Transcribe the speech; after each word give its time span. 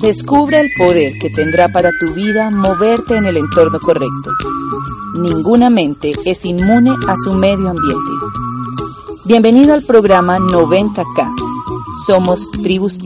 Descubre 0.00 0.60
el 0.60 0.70
poder 0.76 1.18
que 1.20 1.30
tendrá 1.30 1.68
para 1.68 1.90
tu 1.98 2.12
vida 2.14 2.50
moverte 2.50 3.16
en 3.16 3.24
el 3.24 3.38
entorno 3.38 3.80
correcto. 3.80 4.30
Ninguna 5.14 5.68
mente 5.68 6.12
es 6.24 6.44
inmune 6.44 6.90
a 7.08 7.16
su 7.16 7.34
medio 7.34 7.70
ambiente. 7.70 8.10
Bienvenido 9.24 9.74
al 9.74 9.82
programa 9.84 10.38
90K. 10.38 11.34
Somos 12.06 12.50
Tribus. 12.62 12.98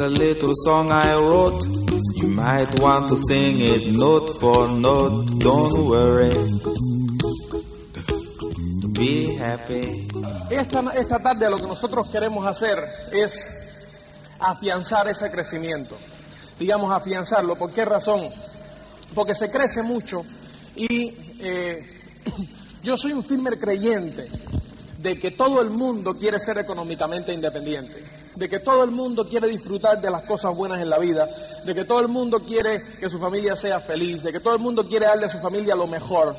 Here's 0.00 0.12
a 0.12 0.18
little 0.18 0.52
song 0.54 0.90
I 0.90 1.14
wrote. 1.14 1.62
You 2.14 2.28
might 2.28 2.80
want 2.80 3.10
to 3.10 3.16
sing 3.18 3.60
it 3.60 3.92
note 3.92 4.30
for 4.40 4.66
note. 4.66 5.38
Don't 5.38 5.76
worry. 5.84 6.30
Be 8.94 9.36
happy. 9.36 10.08
Esta, 10.48 10.80
esta 10.94 11.18
tarde 11.18 11.50
lo 11.50 11.58
que 11.58 11.66
nosotros 11.66 12.08
queremos 12.08 12.46
hacer 12.46 12.78
es 13.12 13.46
afianzar 14.38 15.06
ese 15.08 15.28
crecimiento. 15.30 15.98
Digamos, 16.58 16.90
afianzarlo. 16.94 17.56
¿Por 17.56 17.70
qué 17.70 17.84
razón? 17.84 18.30
Porque 19.14 19.34
se 19.34 19.50
crece 19.50 19.82
mucho 19.82 20.22
y 20.76 21.14
eh, 21.40 22.00
yo 22.82 22.96
soy 22.96 23.12
un 23.12 23.22
firme 23.22 23.50
creyente 23.58 24.30
de 24.96 25.18
que 25.18 25.32
todo 25.32 25.60
el 25.60 25.68
mundo 25.68 26.14
quiere 26.14 26.40
ser 26.40 26.56
económicamente 26.56 27.34
independiente, 27.34 28.19
de 28.36 28.48
que 28.48 28.60
todo 28.60 28.84
el 28.84 28.90
mundo 28.90 29.28
quiere 29.28 29.48
disfrutar 29.48 30.00
de 30.00 30.10
las 30.10 30.22
cosas 30.22 30.54
buenas 30.56 30.80
en 30.80 30.88
la 30.88 30.98
vida, 30.98 31.28
de 31.64 31.74
que 31.74 31.84
todo 31.84 32.00
el 32.00 32.08
mundo 32.08 32.40
quiere 32.40 32.82
que 32.98 33.10
su 33.10 33.18
familia 33.18 33.56
sea 33.56 33.80
feliz, 33.80 34.22
de 34.22 34.32
que 34.32 34.40
todo 34.40 34.54
el 34.54 34.60
mundo 34.60 34.86
quiere 34.86 35.06
darle 35.06 35.26
a 35.26 35.28
su 35.28 35.38
familia 35.38 35.74
lo 35.74 35.86
mejor. 35.86 36.36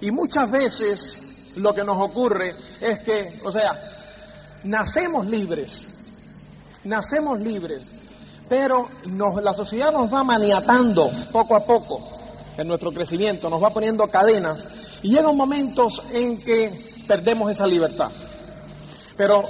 Y 0.00 0.10
muchas 0.10 0.50
veces 0.50 1.16
lo 1.56 1.74
que 1.74 1.84
nos 1.84 1.96
ocurre 2.00 2.54
es 2.80 3.00
que, 3.00 3.40
o 3.44 3.50
sea, 3.50 3.78
nacemos 4.64 5.26
libres, 5.26 5.88
nacemos 6.84 7.40
libres, 7.40 7.92
pero 8.48 8.88
la 9.42 9.52
sociedad 9.54 9.92
nos 9.92 10.12
va 10.12 10.22
maniatando 10.22 11.10
poco 11.32 11.56
a 11.56 11.64
poco 11.64 12.00
en 12.56 12.68
nuestro 12.68 12.92
crecimiento, 12.92 13.48
nos 13.48 13.62
va 13.62 13.70
poniendo 13.70 14.06
cadenas 14.08 14.68
y 15.02 15.10
llegan 15.10 15.36
momentos 15.36 16.02
en 16.12 16.40
que 16.42 16.92
perdemos 17.08 17.50
esa 17.50 17.66
libertad. 17.66 18.10
Pero 19.16 19.44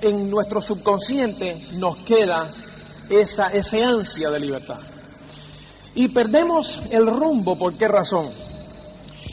en 0.00 0.30
nuestro 0.30 0.60
subconsciente 0.60 1.68
nos 1.72 1.96
queda 1.98 2.50
esa, 3.08 3.48
ese 3.48 3.82
ansia 3.82 4.30
de 4.30 4.40
libertad. 4.40 4.80
Y 5.94 6.08
perdemos 6.08 6.78
el 6.90 7.06
rumbo, 7.06 7.56
¿por 7.56 7.74
qué 7.74 7.88
razón? 7.88 8.30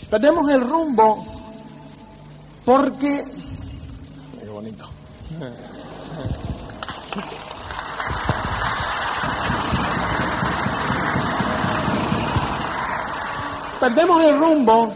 Perdemos 0.09 0.49
el 0.49 0.61
rumbo 0.61 1.25
porque... 2.63 3.25
Qué 4.39 4.49
bonito. 4.49 4.89
Perdemos 13.79 14.23
el 14.23 14.37
rumbo 14.37 14.93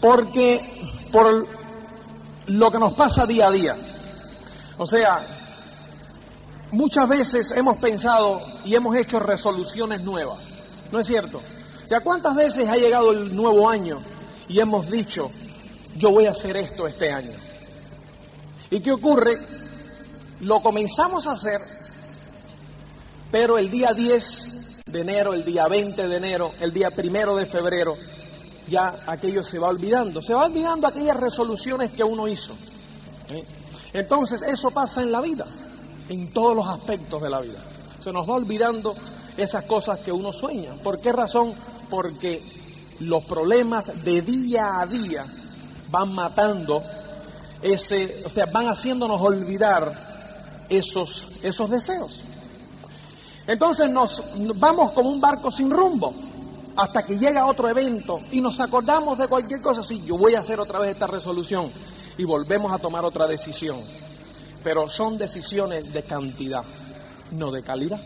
porque 0.00 1.06
por 1.12 1.46
lo 2.46 2.70
que 2.70 2.78
nos 2.78 2.94
pasa 2.94 3.26
día 3.26 3.48
a 3.48 3.50
día. 3.52 3.76
O 4.82 4.86
sea, 4.86 5.26
muchas 6.72 7.06
veces 7.06 7.52
hemos 7.54 7.76
pensado 7.76 8.40
y 8.64 8.74
hemos 8.74 8.96
hecho 8.96 9.20
resoluciones 9.20 10.02
nuevas. 10.02 10.38
¿No 10.90 11.00
es 11.00 11.06
cierto? 11.06 11.36
O 11.36 11.86
sea, 11.86 12.00
¿cuántas 12.00 12.34
veces 12.34 12.66
ha 12.66 12.76
llegado 12.76 13.10
el 13.10 13.36
nuevo 13.36 13.68
año 13.68 14.00
y 14.48 14.58
hemos 14.58 14.90
dicho, 14.90 15.30
yo 15.96 16.12
voy 16.12 16.24
a 16.24 16.30
hacer 16.30 16.56
esto 16.56 16.86
este 16.86 17.10
año? 17.10 17.38
¿Y 18.70 18.80
qué 18.80 18.92
ocurre? 18.92 19.38
Lo 20.40 20.62
comenzamos 20.62 21.26
a 21.26 21.32
hacer, 21.32 21.60
pero 23.30 23.58
el 23.58 23.70
día 23.70 23.92
10 23.92 24.82
de 24.86 25.00
enero, 25.02 25.34
el 25.34 25.44
día 25.44 25.68
20 25.68 26.08
de 26.08 26.16
enero, 26.16 26.52
el 26.58 26.72
día 26.72 26.90
primero 26.90 27.36
de 27.36 27.44
febrero, 27.44 27.98
ya 28.66 29.00
aquello 29.06 29.44
se 29.44 29.58
va 29.58 29.68
olvidando. 29.68 30.22
Se 30.22 30.32
va 30.32 30.46
olvidando 30.46 30.86
aquellas 30.86 31.18
resoluciones 31.18 31.90
que 31.90 32.02
uno 32.02 32.26
hizo. 32.26 32.54
¿eh? 33.28 33.44
Entonces, 33.92 34.42
eso 34.42 34.70
pasa 34.70 35.02
en 35.02 35.12
la 35.12 35.20
vida, 35.20 35.46
en 36.08 36.32
todos 36.32 36.56
los 36.56 36.68
aspectos 36.68 37.22
de 37.22 37.30
la 37.30 37.40
vida. 37.40 37.58
Se 37.98 38.12
nos 38.12 38.28
va 38.28 38.34
olvidando 38.34 38.94
esas 39.36 39.64
cosas 39.64 40.00
que 40.00 40.12
uno 40.12 40.32
sueña. 40.32 40.74
¿Por 40.82 41.00
qué 41.00 41.12
razón? 41.12 41.52
Porque 41.88 42.96
los 43.00 43.24
problemas 43.24 44.04
de 44.04 44.22
día 44.22 44.80
a 44.80 44.86
día 44.86 45.26
van 45.90 46.14
matando 46.14 46.82
ese, 47.62 48.22
o 48.24 48.28
sea, 48.28 48.46
van 48.46 48.68
haciéndonos 48.68 49.20
olvidar 49.20 50.66
esos, 50.68 51.26
esos 51.42 51.70
deseos. 51.70 52.22
Entonces 53.46 53.90
nos 53.90 54.22
vamos 54.56 54.92
como 54.92 55.10
un 55.10 55.20
barco 55.20 55.50
sin 55.50 55.70
rumbo 55.70 56.14
hasta 56.76 57.02
que 57.02 57.18
llega 57.18 57.46
otro 57.46 57.68
evento 57.68 58.20
y 58.30 58.40
nos 58.40 58.60
acordamos 58.60 59.18
de 59.18 59.26
cualquier 59.26 59.60
cosa, 59.60 59.82
sí, 59.82 60.00
yo 60.02 60.16
voy 60.16 60.34
a 60.34 60.40
hacer 60.40 60.60
otra 60.60 60.78
vez 60.78 60.92
esta 60.92 61.06
resolución 61.06 61.72
y 62.20 62.24
volvemos 62.24 62.70
a 62.70 62.76
tomar 62.78 63.02
otra 63.02 63.26
decisión. 63.26 63.80
Pero 64.62 64.90
son 64.90 65.16
decisiones 65.16 65.90
de 65.90 66.02
cantidad, 66.02 66.62
no 67.30 67.50
de 67.50 67.62
calidad. 67.62 67.98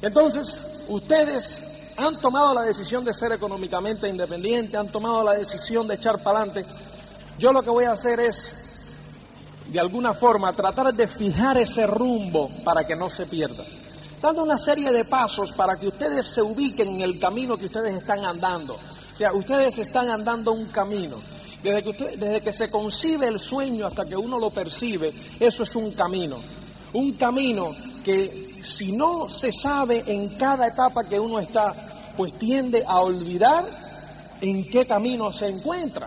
Entonces, 0.00 0.60
ustedes 0.88 1.60
han 1.96 2.20
tomado 2.20 2.54
la 2.54 2.62
decisión 2.62 3.04
de 3.04 3.12
ser 3.12 3.32
económicamente 3.32 4.08
independientes, 4.08 4.76
han 4.76 4.92
tomado 4.92 5.24
la 5.24 5.32
decisión 5.32 5.88
de 5.88 5.96
echar 5.96 6.22
para 6.22 6.42
adelante. 6.42 6.64
Yo 7.36 7.52
lo 7.52 7.64
que 7.64 7.70
voy 7.70 7.82
a 7.82 7.94
hacer 7.94 8.20
es, 8.20 8.52
de 9.66 9.80
alguna 9.80 10.14
forma, 10.14 10.52
tratar 10.52 10.94
de 10.94 11.08
fijar 11.08 11.58
ese 11.58 11.88
rumbo 11.88 12.48
para 12.62 12.86
que 12.86 12.94
no 12.94 13.10
se 13.10 13.26
pierda 13.26 13.64
dando 14.22 14.42
una 14.44 14.56
serie 14.56 14.90
de 14.90 15.04
pasos 15.04 15.52
para 15.52 15.76
que 15.76 15.88
ustedes 15.88 16.26
se 16.28 16.40
ubiquen 16.40 16.94
en 16.94 17.00
el 17.02 17.18
camino 17.18 17.58
que 17.58 17.66
ustedes 17.66 17.94
están 17.96 18.24
andando. 18.24 18.74
O 18.74 19.16
sea, 19.16 19.34
ustedes 19.34 19.76
están 19.76 20.08
andando 20.08 20.52
un 20.52 20.68
camino. 20.68 21.18
Desde 21.64 21.82
que, 21.82 22.16
desde 22.18 22.40
que 22.42 22.52
se 22.52 22.70
concibe 22.70 23.26
el 23.26 23.40
sueño 23.40 23.86
hasta 23.86 24.04
que 24.04 24.14
uno 24.14 24.38
lo 24.38 24.50
percibe, 24.50 25.14
eso 25.40 25.62
es 25.62 25.74
un 25.74 25.92
camino. 25.92 26.36
Un 26.92 27.14
camino 27.14 27.74
que 28.04 28.60
si 28.62 28.92
no 28.92 29.30
se 29.30 29.50
sabe 29.50 30.04
en 30.06 30.36
cada 30.36 30.68
etapa 30.68 31.04
que 31.04 31.18
uno 31.18 31.38
está, 31.38 32.12
pues 32.18 32.34
tiende 32.34 32.84
a 32.86 33.00
olvidar 33.00 33.64
en 34.42 34.68
qué 34.68 34.86
camino 34.86 35.32
se 35.32 35.46
encuentra. 35.46 36.06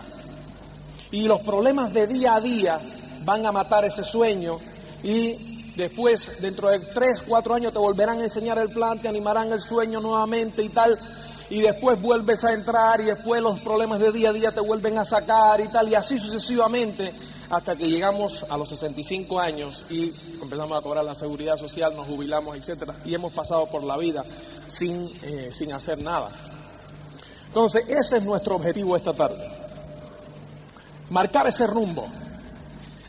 Y 1.10 1.22
los 1.22 1.42
problemas 1.42 1.92
de 1.92 2.06
día 2.06 2.36
a 2.36 2.40
día 2.40 2.78
van 3.24 3.44
a 3.44 3.50
matar 3.50 3.84
ese 3.84 4.04
sueño 4.04 4.58
y 5.02 5.48
Después, 5.78 6.42
dentro 6.42 6.70
de 6.70 6.80
tres, 6.80 7.22
cuatro 7.24 7.54
años, 7.54 7.72
te 7.72 7.78
volverán 7.78 8.18
a 8.18 8.24
enseñar 8.24 8.58
el 8.58 8.68
plan, 8.68 8.98
te 8.98 9.06
animarán 9.06 9.52
el 9.52 9.60
sueño 9.60 10.00
nuevamente 10.00 10.60
y 10.60 10.70
tal. 10.70 10.98
Y 11.50 11.60
después 11.62 12.00
vuelves 12.00 12.44
a 12.44 12.52
entrar 12.52 13.00
y 13.00 13.04
después 13.04 13.40
los 13.42 13.60
problemas 13.60 14.00
de 14.00 14.12
día 14.12 14.30
a 14.30 14.32
día 14.32 14.52
te 14.52 14.60
vuelven 14.60 14.98
a 14.98 15.04
sacar 15.04 15.60
y 15.60 15.68
tal. 15.68 15.88
Y 15.88 15.94
así 15.94 16.18
sucesivamente 16.18 17.12
hasta 17.50 17.74
que 17.74 17.88
llegamos 17.88 18.44
a 18.48 18.56
los 18.58 18.68
65 18.68 19.40
años 19.40 19.82
y 19.88 20.12
empezamos 20.40 20.78
a 20.78 20.82
cobrar 20.82 21.04
la 21.04 21.14
seguridad 21.14 21.56
social, 21.56 21.94
nos 21.96 22.06
jubilamos, 22.06 22.56
etcétera, 22.56 22.96
y 23.04 23.14
hemos 23.14 23.32
pasado 23.32 23.66
por 23.66 23.82
la 23.82 23.96
vida 23.96 24.22
sin, 24.66 25.10
eh, 25.22 25.50
sin 25.50 25.72
hacer 25.72 25.98
nada. 25.98 26.30
Entonces, 27.46 27.88
ese 27.88 28.18
es 28.18 28.22
nuestro 28.22 28.56
objetivo 28.56 28.96
esta 28.96 29.12
tarde. 29.12 29.50
Marcar 31.08 31.46
ese 31.46 31.66
rumbo, 31.66 32.06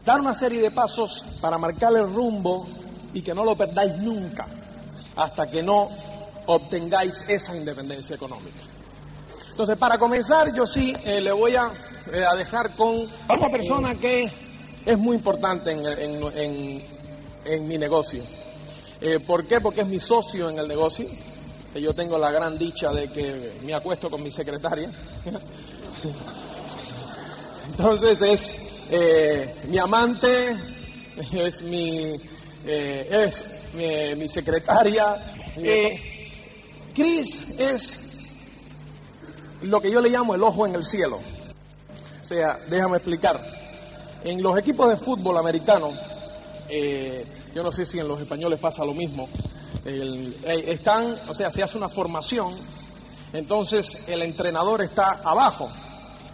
dar 0.05 0.21
una 0.21 0.33
serie 0.33 0.61
de 0.61 0.71
pasos 0.71 1.25
para 1.41 1.57
marcar 1.57 1.93
el 1.97 2.13
rumbo 2.13 2.65
y 3.13 3.21
que 3.21 3.33
no 3.33 3.43
lo 3.43 3.57
perdáis 3.57 3.97
nunca 3.97 4.47
hasta 5.15 5.47
que 5.47 5.61
no 5.61 5.89
obtengáis 6.51 7.23
esa 7.27 7.55
independencia 7.55 8.15
económica. 8.15 8.57
Entonces, 9.51 9.77
para 9.77 9.99
comenzar, 9.99 10.51
yo 10.55 10.65
sí 10.65 10.93
eh, 11.03 11.21
le 11.21 11.31
voy 11.31 11.55
a, 11.55 11.71
eh, 12.11 12.23
a, 12.25 12.35
dejar 12.35 12.75
con 12.75 13.01
una 13.01 13.49
persona 13.51 13.93
que 13.95 14.31
es 14.85 14.97
muy 14.97 15.17
importante 15.17 15.71
en, 15.71 15.85
en, 15.85 16.83
en, 17.45 17.67
mi 17.67 17.77
negocio. 17.77 18.23
Eh, 18.99 19.19
¿Por 19.19 19.45
qué? 19.45 19.61
Porque 19.61 19.81
es 19.81 19.87
mi 19.87 19.99
socio 19.99 20.49
en 20.49 20.57
el 20.57 20.67
negocio. 20.67 21.05
Yo 21.75 21.93
tengo 21.93 22.17
la 22.17 22.31
gran 22.31 22.57
dicha 22.57 22.91
de 22.91 23.11
que 23.11 23.59
me 23.63 23.75
acuesto 23.75 24.09
con 24.09 24.23
mi 24.23 24.31
secretaria. 24.31 24.89
Entonces 27.69 28.19
es 28.21 28.51
eh, 28.89 29.61
mi 29.67 29.77
amante, 29.77 30.57
es 31.31 31.61
mi, 31.61 32.15
eh, 32.65 33.07
es 33.27 33.45
mi, 33.75 34.27
secretaria. 34.27 35.15
Eh, 35.57 36.18
Chris 36.99 37.39
es 37.57 37.97
lo 39.61 39.79
que 39.79 39.89
yo 39.89 40.01
le 40.01 40.09
llamo 40.09 40.35
el 40.35 40.43
ojo 40.43 40.67
en 40.67 40.75
el 40.75 40.83
cielo. 40.83 41.19
O 42.21 42.25
sea, 42.25 42.57
déjame 42.69 42.97
explicar. 42.97 43.39
En 44.25 44.43
los 44.43 44.57
equipos 44.59 44.89
de 44.89 44.97
fútbol 44.97 45.37
americano, 45.37 45.91
yo 47.55 47.63
no 47.63 47.71
sé 47.71 47.85
si 47.85 47.99
en 47.99 48.07
los 48.09 48.19
españoles 48.19 48.59
pasa 48.59 48.83
lo 48.83 48.93
mismo, 48.93 49.29
el- 49.85 50.35
eh, 50.43 50.65
están, 50.73 51.15
o 51.29 51.33
sea, 51.33 51.49
se 51.49 51.63
hace 51.63 51.77
una 51.77 51.87
formación, 51.87 52.53
entonces 53.31 53.97
el 54.07 54.21
entrenador 54.21 54.81
está 54.81 55.21
abajo, 55.23 55.69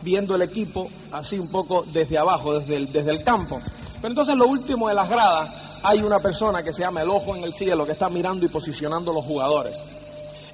viendo 0.01 0.33
el 0.35 0.41
equipo 0.41 0.89
así 1.11 1.37
un 1.37 1.51
poco 1.51 1.83
desde 1.93 2.17
abajo, 2.17 2.59
desde 2.59 2.75
el, 2.75 2.91
desde 2.91 3.11
el 3.11 3.23
campo. 3.23 3.59
Pero 4.01 4.07
entonces 4.09 4.35
lo 4.35 4.47
último 4.47 4.87
de 4.89 4.95
las 4.95 5.07
gradas, 5.07 5.51
hay 5.83 5.99
una 5.99 6.19
persona 6.19 6.63
que 6.63 6.73
se 6.73 6.81
llama 6.81 7.03
el 7.03 7.09
ojo 7.11 7.35
en 7.35 7.43
el 7.43 7.53
cielo 7.53 7.85
que 7.85 7.91
está 7.91 8.09
mirando 8.09 8.47
y 8.47 8.49
posicionando 8.49 9.13
los 9.13 9.23
jugadores. 9.23 9.77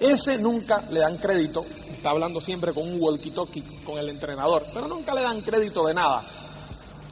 Ese 0.01 0.39
nunca 0.39 0.83
le 0.89 0.99
dan 0.99 1.17
crédito, 1.17 1.63
está 1.91 2.09
hablando 2.09 2.41
siempre 2.41 2.73
con 2.73 2.91
un 2.91 2.99
walkie-talkie 2.99 3.83
con 3.83 3.99
el 3.99 4.09
entrenador, 4.09 4.65
pero 4.73 4.87
nunca 4.87 5.13
le 5.13 5.21
dan 5.21 5.41
crédito 5.41 5.85
de 5.85 5.93
nada, 5.93 6.23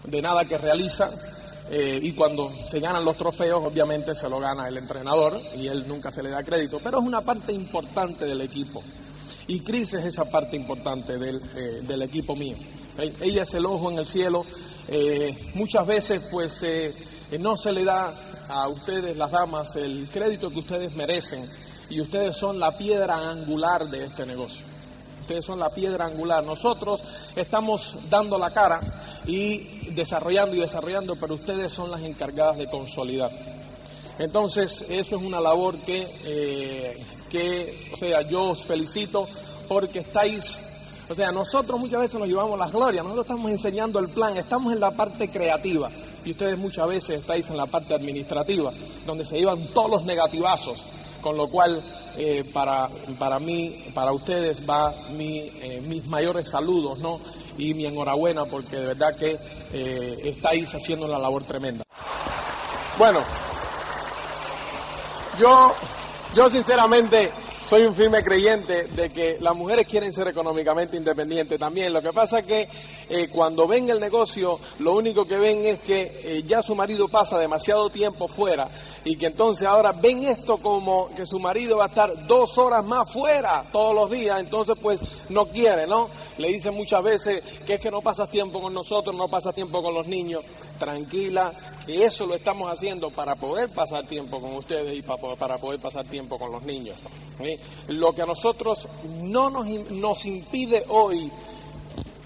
de 0.05 0.19
nada 0.19 0.43
que 0.45 0.57
realiza. 0.57 1.07
eh, 1.69 1.99
y 2.01 2.13
cuando 2.13 2.49
se 2.67 2.79
ganan 2.79 3.05
los 3.05 3.15
trofeos, 3.15 3.63
obviamente 3.63 4.15
se 4.15 4.27
lo 4.27 4.39
gana 4.39 4.67
el 4.67 4.75
entrenador 4.77 5.39
y 5.55 5.67
él 5.67 5.87
nunca 5.87 6.09
se 6.09 6.23
le 6.23 6.31
da 6.31 6.41
crédito, 6.41 6.79
pero 6.83 6.97
es 6.99 7.05
una 7.05 7.21
parte 7.21 7.53
importante 7.53 8.25
del 8.25 8.41
equipo. 8.41 8.81
Y 9.45 9.59
Cris 9.59 9.93
es 9.93 10.05
esa 10.05 10.25
parte 10.25 10.55
importante 10.55 11.19
del, 11.19 11.39
eh, 11.55 12.03
equipo 12.03 12.35
mío. 12.35 12.57
Ella 12.97 13.43
es 13.43 13.53
el 13.53 13.67
ojo 13.67 13.91
en 13.91 13.99
el 13.99 14.07
cielo. 14.07 14.43
Eh, 14.87 15.51
muchas 15.53 15.85
veces, 15.85 16.27
pues, 16.31 16.65
no 17.39 17.55
se 17.55 17.71
le 17.71 17.85
da 17.85 18.15
a 18.47 18.67
ustedes, 18.67 19.15
las 19.15 19.31
damas, 19.31 19.75
el 19.75 20.09
crédito 20.09 20.49
que 20.49 20.59
ustedes 20.59 20.95
merecen. 20.95 21.47
Y 21.89 22.01
ustedes 22.01 22.37
son 22.37 22.59
la 22.59 22.77
piedra 22.77 23.15
angular 23.15 23.89
de 23.89 24.05
este 24.05 24.25
negocio. 24.25 24.65
Ustedes 25.21 25.45
son 25.45 25.59
la 25.59 25.69
piedra 25.69 26.05
angular. 26.05 26.43
Nosotros 26.43 27.03
estamos 27.35 27.95
dando 28.09 28.37
la 28.37 28.49
cara 28.51 28.79
y 29.25 29.91
desarrollando 29.91 30.55
y 30.55 30.59
desarrollando, 30.59 31.15
pero 31.15 31.35
ustedes 31.35 31.71
son 31.71 31.91
las 31.91 32.01
encargadas 32.01 32.57
de 32.57 32.67
consolidar. 32.67 33.31
Entonces, 34.19 34.85
eso 34.89 35.15
es 35.15 35.21
una 35.21 35.39
labor 35.39 35.79
que, 35.81 36.07
eh, 36.25 37.05
que, 37.29 37.89
o 37.93 37.95
sea, 37.95 38.21
yo 38.27 38.49
os 38.49 38.65
felicito 38.65 39.27
porque 39.67 39.99
estáis, 39.99 40.59
o 41.07 41.13
sea, 41.13 41.31
nosotros 41.31 41.79
muchas 41.79 42.01
veces 42.01 42.19
nos 42.19 42.27
llevamos 42.27 42.59
las 42.59 42.71
glorias, 42.71 43.03
nosotros 43.03 43.27
estamos 43.27 43.49
enseñando 43.49 43.99
el 43.99 44.09
plan, 44.09 44.35
estamos 44.35 44.73
en 44.73 44.81
la 44.81 44.91
parte 44.91 45.29
creativa 45.29 45.89
y 46.25 46.31
ustedes 46.31 46.57
muchas 46.57 46.87
veces 46.87 47.21
estáis 47.21 47.49
en 47.49 47.55
la 47.55 47.65
parte 47.65 47.93
administrativa, 47.93 48.73
donde 49.05 49.23
se 49.23 49.37
llevan 49.37 49.67
todos 49.67 49.89
los 49.89 50.03
negativazos, 50.03 50.83
con 51.21 51.37
lo 51.37 51.47
cual 51.47 51.81
eh, 52.17 52.43
para, 52.53 52.89
para 53.17 53.39
mí, 53.39 53.85
para 53.93 54.11
ustedes 54.11 54.67
va 54.67 54.93
mi, 55.11 55.39
eh, 55.39 55.81
mis 55.81 56.07
mayores 56.07 56.49
saludos, 56.49 56.99
¿no? 56.99 57.19
Y 57.57 57.73
mi 57.73 57.85
enhorabuena 57.85 58.45
porque 58.45 58.77
de 58.77 58.85
verdad 58.87 59.15
que 59.17 59.37
eh, 59.73 60.17
estáis 60.23 60.73
haciendo 60.73 61.05
una 61.05 61.17
labor 61.17 61.43
tremenda. 61.43 61.83
Bueno, 62.97 63.23
yo, 65.39 65.73
yo 66.35 66.49
sinceramente 66.49 67.31
soy 67.61 67.83
un 67.83 67.93
firme 67.93 68.23
creyente 68.23 68.85
de 68.85 69.09
que 69.09 69.37
las 69.39 69.55
mujeres 69.55 69.87
quieren 69.87 70.13
ser 70.13 70.27
económicamente 70.27 70.97
independientes 70.97 71.59
también. 71.59 71.93
Lo 71.93 72.01
que 72.01 72.11
pasa 72.11 72.39
es 72.39 72.45
que 72.45 72.67
eh, 73.09 73.27
cuando 73.29 73.67
ven 73.67 73.89
el 73.89 73.99
negocio, 73.99 74.59
lo 74.79 74.95
único 74.95 75.25
que 75.25 75.37
ven 75.37 75.65
es 75.65 75.81
que 75.81 76.21
eh, 76.23 76.43
ya 76.43 76.61
su 76.61 76.75
marido 76.75 77.07
pasa 77.07 77.37
demasiado 77.37 77.89
tiempo 77.89 78.27
fuera 78.27 78.69
y 79.03 79.15
que 79.17 79.27
entonces 79.27 79.67
ahora 79.67 79.93
ven 79.93 80.23
esto 80.23 80.57
como 80.57 81.09
que 81.15 81.25
su 81.25 81.39
marido 81.39 81.77
va 81.77 81.85
a 81.85 81.87
estar 81.87 82.27
dos 82.27 82.57
horas 82.57 82.85
más 82.85 83.11
fuera 83.11 83.65
todos 83.71 83.93
los 83.93 84.09
días, 84.09 84.39
entonces 84.39 84.75
pues 84.81 85.01
no 85.29 85.45
quiere, 85.45 85.87
¿no? 85.87 86.09
Le 86.37 86.49
dicen 86.49 86.73
muchas 86.75 87.03
veces 87.03 87.43
que 87.65 87.75
es 87.75 87.79
que 87.79 87.91
no 87.91 88.01
pasas 88.01 88.29
tiempo 88.29 88.59
con 88.59 88.73
nosotros, 88.73 89.15
no 89.15 89.27
pasas 89.27 89.53
tiempo 89.53 89.81
con 89.81 89.93
los 89.93 90.07
niños. 90.07 90.43
Tranquila, 90.79 91.51
que 91.85 92.05
eso 92.05 92.25
lo 92.25 92.35
estamos 92.35 92.71
haciendo 92.71 93.11
para 93.11 93.35
poder 93.35 93.69
pasar 93.69 94.07
tiempo 94.07 94.39
con 94.39 94.53
ustedes 94.55 94.97
y 94.97 95.01
para, 95.01 95.57
poder 95.57 95.79
pasar 95.79 96.05
tiempo 96.05 96.39
con 96.39 96.51
los 96.51 96.63
niños. 96.63 96.97
Lo 97.87 98.13
que 98.13 98.23
a 98.23 98.25
nosotros 98.25 98.87
no 99.19 99.49
nos, 99.49 99.67
nos 99.91 100.25
impide 100.25 100.83
hoy 100.87 101.31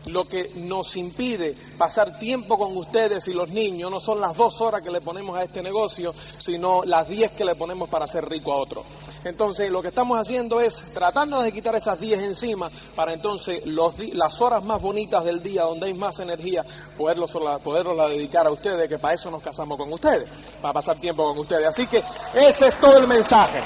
lo 0.06 0.26
que 0.26 0.52
nos 0.56 0.98
impide 0.98 1.56
pasar 1.78 2.20
tiempo 2.20 2.58
con 2.58 2.76
ustedes 2.76 3.28
y 3.30 3.34
los 3.34 3.50
niños 3.50 3.90
no 3.90 4.00
son 4.00 4.20
las 4.20 4.36
dos 4.36 4.60
horas 4.60 4.84
que 4.84 4.92
le 4.92 5.02
ponemos 5.02 5.38
a 5.38 5.44
este 5.44 5.62
negocio, 5.62 6.14
sino 6.38 6.84
las 6.84 7.08
diez 7.08 7.32
que 7.32 7.46
le 7.46 7.56
ponemos 7.56 7.90
para 7.90 8.06
hacer 8.06 8.28
rico 8.28 8.52
a 8.52 8.62
otro. 8.62 8.84
Entonces, 9.24 9.72
lo 9.72 9.82
que 9.82 9.88
estamos 9.88 10.20
haciendo 10.20 10.60
es 10.60 10.84
tratando 10.94 11.42
de 11.42 11.52
quitar 11.52 11.76
esas 11.76 12.00
diez 12.00 12.22
encima 12.22 12.70
para 12.96 13.14
entonces 13.14 13.66
los, 13.66 13.98
las 14.14 14.40
horas 14.42 14.64
más 14.64 14.82
bonitas 14.82 15.24
del 15.24 15.42
día, 15.42 15.64
donde 15.64 15.88
hay 15.88 15.94
más 15.94 16.20
energía, 16.20 16.64
poderlos, 16.98 17.32
poderlos 17.64 18.10
dedicar 18.10 18.46
a 18.46 18.52
ustedes, 18.52 18.90
que 18.90 19.00
para 19.00 19.14
eso 19.14 19.32
nos 19.32 19.42
casamos 19.42 19.78
con 19.78 19.92
ustedes, 19.94 20.30
para 20.62 20.74
pasar 20.74 21.00
tiempo 21.00 21.24
con 21.24 21.40
ustedes. 21.40 21.68
Así 21.68 21.88
que 21.88 22.04
ese 22.34 22.68
es 22.68 22.80
todo 22.80 22.98
el 22.98 23.08
mensaje. 23.08 23.60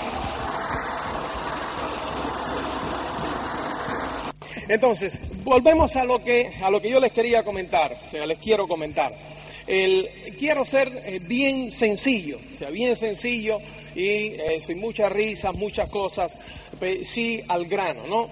Entonces, 4.69 5.17
volvemos 5.43 5.95
a 5.95 6.03
lo 6.03 6.19
que 6.19 6.51
a 6.61 6.69
lo 6.69 6.81
que 6.81 6.89
yo 6.89 6.99
les 6.99 7.13
quería 7.13 7.43
comentar, 7.43 7.93
o 7.93 8.09
sea, 8.09 8.25
les 8.25 8.37
quiero 8.39 8.67
comentar. 8.67 9.11
El, 9.67 10.09
quiero 10.39 10.63
ser 10.63 10.87
eh, 11.05 11.19
bien 11.19 11.71
sencillo, 11.71 12.39
o 12.53 12.57
sea, 12.57 12.69
bien 12.69 12.95
sencillo 12.95 13.59
y 13.93 14.29
eh, 14.29 14.61
sin 14.65 14.79
muchas 14.79 15.11
risas, 15.11 15.53
muchas 15.53 15.89
cosas, 15.89 16.37
sí 17.03 17.41
al 17.47 17.65
grano, 17.65 18.07
¿no? 18.07 18.29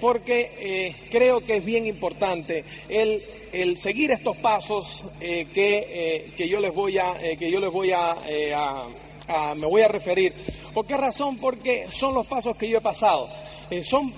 Porque 0.00 0.50
eh, 0.58 0.94
creo 1.10 1.40
que 1.40 1.54
es 1.54 1.64
bien 1.64 1.86
importante 1.86 2.64
el, 2.88 3.22
el 3.52 3.76
seguir 3.76 4.10
estos 4.12 4.36
pasos 4.38 5.02
eh, 5.20 5.46
que, 5.52 6.32
que 6.36 6.48
yo 6.48 6.60
les 6.60 6.74
voy 6.74 6.98
a 6.98 7.14
que 7.38 7.50
yo 7.50 7.58
les 7.58 7.70
voy 7.70 7.90
a, 7.90 8.12
a, 8.54 8.88
a 9.28 9.54
me 9.54 9.66
voy 9.66 9.82
a 9.82 9.88
referir. 9.88 10.34
¿Por 10.74 10.86
qué 10.86 10.96
razón? 10.96 11.38
Porque 11.38 11.86
son 11.90 12.14
los 12.14 12.26
pasos 12.26 12.56
que 12.56 12.68
yo 12.68 12.78
he 12.78 12.82
pasado. 12.82 13.28
Eh, 13.72 13.82
son 13.82 14.12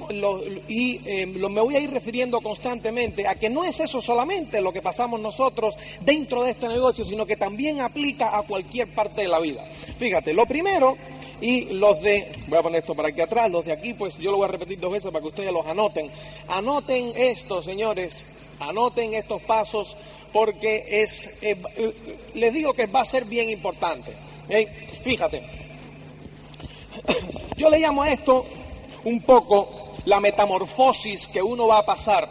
y 0.66 1.08
eh, 1.08 1.26
lo, 1.26 1.48
me 1.48 1.60
voy 1.60 1.76
a 1.76 1.80
ir 1.80 1.88
refiriendo 1.88 2.40
constantemente 2.40 3.24
a 3.24 3.36
que 3.36 3.48
no 3.48 3.62
es 3.62 3.78
eso 3.78 4.00
solamente 4.00 4.60
lo 4.60 4.72
que 4.72 4.82
pasamos 4.82 5.20
nosotros 5.20 5.76
dentro 6.00 6.42
de 6.42 6.50
este 6.50 6.66
negocio, 6.66 7.04
sino 7.04 7.24
que 7.24 7.36
también 7.36 7.80
aplica 7.80 8.36
a 8.36 8.42
cualquier 8.42 8.92
parte 8.92 9.22
de 9.22 9.28
la 9.28 9.38
vida. 9.38 9.64
Fíjate, 9.96 10.34
lo 10.34 10.44
primero, 10.44 10.96
y 11.40 11.66
los 11.66 12.02
de, 12.02 12.32
voy 12.48 12.58
a 12.58 12.62
poner 12.62 12.80
esto 12.80 12.96
para 12.96 13.10
aquí 13.10 13.20
atrás, 13.20 13.48
los 13.48 13.64
de 13.64 13.70
aquí, 13.70 13.94
pues 13.94 14.18
yo 14.18 14.32
lo 14.32 14.38
voy 14.38 14.46
a 14.46 14.50
repetir 14.50 14.80
dos 14.80 14.90
veces 14.90 15.12
para 15.12 15.22
que 15.22 15.28
ustedes 15.28 15.52
los 15.52 15.64
anoten. 15.64 16.10
Anoten 16.48 17.12
esto, 17.14 17.62
señores, 17.62 18.26
anoten 18.58 19.14
estos 19.14 19.40
pasos 19.42 19.96
porque 20.32 20.84
es, 20.88 21.30
eh, 21.42 21.54
les 22.34 22.52
digo 22.52 22.72
que 22.72 22.86
va 22.86 23.02
a 23.02 23.04
ser 23.04 23.24
bien 23.24 23.50
importante. 23.50 24.16
Fíjate, 25.04 25.42
yo 27.56 27.70
le 27.70 27.78
llamo 27.78 28.02
a 28.02 28.08
esto 28.08 28.44
un 29.04 29.22
poco 29.22 29.96
la 30.04 30.20
metamorfosis 30.20 31.28
que 31.28 31.42
uno 31.42 31.66
va 31.66 31.78
a 31.78 31.84
pasar 31.84 32.28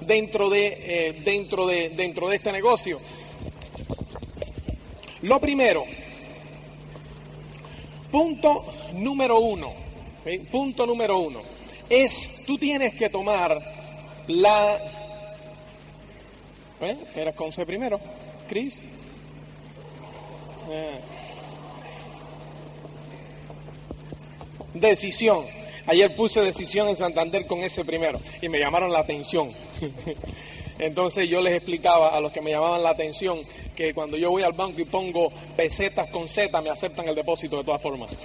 dentro 0.00 0.48
de, 0.48 0.66
eh, 0.66 1.12
dentro 1.24 1.66
de, 1.66 1.90
dentro 1.90 2.28
de 2.28 2.36
este 2.36 2.52
negocio. 2.52 3.00
Lo 5.22 5.40
primero, 5.40 5.84
punto 8.10 8.64
número 8.94 9.40
uno, 9.40 9.72
punto 10.50 10.86
número 10.86 11.18
uno, 11.18 11.40
es 11.88 12.44
tú 12.46 12.58
tienes 12.58 12.94
que 12.94 13.08
tomar 13.08 13.58
la... 14.28 14.76
¿Eh? 16.80 16.96
¿Eras 17.14 17.34
con 17.34 17.52
C 17.52 17.64
primero? 17.64 17.98
¿Cris? 18.48 18.78
Eh. 20.70 21.00
Decisión. 24.74 25.65
Ayer 25.86 26.14
puse 26.16 26.40
decisión 26.40 26.88
en 26.88 26.96
Santander 26.96 27.46
con 27.46 27.60
ese 27.60 27.84
primero 27.84 28.18
y 28.42 28.48
me 28.48 28.58
llamaron 28.58 28.90
la 28.92 29.00
atención. 29.00 29.50
Entonces 30.78 31.28
yo 31.30 31.40
les 31.40 31.54
explicaba 31.54 32.08
a 32.10 32.20
los 32.20 32.30
que 32.32 32.42
me 32.42 32.50
llamaban 32.50 32.82
la 32.82 32.90
atención 32.90 33.38
que 33.74 33.94
cuando 33.94 34.16
yo 34.16 34.30
voy 34.30 34.42
al 34.42 34.52
banco 34.52 34.80
y 34.80 34.84
pongo 34.84 35.28
pesetas 35.56 36.10
con 36.10 36.28
Z 36.28 36.60
me 36.60 36.68
aceptan 36.70 37.08
el 37.08 37.14
depósito 37.14 37.58
de 37.58 37.64
todas 37.64 37.80
formas. 37.80 38.10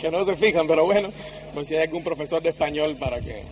que 0.00 0.10
no 0.10 0.24
se 0.24 0.36
fijan, 0.36 0.66
pero 0.68 0.84
bueno, 0.84 1.08
pues 1.54 1.66
si 1.66 1.74
hay 1.74 1.82
algún 1.82 2.04
profesor 2.04 2.40
de 2.42 2.50
español 2.50 2.96
para 2.98 3.20
que 3.20 3.42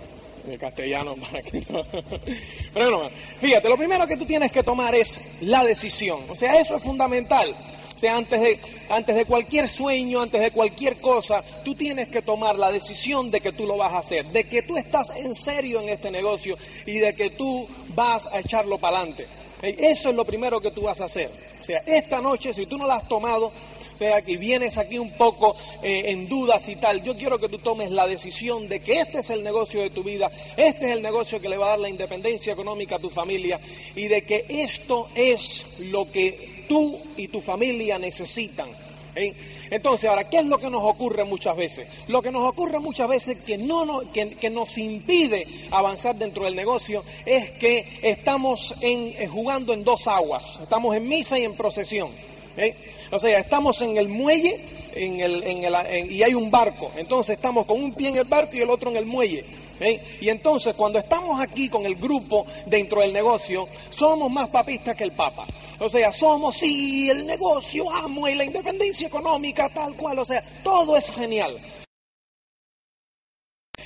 de 0.49 0.59
castellano 0.59 1.15
para 1.17 1.43
que 1.43 1.61
no. 1.69 1.81
Pero 2.73 2.99
bueno, 2.99 3.11
fíjate, 3.41 3.69
lo 3.69 3.77
primero 3.77 4.07
que 4.07 4.17
tú 4.17 4.25
tienes 4.25 4.51
que 4.51 4.63
tomar 4.63 4.95
es 4.95 5.19
la 5.43 5.63
decisión. 5.63 6.21
O 6.29 6.35
sea, 6.35 6.55
eso 6.55 6.77
es 6.77 6.83
fundamental. 6.83 7.55
Sea, 7.99 8.17
antes 8.17 8.41
de, 8.41 8.61
antes 8.89 9.17
de 9.17 9.25
cualquier 9.25 9.69
sueño, 9.69 10.21
antes 10.21 10.41
de 10.41 10.53
cualquier 10.53 11.01
cosa, 11.01 11.41
tú 11.65 11.75
tienes 11.75 12.09
que 12.09 12.23
tomar 12.23 12.57
la 12.57 12.71
decisión 12.71 13.29
de 13.29 13.41
que 13.41 13.53
tú 13.53 13.67
lo 13.67 13.77
vas 13.77 13.93
a 13.93 13.99
hacer, 13.99 14.27
de 14.27 14.45
que 14.45 14.63
tú 14.63 14.77
estás 14.77 15.11
en 15.17 15.35
serio 15.35 15.81
en 15.81 15.89
este 15.89 16.11
negocio 16.11 16.57
y 16.87 16.99
de 16.99 17.13
que 17.15 17.31
tú 17.31 17.69
vas 17.95 18.25
a 18.27 18.39
echarlo 18.39 18.79
para 18.79 18.99
adelante. 18.99 19.27
Eso 19.63 20.11
es 20.11 20.15
lo 20.15 20.25
primero 20.25 20.61
que 20.61 20.71
tú 20.71 20.83
vas 20.83 21.01
a 21.01 21.07
hacer. 21.07 21.31
O 21.61 21.65
sea, 21.65 21.83
esta 21.85 22.21
noche, 22.21 22.55
si 22.55 22.67
tú 22.67 22.79
no 22.79 22.87
la 22.87 22.97
has 22.97 23.09
tomado, 23.09 23.47
o 23.47 23.99
sea, 23.99 24.23
que 24.23 24.37
vienes 24.37 24.79
aquí 24.79 24.97
un 24.97 25.11
poco 25.11 25.57
eh, 25.83 26.03
en 26.07 26.29
dudas 26.29 26.69
y 26.69 26.77
tal, 26.77 27.03
yo 27.03 27.17
quiero 27.17 27.37
que 27.37 27.49
tú 27.49 27.59
tomes 27.59 27.91
la 27.91 28.07
decisión 28.07 28.69
de 28.69 28.79
que 28.79 29.01
este 29.01 29.19
es 29.19 29.31
el 29.31 29.43
negocio 29.43 29.83
de 29.83 29.91
tu 29.91 30.05
vida, 30.05 30.31
este 30.57 30.87
es 30.87 30.93
el 30.93 31.03
negocio 31.03 31.41
que 31.41 31.49
le 31.49 31.57
va 31.57 31.67
a 31.67 31.71
dar 31.71 31.81
la 31.81 31.89
independencia 31.89 32.53
económica 32.53 32.95
a 32.95 33.01
tu 33.01 33.11
familia 33.11 33.59
y 33.97 34.07
de 34.07 34.23
que 34.23 34.45
esto 34.49 35.09
es 35.17 35.67
lo 35.81 36.09
que 36.13 36.58
tú 36.69 36.99
y 37.17 37.29
tu 37.29 37.41
familia 37.41 37.99
necesitan. 37.99 38.69
¿eh? 39.15 39.35
Entonces, 39.71 40.09
ahora, 40.09 40.29
¿qué 40.29 40.39
es 40.39 40.47
lo 40.47 40.59
que 40.59 40.71
nos 40.71 40.83
ocurre 40.83 41.25
muchas 41.25 41.57
veces? 41.57 41.89
Lo 42.07 42.23
que 42.23 42.31
nos 42.31 42.45
ocurre 42.45 42.79
muchas 42.79 43.09
veces 43.09 43.39
que, 43.43 43.59
no, 43.59 44.01
que, 44.13 44.51
nos 44.51 44.77
impide 44.79 45.47
avanzar 45.71 46.17
dentro 46.17 46.45
del 46.45 46.55
negocio 46.55 47.03
es 47.27 47.51
que 47.53 47.99
estamos 48.03 48.75
en, 48.81 49.15
eh, 49.21 49.27
jugando 49.27 49.73
en 49.73 49.85
dos 49.85 50.07
aguas, 50.07 50.59
estamos 50.63 50.95
en 50.95 51.09
misa 51.09 51.39
y 51.39 51.45
en 51.45 51.57
procesión. 51.57 52.11
¿eh? 52.57 52.75
O 53.11 53.19
sea, 53.19 53.39
estamos 53.41 53.81
en 53.83 53.97
el 53.97 54.09
muelle 54.09 54.79
en 54.95 55.21
el, 55.21 55.43
en 55.45 55.65
el, 55.65 56.11
y 56.11 56.23
hay 56.23 56.35
un 56.35 56.51
barco. 56.51 56.91
Entonces 56.97 57.37
estamos 57.37 57.67
con 57.67 57.81
un 57.81 57.93
pie 57.93 58.11
en 58.11 58.17
el 58.19 58.25
barco 58.25 58.57
y 58.57 58.61
el 58.61 58.71
otro 58.71 58.91
en 58.91 58.97
el 58.97 59.07
muelle. 59.07 59.45
Y 59.81 60.29
entonces 60.29 60.77
cuando 60.77 60.99
estamos 60.99 61.41
aquí 61.41 61.69
con 61.69 61.87
el 61.87 61.95
grupo 61.97 62.47
dentro 62.67 63.01
del 63.01 63.13
negocio, 63.13 63.67
somos 63.91 64.31
más 64.31 64.49
papistas 64.51 64.97
que 64.97 65.05
el 65.05 65.13
Papa. 65.13 65.47
O 65.81 65.89
sea, 65.89 66.11
somos, 66.11 66.57
sí, 66.57 67.09
el 67.09 67.25
negocio, 67.27 67.91
amo 67.91 68.27
y 68.29 68.35
la 68.35 68.45
independencia 68.45 69.07
económica, 69.07 69.69
tal 69.73 69.95
cual. 69.95 70.19
O 70.19 70.25
sea, 70.25 70.43
todo 70.63 70.97
es 70.97 71.09
genial. 71.11 71.61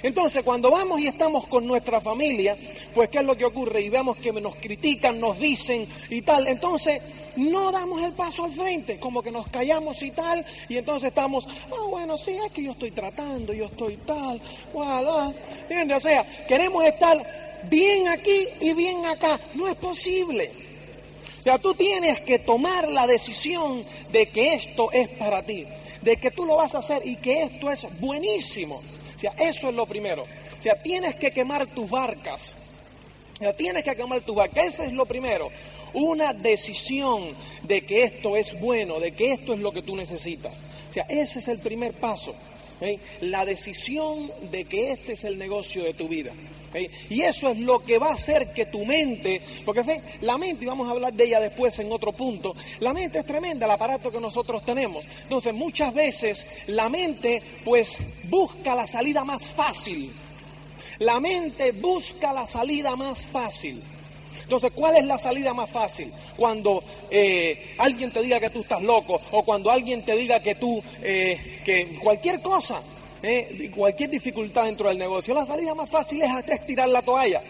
Entonces, 0.02 0.42
cuando 0.42 0.70
vamos 0.70 1.00
y 1.00 1.06
estamos 1.06 1.46
con 1.46 1.64
nuestra 1.64 2.00
familia, 2.00 2.56
pues 2.92 3.08
¿qué 3.08 3.18
es 3.18 3.26
lo 3.26 3.36
que 3.36 3.44
ocurre? 3.44 3.82
Y 3.82 3.88
vemos 3.88 4.16
que 4.16 4.32
nos 4.32 4.56
critican, 4.56 5.20
nos 5.20 5.38
dicen 5.38 5.86
y 6.10 6.22
tal. 6.22 6.48
Entonces, 6.48 7.00
no 7.36 7.72
damos 7.72 8.02
el 8.02 8.12
paso 8.12 8.44
al 8.44 8.52
frente, 8.52 8.98
como 8.98 9.22
que 9.22 9.30
nos 9.30 9.48
callamos 9.48 10.00
y 10.02 10.10
tal, 10.10 10.44
y 10.68 10.76
entonces 10.76 11.08
estamos, 11.08 11.46
ah, 11.48 11.86
bueno, 11.88 12.16
sí, 12.16 12.32
es 12.32 12.52
que 12.52 12.64
yo 12.64 12.72
estoy 12.72 12.90
tratando, 12.90 13.52
yo 13.52 13.66
estoy 13.66 13.96
tal, 13.98 14.40
voilà. 14.72 15.32
¿Entiendes? 15.62 15.96
O 15.98 16.00
sea, 16.00 16.46
queremos 16.46 16.84
estar 16.84 17.18
bien 17.68 18.08
aquí 18.08 18.48
y 18.60 18.72
bien 18.74 19.06
acá. 19.06 19.38
No 19.54 19.68
es 19.68 19.76
posible. 19.76 20.50
O 21.38 21.42
sea, 21.42 21.58
tú 21.58 21.74
tienes 21.74 22.20
que 22.20 22.38
tomar 22.38 22.88
la 22.88 23.06
decisión 23.06 23.84
de 24.12 24.26
que 24.26 24.54
esto 24.54 24.92
es 24.92 25.08
para 25.18 25.42
ti, 25.42 25.66
de 26.00 26.16
que 26.16 26.30
tú 26.30 26.44
lo 26.44 26.56
vas 26.56 26.74
a 26.74 26.78
hacer 26.78 27.02
y 27.04 27.16
que 27.16 27.42
esto 27.42 27.70
es 27.70 27.82
buenísimo. 28.00 28.76
O 29.16 29.18
sea, 29.18 29.32
eso 29.38 29.68
es 29.68 29.74
lo 29.74 29.86
primero. 29.86 30.22
O 30.22 30.62
sea, 30.62 30.80
tienes 30.80 31.16
que 31.16 31.32
quemar 31.32 31.66
tus 31.74 31.90
barcas. 31.90 32.52
O 33.34 33.38
sea, 33.38 33.56
tienes 33.56 33.82
que 33.82 33.96
quemar 33.96 34.20
tus 34.20 34.36
barcas. 34.36 34.74
Eso 34.74 34.84
es 34.84 34.92
lo 34.92 35.04
primero 35.04 35.48
una 35.94 36.32
decisión 36.32 37.34
de 37.62 37.82
que 37.82 38.02
esto 38.04 38.36
es 38.36 38.58
bueno, 38.60 39.00
de 39.00 39.12
que 39.12 39.32
esto 39.32 39.54
es 39.54 39.60
lo 39.60 39.72
que 39.72 39.82
tú 39.82 39.96
necesitas. 39.96 40.56
O 40.90 40.92
sea, 40.92 41.04
ese 41.08 41.38
es 41.38 41.48
el 41.48 41.58
primer 41.58 41.94
paso. 41.94 42.34
La 43.20 43.44
decisión 43.44 44.30
de 44.50 44.64
que 44.64 44.90
este 44.90 45.12
es 45.12 45.22
el 45.24 45.38
negocio 45.38 45.84
de 45.84 45.94
tu 45.94 46.08
vida. 46.08 46.32
Y 47.08 47.22
eso 47.22 47.50
es 47.50 47.58
lo 47.58 47.78
que 47.80 47.98
va 47.98 48.08
a 48.08 48.14
hacer 48.14 48.52
que 48.52 48.66
tu 48.66 48.84
mente, 48.84 49.40
porque 49.64 49.82
la 50.22 50.36
mente, 50.38 50.64
y 50.64 50.66
vamos 50.66 50.88
a 50.88 50.92
hablar 50.92 51.12
de 51.12 51.24
ella 51.24 51.38
después 51.38 51.78
en 51.78 51.92
otro 51.92 52.12
punto, 52.12 52.54
la 52.80 52.92
mente 52.92 53.20
es 53.20 53.26
tremenda, 53.26 53.66
el 53.66 53.72
aparato 53.72 54.10
que 54.10 54.18
nosotros 54.18 54.64
tenemos. 54.64 55.04
Entonces, 55.22 55.54
muchas 55.54 55.94
veces 55.94 56.44
la 56.66 56.88
mente 56.88 57.42
pues 57.64 57.98
busca 58.24 58.74
la 58.74 58.86
salida 58.86 59.22
más 59.22 59.46
fácil. 59.46 60.12
La 60.98 61.20
mente 61.20 61.72
busca 61.72 62.32
la 62.32 62.46
salida 62.46 62.96
más 62.96 63.24
fácil. 63.26 63.82
Entonces, 64.52 64.78
¿cuál 64.78 64.98
es 64.98 65.06
la 65.06 65.16
salida 65.16 65.54
más 65.54 65.70
fácil? 65.70 66.12
Cuando 66.36 66.84
eh, 67.10 67.72
alguien 67.78 68.10
te 68.10 68.20
diga 68.20 68.38
que 68.38 68.50
tú 68.50 68.60
estás 68.60 68.82
loco 68.82 69.18
o 69.30 69.42
cuando 69.44 69.70
alguien 69.70 70.04
te 70.04 70.14
diga 70.14 70.40
que 70.40 70.56
tú, 70.56 70.78
eh, 71.02 71.62
que 71.64 71.98
cualquier 71.98 72.42
cosa, 72.42 72.82
eh, 73.22 73.70
cualquier 73.74 74.10
dificultad 74.10 74.64
dentro 74.64 74.90
del 74.90 74.98
negocio, 74.98 75.32
la 75.32 75.46
salida 75.46 75.74
más 75.74 75.88
fácil 75.88 76.20
es 76.20 76.66
tirar 76.66 76.90
la 76.90 77.00
toalla. 77.00 77.40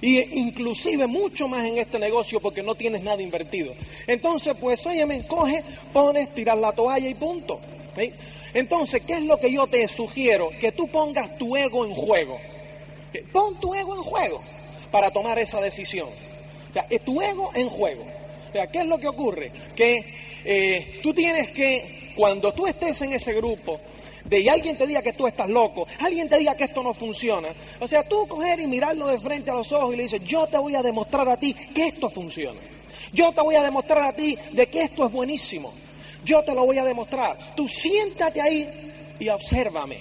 Y 0.00 0.18
inclusive 0.40 1.06
mucho 1.06 1.46
más 1.46 1.64
en 1.64 1.78
este 1.78 1.96
negocio 1.96 2.40
porque 2.40 2.64
no 2.64 2.74
tienes 2.74 3.04
nada 3.04 3.22
invertido. 3.22 3.74
Entonces, 4.08 4.56
pues, 4.60 4.84
oye, 4.84 5.06
me 5.06 5.24
coge, 5.26 5.62
pones, 5.92 6.34
tirar 6.34 6.58
la 6.58 6.72
toalla 6.72 7.08
y 7.08 7.14
punto. 7.14 7.60
Entonces, 8.52 9.00
¿qué 9.06 9.12
es 9.12 9.24
lo 9.24 9.38
que 9.38 9.52
yo 9.52 9.68
te 9.68 9.86
sugiero? 9.86 10.50
Que 10.60 10.72
tú 10.72 10.88
pongas 10.88 11.38
tu 11.38 11.56
ego 11.56 11.84
en 11.84 11.92
juego. 11.92 12.40
Pon 13.30 13.60
tu 13.60 13.72
ego 13.74 13.94
en 13.94 14.02
juego 14.02 14.40
para 14.90 15.12
tomar 15.12 15.38
esa 15.38 15.60
decisión. 15.60 16.08
O 16.70 16.72
sea, 16.72 16.86
es 16.88 17.02
tu 17.02 17.20
ego 17.20 17.50
en 17.54 17.68
juego. 17.68 18.04
O 18.48 18.52
sea, 18.52 18.66
¿qué 18.66 18.78
es 18.78 18.86
lo 18.86 18.98
que 18.98 19.08
ocurre? 19.08 19.52
Que 19.74 20.14
eh, 20.44 21.00
tú 21.02 21.12
tienes 21.12 21.50
que, 21.50 22.12
cuando 22.16 22.52
tú 22.52 22.66
estés 22.66 23.00
en 23.02 23.12
ese 23.12 23.32
grupo, 23.34 23.78
de 24.24 24.40
y 24.40 24.48
alguien 24.48 24.76
te 24.76 24.86
diga 24.86 25.02
que 25.02 25.12
tú 25.12 25.26
estás 25.26 25.48
loco, 25.48 25.86
alguien 26.00 26.28
te 26.28 26.38
diga 26.38 26.54
que 26.54 26.64
esto 26.64 26.82
no 26.82 26.92
funciona, 26.92 27.48
o 27.80 27.86
sea, 27.86 28.02
tú 28.04 28.26
coger 28.26 28.60
y 28.60 28.66
mirarlo 28.66 29.06
de 29.06 29.18
frente 29.18 29.50
a 29.50 29.54
los 29.54 29.72
ojos 29.72 29.94
y 29.94 29.96
le 29.96 30.02
dices, 30.04 30.22
yo 30.24 30.46
te 30.46 30.58
voy 30.58 30.74
a 30.74 30.82
demostrar 30.82 31.28
a 31.28 31.36
ti 31.38 31.54
que 31.54 31.86
esto 31.86 32.10
funciona. 32.10 32.60
Yo 33.12 33.32
te 33.32 33.40
voy 33.40 33.54
a 33.54 33.62
demostrar 33.62 34.02
a 34.02 34.12
ti 34.12 34.36
de 34.52 34.66
que 34.66 34.82
esto 34.82 35.06
es 35.06 35.12
buenísimo. 35.12 35.72
Yo 36.24 36.42
te 36.42 36.54
lo 36.54 36.66
voy 36.66 36.78
a 36.78 36.84
demostrar. 36.84 37.54
Tú 37.54 37.66
siéntate 37.66 38.40
ahí 38.40 38.68
y 39.18 39.28
obsérvame. 39.28 39.98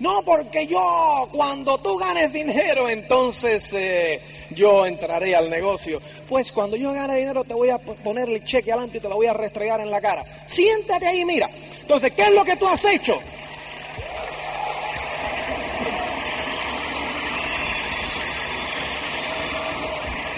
No 0.00 0.22
porque 0.24 0.66
yo, 0.66 1.28
cuando 1.30 1.78
tú 1.78 1.96
ganes 1.96 2.32
dinero, 2.32 2.88
entonces 2.88 3.70
eh, 3.72 4.20
yo 4.50 4.86
entraré 4.86 5.34
al 5.34 5.50
negocio. 5.50 5.98
Pues 6.28 6.52
cuando 6.52 6.76
yo 6.76 6.92
gane 6.92 7.16
dinero 7.16 7.44
te 7.44 7.54
voy 7.54 7.70
a 7.70 7.78
ponerle 7.78 8.44
cheque 8.44 8.72
adelante 8.72 8.98
y 8.98 9.00
te 9.00 9.08
lo 9.08 9.16
voy 9.16 9.26
a 9.26 9.32
restregar 9.32 9.80
en 9.80 9.90
la 9.90 10.00
cara. 10.00 10.24
Siéntate 10.46 11.06
ahí 11.06 11.20
y 11.20 11.24
mira. 11.24 11.48
Entonces, 11.80 12.12
¿qué 12.14 12.22
es 12.22 12.32
lo 12.32 12.44
que 12.44 12.56
tú 12.56 12.68
has 12.68 12.84
hecho? 12.84 13.14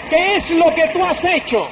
¿Qué 0.09 0.35
es 0.35 0.49
lo 0.51 0.65
que 0.75 0.87
tú 0.93 1.03
has 1.03 1.25
hecho? 1.25 1.67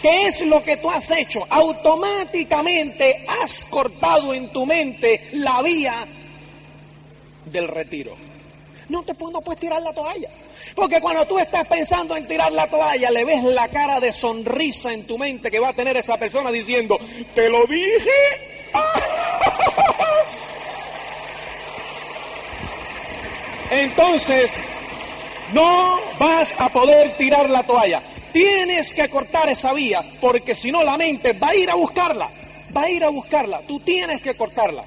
¿Qué 0.00 0.26
es 0.28 0.40
lo 0.42 0.62
que 0.62 0.76
tú 0.76 0.88
has 0.88 1.10
hecho? 1.10 1.40
Automáticamente 1.50 3.24
has 3.26 3.60
cortado 3.62 4.32
en 4.34 4.52
tu 4.52 4.64
mente 4.64 5.28
la 5.32 5.62
vía 5.62 6.06
del 7.44 7.66
retiro. 7.66 8.14
No 8.88 9.02
te 9.02 9.14
no 9.14 9.40
puedes 9.40 9.60
tirar 9.60 9.82
la 9.82 9.92
toalla. 9.92 10.28
Porque 10.76 11.00
cuando 11.00 11.24
tú 11.24 11.38
estás 11.38 11.66
pensando 11.66 12.14
en 12.14 12.26
tirar 12.26 12.52
la 12.52 12.68
toalla, 12.68 13.10
le 13.10 13.24
ves 13.24 13.42
la 13.44 13.66
cara 13.68 13.98
de 13.98 14.12
sonrisa 14.12 14.92
en 14.92 15.06
tu 15.06 15.16
mente 15.16 15.50
que 15.50 15.58
va 15.58 15.70
a 15.70 15.72
tener 15.72 15.96
esa 15.96 16.18
persona 16.18 16.52
diciendo, 16.52 16.98
te 17.34 17.48
lo 17.48 17.60
dije. 17.66 18.10
Entonces, 23.70 24.52
no 25.54 25.96
vas 26.20 26.52
a 26.58 26.68
poder 26.68 27.16
tirar 27.16 27.48
la 27.48 27.62
toalla. 27.62 28.02
Tienes 28.32 28.92
que 28.92 29.08
cortar 29.08 29.48
esa 29.48 29.72
vía, 29.72 30.00
porque 30.20 30.54
si 30.54 30.70
no 30.70 30.82
la 30.82 30.98
mente 30.98 31.32
va 31.32 31.48
a 31.48 31.56
ir 31.56 31.70
a 31.70 31.74
buscarla. 31.74 32.28
Va 32.76 32.82
a 32.82 32.90
ir 32.90 33.02
a 33.02 33.08
buscarla. 33.08 33.62
Tú 33.66 33.80
tienes 33.80 34.20
que 34.20 34.34
cortarla. 34.34 34.84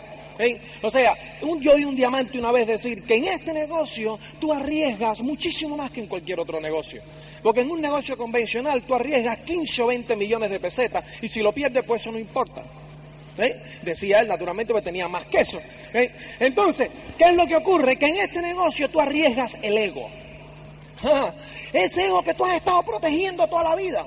O 0.82 0.90
sea, 0.90 1.14
un, 1.42 1.62
yo 1.62 1.74
oí 1.74 1.84
un 1.84 1.96
diamante 1.96 2.40
una 2.40 2.52
vez 2.52 2.68
decir 2.68 3.04
que 3.04 3.16
en 3.16 3.28
este 3.28 3.52
negocio 3.52 4.18
tú 4.40 4.54
arriesgas 4.54 5.22
muchísimo 5.22 5.76
más 5.76 5.92
que 5.92 6.00
en 6.00 6.08
cualquier 6.08 6.40
otro 6.40 6.62
negocio. 6.62 7.02
Porque 7.44 7.62
en 7.62 7.72
un 7.72 7.82
negocio 7.82 8.16
convencional 8.18 8.84
tú 8.84 8.96
arriesgas 8.96 9.40
15 9.40 9.82
o 9.82 9.88
20 9.88 10.16
millones 10.16 10.50
de 10.50 10.60
pesetas 10.60 11.04
y 11.22 11.28
si 11.28 11.42
lo 11.42 11.52
pierdes 11.52 11.86
pues 11.86 12.02
eso 12.02 12.12
no 12.12 12.20
importa. 12.20 12.64
Decía 13.82 14.20
él, 14.20 14.28
naturalmente, 14.28 14.74
que 14.74 14.82
tenía 14.82 15.08
más 15.08 15.26
queso. 15.26 15.60
Entonces, 16.40 16.90
¿qué 17.18 17.26
es 17.26 17.36
lo 17.36 17.46
que 17.46 17.56
ocurre? 17.56 17.98
Que 17.98 18.08
en 18.08 18.18
este 18.18 18.42
negocio 18.42 18.90
tú 18.90 19.00
arriesgas 19.00 19.58
el 19.62 19.78
ego. 19.78 20.10
Ese 21.74 22.06
ego 22.06 22.22
que 22.22 22.34
tú 22.34 22.46
has 22.46 22.58
estado 22.58 22.82
protegiendo 22.84 23.48
toda 23.48 23.64
la 23.64 23.76
vida. 23.76 24.06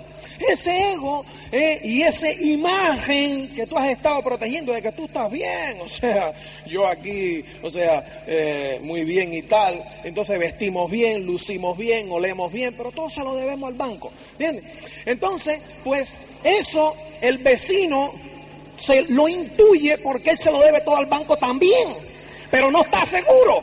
Ese 0.50 0.92
ego 0.92 1.24
eh, 1.52 1.80
y 1.82 2.00
esa 2.00 2.32
imagen 2.32 3.54
que 3.54 3.66
tú 3.66 3.76
has 3.76 3.90
estado 3.90 4.22
protegiendo 4.22 4.72
de 4.72 4.80
que 4.80 4.90
tú 4.92 5.04
estás 5.04 5.30
bien, 5.30 5.82
o 5.82 5.88
sea, 5.88 6.32
yo 6.66 6.86
aquí, 6.86 7.44
o 7.62 7.68
sea, 7.68 8.24
eh, 8.26 8.80
muy 8.82 9.04
bien 9.04 9.34
y 9.34 9.42
tal, 9.42 9.84
entonces 10.02 10.38
vestimos 10.38 10.90
bien, 10.90 11.26
lucimos 11.26 11.76
bien, 11.76 12.10
olemos 12.10 12.50
bien, 12.50 12.74
pero 12.74 12.90
todo 12.90 13.10
se 13.10 13.20
lo 13.20 13.36
debemos 13.36 13.68
al 13.68 13.76
banco, 13.76 14.10
¿entiendes? 14.38 14.64
Entonces, 15.04 15.62
pues 15.84 16.16
eso 16.42 16.94
el 17.20 17.36
vecino 17.38 18.14
se 18.76 19.02
lo 19.02 19.28
intuye 19.28 19.98
porque 19.98 20.30
él 20.30 20.38
se 20.38 20.50
lo 20.50 20.60
debe 20.60 20.80
todo 20.80 20.96
al 20.96 21.06
banco 21.06 21.36
también, 21.36 21.96
pero 22.50 22.70
no 22.70 22.82
está 22.82 23.04
seguro. 23.04 23.62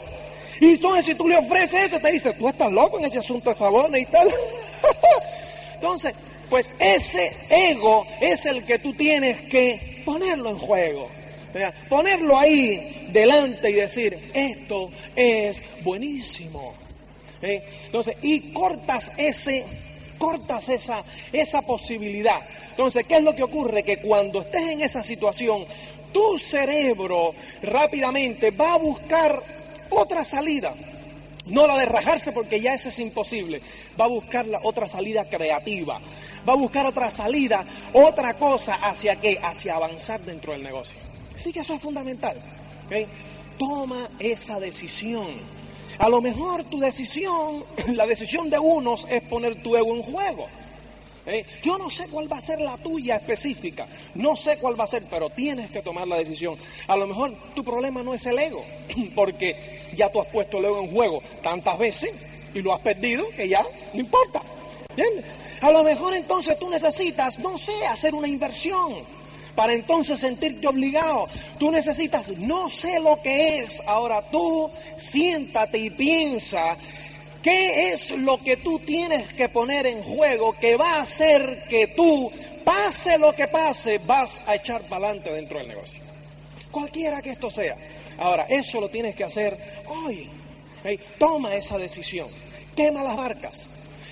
Y 0.61 0.73
entonces 0.73 1.05
si 1.05 1.15
tú 1.15 1.27
le 1.27 1.37
ofreces 1.37 1.87
eso, 1.87 1.99
te 1.99 2.11
dice, 2.11 2.33
tú 2.33 2.49
estás 2.49 2.71
loco 2.71 2.99
en 2.99 3.05
ese 3.05 3.17
asunto 3.17 3.49
de 3.49 3.55
favor 3.55 3.89
y 3.97 4.05
tal. 4.05 4.29
entonces, 5.73 6.13
pues 6.49 6.69
ese 6.79 7.31
ego 7.49 8.05
es 8.19 8.45
el 8.45 8.65
que 8.65 8.79
tú 8.79 8.93
tienes 8.93 9.47
que 9.49 10.01
ponerlo 10.05 10.49
en 10.49 10.57
juego. 10.57 11.09
Ponerlo 11.87 12.37
ahí 12.37 13.07
delante 13.11 13.69
y 13.71 13.73
decir, 13.73 14.17
esto 14.33 14.89
es 15.15 15.61
buenísimo. 15.83 16.73
Entonces, 17.41 18.17
y 18.21 18.51
cortas 18.51 19.11
ese, 19.17 19.65
cortas 20.17 20.69
esa, 20.69 21.03
esa 21.31 21.61
posibilidad. 21.61 22.41
Entonces, 22.69 23.05
¿qué 23.07 23.17
es 23.17 23.23
lo 23.23 23.35
que 23.35 23.43
ocurre? 23.43 23.83
Que 23.83 23.97
cuando 23.97 24.41
estés 24.41 24.69
en 24.69 24.81
esa 24.81 25.03
situación, 25.03 25.65
tu 26.11 26.37
cerebro 26.37 27.33
rápidamente 27.61 28.51
va 28.51 28.73
a 28.73 28.77
buscar 28.77 29.41
otra 29.89 30.23
salida. 30.23 30.73
No 31.45 31.65
la 31.65 31.77
de 31.79 31.85
rajarse 31.85 32.31
porque 32.31 32.61
ya 32.61 32.71
esa 32.71 32.89
es 32.89 32.99
imposible. 32.99 33.59
Va 33.99 34.05
a 34.05 34.09
buscar 34.09 34.47
la 34.47 34.59
otra 34.63 34.87
salida 34.87 35.25
creativa. 35.25 35.99
Va 36.47 36.53
a 36.53 36.57
buscar 36.57 36.85
otra 36.85 37.09
salida, 37.11 37.65
otra 37.93 38.33
cosa 38.35 38.75
hacia 38.75 39.15
qué? 39.17 39.37
Hacia 39.41 39.75
avanzar 39.75 40.21
dentro 40.21 40.53
del 40.53 40.63
negocio. 40.63 40.97
Así 41.35 41.51
que 41.51 41.59
eso 41.59 41.73
es 41.73 41.81
fundamental. 41.81 42.37
Toma 43.57 44.09
esa 44.19 44.59
decisión. 44.59 45.27
A 45.97 46.09
lo 46.09 46.21
mejor 46.21 46.63
tu 46.65 46.79
decisión, 46.79 47.65
la 47.93 48.05
decisión 48.05 48.49
de 48.49 48.57
unos 48.57 49.05
es 49.09 49.21
poner 49.23 49.61
tu 49.61 49.75
ego 49.75 49.95
en 49.95 50.03
juego. 50.03 50.47
Yo 51.61 51.77
no 51.77 51.89
sé 51.89 52.07
cuál 52.09 52.31
va 52.31 52.37
a 52.37 52.41
ser 52.41 52.59
la 52.59 52.77
tuya 52.77 53.17
específica, 53.17 53.85
no 54.15 54.35
sé 54.35 54.57
cuál 54.57 54.79
va 54.79 54.85
a 54.85 54.87
ser, 54.87 55.03
pero 55.09 55.29
tienes 55.29 55.69
que 55.69 55.81
tomar 55.81 56.07
la 56.07 56.17
decisión. 56.17 56.57
A 56.87 56.95
lo 56.95 57.05
mejor 57.05 57.33
tu 57.53 57.63
problema 57.63 58.01
no 58.01 58.13
es 58.13 58.25
el 58.25 58.39
ego, 58.39 58.65
porque 59.15 59.91
ya 59.93 60.09
tú 60.09 60.21
has 60.21 60.31
puesto 60.31 60.57
el 60.57 60.65
ego 60.65 60.81
en 60.81 60.91
juego 60.91 61.21
tantas 61.43 61.77
veces 61.77 62.11
y 62.53 62.61
lo 62.61 62.73
has 62.73 62.81
perdido 62.81 63.27
que 63.35 63.47
ya 63.47 63.61
no 63.93 63.99
importa. 63.99 64.41
A 65.61 65.71
lo 65.71 65.83
mejor 65.83 66.15
entonces 66.15 66.57
tú 66.57 66.69
necesitas, 66.69 67.37
no 67.39 67.57
sé, 67.57 67.73
hacer 67.85 68.13
una 68.13 68.27
inversión 68.27 69.05
para 69.55 69.73
entonces 69.73 70.19
sentirte 70.19 70.67
obligado. 70.67 71.27
Tú 71.57 71.71
necesitas, 71.71 72.27
no 72.37 72.69
sé 72.69 72.99
lo 72.99 73.21
que 73.21 73.59
es, 73.59 73.81
ahora 73.85 74.21
tú 74.29 74.69
siéntate 74.97 75.77
y 75.77 75.89
piensa 75.89 76.77
¿Qué 77.41 77.93
es 77.93 78.11
lo 78.11 78.37
que 78.37 78.57
tú 78.57 78.79
tienes 78.79 79.33
que 79.33 79.47
poner 79.47 79.87
en 79.87 80.03
juego 80.03 80.53
que 80.53 80.75
va 80.75 80.95
a 80.95 81.01
hacer 81.01 81.63
que 81.69 81.87
tú, 81.95 82.29
pase 82.65 83.17
lo 83.17 83.33
que 83.33 83.47
pase, 83.47 83.97
vas 83.99 84.41
a 84.45 84.55
echar 84.55 84.81
para 84.83 85.07
adelante 85.07 85.31
dentro 85.31 85.59
del 85.59 85.69
negocio? 85.69 86.03
Cualquiera 86.69 87.21
que 87.21 87.31
esto 87.31 87.49
sea. 87.49 87.75
Ahora, 88.17 88.43
eso 88.49 88.81
lo 88.81 88.89
tienes 88.89 89.15
que 89.15 89.23
hacer 89.23 89.57
hoy. 89.87 90.29
Toma 91.17 91.55
esa 91.55 91.77
decisión. 91.77 92.27
Quema 92.75 93.03
las 93.03 93.15
barcas. 93.15 93.65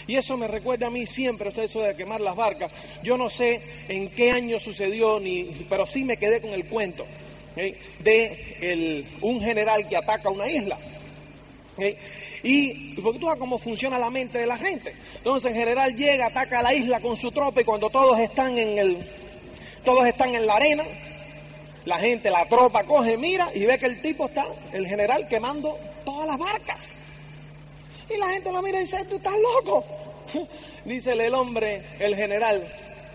Y 0.08 0.16
eso 0.16 0.38
me 0.38 0.48
recuerda 0.48 0.88
a 0.88 0.90
mí 0.90 1.06
siempre, 1.06 1.50
eso 1.50 1.82
de 1.82 1.96
quemar 1.96 2.22
las 2.22 2.36
barcas. 2.36 2.72
Yo 3.04 3.18
no 3.18 3.30
sé 3.30 3.62
en 3.90 4.10
qué 4.10 4.32
año 4.32 4.60
sucedió, 4.60 5.20
ni, 5.20 5.44
pero 5.70 5.86
sí 5.86 6.04
me 6.04 6.18
quedé 6.18 6.40
con 6.42 6.52
el 6.52 6.66
cuento 6.66 7.06
de 7.56 9.06
un 9.22 9.42
general 9.42 9.88
que 9.90 9.98
ataca 9.98 10.30
una 10.30 10.50
isla. 10.50 10.78
Y 12.44 12.94
porque 13.02 13.20
tú 13.20 13.26
sabes 13.26 13.40
cómo 13.40 13.58
funciona 13.58 14.00
la 14.00 14.10
mente 14.10 14.38
de 14.38 14.48
la 14.48 14.58
gente. 14.58 14.96
Entonces, 15.16 15.52
en 15.52 15.58
general 15.58 15.96
llega, 15.96 16.28
ataca 16.28 16.62
la 16.62 16.74
isla 16.74 17.00
con 17.00 17.16
su 17.16 17.32
tropa 17.32 17.62
y 17.62 17.66
cuando 17.66 17.90
todos 17.90 18.18
están 18.20 18.58
en 18.58 18.78
el, 18.78 18.98
todos 19.84 20.06
están 20.06 20.34
en 20.36 20.46
la 20.46 20.56
arena, 20.56 20.86
la 21.86 22.00
gente, 22.00 22.30
la 22.30 22.46
tropa 22.46 22.84
coge, 22.84 23.18
mira 23.18 23.50
y 23.54 23.66
ve 23.66 23.78
que 23.78 23.86
el 23.86 24.02
tipo 24.02 24.28
está, 24.28 24.46
el 24.72 24.88
general, 24.88 25.28
quemando 25.28 25.78
todas 26.06 26.28
las 26.28 26.38
barcas. 26.38 26.80
Y 28.10 28.18
la 28.18 28.28
gente 28.30 28.52
lo 28.52 28.62
mira 28.62 28.80
y 28.80 28.84
dice, 28.84 29.04
tú 29.06 29.18
estás 29.18 29.34
loco. 29.34 29.86
dice 30.86 31.14
el 31.14 31.34
hombre, 31.34 31.84
el 32.00 32.16
general, 32.16 32.68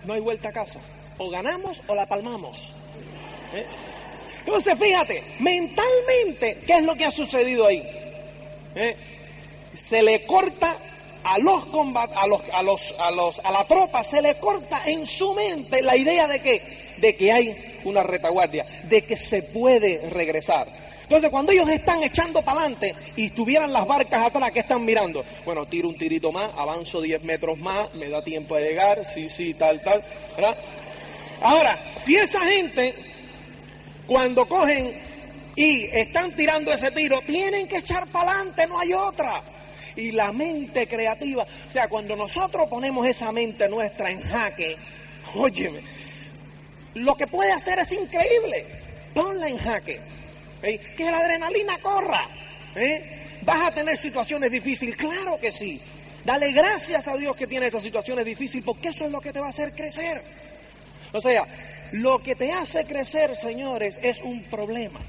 no 0.04 0.14
hay 0.14 0.20
vuelta 0.20 0.48
a 0.48 0.52
casa. 0.52 0.80
O 1.18 1.30
ganamos 1.30 1.80
o 1.86 1.94
la 1.94 2.06
palmamos. 2.06 2.70
¿Eh? 3.54 3.66
Entonces, 4.40 4.78
fíjate, 4.78 5.22
mentalmente, 5.38 6.58
¿qué 6.66 6.78
es 6.78 6.84
lo 6.84 6.94
que 6.94 7.04
ha 7.04 7.10
sucedido 7.10 7.66
ahí? 7.66 7.82
¿Eh? 8.74 8.96
se 9.74 10.02
le 10.02 10.24
corta 10.24 10.76
a 11.24 11.38
los, 11.38 11.64
a 11.64 12.26
los, 12.26 12.42
a 12.52 12.62
los, 12.62 12.94
a 12.98 13.10
los, 13.10 13.38
a 13.38 13.52
la 13.52 13.64
tropa, 13.64 14.02
se 14.02 14.20
le 14.20 14.34
corta 14.36 14.80
en 14.86 15.06
su 15.06 15.32
mente 15.34 15.82
la 15.82 15.96
idea 15.96 16.26
de 16.26 16.40
que, 16.40 16.94
de 16.98 17.16
que 17.16 17.32
hay 17.32 17.80
una 17.84 18.02
retaguardia, 18.02 18.64
de 18.84 19.02
que 19.02 19.16
se 19.16 19.42
puede 19.42 20.10
regresar. 20.10 20.66
Entonces, 21.12 21.30
cuando 21.30 21.52
ellos 21.52 21.68
están 21.68 22.02
echando 22.02 22.40
para 22.40 22.60
adelante 22.60 22.94
y 23.16 23.28
tuvieran 23.28 23.70
las 23.70 23.86
barcas 23.86 24.28
atrás, 24.28 24.50
que 24.50 24.60
están 24.60 24.82
mirando? 24.82 25.22
Bueno, 25.44 25.66
tiro 25.66 25.90
un 25.90 25.94
tirito 25.94 26.32
más, 26.32 26.50
avanzo 26.56 27.02
10 27.02 27.22
metros 27.22 27.58
más, 27.58 27.94
me 27.96 28.08
da 28.08 28.22
tiempo 28.22 28.56
de 28.56 28.62
llegar, 28.62 29.04
sí, 29.04 29.28
sí, 29.28 29.52
tal, 29.52 29.82
tal. 29.82 30.02
¿verdad? 30.34 30.56
Ahora, 31.42 31.92
si 31.96 32.16
esa 32.16 32.40
gente, 32.46 32.94
cuando 34.06 34.46
cogen 34.46 35.02
y 35.54 35.84
están 35.84 36.34
tirando 36.34 36.72
ese 36.72 36.90
tiro, 36.92 37.20
tienen 37.26 37.68
que 37.68 37.76
echar 37.76 38.06
para 38.06 38.30
adelante, 38.30 38.66
no 38.66 38.78
hay 38.80 38.94
otra. 38.94 39.42
Y 39.96 40.12
la 40.12 40.32
mente 40.32 40.86
creativa, 40.86 41.42
o 41.42 41.70
sea, 41.70 41.88
cuando 41.88 42.16
nosotros 42.16 42.70
ponemos 42.70 43.06
esa 43.06 43.30
mente 43.32 43.68
nuestra 43.68 44.10
en 44.10 44.22
jaque, 44.22 44.76
óyeme, 45.34 45.82
lo 46.94 47.14
que 47.16 47.26
puede 47.26 47.52
hacer 47.52 47.80
es 47.80 47.92
increíble. 47.92 48.64
Ponla 49.12 49.46
en 49.46 49.58
jaque. 49.58 50.00
Que 50.62 51.04
la 51.04 51.18
adrenalina 51.18 51.78
corra. 51.78 52.28
¿eh? 52.76 53.40
¿Vas 53.42 53.68
a 53.68 53.74
tener 53.74 53.98
situaciones 53.98 54.50
difíciles? 54.50 54.96
Claro 54.96 55.38
que 55.40 55.50
sí. 55.50 55.80
Dale 56.24 56.52
gracias 56.52 57.08
a 57.08 57.16
Dios 57.16 57.36
que 57.36 57.48
tiene 57.48 57.66
esas 57.66 57.82
situaciones 57.82 58.24
difíciles, 58.24 58.64
porque 58.64 58.88
eso 58.88 59.04
es 59.04 59.12
lo 59.12 59.20
que 59.20 59.32
te 59.32 59.40
va 59.40 59.46
a 59.46 59.50
hacer 59.50 59.72
crecer. 59.72 60.22
O 61.12 61.20
sea, 61.20 61.44
lo 61.92 62.20
que 62.20 62.36
te 62.36 62.52
hace 62.52 62.86
crecer, 62.86 63.36
señores, 63.36 63.98
es 64.02 64.20
un 64.22 64.44
problema. 64.44 65.00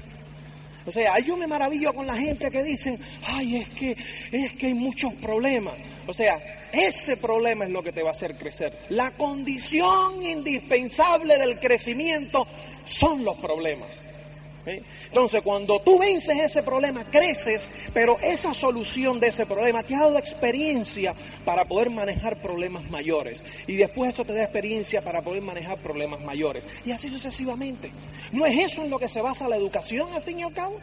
O 0.86 0.92
sea, 0.92 1.18
yo 1.20 1.36
me 1.36 1.46
maravillo 1.46 1.94
con 1.94 2.06
la 2.06 2.16
gente 2.16 2.50
que 2.50 2.62
dicen, 2.62 2.98
ay, 3.26 3.58
es 3.58 3.68
que, 3.70 3.96
es 4.32 4.52
que 4.54 4.66
hay 4.66 4.74
muchos 4.74 5.14
problemas. 5.14 5.74
O 6.06 6.12
sea, 6.12 6.68
ese 6.72 7.16
problema 7.16 7.64
es 7.64 7.70
lo 7.70 7.82
que 7.82 7.92
te 7.92 8.02
va 8.02 8.10
a 8.10 8.12
hacer 8.12 8.36
crecer. 8.36 8.76
La 8.90 9.12
condición 9.12 10.22
indispensable 10.22 11.38
del 11.38 11.58
crecimiento 11.58 12.46
son 12.84 13.24
los 13.24 13.38
problemas. 13.38 13.88
Entonces, 14.66 15.42
cuando 15.42 15.80
tú 15.80 15.98
vences 15.98 16.36
ese 16.36 16.62
problema, 16.62 17.04
creces, 17.10 17.68
pero 17.92 18.18
esa 18.20 18.54
solución 18.54 19.20
de 19.20 19.28
ese 19.28 19.46
problema 19.46 19.82
te 19.82 19.94
ha 19.94 20.00
dado 20.00 20.18
experiencia 20.18 21.14
para 21.44 21.64
poder 21.64 21.90
manejar 21.90 22.40
problemas 22.40 22.88
mayores. 22.90 23.42
Y 23.66 23.76
después 23.76 24.12
eso 24.12 24.24
te 24.24 24.34
da 24.34 24.44
experiencia 24.44 25.02
para 25.02 25.22
poder 25.22 25.42
manejar 25.42 25.78
problemas 25.78 26.22
mayores. 26.22 26.66
Y 26.84 26.92
así 26.92 27.08
sucesivamente. 27.08 27.92
¿No 28.32 28.46
es 28.46 28.72
eso 28.72 28.82
en 28.82 28.90
lo 28.90 28.98
que 28.98 29.08
se 29.08 29.20
basa 29.20 29.48
la 29.48 29.56
educación, 29.56 30.12
al 30.12 30.22
fin 30.22 30.40
y 30.40 30.42
al 30.42 30.52
cabo? 30.52 30.78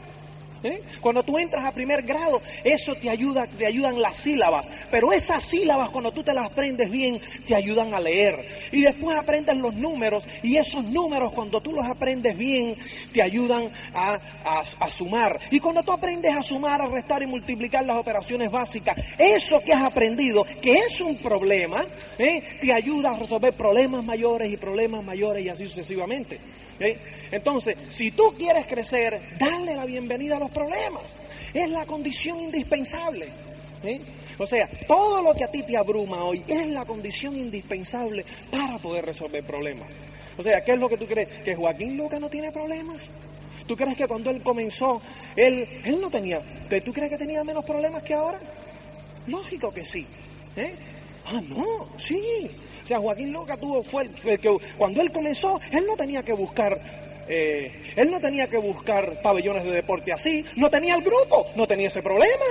¿Eh? 0.64 0.82
Cuando 1.02 1.24
tú 1.24 1.40
entras 1.40 1.66
a 1.66 1.72
primer 1.72 2.04
grado, 2.04 2.40
eso 2.64 2.94
te 2.94 3.10
ayuda, 3.10 3.48
te 3.48 3.66
ayudan 3.66 4.00
las 4.00 4.18
sílabas, 4.18 4.68
pero 4.92 5.12
esas 5.12 5.44
sílabas 5.44 5.90
cuando 5.90 6.12
tú 6.12 6.22
te 6.22 6.34
las 6.34 6.52
aprendes 6.52 6.90
bien, 6.92 7.20
te 7.48 7.56
ayudan 7.56 7.94
a 7.96 8.00
leer. 8.00 8.70
Y 8.72 8.82
después 8.82 9.18
aprendes 9.18 9.58
los 9.58 9.74
números, 9.74 10.28
y 10.44 10.58
esos 10.58 10.84
números 10.84 11.32
cuando 11.32 11.62
tú 11.62 11.72
los 11.74 11.86
aprendes 11.86 12.38
bien, 12.38 12.76
te 13.12 13.24
ayudan 13.24 13.72
a, 13.94 14.20
a, 14.80 14.92
sumar. 14.92 15.40
Y 15.50 15.60
cuando 15.60 15.82
tú 15.82 15.92
aprendes 15.92 16.36
a 16.36 16.44
sumar, 16.44 16.82
a 16.82 16.86
restar 16.86 17.24
y 17.24 17.26
multiplicar 17.28 17.84
las 17.84 17.98
operaciones 17.98 18.52
básicas, 18.52 18.98
eso 19.18 19.62
que 19.62 19.74
has 19.74 19.84
aprendido, 19.84 20.46
que 20.62 20.74
es 20.74 21.02
un 21.02 21.18
problema, 21.18 21.86
¿eh? 22.20 22.60
te 22.62 22.72
ayuda 22.72 23.12
a 23.12 23.18
resolver 23.18 23.54
problemas 23.54 24.04
mayores 24.04 24.52
y 24.52 24.58
problemas 24.58 25.04
mayores 25.04 25.44
y 25.44 25.50
así 25.50 25.64
sucesivamente. 25.64 26.40
Entonces, 27.32 27.78
si 27.90 28.12
tú 28.12 28.34
quieres 28.38 28.66
crecer, 28.66 29.20
dale 29.40 29.76
la 29.76 29.86
bienvenida 29.86 30.38
a 30.38 30.40
los 30.40 30.51
problemas. 30.52 31.04
Es 31.54 31.70
la 31.70 31.86
condición 31.86 32.40
indispensable. 32.40 33.30
O 34.38 34.46
sea, 34.46 34.70
todo 34.88 35.22
lo 35.22 35.34
que 35.34 35.44
a 35.44 35.52
ti 35.52 35.64
te 35.64 35.76
abruma 35.76 36.24
hoy 36.24 36.44
es 36.48 36.68
la 36.68 36.86
condición 36.86 37.36
indispensable 37.36 38.26
para 38.52 38.78
poder 38.78 39.06
resolver 39.06 39.44
problemas. 39.44 39.88
O 40.38 40.44
sea, 40.44 40.62
¿qué 40.62 40.74
es 40.74 40.80
lo 40.80 40.88
que 40.88 40.98
tú 40.98 41.06
crees? 41.06 41.30
¿Que 41.44 41.56
Joaquín 41.56 41.98
Luca 41.98 42.20
no 42.20 42.30
tiene 42.30 42.52
problemas? 42.52 43.02
¿Tú 43.68 43.76
crees 43.76 43.96
que 43.96 44.08
cuando 44.08 44.30
él 44.30 44.42
comenzó, 44.42 45.02
él, 45.36 45.68
él 45.84 46.00
no 46.02 46.10
tenía, 46.10 46.42
¿tú 46.84 46.94
crees 46.94 47.10
que 47.10 47.18
tenía 47.18 47.44
menos 47.44 47.64
problemas 47.64 48.04
que 48.04 48.14
ahora? 48.14 48.40
Lógico 49.28 49.72
que 49.72 49.84
sí. 49.84 50.08
¿eh? 50.56 50.74
Ah, 51.26 51.42
no, 51.48 51.88
sí. 51.98 52.52
O 52.84 52.88
sea, 52.88 53.00
Joaquín 53.00 53.32
Luca 53.32 53.58
tuvo, 53.58 53.84
fue 53.84 54.10
que 54.10 54.58
cuando 54.78 55.02
él 55.02 55.12
comenzó, 55.12 55.60
él 55.72 55.86
no 55.88 55.96
tenía 55.96 56.24
que 56.24 56.34
buscar 56.34 57.11
eh, 57.34 57.72
él 57.96 58.12
no 58.12 58.20
tenía 58.20 58.48
que 58.48 58.58
buscar 58.58 59.22
pabellones 59.22 59.64
de 59.64 59.72
deporte 59.72 60.12
así, 60.12 60.44
no 60.58 60.70
tenía 60.70 60.96
el 60.96 61.02
grupo, 61.02 61.48
no 61.56 61.66
tenía 61.66 61.88
ese 61.88 62.04
problema. 62.04 62.46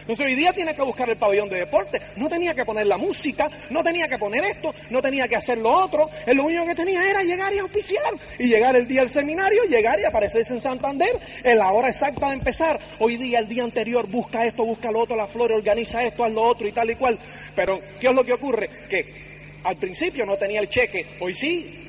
Entonces 0.00 0.26
hoy 0.26 0.34
día 0.34 0.54
tiene 0.54 0.74
que 0.74 0.80
buscar 0.80 1.10
el 1.10 1.18
pabellón 1.18 1.50
de 1.50 1.58
deporte, 1.58 2.00
no 2.16 2.26
tenía 2.26 2.54
que 2.54 2.64
poner 2.64 2.86
la 2.86 2.96
música, 2.96 3.50
no 3.68 3.82
tenía 3.82 4.08
que 4.08 4.16
poner 4.16 4.42
esto, 4.44 4.74
no 4.88 5.02
tenía 5.02 5.28
que 5.28 5.36
hacer 5.36 5.58
lo 5.58 5.68
otro, 5.68 6.08
él 6.26 6.36
lo 6.36 6.44
único 6.44 6.64
que 6.64 6.74
tenía 6.74 7.02
era 7.08 7.22
llegar 7.22 7.52
y 7.52 7.58
auspiciar, 7.58 8.14
y 8.38 8.44
llegar 8.44 8.74
el 8.74 8.88
día 8.88 9.00
del 9.00 9.10
seminario, 9.10 9.64
llegar 9.64 10.00
y 10.00 10.04
aparecerse 10.04 10.54
en 10.54 10.62
Santander 10.62 11.18
en 11.42 11.58
la 11.58 11.70
hora 11.70 11.88
exacta 11.88 12.28
de 12.28 12.34
empezar. 12.34 12.78
Hoy 13.00 13.18
día, 13.18 13.38
el 13.38 13.48
día 13.48 13.64
anterior, 13.64 14.06
busca 14.06 14.44
esto, 14.44 14.64
busca 14.64 14.90
lo 14.90 15.00
otro, 15.00 15.14
la 15.14 15.26
flor 15.26 15.52
organiza 15.52 16.02
esto, 16.02 16.24
haz 16.24 16.32
lo 16.32 16.42
otro 16.42 16.66
y 16.66 16.72
tal 16.72 16.90
y 16.90 16.94
cual. 16.94 17.18
Pero, 17.54 17.80
¿qué 18.00 18.08
es 18.08 18.14
lo 18.14 18.24
que 18.24 18.32
ocurre? 18.32 18.68
Que 18.88 19.04
al 19.62 19.76
principio 19.76 20.24
no 20.24 20.36
tenía 20.36 20.60
el 20.60 20.70
cheque, 20.70 21.04
hoy 21.20 21.34
sí. 21.34 21.80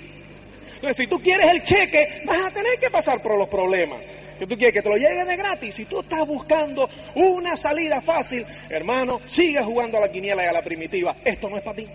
Entonces, 0.85 1.03
si 1.03 1.09
tú 1.09 1.19
quieres 1.19 1.47
el 1.51 1.63
cheque, 1.63 2.21
vas 2.25 2.45
a 2.45 2.51
tener 2.51 2.77
que 2.79 2.91
pasar 2.91 3.19
por 3.19 3.35
los 3.39 3.49
problemas. 3.49 4.03
Si 4.37 4.45
tú 4.45 4.55
quieres 4.55 4.71
que 4.71 4.83
te 4.83 4.89
lo 4.89 4.97
llegue 4.97 5.25
de 5.25 5.35
gratis, 5.35 5.73
si 5.73 5.85
tú 5.85 6.01
estás 6.01 6.27
buscando 6.27 6.87
una 7.15 7.55
salida 7.55 8.01
fácil, 8.01 8.45
hermano, 8.69 9.19
sigue 9.25 9.63
jugando 9.63 9.97
a 9.97 10.01
la 10.01 10.11
quiniela 10.11 10.43
y 10.43 10.47
a 10.47 10.51
la 10.51 10.61
primitiva. 10.61 11.15
Esto 11.25 11.49
no 11.49 11.57
es 11.57 11.63
para 11.63 11.77
ti. 11.77 11.87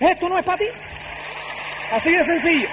Esto 0.00 0.28
no 0.28 0.36
es 0.36 0.44
para 0.44 0.58
ti. 0.58 0.64
Así 1.92 2.10
de 2.10 2.24
sencillo. 2.24 2.68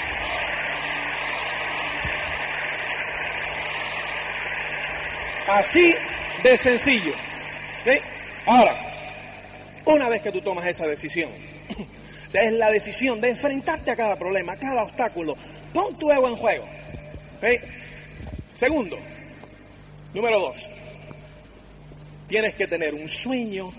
Así 5.47 5.95
de 6.41 6.57
sencillo. 6.57 7.13
¿Sí? 7.83 7.91
Ahora, 8.47 8.75
una 9.85 10.09
vez 10.09 10.23
que 10.23 10.31
tú 10.31 10.41
tomas 10.41 10.65
esa 10.65 10.87
decisión, 10.87 11.29
sea, 12.31 12.41
es 12.43 12.53
la 12.53 12.69
decisión 12.71 13.19
de 13.19 13.29
enfrentarte 13.29 13.91
a 13.91 13.95
cada 13.95 14.15
problema, 14.15 14.53
a 14.53 14.57
cada 14.57 14.83
obstáculo, 14.83 15.35
pon 15.73 15.97
tu 15.97 16.11
ego 16.11 16.27
en 16.27 16.35
juego. 16.35 16.65
Segundo, 18.53 18.97
número 20.13 20.39
dos, 20.39 20.57
tienes 22.27 22.55
que 22.55 22.67
tener 22.67 22.93
un 22.93 23.09
sueño 23.09 23.71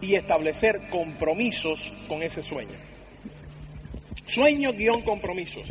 y 0.00 0.14
establecer 0.14 0.80
compromisos 0.90 1.92
con 2.08 2.22
ese 2.22 2.42
sueño. 2.42 2.76
Sueño 4.26 4.72
guion 4.72 5.02
compromisos. 5.02 5.68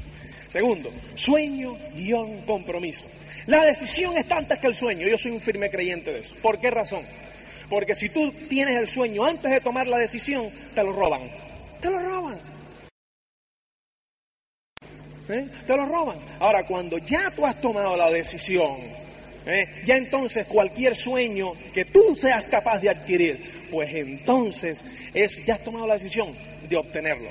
Segundo, 0.47 0.89
sueño 1.15 1.77
guion 1.95 2.41
compromiso. 2.45 3.05
La 3.47 3.65
decisión 3.65 4.17
está 4.17 4.37
antes 4.37 4.59
que 4.59 4.67
el 4.67 4.75
sueño. 4.75 5.07
Yo 5.07 5.17
soy 5.17 5.31
un 5.31 5.41
firme 5.41 5.69
creyente 5.69 6.11
de 6.11 6.19
eso. 6.19 6.35
¿Por 6.41 6.59
qué 6.59 6.69
razón? 6.69 7.05
Porque 7.69 7.95
si 7.95 8.09
tú 8.09 8.31
tienes 8.49 8.77
el 8.77 8.89
sueño 8.89 9.25
antes 9.25 9.49
de 9.49 9.61
tomar 9.61 9.87
la 9.87 9.97
decisión, 9.97 10.49
te 10.75 10.83
lo 10.83 10.91
roban. 10.91 11.50
Te 11.81 11.89
lo 11.89 11.99
roban. 11.99 12.39
¿Eh? 15.29 15.49
Te 15.65 15.75
lo 15.75 15.85
roban. 15.85 16.19
Ahora, 16.39 16.63
cuando 16.67 16.97
ya 16.99 17.31
tú 17.35 17.45
has 17.45 17.59
tomado 17.59 17.95
la 17.95 18.11
decisión, 18.11 18.77
¿eh? 19.45 19.81
ya 19.83 19.95
entonces 19.95 20.45
cualquier 20.47 20.95
sueño 20.95 21.53
que 21.73 21.85
tú 21.85 22.15
seas 22.15 22.47
capaz 22.49 22.79
de 22.79 22.89
adquirir, 22.89 23.67
pues 23.71 23.89
entonces 23.93 24.83
es, 25.13 25.43
ya 25.45 25.55
has 25.55 25.63
tomado 25.63 25.87
la 25.87 25.95
decisión 25.95 26.35
de 26.67 26.77
obtenerlo. 26.77 27.29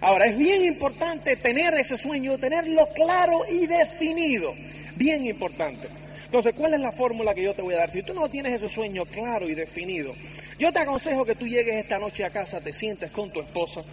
Ahora, 0.00 0.28
es 0.28 0.36
bien 0.36 0.64
importante 0.64 1.36
tener 1.36 1.74
ese 1.74 1.96
sueño, 1.96 2.36
tenerlo 2.36 2.86
claro 2.94 3.40
y 3.48 3.66
definido. 3.66 4.52
Bien 4.96 5.24
importante. 5.24 5.88
Entonces, 6.34 6.54
¿cuál 6.58 6.74
es 6.74 6.80
la 6.80 6.90
fórmula 6.90 7.32
que 7.32 7.44
yo 7.44 7.54
te 7.54 7.62
voy 7.62 7.74
a 7.74 7.78
dar? 7.78 7.92
Si 7.92 8.02
tú 8.02 8.12
no 8.12 8.28
tienes 8.28 8.54
ese 8.54 8.68
sueño 8.68 9.04
claro 9.04 9.48
y 9.48 9.54
definido, 9.54 10.12
yo 10.58 10.72
te 10.72 10.80
aconsejo 10.80 11.24
que 11.24 11.36
tú 11.36 11.46
llegues 11.46 11.76
esta 11.76 11.96
noche 12.00 12.24
a 12.24 12.30
casa, 12.30 12.60
te 12.60 12.72
sientes 12.72 13.12
con 13.12 13.30
tu 13.30 13.40
esposa, 13.40 13.84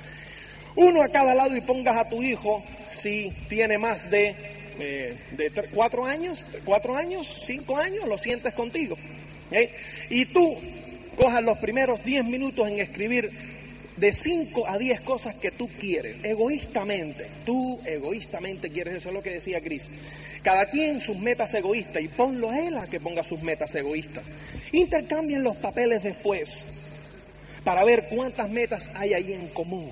uno 0.76 1.04
a 1.04 1.10
cada 1.10 1.36
lado 1.36 1.56
y 1.56 1.62
pongas 1.62 1.96
a 1.96 2.10
tu 2.10 2.24
hijo, 2.24 2.64
si 2.96 3.30
tiene 3.48 3.78
más 3.78 4.10
de, 4.10 4.36
eh, 4.80 5.18
cuatro 5.72 6.04
años, 6.04 6.44
cuatro 6.66 6.96
años, 6.96 7.44
cinco 7.46 7.78
años, 7.78 8.08
lo 8.08 8.18
sientes 8.18 8.56
contigo. 8.56 8.96
Y 10.10 10.26
tú 10.26 10.58
cojas 11.18 11.44
los 11.44 11.60
primeros 11.60 12.04
diez 12.04 12.26
minutos 12.26 12.68
en 12.68 12.80
escribir 12.80 13.30
de 14.02 14.14
5 14.14 14.68
a 14.68 14.80
10 14.80 15.02
cosas 15.02 15.36
que 15.36 15.52
tú 15.52 15.70
quieres, 15.80 16.18
egoístamente. 16.24 17.30
Tú 17.46 17.80
egoístamente 17.86 18.72
quieres, 18.72 18.96
eso 18.96 19.10
es 19.10 19.14
lo 19.14 19.22
que 19.22 19.30
decía 19.30 19.62
Cris. 19.62 19.88
Cada 20.42 20.66
quien 20.72 21.00
sus 21.00 21.20
metas 21.20 21.54
egoístas 21.54 22.02
y 22.02 22.08
ponlo 22.08 22.50
a 22.50 22.60
él 22.60 22.76
a 22.78 22.88
que 22.88 23.00
ponga 23.00 23.22
sus 23.22 23.40
metas 23.44 23.76
egoístas. 23.76 24.26
Intercambien 24.72 25.44
los 25.44 25.56
papeles 25.58 26.02
después 26.02 26.66
para 27.64 27.86
ver 27.86 28.08
cuántas 28.10 28.50
metas 28.50 28.90
hay 28.96 29.14
ahí 29.14 29.34
en 29.34 29.50
común. 29.50 29.92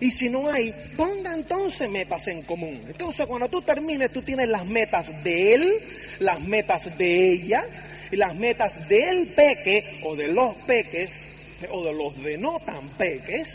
Y 0.00 0.12
si 0.12 0.30
no 0.30 0.50
hay, 0.50 0.72
ponga 0.96 1.34
entonces 1.34 1.90
metas 1.90 2.26
en 2.26 2.40
común. 2.44 2.84
Entonces 2.86 3.26
cuando 3.26 3.48
tú 3.48 3.60
termines, 3.60 4.10
tú 4.12 4.22
tienes 4.22 4.48
las 4.48 4.64
metas 4.64 5.22
de 5.22 5.54
él, 5.56 5.78
las 6.20 6.40
metas 6.40 6.96
de 6.96 7.32
ella 7.32 7.66
y 8.10 8.16
las 8.16 8.34
metas 8.34 8.88
del 8.88 9.34
peque 9.34 10.00
o 10.04 10.16
de 10.16 10.28
los 10.28 10.54
peques 10.66 11.26
o 11.70 11.84
de 11.84 11.92
los 11.92 12.22
de 12.22 12.38
no 12.38 12.60
tan 12.60 12.88
peques, 12.90 13.48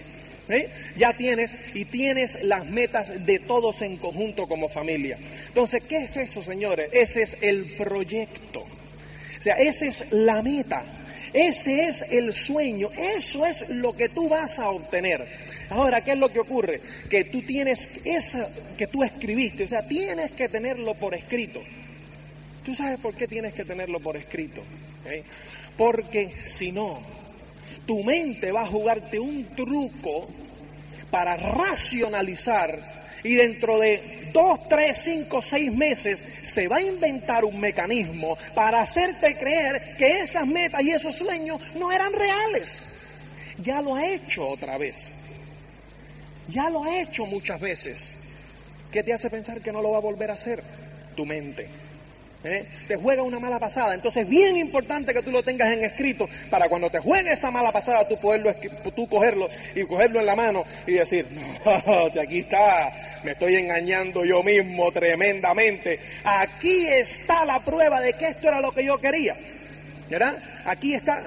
¿eh? 0.50 0.70
ya 0.98 1.14
tienes 1.14 1.56
y 1.74 1.86
tienes 1.86 2.42
las 2.44 2.66
metas 2.66 3.26
de 3.26 3.40
todos 3.40 3.82
en 3.82 3.98
conjunto 3.98 4.48
como 4.48 4.70
familia. 4.70 5.18
Entonces, 5.48 5.84
¿qué 5.88 6.04
es 6.04 6.18
eso, 6.18 6.42
señores? 6.42 6.90
Ese 6.92 7.24
es 7.24 7.38
el 7.42 7.76
proyecto. 7.78 8.60
O 8.62 9.42
sea, 9.42 9.56
esa 9.56 9.86
es 9.86 10.12
la 10.12 10.42
meta. 10.42 10.84
Ese 11.34 11.88
es 11.88 12.02
el 12.10 12.34
sueño. 12.34 12.90
Eso 12.98 13.46
es 13.46 13.70
lo 13.70 13.94
que 13.94 14.10
tú 14.10 14.30
vas 14.30 14.58
a 14.58 14.70
obtener. 14.70 15.28
Ahora, 15.70 16.02
¿qué 16.02 16.14
es 16.14 16.20
lo 16.20 16.30
que 16.30 16.40
ocurre? 16.40 16.82
Que 17.10 17.26
tú 17.26 17.42
tienes 17.42 17.90
esa 18.04 18.48
que 18.78 18.88
tú 18.88 19.04
escribiste, 19.04 19.64
o 19.64 19.68
sea, 19.68 19.88
tienes 19.88 20.32
que 20.32 20.48
tenerlo 20.48 20.94
por 20.96 21.16
escrito. 21.16 21.62
¿Tú 22.64 22.76
sabes 22.76 23.00
por 23.00 23.16
qué 23.16 23.28
tienes 23.28 23.54
que 23.54 23.66
tenerlo 23.66 24.00
por 24.00 24.16
escrito? 24.18 24.62
Porque 25.78 26.34
si 26.46 26.72
no, 26.72 27.00
tu 27.86 28.04
mente 28.04 28.52
va 28.52 28.64
a 28.64 28.68
jugarte 28.68 29.20
un 29.20 29.46
truco 29.56 30.28
para 31.10 31.38
racionalizar 31.38 32.96
y 33.24 33.36
dentro 33.36 33.80
de 33.80 34.30
dos, 34.32 34.68
tres, 34.68 35.02
cinco, 35.04 35.42
seis 35.42 35.74
meses 35.74 36.24
se 36.44 36.68
va 36.68 36.78
a 36.78 36.82
inventar 36.82 37.44
un 37.44 37.60
mecanismo 37.60 38.38
para 38.54 38.82
hacerte 38.82 39.36
creer 39.36 39.96
que 39.98 40.22
esas 40.22 40.46
metas 40.46 40.82
y 40.84 40.92
esos 40.92 41.16
sueños 41.16 41.60
no 41.76 41.92
eran 41.92 42.14
reales. 42.14 42.84
Ya 43.58 43.82
lo 43.82 43.96
ha 43.96 44.06
hecho 44.06 44.48
otra 44.48 44.78
vez. 44.78 44.96
Ya 46.50 46.70
lo 46.70 46.84
ha 46.84 47.02
hecho 47.02 47.26
muchas 47.26 47.60
veces. 47.60 48.16
¿Qué 48.92 49.02
te 49.02 49.14
hace 49.14 49.30
pensar 49.30 49.62
que 49.62 49.72
no 49.72 49.82
lo 49.82 49.92
va 49.92 49.98
a 49.98 50.02
volver 50.02 50.30
a 50.30 50.34
hacer? 50.34 50.62
Tu 51.16 51.26
mente. 51.26 51.68
¿Eh? 52.46 52.66
te 52.88 52.96
juega 52.96 53.24
una 53.24 53.40
mala 53.40 53.60
pasada. 53.60 53.94
Entonces 53.94 54.24
es 54.24 54.30
bien 54.30 54.56
importante 54.56 55.14
que 55.14 55.22
tú 55.22 55.32
lo 55.32 55.44
tengas 55.44 55.74
en 55.74 55.84
escrito 55.84 56.28
para 56.50 56.70
cuando 56.70 56.90
te 56.90 57.00
juegue 57.00 57.32
esa 57.32 57.52
mala 57.52 57.72
pasada 57.72 58.08
tú 58.08 58.18
poderlo, 58.20 58.52
tú 58.96 59.08
cogerlo 59.08 59.50
y 59.74 59.84
cogerlo 59.84 60.20
en 60.20 60.26
la 60.26 60.36
mano 60.36 60.64
y 60.86 60.94
decir, 60.94 61.26
no, 61.66 62.22
aquí 62.22 62.40
está, 62.40 63.22
me 63.24 63.32
estoy 63.32 63.56
engañando 63.56 64.24
yo 64.24 64.44
mismo 64.44 64.92
tremendamente. 64.92 66.00
Aquí 66.24 66.88
está 66.88 67.46
la 67.46 67.60
prueba 67.60 68.00
de 68.02 68.14
que 68.14 68.28
esto 68.28 68.48
era 68.48 68.62
lo 68.62 68.72
que 68.72 68.86
yo 68.86 68.98
quería. 68.98 69.36
¿Verdad? 70.10 70.38
Aquí 70.66 70.94
está. 70.94 71.24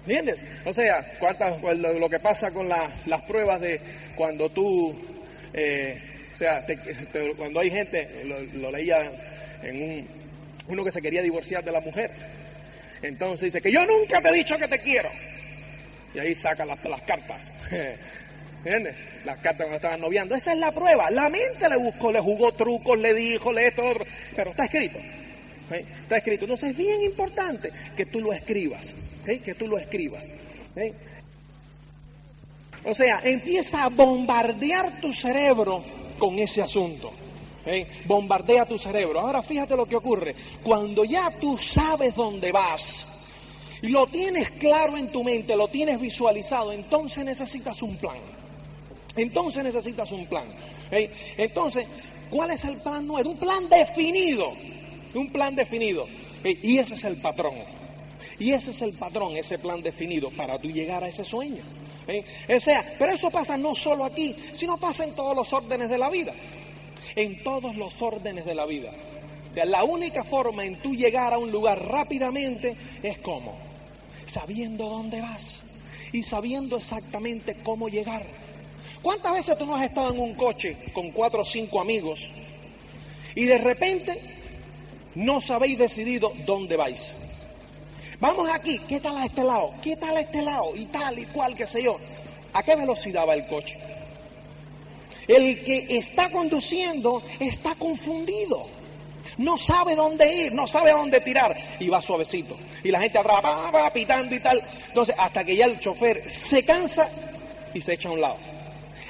¿Entiendes? 0.00 0.44
O 0.64 0.72
sea, 0.72 1.04
cuántas, 1.18 1.60
pues, 1.60 1.78
lo, 1.78 2.08
que 2.08 2.18
pasa 2.18 2.50
con 2.50 2.68
las 2.68 3.22
pruebas 3.26 3.60
de 3.60 3.80
cuando 4.14 4.48
tú, 4.50 4.94
eh, 5.52 6.00
o 6.32 6.36
sea, 6.36 6.64
cuando 7.36 7.60
hay 7.60 7.70
gente, 7.70 8.24
lo 8.24 8.70
leía 8.70 9.10
en 9.62 9.82
un, 9.82 10.08
uno 10.68 10.84
que 10.84 10.90
se 10.90 11.00
quería 11.00 11.22
divorciar 11.22 11.64
de 11.64 11.72
la 11.72 11.80
mujer. 11.80 12.10
Entonces 13.02 13.52
dice 13.52 13.60
que 13.60 13.72
yo 13.72 13.80
nunca 13.84 14.20
te 14.20 14.28
he 14.28 14.32
dicho 14.32 14.56
que 14.56 14.68
te 14.68 14.78
quiero. 14.78 15.10
Y 16.14 16.18
ahí 16.18 16.34
saca 16.34 16.64
las, 16.64 16.82
las 16.84 17.02
cartas. 17.02 17.52
¿Entiendes? 18.64 18.96
Las 19.24 19.38
cartas 19.38 19.58
cuando 19.58 19.76
estaban 19.76 20.00
noviando. 20.00 20.34
Esa 20.34 20.52
es 20.52 20.58
la 20.58 20.72
prueba. 20.72 21.10
La 21.10 21.28
mente 21.28 21.68
le 21.68 21.76
buscó, 21.76 22.10
le 22.10 22.20
jugó 22.20 22.52
trucos, 22.52 22.98
le 22.98 23.14
dijo, 23.14 23.52
le 23.52 23.68
esto, 23.68 23.84
otro. 23.84 24.04
Pero 24.34 24.50
está 24.50 24.64
escrito. 24.64 24.98
Está 25.70 26.16
escrito. 26.16 26.44
Entonces 26.44 26.70
es 26.70 26.76
bien 26.76 27.02
importante 27.02 27.70
que 27.96 28.06
tú 28.06 28.20
lo 28.20 28.32
escribas. 28.32 28.94
Que 29.24 29.54
tú 29.54 29.66
lo 29.66 29.78
escribas. 29.78 30.24
O 32.84 32.94
sea, 32.94 33.20
empieza 33.22 33.84
a 33.84 33.88
bombardear 33.88 35.00
tu 35.00 35.12
cerebro 35.12 35.84
con 36.18 36.38
ese 36.38 36.62
asunto. 36.62 37.12
Bombardea 38.06 38.64
tu 38.64 38.78
cerebro. 38.78 39.20
Ahora 39.20 39.42
fíjate 39.42 39.76
lo 39.76 39.86
que 39.86 39.96
ocurre. 39.96 40.34
Cuando 40.62 41.04
ya 41.04 41.30
tú 41.40 41.58
sabes 41.58 42.14
dónde 42.14 42.52
vas, 42.52 43.04
lo 43.82 44.06
tienes 44.06 44.52
claro 44.52 44.96
en 44.96 45.10
tu 45.10 45.24
mente, 45.24 45.56
lo 45.56 45.68
tienes 45.68 46.00
visualizado, 46.00 46.72
entonces 46.72 47.24
necesitas 47.24 47.82
un 47.82 47.96
plan. 47.96 48.18
Entonces 49.16 49.64
necesitas 49.64 50.12
un 50.12 50.26
plan. 50.26 50.46
Entonces, 50.90 51.86
¿cuál 52.30 52.52
es 52.52 52.64
el 52.64 52.80
plan 52.80 53.06
nuevo? 53.06 53.30
Un 53.30 53.38
plan 53.38 53.68
definido. 53.68 54.46
Un 55.14 55.30
plan 55.32 55.56
definido. 55.56 56.06
Y 56.44 56.78
ese 56.78 56.94
es 56.94 57.04
el 57.04 57.20
patrón. 57.20 57.54
Y 58.38 58.52
ese 58.52 58.70
es 58.70 58.82
el 58.82 58.92
patrón, 58.92 59.36
ese 59.36 59.58
plan 59.58 59.82
definido 59.82 60.30
para 60.30 60.58
tú 60.58 60.68
llegar 60.68 61.02
a 61.02 61.08
ese 61.08 61.24
sueño. 61.24 61.62
Pero 62.06 63.12
eso 63.12 63.30
pasa 63.30 63.56
no 63.56 63.74
solo 63.74 64.04
aquí, 64.04 64.36
sino 64.52 64.76
pasa 64.76 65.04
en 65.04 65.14
todos 65.14 65.34
los 65.34 65.52
órdenes 65.52 65.88
de 65.88 65.98
la 65.98 66.10
vida 66.10 66.32
en 67.14 67.42
todos 67.42 67.76
los 67.76 68.00
órdenes 68.02 68.44
de 68.44 68.54
la 68.54 68.66
vida. 68.66 68.90
La 69.64 69.84
única 69.84 70.22
forma 70.24 70.64
en 70.64 70.76
tú 70.82 70.94
llegar 70.94 71.32
a 71.32 71.38
un 71.38 71.50
lugar 71.50 71.82
rápidamente 71.82 72.76
es 73.02 73.18
cómo, 73.18 73.58
sabiendo 74.26 74.88
dónde 74.88 75.20
vas 75.20 75.60
y 76.12 76.22
sabiendo 76.22 76.76
exactamente 76.76 77.56
cómo 77.62 77.88
llegar. 77.88 78.26
¿Cuántas 79.02 79.32
veces 79.32 79.56
tú 79.56 79.66
no 79.66 79.76
has 79.76 79.86
estado 79.86 80.12
en 80.12 80.20
un 80.20 80.34
coche 80.34 80.76
con 80.92 81.10
cuatro 81.10 81.42
o 81.42 81.44
cinco 81.44 81.80
amigos 81.80 82.20
y 83.34 83.44
de 83.44 83.58
repente 83.58 84.20
no 85.14 85.40
sabéis 85.40 85.78
decidido 85.78 86.32
dónde 86.44 86.76
vais? 86.76 87.14
Vamos 88.18 88.48
aquí, 88.52 88.78
¿qué 88.88 89.00
tal 89.00 89.16
a 89.16 89.26
este 89.26 89.44
lado? 89.44 89.74
¿Qué 89.82 89.96
tal 89.96 90.16
a 90.16 90.20
este 90.20 90.42
lado? 90.42 90.74
Y 90.74 90.86
tal 90.86 91.18
y 91.18 91.24
cual, 91.26 91.54
qué 91.54 91.66
sé 91.66 91.82
yo. 91.82 91.98
¿A 92.52 92.62
qué 92.62 92.74
velocidad 92.74 93.26
va 93.28 93.34
el 93.34 93.46
coche? 93.46 93.78
El 95.28 95.64
que 95.64 95.86
está 95.96 96.30
conduciendo 96.30 97.22
está 97.40 97.74
confundido. 97.74 98.66
No 99.38 99.56
sabe 99.56 99.94
dónde 99.94 100.32
ir, 100.34 100.52
no 100.52 100.66
sabe 100.66 100.92
dónde 100.92 101.20
tirar 101.20 101.54
y 101.78 101.88
va 101.88 102.00
suavecito. 102.00 102.56
Y 102.82 102.90
la 102.90 103.00
gente 103.00 103.18
atrás 103.18 103.38
va, 103.44 103.70
va 103.70 103.90
pitando 103.92 104.34
y 104.34 104.40
tal. 104.40 104.62
Entonces, 104.88 105.14
hasta 105.18 105.44
que 105.44 105.56
ya 105.56 105.66
el 105.66 105.78
chofer 105.78 106.30
se 106.30 106.62
cansa 106.62 107.08
y 107.74 107.80
se 107.80 107.94
echa 107.94 108.08
a 108.08 108.12
un 108.12 108.20
lado. 108.20 108.38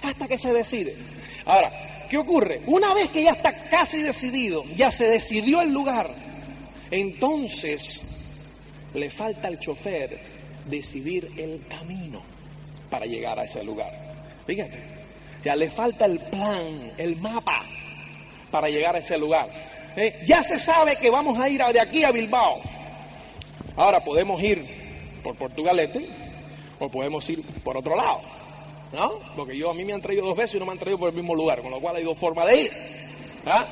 Hasta 0.02 0.26
que 0.26 0.36
se 0.36 0.52
decide. 0.52 0.96
Ahora, 1.44 2.06
¿qué 2.10 2.18
ocurre? 2.18 2.62
Una 2.66 2.92
vez 2.94 3.12
que 3.12 3.22
ya 3.22 3.30
está 3.30 3.52
casi 3.70 4.02
decidido, 4.02 4.64
ya 4.74 4.88
se 4.88 5.06
decidió 5.06 5.60
el 5.62 5.72
lugar, 5.72 6.10
entonces 6.90 8.02
le 8.94 9.10
falta 9.10 9.48
al 9.48 9.58
chofer 9.58 10.18
decidir 10.66 11.28
el 11.36 11.64
camino 11.68 12.22
para 12.90 13.06
llegar 13.06 13.38
a 13.38 13.44
ese 13.44 13.62
lugar. 13.62 13.92
Fíjate, 14.46 14.95
ya 15.46 15.54
le 15.54 15.70
falta 15.70 16.06
el 16.06 16.18
plan, 16.18 16.90
el 16.98 17.20
mapa 17.20 17.62
para 18.50 18.66
llegar 18.66 18.96
a 18.96 18.98
ese 18.98 19.16
lugar. 19.16 19.46
¿Eh? 19.94 20.24
Ya 20.26 20.42
se 20.42 20.58
sabe 20.58 20.96
que 20.96 21.08
vamos 21.08 21.38
a 21.38 21.48
ir 21.48 21.62
de 21.62 21.80
aquí 21.80 22.02
a 22.02 22.10
Bilbao. 22.10 22.58
Ahora 23.76 24.00
podemos 24.00 24.42
ir 24.42 24.66
por 25.22 25.36
Portugalete 25.36 26.08
o 26.80 26.88
podemos 26.88 27.30
ir 27.30 27.44
por 27.62 27.76
otro 27.76 27.94
lado. 27.94 28.22
¿No? 28.92 29.20
Porque 29.36 29.56
yo 29.56 29.70
a 29.70 29.74
mí 29.74 29.84
me 29.84 29.92
han 29.92 30.00
traído 30.00 30.26
dos 30.26 30.36
veces 30.36 30.56
y 30.56 30.58
no 30.58 30.66
me 30.66 30.72
han 30.72 30.78
traído 30.78 30.98
por 30.98 31.10
el 31.10 31.14
mismo 31.14 31.32
lugar, 31.32 31.62
con 31.62 31.70
lo 31.70 31.80
cual 31.80 31.94
hay 31.94 32.02
dos 32.02 32.18
formas 32.18 32.46
de 32.48 32.60
ir. 32.62 32.72
¿Ah? 33.46 33.68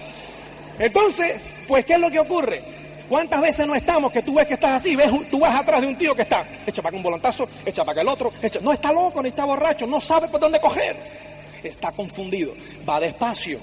Entonces, 0.78 1.42
pues, 1.66 1.84
¿qué 1.84 1.94
es 1.94 1.98
lo 1.98 2.08
que 2.08 2.20
ocurre? 2.20 2.62
¿Cuántas 3.08 3.40
veces 3.40 3.66
no 3.66 3.74
estamos 3.74 4.12
que 4.12 4.22
tú 4.22 4.34
ves 4.34 4.46
que 4.46 4.54
estás 4.54 4.74
así? 4.74 4.94
Ves, 4.94 5.10
tú 5.28 5.40
vas 5.40 5.54
atrás 5.60 5.80
de 5.80 5.88
un 5.88 5.98
tío 5.98 6.14
que 6.14 6.22
está, 6.22 6.42
echa 6.64 6.80
para 6.80 6.90
acá 6.90 6.96
un 6.96 7.02
volantazo, 7.02 7.44
echa 7.66 7.82
para 7.82 8.00
acá 8.00 8.02
el 8.02 8.08
otro, 8.08 8.30
echa, 8.40 8.60
no 8.60 8.72
está 8.72 8.92
loco 8.92 9.20
ni 9.20 9.30
está 9.30 9.44
borracho, 9.44 9.88
no 9.88 10.00
sabe 10.00 10.28
por 10.28 10.40
dónde 10.40 10.60
coger. 10.60 11.33
Está 11.64 11.90
confundido, 11.92 12.52
va 12.88 13.00
despacio. 13.00 13.58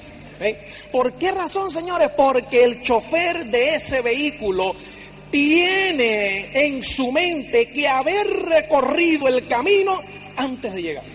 ¿Por 0.92 1.14
qué 1.14 1.32
razón, 1.32 1.70
señores? 1.70 2.10
Porque 2.18 2.64
el 2.64 2.82
chofer 2.82 3.46
de 3.46 3.76
ese 3.76 4.02
vehículo 4.02 4.72
tiene 5.30 6.50
en 6.54 6.84
su 6.84 7.12
mente 7.12 7.68
que 7.68 7.88
haber 7.88 8.28
recorrido 8.28 9.28
el 9.28 9.48
camino 9.48 10.00
antes 10.36 10.74
de 10.74 10.82
llegar. 10.82 11.06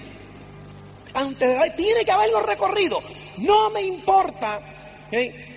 Antes 1.12 1.48
de, 1.48 1.70
tiene 1.76 2.04
que 2.04 2.12
haberlo 2.12 2.40
recorrido. 2.40 2.98
No 3.38 3.70
me 3.70 3.82
importa 3.82 4.60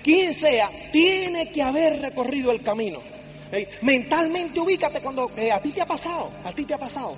quién 0.04 0.34
sea, 0.34 0.70
tiene 0.92 1.52
que 1.52 1.62
haber 1.62 2.02
recorrido 2.02 2.52
el 2.52 2.62
camino. 2.62 3.00
Mentalmente 3.82 4.60
ubícate 4.60 5.02
cuando 5.02 5.30
eh, 5.36 5.52
a 5.52 5.60
ti 5.60 5.72
te 5.72 5.82
ha 5.82 5.86
pasado, 5.86 6.32
a 6.44 6.52
ti 6.54 6.66
te 6.66 6.74
ha 6.74 6.78
pasado. 6.78 7.16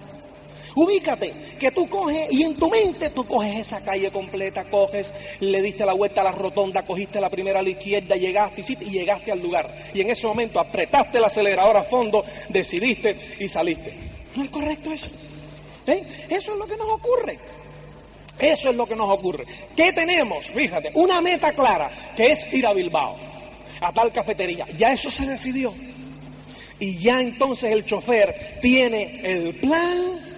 Ubícate, 0.76 1.34
que 1.60 1.72
tú 1.72 1.88
coges 1.88 2.32
y 2.32 2.44
en 2.44 2.56
tu 2.56 2.70
mente 2.70 3.10
tú 3.10 3.26
coges 3.26 3.60
esa 3.60 3.84
calle 3.84 4.10
completa, 4.10 4.64
coges, 4.70 5.12
le 5.40 5.62
diste 5.62 5.86
la 5.86 5.94
vuelta 5.94 6.22
a 6.22 6.26
la 6.26 6.32
rotonda, 6.32 6.84
cogiste 6.84 7.20
la 7.20 7.30
primera 7.30 7.60
a 7.60 7.64
la 7.64 7.72
izquierda, 7.72 8.16
llegaste 8.16 8.64
y 8.80 8.90
llegaste 8.90 9.32
al 9.32 9.42
lugar. 9.42 9.90
Y 9.94 10.02
en 10.02 10.12
ese 10.12 10.28
momento 10.28 10.60
apretaste 10.60 11.18
el 11.18 11.26
acelerador 11.26 11.78
a 11.78 11.84
fondo, 11.84 12.24
decidiste 12.50 13.16
y 13.40 13.50
saliste. 13.50 13.94
¿No 14.36 14.44
es 14.44 14.50
correcto 14.50 14.94
eso? 14.94 15.08
¿Eh? 15.88 16.28
Eso 16.30 16.54
es 16.54 16.58
lo 16.58 16.66
que 16.66 16.78
nos 16.78 16.88
ocurre. 16.88 17.38
Eso 18.40 18.70
es 18.70 18.76
lo 18.76 18.86
que 18.86 18.96
nos 18.96 19.14
ocurre. 19.14 19.46
¿Qué 19.76 19.92
tenemos? 19.92 20.46
Fíjate, 20.48 20.92
una 20.96 21.22
meta 21.22 21.52
clara, 21.52 22.14
que 22.16 22.32
es 22.32 22.54
ir 22.54 22.66
a 22.66 22.74
Bilbao, 22.74 23.18
a 23.82 23.92
tal 23.92 24.12
cafetería. 24.14 24.66
Ya 24.78 24.90
eso 24.94 25.12
se 25.12 25.28
decidió. 25.28 25.74
Y 26.80 26.98
ya 26.98 27.22
entonces 27.22 27.72
el 27.72 27.86
chofer 27.86 28.60
tiene 28.62 29.22
el 29.24 29.56
plan 29.58 30.31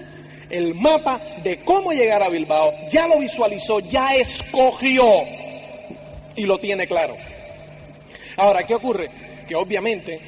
el 0.53 0.75
mapa 0.75 1.19
de 1.43 1.57
cómo 1.63 1.91
llegar 1.91 2.21
a 2.21 2.29
Bilbao, 2.29 2.71
ya 2.91 3.07
lo 3.07 3.17
visualizó, 3.17 3.79
ya 3.79 4.11
escogió 4.13 5.03
y 6.35 6.43
lo 6.43 6.59
tiene 6.59 6.85
claro. 6.85 7.15
Ahora, 8.37 8.61
¿qué 8.61 8.75
ocurre? 8.75 9.09
Que 9.47 9.55
obviamente 9.55 10.19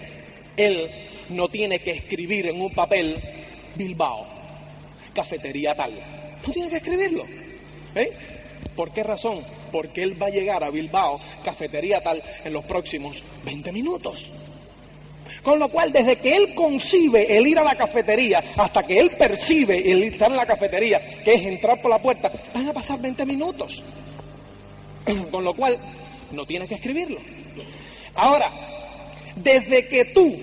él 0.58 0.90
no 1.30 1.48
tiene 1.48 1.78
que 1.78 1.92
escribir 1.92 2.48
en 2.48 2.60
un 2.60 2.74
papel 2.74 3.22
Bilbao, 3.76 4.26
cafetería 5.14 5.76
tal. 5.76 5.94
No 6.46 6.52
tiene 6.52 6.70
que 6.72 6.78
escribirlo. 6.78 7.24
¿eh? 7.94 8.10
¿Por 8.76 8.92
qué 8.92 9.04
razón? 9.04 9.42
Porque 9.72 10.02
él 10.02 10.20
va 10.20 10.26
a 10.26 10.32
llegar 10.32 10.64
a 10.64 10.72
Bilbao, 10.72 11.20
cafetería 11.44 12.02
tal, 12.02 12.24
en 12.44 12.52
los 12.52 12.66
próximos 12.66 13.24
20 13.44 13.72
minutos. 13.72 14.32
Con 15.46 15.60
lo 15.60 15.70
cual, 15.70 15.92
desde 15.92 16.16
que 16.16 16.36
él 16.36 16.56
concibe 16.56 17.38
el 17.38 17.46
ir 17.46 17.60
a 17.60 17.64
la 17.64 17.76
cafetería 17.76 18.42
hasta 18.58 18.82
que 18.82 19.00
él 19.00 19.12
percibe 19.12 19.78
el 19.78 20.02
estar 20.02 20.32
en 20.32 20.38
la 20.38 20.46
cafetería, 20.48 21.00
que 21.24 21.36
es 21.36 21.46
entrar 21.46 21.80
por 21.80 21.92
la 21.92 22.00
puerta, 22.00 22.32
van 22.52 22.68
a 22.68 22.74
pasar 22.74 23.00
20 23.00 23.24
minutos. 23.28 23.80
Con 25.32 25.44
lo 25.44 25.54
cual, 25.54 25.78
no 26.32 26.48
tienes 26.48 26.68
que 26.68 26.74
escribirlo. 26.74 27.20
Ahora, 28.16 28.50
desde 29.36 29.88
que 29.88 30.06
tú 30.06 30.36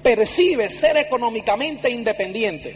percibes 0.00 0.78
ser 0.78 0.96
económicamente 0.96 1.90
independiente, 1.90 2.72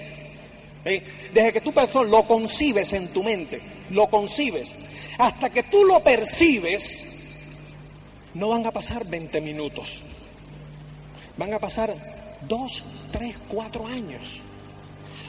desde 1.32 1.52
que 1.52 1.60
tú 1.60 1.72
lo 2.04 2.26
concibes 2.26 2.92
en 2.94 3.12
tu 3.12 3.22
mente, 3.22 3.60
lo 3.90 4.08
concibes, 4.08 4.74
hasta 5.20 5.50
que 5.50 5.62
tú 5.62 5.84
lo 5.84 6.00
percibes, 6.00 7.06
no 8.34 8.48
van 8.48 8.66
a 8.66 8.72
pasar 8.72 9.08
20 9.08 9.40
minutos 9.40 10.02
van 11.38 11.54
a 11.54 11.58
pasar 11.58 11.94
dos, 12.42 12.84
tres, 13.12 13.36
cuatro 13.48 13.86
años. 13.86 14.42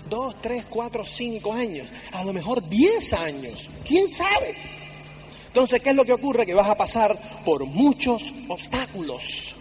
Dos, 0.09 0.35
tres, 0.41 0.65
cuatro, 0.67 1.05
cinco 1.05 1.53
años. 1.53 1.87
A 2.11 2.23
lo 2.23 2.33
mejor 2.33 2.67
diez 2.67 3.13
años. 3.13 3.69
¿Quién 3.87 4.11
sabe? 4.11 4.55
Entonces, 5.47 5.81
¿qué 5.81 5.91
es 5.91 5.95
lo 5.95 6.03
que 6.03 6.13
ocurre? 6.13 6.45
Que 6.45 6.53
vas 6.53 6.69
a 6.69 6.75
pasar 6.75 7.43
por 7.45 7.65
muchos 7.65 8.33
obstáculos. 8.47 9.55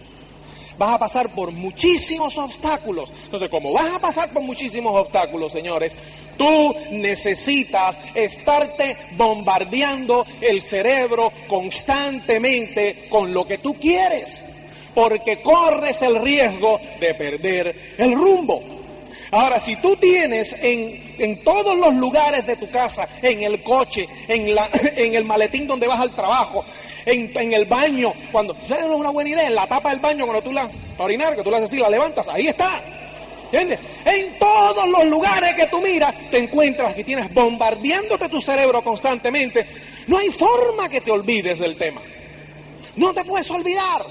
Vas 0.77 0.95
a 0.95 0.97
pasar 0.97 1.35
por 1.35 1.51
muchísimos 1.51 2.35
obstáculos. 2.37 3.13
Entonces, 3.25 3.49
como 3.49 3.73
vas 3.73 3.93
a 3.93 3.99
pasar 3.99 4.31
por 4.33 4.41
muchísimos 4.41 4.95
obstáculos, 4.95 5.51
señores, 5.51 5.95
tú 6.37 6.73
necesitas 6.91 7.99
estarte 8.15 8.95
bombardeando 9.17 10.23
el 10.41 10.61
cerebro 10.63 11.31
constantemente 11.47 13.07
con 13.09 13.33
lo 13.33 13.45
que 13.45 13.57
tú 13.57 13.73
quieres 13.73 14.48
porque 14.99 15.41
corres 15.41 16.01
el 16.01 16.17
riesgo 16.17 16.77
de 16.99 17.13
perder 17.15 17.73
el 17.97 18.13
rumbo. 18.13 18.61
Ahora, 19.31 19.57
si 19.57 19.77
tú 19.77 19.95
tienes 19.95 20.53
en, 20.61 21.15
en, 21.17 21.41
todos 21.41 21.77
los 21.77 21.95
lugares 21.95 22.45
de 22.45 22.57
tu 22.57 22.69
casa, 22.69 23.07
en 23.21 23.43
el 23.43 23.63
coche, 23.63 24.05
en, 24.27 24.53
la, 24.53 24.69
en 24.97 25.15
el 25.15 25.23
maletín 25.23 25.67
donde 25.67 25.87
vas 25.87 26.01
al 26.01 26.13
trabajo, 26.13 26.65
en, 27.05 27.31
en 27.37 27.53
el 27.53 27.63
baño, 27.63 28.11
cuando, 28.29 28.53
¿sabes 28.65 28.87
una 28.89 29.11
buena 29.11 29.29
idea? 29.29 29.47
En 29.47 29.55
la 29.55 29.67
tapa 29.67 29.91
del 29.91 30.01
baño, 30.01 30.25
cuando 30.25 30.43
tú 30.43 30.51
la, 30.51 30.69
orinar, 30.97 31.33
que 31.33 31.43
tú 31.43 31.49
la 31.49 31.57
haces 31.57 31.69
así, 31.69 31.77
la 31.77 31.87
levantas, 31.87 32.27
ahí 32.27 32.47
está. 32.47 32.81
¿Entiendes? 33.51 33.79
En 34.03 34.37
todos 34.37 34.85
los 34.89 35.05
lugares 35.05 35.55
que 35.55 35.67
tú 35.67 35.79
miras, 35.79 36.13
te 36.29 36.39
encuentras 36.39 36.93
que 36.93 37.05
tienes 37.05 37.33
bombardeándote 37.33 38.27
tu 38.27 38.41
cerebro 38.41 38.81
constantemente. 38.81 39.65
No 40.07 40.17
hay 40.17 40.27
forma 40.29 40.89
que 40.89 40.99
te 40.99 41.09
olvides 41.09 41.57
del 41.57 41.77
tema. 41.77 42.01
No 42.97 43.13
te 43.13 43.23
puedes 43.23 43.49
olvidar. 43.49 44.01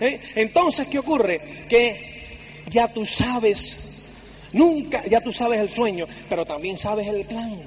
¿Eh? 0.00 0.20
Entonces, 0.34 0.86
¿qué 0.88 0.98
ocurre? 0.98 1.66
Que 1.68 2.64
ya 2.70 2.88
tú 2.88 3.04
sabes, 3.04 3.76
nunca, 4.52 5.04
ya 5.06 5.20
tú 5.20 5.32
sabes 5.32 5.60
el 5.60 5.68
sueño, 5.68 6.06
pero 6.28 6.44
también 6.44 6.78
sabes 6.78 7.06
el 7.08 7.24
plan. 7.24 7.58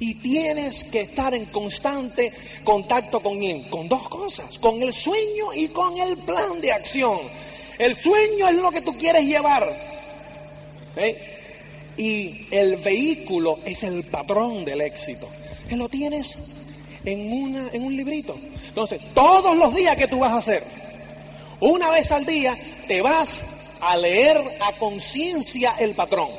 Y 0.00 0.14
tienes 0.14 0.82
que 0.84 1.02
estar 1.02 1.34
en 1.34 1.46
constante 1.46 2.32
contacto 2.64 3.20
con 3.20 3.42
él, 3.42 3.68
con 3.70 3.88
dos 3.88 4.08
cosas, 4.08 4.58
con 4.58 4.82
el 4.82 4.92
sueño 4.92 5.52
y 5.54 5.68
con 5.68 5.98
el 5.98 6.16
plan 6.18 6.60
de 6.60 6.72
acción. 6.72 7.20
El 7.78 7.94
sueño 7.94 8.48
es 8.48 8.56
lo 8.56 8.70
que 8.70 8.80
tú 8.80 8.96
quieres 8.96 9.24
llevar. 9.24 9.64
¿eh? 10.96 11.34
Y 11.96 12.46
el 12.50 12.76
vehículo 12.76 13.58
es 13.64 13.82
el 13.84 14.04
patrón 14.04 14.64
del 14.64 14.80
éxito. 14.80 15.28
Que 15.68 15.76
lo 15.76 15.88
tienes 15.88 16.36
en, 17.04 17.32
una, 17.32 17.68
en 17.72 17.84
un 17.84 17.96
librito. 17.96 18.36
Entonces, 18.68 19.00
todos 19.14 19.56
los 19.56 19.74
días 19.74 19.96
que 19.96 20.08
tú 20.08 20.18
vas 20.18 20.32
a 20.32 20.38
hacer, 20.38 20.64
una 21.60 21.90
vez 21.90 22.10
al 22.12 22.24
día 22.24 22.56
te 22.86 23.00
vas 23.02 23.42
a 23.80 23.96
leer 23.96 24.36
a 24.60 24.78
conciencia 24.78 25.74
el 25.78 25.94
patrón. 25.94 26.30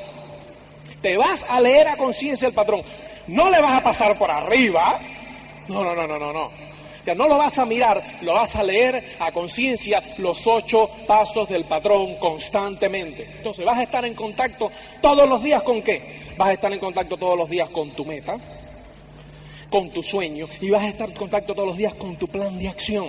Te 1.00 1.16
vas 1.16 1.44
a 1.48 1.60
leer 1.60 1.88
a 1.88 1.96
conciencia 1.96 2.48
el 2.48 2.54
patrón. 2.54 2.82
No 3.28 3.50
le 3.50 3.60
vas 3.60 3.76
a 3.76 3.84
pasar 3.84 4.18
por 4.18 4.30
arriba. 4.30 5.00
No, 5.68 5.84
no, 5.84 5.94
no, 5.94 6.06
no, 6.06 6.18
no, 6.18 6.32
no. 6.32 6.66
No 7.14 7.28
lo 7.28 7.38
vas 7.38 7.56
a 7.58 7.64
mirar, 7.64 8.02
lo 8.22 8.34
vas 8.34 8.56
a 8.56 8.64
leer 8.64 9.16
a 9.20 9.30
conciencia 9.30 10.02
los 10.18 10.44
ocho 10.46 10.88
pasos 11.06 11.48
del 11.48 11.64
patrón 11.64 12.16
constantemente. 12.18 13.28
Entonces 13.36 13.64
vas 13.64 13.78
a 13.78 13.84
estar 13.84 14.04
en 14.04 14.14
contacto 14.14 14.70
todos 15.00 15.28
los 15.28 15.42
días 15.42 15.62
con 15.62 15.82
qué? 15.82 16.34
Vas 16.36 16.48
a 16.48 16.52
estar 16.54 16.72
en 16.72 16.80
contacto 16.80 17.16
todos 17.16 17.36
los 17.36 17.48
días 17.48 17.70
con 17.70 17.90
tu 17.90 18.04
meta, 18.04 18.36
con 19.70 19.90
tu 19.90 20.02
sueño 20.02 20.48
y 20.60 20.68
vas 20.70 20.82
a 20.82 20.88
estar 20.88 21.08
en 21.08 21.16
contacto 21.16 21.54
todos 21.54 21.68
los 21.68 21.76
días 21.76 21.94
con 21.94 22.16
tu 22.16 22.26
plan 22.26 22.58
de 22.58 22.68
acción. 22.68 23.06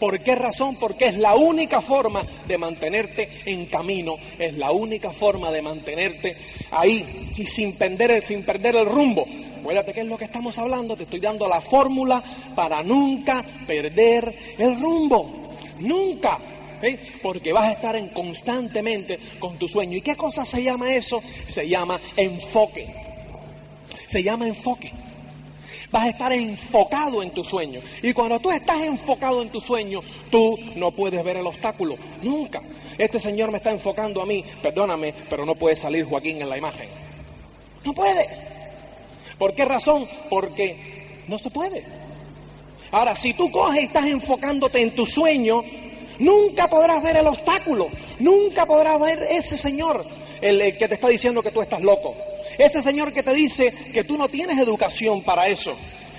¿Por 0.00 0.18
qué 0.20 0.34
razón? 0.34 0.76
Porque 0.76 1.08
es 1.08 1.18
la 1.18 1.34
única 1.36 1.82
forma 1.82 2.24
de 2.48 2.56
mantenerte 2.56 3.28
en 3.44 3.66
camino, 3.66 4.16
es 4.38 4.56
la 4.56 4.72
única 4.72 5.10
forma 5.10 5.50
de 5.50 5.60
mantenerte 5.60 6.36
ahí 6.70 7.30
y 7.36 7.44
sin 7.44 7.76
perder 7.76 8.12
el, 8.12 8.22
sin 8.22 8.42
perder 8.42 8.76
el 8.76 8.86
rumbo. 8.86 9.26
Acuérdate 9.60 9.92
que 9.92 10.00
es 10.00 10.06
lo 10.06 10.16
que 10.16 10.24
estamos 10.24 10.56
hablando, 10.56 10.96
te 10.96 11.02
estoy 11.02 11.20
dando 11.20 11.46
la 11.46 11.60
fórmula 11.60 12.22
para 12.54 12.82
nunca 12.82 13.44
perder 13.66 14.34
el 14.58 14.80
rumbo. 14.80 15.50
Nunca. 15.80 16.38
¿eh? 16.80 16.98
Porque 17.22 17.52
vas 17.52 17.68
a 17.68 17.72
estar 17.72 17.94
en 17.94 18.08
constantemente 18.08 19.18
con 19.38 19.58
tu 19.58 19.68
sueño. 19.68 19.98
¿Y 19.98 20.00
qué 20.00 20.16
cosa 20.16 20.46
se 20.46 20.62
llama 20.62 20.94
eso? 20.94 21.22
Se 21.46 21.68
llama 21.68 22.00
enfoque. 22.16 22.86
Se 24.06 24.22
llama 24.22 24.46
enfoque. 24.46 24.92
Vas 25.90 26.04
a 26.04 26.08
estar 26.08 26.32
enfocado 26.32 27.22
en 27.22 27.30
tu 27.32 27.42
sueño. 27.42 27.80
Y 28.02 28.12
cuando 28.12 28.38
tú 28.38 28.50
estás 28.50 28.80
enfocado 28.82 29.42
en 29.42 29.50
tu 29.50 29.60
sueño, 29.60 30.00
tú 30.30 30.56
no 30.76 30.92
puedes 30.92 31.22
ver 31.24 31.38
el 31.38 31.46
obstáculo. 31.46 31.96
Nunca. 32.22 32.60
Este 32.96 33.18
señor 33.18 33.50
me 33.50 33.58
está 33.58 33.70
enfocando 33.70 34.22
a 34.22 34.26
mí. 34.26 34.44
Perdóname, 34.62 35.14
pero 35.28 35.44
no 35.44 35.54
puede 35.54 35.74
salir 35.74 36.04
Joaquín 36.04 36.40
en 36.40 36.48
la 36.48 36.58
imagen. 36.58 36.88
No 37.84 37.92
puede. 37.92 38.28
¿Por 39.36 39.54
qué 39.54 39.64
razón? 39.64 40.06
Porque 40.28 41.24
no 41.26 41.38
se 41.38 41.50
puede. 41.50 41.84
Ahora, 42.92 43.14
si 43.14 43.32
tú 43.32 43.50
coges 43.50 43.82
y 43.82 43.84
estás 43.86 44.06
enfocándote 44.06 44.80
en 44.80 44.94
tu 44.94 45.06
sueño, 45.06 45.62
nunca 46.18 46.68
podrás 46.68 47.02
ver 47.02 47.16
el 47.16 47.26
obstáculo. 47.26 47.88
Nunca 48.18 48.66
podrás 48.66 49.00
ver 49.00 49.26
ese 49.30 49.56
señor, 49.56 50.04
el, 50.40 50.60
el 50.60 50.76
que 50.76 50.86
te 50.86 50.94
está 50.94 51.08
diciendo 51.08 51.42
que 51.42 51.50
tú 51.50 51.62
estás 51.62 51.80
loco. 51.80 52.14
Ese 52.60 52.82
señor 52.82 53.10
que 53.14 53.22
te 53.22 53.32
dice 53.32 53.70
que 53.90 54.04
tú 54.04 54.18
no 54.18 54.28
tienes 54.28 54.58
educación 54.58 55.22
para 55.22 55.46
eso 55.46 55.70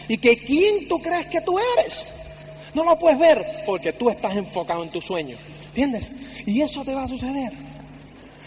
y 0.07 0.17
que 0.17 0.35
quién 0.37 0.87
tú 0.87 0.97
crees 0.97 1.27
que 1.27 1.39
tú 1.41 1.55
eres. 1.77 2.03
No 2.73 2.83
lo 2.83 2.95
puedes 2.95 3.19
ver 3.19 3.45
porque 3.63 3.93
tú 3.93 4.09
estás 4.09 4.35
enfocado 4.35 4.81
en 4.81 4.89
tu 4.89 4.99
sueño. 4.99 5.37
¿Entiendes? 5.67 6.11
Y 6.47 6.63
eso 6.63 6.83
te 6.83 6.95
va 6.95 7.03
a 7.03 7.07
suceder. 7.07 7.53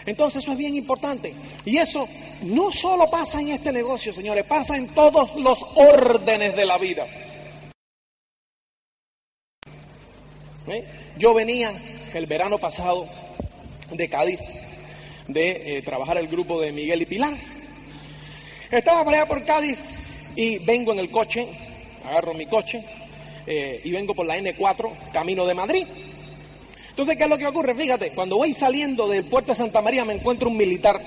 Entonces 0.07 0.43
eso 0.43 0.51
es 0.51 0.59
bien 0.59 0.75
importante. 0.75 1.35
Y 1.65 1.79
eso 1.79 2.09
no 2.43 2.73
solo 2.73 3.09
pasa 3.09 3.41
en 3.41 3.51
este 3.51 3.71
negocio, 3.71 4.13
señores, 4.13 4.45
pasa 4.49 4.77
en 4.77 4.89
todos 4.89 5.37
los 5.37 5.65
órdenes 5.77 6.57
de 6.57 6.67
la 6.67 6.79
vida. 6.79 7.07
¿Eh? 10.67 10.85
Yo 11.17 11.33
venía 11.33 11.81
el 12.13 12.27
verano 12.27 12.59
pasado 12.59 13.07
de 13.93 14.09
Cádiz 14.09 14.41
de 15.29 15.79
eh, 15.79 15.83
trabajar 15.83 16.19
el 16.19 16.27
grupo 16.27 16.61
de 16.61 16.73
Miguel 16.73 17.03
y 17.03 17.07
Pilar. 17.07 17.35
Estaba 18.71 19.05
para 19.05 19.19
allá 19.19 19.27
por 19.27 19.45
Cádiz 19.45 19.79
y 20.35 20.59
vengo 20.59 20.93
en 20.93 20.99
el 20.99 21.11
coche, 21.11 21.47
agarro 22.05 22.35
mi 22.35 22.47
coche 22.47 22.85
eh, 23.47 23.81
y 23.85 23.91
vengo 23.91 24.15
por 24.15 24.27
la 24.27 24.39
N4, 24.39 25.11
camino 25.13 25.47
de 25.47 25.55
Madrid. 25.55 25.87
Entonces, 26.91 27.17
¿qué 27.17 27.25
es 27.25 27.31
lo 27.31 27.39
que 27.39 27.47
ocurre? 27.47 27.75
Fíjate, 27.75 28.13
cuando 28.13 28.37
voy 28.37 28.55
saliendo 28.55 29.09
del 29.09 29.25
puerto 29.29 29.53
de 29.53 29.57
Santa 29.57 29.83
María 29.83 30.05
me 30.05 30.15
encuentro 30.15 30.49
un 30.49 30.57
militar, 30.57 31.01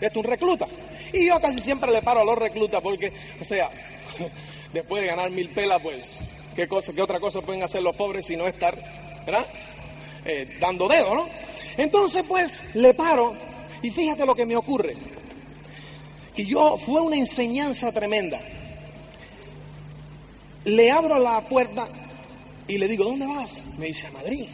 es 0.00 0.16
un 0.16 0.24
recluta. 0.24 0.66
Y 1.12 1.26
yo 1.26 1.38
casi 1.40 1.60
siempre 1.60 1.92
le 1.92 2.02
paro 2.02 2.20
a 2.20 2.24
los 2.24 2.38
reclutas 2.38 2.82
porque, 2.82 3.12
o 3.40 3.44
sea, 3.44 3.70
después 4.72 5.02
de 5.02 5.08
ganar 5.08 5.30
mil 5.30 5.48
pelas, 5.50 5.80
pues, 5.82 6.08
¿qué, 6.54 6.66
cosa, 6.66 6.92
qué 6.92 7.02
otra 7.02 7.20
cosa 7.20 7.40
pueden 7.40 7.62
hacer 7.62 7.82
los 7.82 7.96
pobres 7.96 8.26
si 8.26 8.34
no 8.34 8.46
estar, 8.46 8.74
¿verdad? 9.24 9.46
Eh, 10.24 10.56
dando 10.58 10.88
dedo, 10.88 11.14
¿no? 11.14 11.28
Entonces, 11.76 12.24
pues, 12.26 12.74
le 12.74 12.94
paro 12.94 13.34
y 13.80 13.90
fíjate 13.90 14.26
lo 14.26 14.34
que 14.34 14.44
me 14.44 14.56
ocurre 14.56 14.96
que 16.36 16.44
yo 16.44 16.76
fue 16.76 17.00
una 17.00 17.16
enseñanza 17.16 17.90
tremenda. 17.90 18.38
Le 20.64 20.90
abro 20.90 21.18
la 21.18 21.40
puerta 21.40 21.88
y 22.68 22.76
le 22.76 22.86
digo, 22.86 23.04
¿dónde 23.04 23.26
vas? 23.26 23.50
Me 23.78 23.86
dice, 23.86 24.06
a 24.06 24.10
Madrid. 24.10 24.46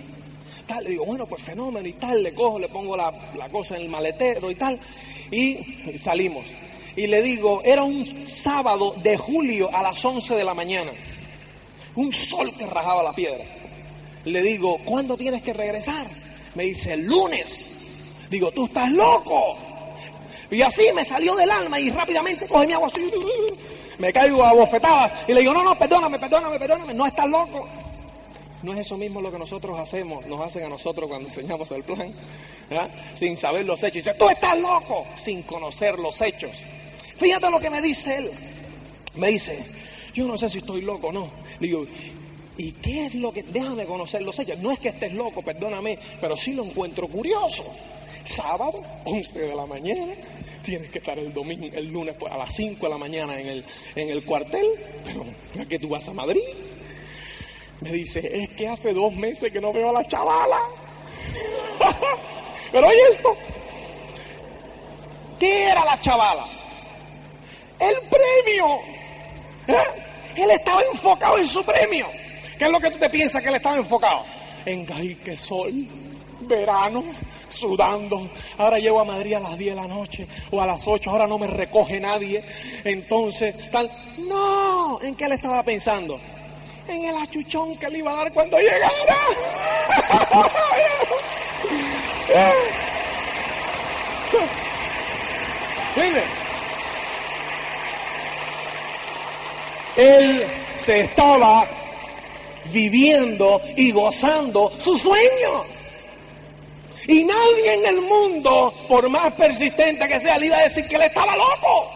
Tal, 0.66 0.84
le 0.84 0.90
digo, 0.90 1.04
bueno, 1.04 1.26
pues 1.26 1.42
fenómeno 1.42 1.88
y 1.88 1.94
tal, 1.94 2.22
le 2.22 2.32
cojo, 2.32 2.58
le 2.58 2.68
pongo 2.68 2.96
la, 2.96 3.10
la 3.36 3.48
cosa 3.48 3.74
en 3.74 3.82
el 3.82 3.88
maletero 3.88 4.48
y 4.50 4.54
tal, 4.54 4.78
y 5.30 5.98
salimos. 5.98 6.46
Y 6.94 7.08
le 7.08 7.20
digo, 7.20 7.62
era 7.64 7.82
un 7.82 8.28
sábado 8.28 8.94
de 9.02 9.16
julio 9.16 9.68
a 9.74 9.82
las 9.82 10.04
11 10.04 10.36
de 10.36 10.44
la 10.44 10.54
mañana, 10.54 10.92
un 11.96 12.12
sol 12.12 12.52
que 12.56 12.66
rajaba 12.66 13.02
la 13.02 13.12
piedra. 13.12 13.44
Le 14.24 14.40
digo, 14.40 14.78
¿cuándo 14.84 15.16
tienes 15.16 15.42
que 15.42 15.52
regresar? 15.52 16.06
Me 16.54 16.64
dice, 16.64 16.92
el 16.92 17.06
lunes. 17.06 17.58
Digo, 18.30 18.52
tú 18.52 18.66
estás 18.66 18.92
loco. 18.92 19.56
Y 20.52 20.62
así 20.62 20.84
me 20.94 21.02
salió 21.02 21.34
del 21.34 21.50
alma 21.50 21.80
y 21.80 21.90
rápidamente 21.90 22.46
coge 22.46 22.66
mi 22.66 22.74
agua 22.74 22.88
así, 22.88 23.10
me 23.98 24.12
caigo 24.12 24.44
a 24.44 24.52
bofetadas 24.52 25.26
y 25.26 25.32
le 25.32 25.40
digo, 25.40 25.54
no, 25.54 25.62
no, 25.62 25.74
perdóname, 25.74 26.18
perdóname, 26.18 26.58
perdóname, 26.58 26.92
no 26.92 27.06
estás 27.06 27.24
loco. 27.26 27.66
No 28.62 28.74
es 28.74 28.80
eso 28.80 28.98
mismo 28.98 29.20
lo 29.20 29.32
que 29.32 29.38
nosotros 29.38 29.76
hacemos, 29.78 30.26
nos 30.26 30.40
hacen 30.40 30.64
a 30.64 30.68
nosotros 30.68 31.08
cuando 31.08 31.28
enseñamos 31.28 31.70
el 31.72 31.82
plan, 31.82 32.14
sin 33.14 33.36
saber 33.36 33.64
los 33.64 33.82
hechos. 33.82 33.96
Y 33.96 33.98
dice, 34.00 34.14
tú 34.16 34.28
estás 34.28 34.58
loco, 34.58 35.06
sin 35.16 35.42
conocer 35.42 35.98
los 35.98 36.20
hechos. 36.20 36.52
Fíjate 37.18 37.50
lo 37.50 37.58
que 37.58 37.70
me 37.70 37.80
dice 37.80 38.18
él. 38.18 38.30
Me 39.14 39.30
dice, 39.30 39.64
yo 40.14 40.28
no 40.28 40.36
sé 40.36 40.50
si 40.50 40.58
estoy 40.58 40.82
loco 40.82 41.08
o 41.08 41.12
no. 41.12 41.32
Le 41.60 41.66
digo, 41.66 41.86
¿y 42.58 42.72
qué 42.72 43.06
es 43.06 43.14
lo 43.14 43.32
que... 43.32 43.42
Déjame 43.42 43.84
conocer 43.84 44.22
los 44.22 44.38
hechos. 44.38 44.58
No 44.60 44.70
es 44.70 44.78
que 44.78 44.90
estés 44.90 45.14
loco, 45.14 45.42
perdóname, 45.42 45.98
pero 46.20 46.36
sí 46.36 46.52
lo 46.52 46.64
encuentro 46.64 47.08
curioso. 47.08 47.64
Sábado, 48.24 48.82
11 49.04 49.38
de 49.38 49.54
la 49.54 49.66
mañana, 49.66 50.14
tienes 50.62 50.90
que 50.90 50.98
estar 50.98 51.18
el 51.18 51.32
domingo, 51.32 51.66
el 51.72 51.88
lunes 51.88 52.16
a 52.30 52.36
las 52.36 52.54
5 52.54 52.86
de 52.86 52.88
la 52.88 52.98
mañana 52.98 53.38
en 53.38 53.48
el, 53.48 53.64
en 53.96 54.08
el 54.10 54.24
cuartel, 54.24 54.66
pero 55.04 55.24
¿a 55.60 55.66
qué 55.66 55.78
tú 55.78 55.88
vas 55.88 56.08
a 56.08 56.12
Madrid? 56.12 56.42
Me 57.80 57.90
dice, 57.90 58.20
es 58.20 58.50
que 58.50 58.68
hace 58.68 58.92
dos 58.92 59.12
meses 59.14 59.52
que 59.52 59.60
no 59.60 59.72
veo 59.72 59.90
a 59.90 59.92
la 59.92 60.04
chavala. 60.04 60.58
pero 62.72 62.86
oye 62.86 63.08
esto, 63.10 63.30
¿qué 65.40 65.64
era 65.64 65.84
la 65.84 65.98
chavala? 66.00 66.46
El 67.80 67.96
premio. 68.08 68.78
¿Eh? 69.66 70.02
Él 70.36 70.50
estaba 70.52 70.82
enfocado 70.82 71.38
en 71.38 71.48
su 71.48 71.60
premio. 71.62 72.06
¿Qué 72.56 72.64
es 72.64 72.70
lo 72.70 72.78
que 72.78 72.90
tú 72.90 72.98
te 72.98 73.10
piensas 73.10 73.42
que 73.42 73.48
él 73.48 73.56
estaba 73.56 73.76
enfocado? 73.76 74.22
En 74.64 74.86
ay, 74.92 75.16
qué 75.16 75.36
sol, 75.36 75.72
verano, 76.42 77.02
sudando. 77.52 78.28
Ahora 78.58 78.78
llego 78.78 79.00
a 79.00 79.04
Madrid 79.04 79.34
a 79.34 79.40
las 79.40 79.56
10 79.58 79.74
de 79.74 79.80
la 79.80 79.88
noche 79.88 80.26
o 80.50 80.60
a 80.60 80.66
las 80.66 80.82
8, 80.86 81.10
ahora 81.10 81.26
no 81.26 81.38
me 81.38 81.46
recoge 81.46 82.00
nadie. 82.00 82.44
Entonces, 82.84 83.54
tal. 83.70 83.90
No, 84.18 85.00
¿en 85.02 85.14
qué 85.14 85.28
le 85.28 85.36
estaba 85.36 85.62
pensando? 85.62 86.18
En 86.88 87.04
el 87.04 87.16
achuchón 87.16 87.76
que 87.76 87.88
le 87.88 87.98
iba 87.98 88.12
a 88.12 88.16
dar 88.16 88.32
cuando 88.32 88.58
llegara. 88.58 88.90
Él 99.96 100.46
se 100.80 101.00
estaba 101.00 101.64
viviendo 102.72 103.60
y 103.76 103.92
gozando 103.92 104.70
su 104.78 104.96
sueño. 104.96 105.64
Y 107.08 107.24
nadie 107.24 107.74
en 107.74 107.86
el 107.86 108.00
mundo, 108.02 108.72
por 108.88 109.08
más 109.10 109.34
persistente 109.34 110.06
que 110.06 110.18
sea, 110.20 110.38
le 110.38 110.46
iba 110.46 110.58
a 110.58 110.62
decir 110.62 110.86
que 110.86 110.96
él 110.96 111.02
estaba 111.02 111.34
loco. 111.36 111.90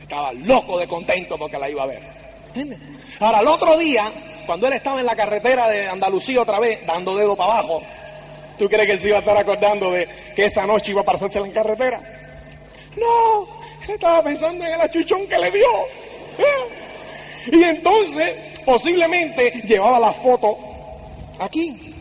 Estaba 0.00 0.32
loco 0.32 0.78
de 0.78 0.88
contento 0.88 1.38
porque 1.38 1.58
la 1.58 1.70
iba 1.70 1.82
a 1.84 1.86
ver. 1.86 2.02
Ahora, 3.20 3.38
el 3.40 3.48
otro 3.48 3.78
día, 3.78 4.10
cuando 4.46 4.66
él 4.66 4.74
estaba 4.74 5.00
en 5.00 5.06
la 5.06 5.14
carretera 5.14 5.68
de 5.68 5.86
Andalucía 5.86 6.40
otra 6.40 6.58
vez, 6.58 6.84
dando 6.86 7.16
dedo 7.16 7.36
para 7.36 7.54
abajo, 7.54 7.82
¿tú 8.58 8.68
crees 8.68 8.86
que 8.86 8.92
él 8.92 9.00
se 9.00 9.08
iba 9.08 9.18
a 9.18 9.20
estar 9.20 9.38
acordando 9.38 9.92
de 9.92 10.08
que 10.34 10.46
esa 10.46 10.64
noche 10.64 10.92
iba 10.92 11.02
a 11.02 11.04
pasarse 11.04 11.38
en 11.38 11.52
carretera? 11.52 12.00
No, 12.96 13.42
él 13.86 13.94
estaba 13.94 14.22
pensando 14.22 14.64
en 14.64 14.72
el 14.72 14.80
achuchón 14.80 15.26
que 15.28 15.38
le 15.38 15.50
dio. 15.52 15.68
¿Eh? 16.38 17.52
Y 17.52 17.62
entonces, 17.62 18.62
posiblemente, 18.64 19.62
llevaba 19.64 20.00
la 20.00 20.12
foto 20.12 20.56
aquí, 21.38 21.94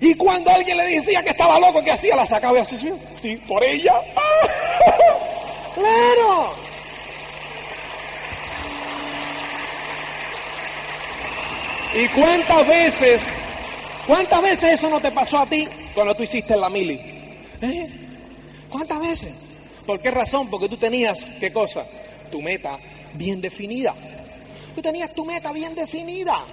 y 0.00 0.14
cuando 0.14 0.50
alguien 0.50 0.76
le 0.76 0.86
decía 0.86 1.22
que 1.22 1.30
estaba 1.30 1.58
loco, 1.58 1.82
¿qué 1.82 1.92
hacía? 1.92 2.16
La 2.16 2.26
sacaba 2.26 2.58
y 2.58 2.60
así, 2.60 2.76
sí, 3.20 3.36
por 3.48 3.62
ella. 3.64 3.94
¡Claro! 5.74 6.54
¿Y 11.94 12.08
cuántas 12.08 12.66
veces, 12.66 13.22
cuántas 14.06 14.42
veces 14.42 14.72
eso 14.74 14.90
no 14.90 15.00
te 15.00 15.10
pasó 15.12 15.38
a 15.38 15.46
ti 15.46 15.66
cuando 15.94 16.14
tú 16.14 16.24
hiciste 16.24 16.54
la 16.56 16.68
mili? 16.68 17.00
¿Eh? 17.62 17.88
¿Cuántas 18.68 19.00
veces? 19.00 19.34
¿Por 19.86 20.00
qué 20.00 20.10
razón? 20.10 20.50
Porque 20.50 20.68
tú 20.68 20.76
tenías, 20.76 21.16
¿qué 21.40 21.50
cosa? 21.50 21.86
Tu 22.30 22.42
meta 22.42 22.78
bien 23.14 23.40
definida. 23.40 23.94
Tú 24.74 24.82
tenías 24.82 25.14
tu 25.14 25.24
meta 25.24 25.52
bien 25.52 25.74
definida 25.74 26.44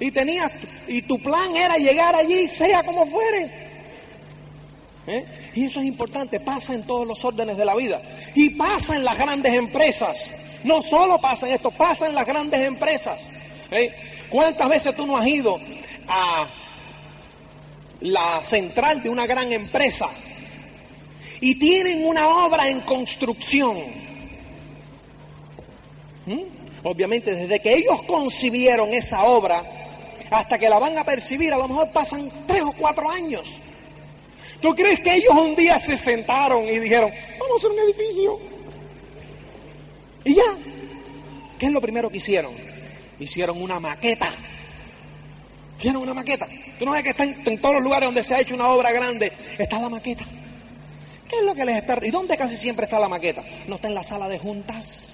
y 0.00 0.10
tenías 0.10 0.50
y 0.88 1.02
tu 1.02 1.18
plan 1.18 1.56
era 1.56 1.76
llegar 1.76 2.14
allí 2.16 2.48
sea 2.48 2.82
como 2.82 3.06
fuere. 3.06 3.64
¿Eh? 5.06 5.24
Y 5.54 5.64
eso 5.66 5.80
es 5.80 5.86
importante, 5.86 6.40
pasa 6.40 6.74
en 6.74 6.86
todos 6.86 7.06
los 7.06 7.22
órdenes 7.24 7.56
de 7.56 7.64
la 7.64 7.74
vida 7.74 8.00
y 8.34 8.50
pasa 8.50 8.96
en 8.96 9.04
las 9.04 9.18
grandes 9.18 9.52
empresas. 9.54 10.30
No 10.64 10.82
solo 10.82 11.18
pasa 11.18 11.46
en 11.46 11.54
esto, 11.54 11.70
pasa 11.70 12.06
en 12.06 12.14
las 12.14 12.26
grandes 12.26 12.60
empresas. 12.60 13.20
¿Eh? 13.70 13.94
¿Cuántas 14.30 14.68
veces 14.68 14.96
tú 14.96 15.06
no 15.06 15.16
has 15.16 15.26
ido 15.26 15.56
a 16.08 16.48
la 18.00 18.42
central 18.42 19.02
de 19.02 19.10
una 19.10 19.26
gran 19.26 19.52
empresa 19.52 20.06
y 21.40 21.58
tienen 21.58 22.06
una 22.06 22.28
obra 22.46 22.68
en 22.68 22.80
construcción? 22.80 23.76
¿Mm? 26.26 26.42
Obviamente, 26.82 27.34
desde 27.34 27.60
que 27.60 27.72
ellos 27.72 28.02
concibieron 28.06 28.92
esa 28.92 29.24
obra, 29.24 29.83
hasta 30.30 30.58
que 30.58 30.68
la 30.68 30.78
van 30.78 30.98
a 30.98 31.04
percibir, 31.04 31.52
a 31.52 31.58
lo 31.58 31.68
mejor 31.68 31.90
pasan 31.92 32.30
tres 32.46 32.62
o 32.62 32.72
cuatro 32.72 33.10
años. 33.10 33.60
¿Tú 34.60 34.70
crees 34.70 35.00
que 35.02 35.14
ellos 35.14 35.34
un 35.34 35.54
día 35.54 35.78
se 35.78 35.96
sentaron 35.96 36.64
y 36.66 36.78
dijeron, 36.78 37.10
vamos 37.38 37.52
a 37.52 37.56
hacer 37.56 37.70
un 37.70 37.78
edificio? 37.80 38.38
Y 40.24 40.34
ya. 40.34 40.56
¿Qué 41.58 41.66
es 41.66 41.72
lo 41.72 41.80
primero 41.80 42.08
que 42.08 42.18
hicieron? 42.18 42.54
Hicieron 43.18 43.60
una 43.60 43.78
maqueta. 43.78 44.28
Hicieron 45.78 46.02
una 46.02 46.14
maqueta. 46.14 46.46
Tú 46.78 46.86
no 46.86 46.92
ves 46.92 47.02
que 47.02 47.10
está 47.10 47.24
en, 47.24 47.60
todos 47.60 47.74
los 47.74 47.84
lugares 47.84 48.06
donde 48.06 48.22
se 48.22 48.34
ha 48.34 48.40
hecho 48.40 48.54
una 48.54 48.68
obra 48.70 48.90
grande, 48.90 49.32
está 49.58 49.78
la 49.78 49.88
maqueta. 49.88 50.24
¿Qué 51.28 51.36
es 51.36 51.42
lo 51.44 51.54
que 51.54 51.64
les 51.64 51.76
está... 51.76 51.98
¿Y 52.02 52.10
dónde 52.10 52.36
casi 52.36 52.56
siempre 52.56 52.84
está 52.84 52.98
la 52.98 53.08
maqueta? 53.08 53.42
No 53.66 53.76
está 53.76 53.88
en 53.88 53.94
la 53.94 54.02
sala 54.02 54.28
de 54.28 54.38
juntas. 54.38 55.13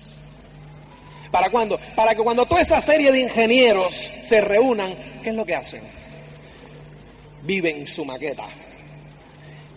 ¿Para 1.30 1.50
cuándo? 1.50 1.78
Para 1.94 2.14
que 2.14 2.22
cuando 2.22 2.44
toda 2.44 2.62
esa 2.62 2.80
serie 2.80 3.12
de 3.12 3.20
ingenieros 3.20 3.94
se 4.24 4.40
reúnan, 4.40 5.20
¿qué 5.22 5.30
es 5.30 5.36
lo 5.36 5.44
que 5.44 5.54
hacen? 5.54 5.82
Viven 7.42 7.86
su 7.86 8.04
maqueta. 8.04 8.48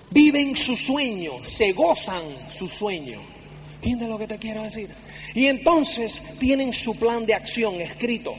Viven 0.09 0.55
su 0.55 0.75
sueño, 0.75 1.43
se 1.45 1.71
gozan 1.73 2.51
su 2.51 2.67
sueño. 2.67 3.21
¿Entiendes 3.75 4.09
lo 4.09 4.17
que 4.17 4.27
te 4.27 4.37
quiero 4.37 4.63
decir? 4.63 4.89
Y 5.33 5.47
entonces 5.47 6.21
tienen 6.39 6.73
su 6.73 6.95
plan 6.95 7.25
de 7.25 7.33
acción 7.33 7.81
escrito. 7.81 8.33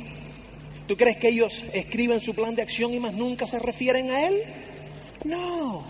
¿Tú 0.86 0.96
crees 0.96 1.16
que 1.16 1.28
ellos 1.28 1.62
escriben 1.72 2.20
su 2.20 2.34
plan 2.34 2.54
de 2.54 2.62
acción 2.62 2.92
y 2.92 3.00
más 3.00 3.14
nunca 3.14 3.46
se 3.46 3.58
refieren 3.58 4.10
a 4.10 4.26
él? 4.26 4.42
No. 5.24 5.84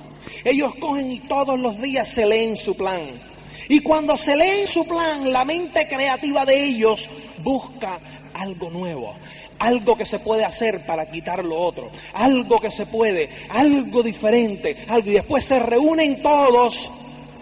Ellos 0.44 0.72
cogen 0.80 1.10
y 1.10 1.20
todos 1.20 1.58
los 1.60 1.80
días 1.80 2.08
se 2.08 2.26
leen 2.26 2.56
su 2.56 2.76
plan. 2.76 3.33
Y 3.68 3.80
cuando 3.80 4.16
se 4.16 4.36
leen 4.36 4.66
su 4.66 4.86
plan, 4.86 5.32
la 5.32 5.44
mente 5.44 5.88
creativa 5.88 6.44
de 6.44 6.64
ellos 6.64 7.08
busca 7.38 7.98
algo 8.34 8.70
nuevo, 8.70 9.14
algo 9.58 9.96
que 9.96 10.04
se 10.04 10.18
puede 10.18 10.44
hacer 10.44 10.84
para 10.86 11.06
quitar 11.06 11.44
lo 11.44 11.58
otro, 11.58 11.90
algo 12.12 12.58
que 12.58 12.70
se 12.70 12.86
puede, 12.86 13.30
algo 13.48 14.02
diferente, 14.02 14.84
algo. 14.88 15.10
Y 15.10 15.14
después 15.14 15.44
se 15.44 15.58
reúnen 15.58 16.20
todos. 16.20 16.90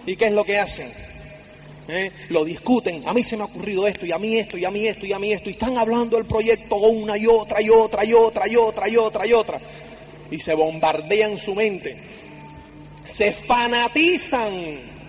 ¿Y 0.05 0.15
qué 0.15 0.25
es 0.25 0.33
lo 0.33 0.43
que 0.43 0.59
hacen? 0.59 0.91
¿Eh? 1.87 2.11
Lo 2.29 2.45
discuten, 2.45 3.03
a 3.05 3.13
mí 3.13 3.25
se 3.25 3.35
me 3.35 3.43
ha 3.43 3.45
ocurrido 3.45 3.85
esto, 3.87 4.05
y 4.05 4.13
a 4.13 4.17
mí 4.17 4.37
esto, 4.37 4.57
y 4.57 4.63
a 4.63 4.69
mí 4.69 4.87
esto, 4.87 5.05
y 5.05 5.11
a 5.11 5.19
mí 5.19 5.33
esto, 5.33 5.49
y 5.49 5.53
están 5.53 5.77
hablando 5.77 6.15
del 6.15 6.25
proyecto 6.25 6.77
una 6.77 7.17
y 7.17 7.27
otra, 7.27 7.61
y 7.61 7.69
otra, 7.69 8.05
y 8.05 8.13
otra, 8.13 8.47
y 8.47 8.55
otra, 8.55 8.89
y 8.89 8.95
otra, 8.95 9.27
y 9.27 9.33
otra, 9.33 9.59
y 10.31 10.39
se 10.39 10.55
bombardean 10.55 11.37
su 11.37 11.53
mente, 11.53 11.97
se 13.05 13.33
fanatizan 13.33 15.02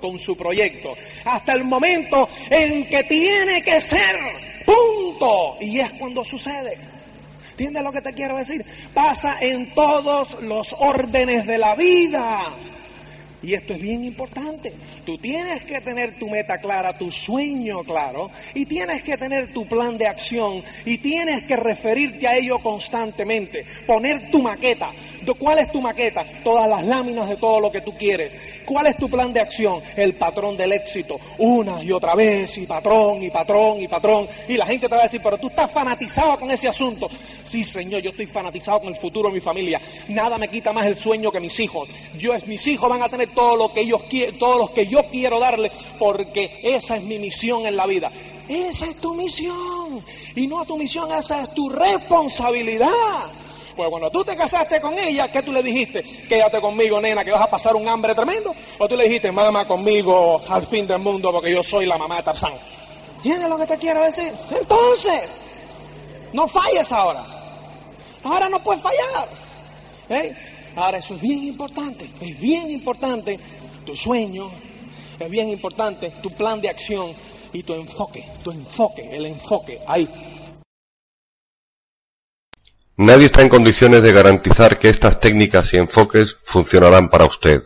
con 0.00 0.18
su 0.18 0.36
proyecto, 0.36 0.94
hasta 1.24 1.52
el 1.52 1.64
momento 1.64 2.28
en 2.48 2.86
que 2.86 3.04
tiene 3.04 3.62
que 3.62 3.80
ser, 3.80 4.16
punto, 4.64 5.56
y 5.60 5.80
es 5.80 5.92
cuando 5.98 6.24
sucede. 6.24 6.76
¿Entiendes 7.50 7.82
lo 7.82 7.92
que 7.92 8.00
te 8.00 8.14
quiero 8.14 8.36
decir? 8.38 8.64
Pasa 8.94 9.36
en 9.40 9.74
todos 9.74 10.40
los 10.42 10.74
órdenes 10.78 11.46
de 11.46 11.58
la 11.58 11.74
vida. 11.74 12.54
Y 13.42 13.54
esto 13.54 13.72
es 13.72 13.80
bien 13.80 14.04
importante. 14.04 14.72
Tú 15.04 15.16
tienes 15.18 15.62
que 15.62 15.80
tener 15.80 16.18
tu 16.18 16.28
meta 16.28 16.58
clara, 16.58 16.96
tu 16.96 17.10
sueño 17.10 17.82
claro, 17.84 18.30
y 18.54 18.66
tienes 18.66 19.02
que 19.02 19.16
tener 19.16 19.52
tu 19.52 19.66
plan 19.66 19.96
de 19.96 20.06
acción, 20.06 20.62
y 20.84 20.98
tienes 20.98 21.44
que 21.44 21.56
referirte 21.56 22.28
a 22.28 22.36
ello 22.36 22.56
constantemente. 22.62 23.64
Poner 23.86 24.30
tu 24.30 24.42
maqueta. 24.42 24.90
¿Cuál 25.38 25.58
es 25.60 25.72
tu 25.72 25.80
maqueta? 25.80 26.24
Todas 26.42 26.68
las 26.68 26.86
láminas 26.86 27.28
de 27.28 27.36
todo 27.36 27.60
lo 27.60 27.70
que 27.70 27.80
tú 27.80 27.92
quieres. 27.92 28.34
¿Cuál 28.64 28.86
es 28.86 28.96
tu 28.96 29.08
plan 29.08 29.32
de 29.32 29.40
acción? 29.40 29.82
El 29.96 30.16
patrón 30.16 30.56
del 30.56 30.72
éxito. 30.72 31.18
Una 31.38 31.82
y 31.82 31.92
otra 31.92 32.14
vez, 32.14 32.56
y 32.58 32.66
patrón, 32.66 33.22
y 33.22 33.30
patrón, 33.30 33.80
y 33.80 33.88
patrón. 33.88 34.28
Y 34.48 34.56
la 34.56 34.66
gente 34.66 34.88
te 34.88 34.94
va 34.94 35.02
a 35.02 35.04
decir, 35.04 35.20
pero 35.22 35.38
tú 35.38 35.48
estás 35.48 35.70
fanatizado 35.72 36.38
con 36.38 36.50
ese 36.50 36.68
asunto. 36.68 37.08
Sí, 37.44 37.64
Señor, 37.64 38.00
yo 38.00 38.10
estoy 38.10 38.26
fanatizado 38.26 38.80
con 38.80 38.88
el 38.88 38.96
futuro 38.96 39.28
de 39.28 39.34
mi 39.34 39.40
familia. 39.40 39.80
Nada 40.08 40.38
me 40.38 40.48
quita 40.48 40.72
más 40.72 40.86
el 40.86 40.96
sueño 40.96 41.30
que 41.30 41.40
mis 41.40 41.58
hijos. 41.60 41.90
Yo, 42.16 42.32
mis 42.46 42.66
hijos 42.66 42.88
van 42.88 43.02
a 43.02 43.08
tener 43.08 43.30
todo 43.34 43.56
lo 43.56 43.72
que 43.72 43.80
ellos 43.80 44.02
quieren, 44.08 44.38
todo 44.38 44.58
lo 44.58 44.72
que 44.72 44.86
yo 44.86 44.98
quiero 45.10 45.40
darles, 45.40 45.72
porque 45.98 46.60
esa 46.62 46.96
es 46.96 47.04
mi 47.04 47.18
misión 47.18 47.66
en 47.66 47.76
la 47.76 47.86
vida. 47.86 48.10
Esa 48.48 48.86
es 48.86 49.00
tu 49.00 49.14
misión. 49.14 50.04
Y 50.34 50.46
no 50.46 50.64
tu 50.64 50.76
misión, 50.76 51.10
esa 51.12 51.42
es 51.42 51.54
tu 51.54 51.68
responsabilidad. 51.68 52.88
Pues 53.80 53.88
cuando 53.88 54.10
tú 54.10 54.22
te 54.22 54.36
casaste 54.36 54.78
con 54.78 54.92
ella, 54.98 55.28
¿qué 55.32 55.42
tú 55.42 55.52
le 55.52 55.62
dijiste? 55.62 56.02
Quédate 56.28 56.60
conmigo, 56.60 57.00
nena, 57.00 57.24
que 57.24 57.30
vas 57.30 57.44
a 57.44 57.50
pasar 57.50 57.74
un 57.74 57.88
hambre 57.88 58.14
tremendo. 58.14 58.52
O 58.78 58.86
tú 58.86 58.94
le 58.94 59.04
dijiste, 59.04 59.32
mamá 59.32 59.66
conmigo 59.66 60.38
al 60.46 60.66
fin 60.66 60.86
del 60.86 60.98
mundo 60.98 61.32
porque 61.32 61.50
yo 61.50 61.62
soy 61.62 61.86
la 61.86 61.96
mamá 61.96 62.16
de 62.16 62.24
Tarzán. 62.24 62.52
¿Entiendes 63.16 63.48
lo 63.48 63.56
que 63.56 63.64
te 63.64 63.78
quiero 63.78 64.04
decir? 64.04 64.34
Entonces, 64.50 65.30
no 66.34 66.46
falles 66.46 66.92
ahora. 66.92 67.24
Ahora 68.22 68.50
no 68.50 68.62
puedes 68.62 68.82
fallar. 68.82 69.30
¿Eh? 70.10 70.34
Ahora 70.76 70.98
eso 70.98 71.14
es 71.14 71.22
bien 71.22 71.44
importante, 71.44 72.04
es 72.20 72.38
bien 72.38 72.70
importante 72.70 73.40
tu 73.86 73.94
sueño, 73.94 74.50
es 75.18 75.30
bien 75.30 75.48
importante 75.48 76.10
tu 76.22 76.28
plan 76.28 76.60
de 76.60 76.68
acción 76.68 77.14
y 77.54 77.62
tu 77.62 77.72
enfoque, 77.72 78.28
tu 78.44 78.50
enfoque, 78.50 79.08
el 79.10 79.24
enfoque 79.24 79.78
ahí. 79.86 80.06
Nadie 83.00 83.28
está 83.28 83.40
en 83.40 83.48
condiciones 83.48 84.02
de 84.02 84.12
garantizar 84.12 84.78
que 84.78 84.90
estas 84.90 85.18
técnicas 85.20 85.72
y 85.72 85.78
enfoques 85.78 86.36
funcionarán 86.44 87.08
para 87.08 87.24
usted. 87.24 87.62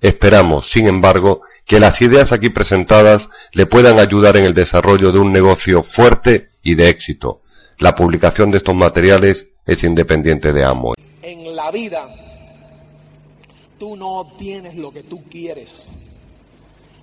Esperamos, 0.00 0.72
sin 0.72 0.88
embargo, 0.88 1.42
que 1.64 1.78
las 1.78 2.02
ideas 2.02 2.32
aquí 2.32 2.50
presentadas 2.50 3.28
le 3.52 3.66
puedan 3.66 4.00
ayudar 4.00 4.36
en 4.38 4.44
el 4.44 4.54
desarrollo 4.54 5.12
de 5.12 5.20
un 5.20 5.32
negocio 5.32 5.84
fuerte 5.84 6.48
y 6.64 6.74
de 6.74 6.88
éxito. 6.88 7.42
La 7.78 7.94
publicación 7.94 8.50
de 8.50 8.58
estos 8.58 8.74
materiales 8.74 9.46
es 9.66 9.84
independiente 9.84 10.52
de 10.52 10.64
Amway. 10.64 10.94
En 11.22 11.54
la 11.54 11.70
vida, 11.70 12.08
tú 13.78 13.94
no 13.94 14.18
obtienes 14.18 14.74
lo 14.74 14.90
que 14.90 15.04
tú 15.04 15.22
quieres, 15.30 15.70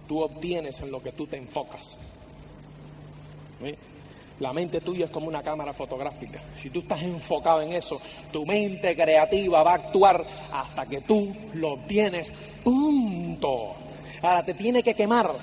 tú 0.06 0.20
obtienes 0.20 0.78
en 0.82 0.92
lo 0.92 1.02
que 1.02 1.14
tú 1.14 1.28
te 1.28 1.38
enfocas. 1.38 1.98
La 4.40 4.54
mente 4.54 4.80
tuya 4.80 5.06
es 5.06 5.12
como 5.12 5.28
una 5.28 5.44
cámara 5.44 5.74
fotográfica. 5.74 6.40
Si 6.56 6.70
tú 6.70 6.80
estás 6.80 7.02
enfocado 7.02 7.62
en 7.62 7.74
eso, 7.74 8.00
tu 8.32 8.46
mente 8.46 8.96
creativa 8.96 9.64
va 9.64 9.72
a 9.72 9.76
actuar 9.76 10.26
hasta 10.52 10.86
que 10.86 11.02
tú 11.02 11.34
lo 11.54 11.74
obtienes. 11.74 12.32
Punto. 12.64 13.76
Ahora 14.22 14.44
te 14.44 14.54
tiene 14.54 14.82
que 14.82 14.94
quemar. 14.94 15.36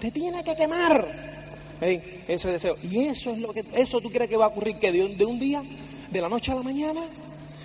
Te 0.00 0.10
tiene 0.10 0.44
que 0.44 0.54
quemar. 0.54 1.32
¿Sí? 1.80 2.00
Ese 2.28 2.52
deseo. 2.52 2.74
Y 2.82 3.06
eso 3.06 3.30
es 3.30 3.38
lo 3.38 3.52
que, 3.52 3.64
eso 3.72 4.00
tú 4.00 4.10
crees 4.10 4.28
que 4.28 4.36
va 4.36 4.46
a 4.46 4.48
ocurrir 4.48 4.76
que 4.76 4.92
de 4.92 5.04
un, 5.04 5.16
de 5.16 5.24
un 5.24 5.38
día, 5.38 5.62
de 6.10 6.20
la 6.20 6.28
noche 6.28 6.52
a 6.52 6.56
la 6.56 6.62
mañana, 6.62 7.00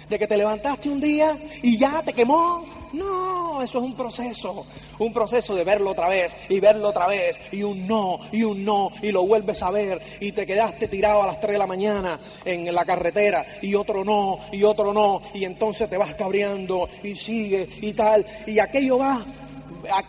de 0.08 0.18
que 0.18 0.28
te 0.28 0.38
levantaste 0.38 0.90
un 0.90 1.02
día 1.02 1.38
y 1.62 1.78
ya 1.78 2.02
te 2.02 2.14
quemó. 2.14 2.77
No, 2.94 3.62
eso 3.62 3.80
es 3.80 3.84
un 3.84 3.96
proceso, 3.96 4.66
un 5.00 5.12
proceso 5.12 5.54
de 5.56 5.64
verlo 5.64 5.92
otra 5.92 6.08
vez 6.08 6.34
y 6.48 6.60
verlo 6.60 6.90
otra 6.90 7.08
vez 7.08 7.36
y 7.52 7.62
un 7.64 7.86
no 7.86 8.20
y 8.32 8.44
un 8.44 8.64
no 8.64 8.90
y 9.02 9.12
lo 9.12 9.26
vuelves 9.26 9.62
a 9.62 9.72
ver 9.72 10.00
y 10.22 10.32
te 10.32 10.46
quedaste 10.46 10.88
tirado 10.88 11.24
a 11.24 11.28
las 11.28 11.40
3 11.42 11.54
de 11.54 11.58
la 11.58 11.68
mañana 11.68 12.20
en 12.46 12.74
la 12.74 12.86
carretera 12.86 13.46
y 13.62 13.76
otro 13.76 14.06
no 14.06 14.40
y 14.52 14.64
otro 14.64 14.94
no 14.94 15.20
y 15.34 15.44
entonces 15.44 15.90
te 15.90 15.98
vas 15.98 16.16
cabreando 16.16 16.88
y 17.04 17.14
sigue 17.16 17.68
y 17.82 17.94
tal 17.94 18.26
y 18.46 18.58
aquello 18.60 19.00
va, 19.00 19.26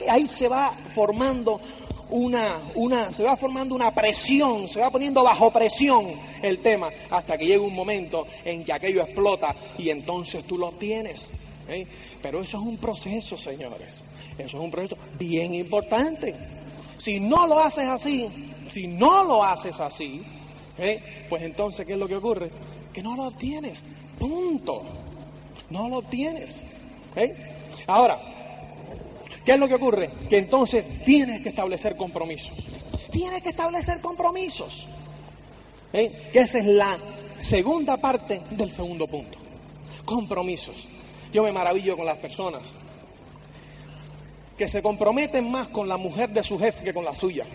ahí 0.09 0.27
se 0.29 0.49
va 0.49 0.71
formando 0.95 1.61
una, 2.11 2.71
una, 2.75 3.13
se 3.13 3.23
va 3.23 3.37
formando 3.37 3.75
una 3.75 3.91
presión, 3.91 4.69
se 4.69 4.81
va 4.81 4.89
poniendo 4.89 5.23
bajo 5.23 5.51
presión 5.51 6.13
el 6.43 6.61
tema 6.61 6.89
hasta 7.11 7.37
que 7.37 7.45
llega 7.45 7.63
un 7.63 7.75
momento 7.75 8.27
en 8.45 8.65
que 8.65 8.73
aquello 8.73 9.03
explota 9.03 9.55
y 9.77 9.91
entonces 9.91 10.47
tú 10.47 10.57
lo 10.57 10.71
tienes. 10.73 11.29
¿eh? 11.69 11.87
Pero 12.23 12.43
eso 12.43 12.59
es 12.59 12.63
un 12.63 12.77
proceso, 12.79 13.37
señores. 13.37 13.93
Eso 14.37 14.59
es 14.59 14.63
un 14.63 14.71
proceso 14.71 14.97
bien 15.19 15.55
importante. 15.55 16.35
Si 16.99 17.21
no 17.21 17.47
lo 17.47 17.61
haces 17.61 17.87
así, 17.87 18.29
si 18.73 18.87
no 18.87 19.25
lo 19.25 19.45
haces 19.45 19.79
así, 19.81 20.23
¿eh? 20.79 21.27
pues 21.29 21.43
entonces, 21.43 21.87
¿qué 21.87 21.93
es 21.95 21.99
lo 21.99 22.09
que 22.09 22.17
ocurre? 22.17 22.51
Que 22.93 23.03
no 23.03 23.17
lo 23.17 23.29
obtienes. 23.29 23.81
Punto. 24.19 24.83
No 25.71 25.89
lo 25.89 25.99
obtienes. 25.99 26.55
¿eh? 27.17 27.35
Ahora, 27.87 28.19
¿qué 29.45 29.53
es 29.53 29.59
lo 29.59 29.69
que 29.69 29.75
ocurre? 29.75 30.11
Que 30.29 30.39
entonces 30.39 30.85
tienes 31.05 31.43
que 31.43 31.51
establecer 31.51 31.97
compromisos. 31.97 32.53
Tienes 33.11 33.43
que 33.43 33.51
establecer 33.51 34.01
compromisos. 34.01 34.87
¿eh? 35.93 36.31
Que 36.33 36.41
esa 36.41 36.59
es 36.59 36.67
la 36.67 36.99
segunda 37.41 37.97
parte 37.97 38.41
del 38.51 38.71
segundo 38.71 39.07
punto. 39.07 39.39
Compromisos. 40.05 40.77
Yo 41.33 41.43
me 41.43 41.53
maravillo 41.53 41.97
con 41.97 42.07
las 42.07 42.19
personas 42.19 42.73
que 44.57 44.67
se 44.67 44.83
comprometen 44.83 45.51
más 45.51 45.69
con 45.69 45.89
la 45.89 45.97
mujer 45.97 46.31
de 46.31 46.43
su 46.43 46.59
jefe 46.59 46.85
que 46.85 46.93
con 46.93 47.05
la 47.05 47.15
suya, 47.15 47.47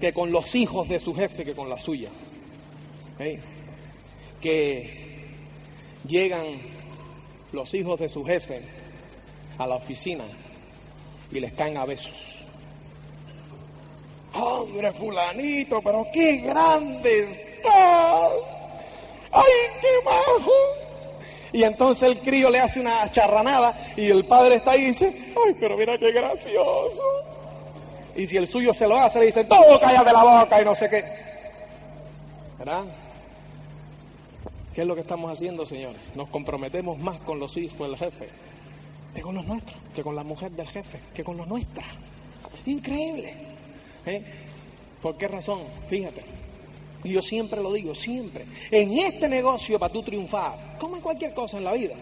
que 0.00 0.12
con 0.12 0.30
los 0.30 0.54
hijos 0.54 0.88
de 0.88 0.98
su 1.00 1.14
jefe 1.14 1.44
que 1.44 1.54
con 1.54 1.70
la 1.70 1.76
suya, 1.76 2.10
¿Eh? 3.18 3.40
que 4.40 5.26
llegan 6.06 6.60
los 7.52 7.72
hijos 7.74 7.98
de 7.98 8.08
su 8.08 8.24
jefe 8.24 8.62
a 9.56 9.66
la 9.66 9.76
oficina 9.76 10.24
y 11.30 11.40
les 11.40 11.52
caen 11.54 11.76
a 11.78 11.86
besos. 11.86 12.44
Hombre, 14.34 14.92
fulanito, 14.92 15.80
pero 15.82 16.06
qué 16.12 16.36
grande 16.36 17.18
estás. 17.20 18.32
¡Ay, 19.32 19.52
qué 19.80 20.04
bajo! 20.04 20.87
Y 21.52 21.62
entonces 21.62 22.08
el 22.10 22.20
crío 22.20 22.50
le 22.50 22.60
hace 22.60 22.80
una 22.80 23.10
charranada 23.10 23.92
y 23.96 24.10
el 24.10 24.26
padre 24.26 24.56
está 24.56 24.72
ahí 24.72 24.82
y 24.82 24.86
dice, 24.86 25.06
ay, 25.08 25.54
pero 25.58 25.76
mira 25.76 25.96
qué 25.98 26.12
gracioso. 26.12 27.02
Y 28.14 28.26
si 28.26 28.36
el 28.36 28.46
suyo 28.46 28.74
se 28.74 28.86
lo 28.86 28.96
hace, 28.96 29.20
le 29.20 29.26
dice, 29.26 29.44
todo 29.44 29.78
calla 29.80 30.02
de 30.02 30.12
la 30.12 30.24
boca 30.24 30.60
y 30.60 30.64
no 30.64 30.74
sé 30.74 30.88
qué. 30.88 31.04
¿Verdad? 32.58 32.84
¿Qué 34.74 34.82
es 34.82 34.86
lo 34.86 34.94
que 34.94 35.00
estamos 35.00 35.32
haciendo, 35.32 35.64
señores? 35.64 36.00
Nos 36.14 36.28
comprometemos 36.28 36.98
más 36.98 37.18
con 37.18 37.38
los 37.38 37.56
hijos 37.56 37.78
del 37.78 37.96
jefe 37.96 38.28
que 39.14 39.22
con 39.22 39.34
los 39.34 39.46
nuestros, 39.46 39.76
que 39.94 40.02
con 40.02 40.14
la 40.14 40.22
mujer 40.22 40.52
del 40.52 40.68
jefe, 40.68 41.00
que 41.14 41.24
con 41.24 41.36
los 41.36 41.46
nuestras. 41.48 41.86
Increíble. 42.66 43.34
¿Eh? 44.06 44.22
¿Por 45.02 45.16
qué 45.16 45.28
razón? 45.28 45.62
Fíjate. 45.88 46.22
Y 47.04 47.12
yo 47.12 47.22
siempre 47.22 47.62
lo 47.62 47.72
digo, 47.72 47.94
siempre. 47.94 48.44
En 48.70 48.98
este 48.98 49.28
negocio, 49.28 49.78
para 49.78 49.92
tú 49.92 50.02
triunfar, 50.02 50.76
como 50.78 50.96
en 50.96 51.02
cualquier 51.02 51.32
cosa 51.32 51.58
en 51.58 51.64
la 51.64 51.72
vida, 51.72 51.94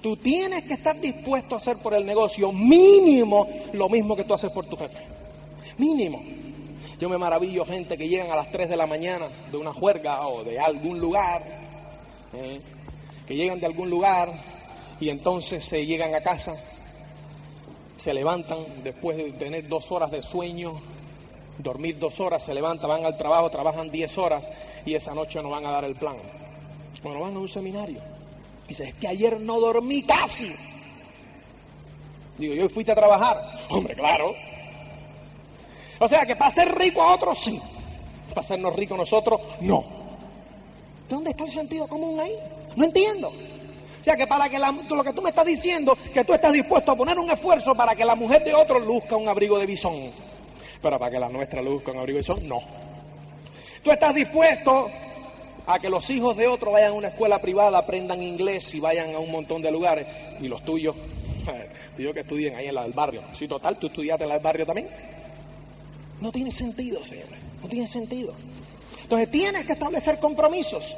tú 0.00 0.16
tienes 0.16 0.64
que 0.64 0.74
estar 0.74 0.98
dispuesto 0.98 1.54
a 1.54 1.58
hacer 1.58 1.78
por 1.78 1.94
el 1.94 2.04
negocio 2.06 2.50
mínimo 2.52 3.46
lo 3.72 3.88
mismo 3.88 4.16
que 4.16 4.24
tú 4.24 4.34
haces 4.34 4.50
por 4.50 4.66
tu 4.66 4.76
jefe. 4.76 5.04
Mínimo. 5.78 6.22
Yo 6.98 7.08
me 7.08 7.18
maravillo 7.18 7.64
gente 7.64 7.96
que 7.96 8.08
llegan 8.08 8.30
a 8.30 8.36
las 8.36 8.50
3 8.50 8.70
de 8.70 8.76
la 8.76 8.86
mañana 8.86 9.26
de 9.50 9.56
una 9.56 9.72
juerga 9.72 10.26
o 10.28 10.44
de 10.44 10.58
algún 10.58 10.98
lugar, 10.98 11.42
¿eh? 12.32 12.60
que 13.26 13.34
llegan 13.34 13.58
de 13.58 13.66
algún 13.66 13.90
lugar 13.90 14.32
y 15.00 15.08
entonces 15.08 15.64
se 15.64 15.84
llegan 15.84 16.14
a 16.14 16.20
casa, 16.20 16.52
se 17.96 18.14
levantan 18.14 18.84
después 18.84 19.16
de 19.16 19.32
tener 19.32 19.68
dos 19.68 19.90
horas 19.90 20.12
de 20.12 20.22
sueño, 20.22 20.74
dormir 21.58 21.98
dos 21.98 22.18
horas, 22.20 22.42
se 22.42 22.54
levantan, 22.54 22.88
van 22.88 23.04
al 23.04 23.16
trabajo, 23.16 23.50
trabajan 23.50 23.90
diez 23.90 24.16
horas 24.18 24.44
y 24.84 24.94
esa 24.94 25.14
noche 25.14 25.42
no 25.42 25.50
van 25.50 25.66
a 25.66 25.72
dar 25.72 25.84
el 25.84 25.94
plan. 25.94 26.16
Bueno, 27.02 27.20
van 27.20 27.36
a 27.36 27.38
un 27.40 27.48
seminario. 27.48 28.00
Dice, 28.68 28.84
es 28.84 28.94
que 28.94 29.08
ayer 29.08 29.40
no 29.40 29.58
dormí 29.60 30.04
casi. 30.04 30.52
Digo, 32.38 32.54
yo 32.54 32.68
fuiste 32.68 32.92
a 32.92 32.94
trabajar. 32.94 33.36
Hombre, 33.68 33.94
claro. 33.94 34.32
O 35.98 36.08
sea 36.08 36.20
que 36.26 36.36
para 36.36 36.50
ser 36.50 36.68
rico 36.74 37.02
a 37.02 37.14
otros 37.14 37.38
sí. 37.38 37.60
Para 38.28 38.40
hacernos 38.40 38.74
ricos 38.74 38.96
nosotros, 38.96 39.40
no. 39.60 39.84
¿Dónde 41.08 41.30
está 41.30 41.44
el 41.44 41.50
sentido 41.50 41.86
común 41.86 42.18
ahí? 42.18 42.34
No 42.76 42.84
entiendo. 42.84 43.28
O 43.28 44.04
sea 44.04 44.14
que 44.16 44.26
para 44.26 44.48
que 44.48 44.58
la, 44.58 44.72
lo 44.72 45.04
que 45.04 45.12
tú 45.12 45.22
me 45.22 45.30
estás 45.30 45.46
diciendo, 45.46 45.96
que 46.12 46.24
tú 46.24 46.32
estás 46.32 46.52
dispuesto 46.52 46.92
a 46.92 46.96
poner 46.96 47.18
un 47.18 47.30
esfuerzo 47.30 47.72
para 47.74 47.94
que 47.94 48.04
la 48.04 48.14
mujer 48.14 48.42
de 48.42 48.54
otro 48.54 48.80
luzca 48.80 49.16
un 49.16 49.28
abrigo 49.28 49.58
de 49.58 49.66
bisón. 49.66 50.10
Pero 50.82 50.98
para 50.98 51.10
que 51.10 51.18
la 51.18 51.28
nuestra 51.28 51.62
luzca 51.62 51.92
un 51.92 51.98
abrigo 51.98 52.16
de 52.16 52.20
bisón, 52.20 52.48
no. 52.48 52.58
Tú 53.82 53.90
estás 53.90 54.14
dispuesto 54.14 54.90
a 55.66 55.78
que 55.78 55.88
los 55.88 56.08
hijos 56.10 56.36
de 56.36 56.48
otro 56.48 56.72
vayan 56.72 56.90
a 56.90 56.94
una 56.94 57.08
escuela 57.08 57.40
privada, 57.40 57.78
aprendan 57.78 58.20
inglés 58.20 58.74
y 58.74 58.80
vayan 58.80 59.14
a 59.14 59.18
un 59.18 59.30
montón 59.30 59.62
de 59.62 59.70
lugares. 59.70 60.08
Y 60.40 60.48
los 60.48 60.62
tuyos, 60.62 60.96
tuyos 61.96 62.12
que 62.12 62.20
estudien 62.20 62.56
ahí 62.56 62.66
en 62.66 62.74
la 62.74 62.82
del 62.82 62.92
barrio. 62.92 63.22
Si 63.34 63.46
total, 63.46 63.78
tú 63.78 63.86
estudiaste 63.86 64.24
en 64.24 64.28
la 64.28 64.34
del 64.34 64.44
barrio 64.44 64.66
también. 64.66 64.88
No 66.20 66.32
tiene 66.32 66.50
sentido, 66.50 67.04
señores. 67.04 67.38
No 67.62 67.68
tiene 67.68 67.86
sentido. 67.86 68.34
Entonces 69.02 69.30
tienes 69.30 69.66
que 69.66 69.72
establecer 69.72 70.18
compromisos. 70.18 70.94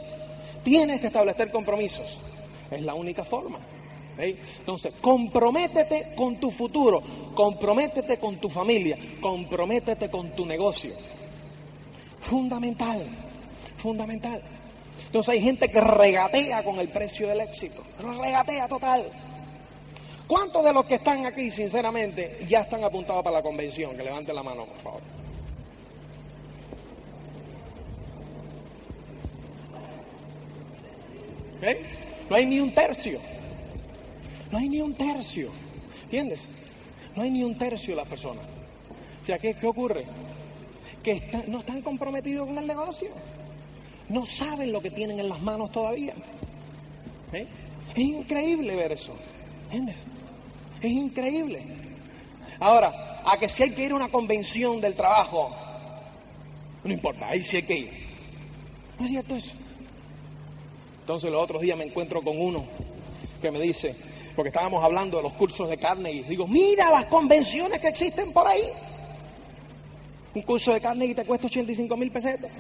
Tienes 0.63 1.01
que 1.01 1.09
establecer 1.09 1.51
compromisos. 1.51 2.19
Es 2.71 2.83
la 2.83 2.95
única 2.95 3.23
forma. 3.23 3.61
Entonces, 4.17 4.95
comprométete 5.01 6.15
con 6.15 6.39
tu 6.39 6.51
futuro, 6.51 7.03
comprométete 7.35 8.19
con 8.19 8.37
tu 8.37 8.49
familia, 8.49 8.97
comprométete 9.21 10.09
con 10.09 10.31
tu 10.35 10.47
negocio. 10.47 10.95
Fundamental, 12.21 13.07
fundamental. 13.77 14.43
Entonces 15.07 15.35
hay 15.35 15.41
gente 15.41 15.69
que 15.69 15.81
regatea 15.81 16.63
con 16.63 16.79
el 16.79 16.89
precio 16.89 17.29
del 17.29 17.41
éxito, 17.41 17.83
regatea 17.99 18.69
total. 18.69 19.05
¿Cuántos 20.27 20.65
de 20.65 20.73
los 20.73 20.87
que 20.87 20.95
están 20.95 21.27
aquí, 21.27 21.51
sinceramente, 21.51 22.39
ya 22.49 22.61
están 22.61 22.83
apuntados 22.83 23.23
para 23.23 23.37
la 23.37 23.43
convención? 23.43 23.97
Que 23.97 24.05
levanten 24.05 24.35
la 24.35 24.43
mano, 24.43 24.65
por 24.65 24.79
favor. 24.79 25.01
No 32.29 32.37
hay 32.37 32.47
ni 32.47 32.61
un 32.61 32.75
tercio. 32.75 33.21
No 34.55 34.61
hay 34.61 34.69
ni 34.69 34.81
un 34.81 34.95
tercio. 34.95 35.51
¿Entiendes? 36.05 36.47
No 37.17 37.25
hay 37.25 37.31
ni 37.33 37.43
un 37.43 37.59
tercio 37.59 37.89
de 37.89 37.97
las 37.97 38.07
personas. 38.07 38.47
O 39.21 39.25
sea, 39.25 39.37
¿qué, 39.37 39.53
qué 39.55 39.67
ocurre? 39.67 40.07
Que 41.03 41.45
no 41.49 41.59
están 41.59 41.83
comprometidos 41.83 42.47
con 42.47 42.59
el 42.59 42.65
negocio. 42.69 43.11
No 44.09 44.25
saben 44.25 44.71
lo 44.71 44.81
que 44.81 44.93
tienen 44.93 45.19
en 45.19 45.29
las 45.29 45.43
manos 45.43 45.73
todavía. 45.73 46.15
¿Eh? 47.33 47.49
Es 47.97 47.99
increíble 47.99 48.77
ver 48.77 48.93
eso. 48.93 49.17
¿Entiendes? 49.65 49.97
Es 50.81 50.93
increíble. 50.93 51.67
Ahora, 52.61 53.23
a 53.27 53.37
que 53.37 53.49
si 53.49 53.65
hay 53.65 53.71
que 53.73 53.83
ir 53.83 53.91
a 53.91 53.97
una 53.97 54.09
convención 54.09 54.81
del 54.81 54.95
trabajo, 54.95 55.51
no 56.85 56.93
importa, 56.93 57.27
ahí 57.27 57.43
sí 57.43 57.57
hay 57.57 57.65
que 57.65 57.75
ir. 57.77 57.91
¿No 59.01 59.05
es 59.05 59.11
cierto 59.11 59.35
eso? 59.35 59.53
Entonces 61.01 61.33
los 61.33 61.43
otros 61.43 61.61
días 61.61 61.77
me 61.77 61.87
encuentro 61.87 62.23
con 62.23 62.41
uno 62.41 62.65
que 63.43 63.51
me 63.51 63.61
dice, 63.61 64.14
porque 64.35 64.49
estábamos 64.49 64.83
hablando 64.83 65.19
de 65.19 65.23
los 65.23 65.33
cursos 65.35 65.69
de 65.69 65.77
Carnegie, 65.77 66.25
digo, 66.25 66.47
mira 66.47 66.91
las 66.91 67.07
convenciones 67.07 67.81
que 67.81 67.89
existen 67.89 68.33
por 68.33 68.47
ahí. 68.47 68.71
Un 70.35 70.43
curso 70.43 70.73
de 70.73 70.81
Carnegie 70.81 71.15
te 71.15 71.25
cuesta 71.25 71.47
85 71.47 71.97
mil 71.97 72.11
pesetas. 72.11 72.53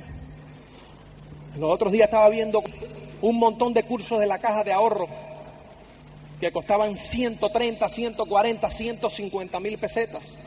Los 1.56 1.72
otros 1.72 1.92
días 1.92 2.06
estaba 2.06 2.28
viendo 2.28 2.62
un 3.22 3.38
montón 3.38 3.72
de 3.72 3.82
cursos 3.82 4.20
de 4.20 4.26
la 4.26 4.38
caja 4.38 4.62
de 4.62 4.72
ahorro 4.72 5.06
que 6.40 6.52
costaban 6.52 6.96
130, 6.96 7.88
140, 7.88 8.70
150 8.70 9.60
mil 9.60 9.78
pesetas. 9.78 10.38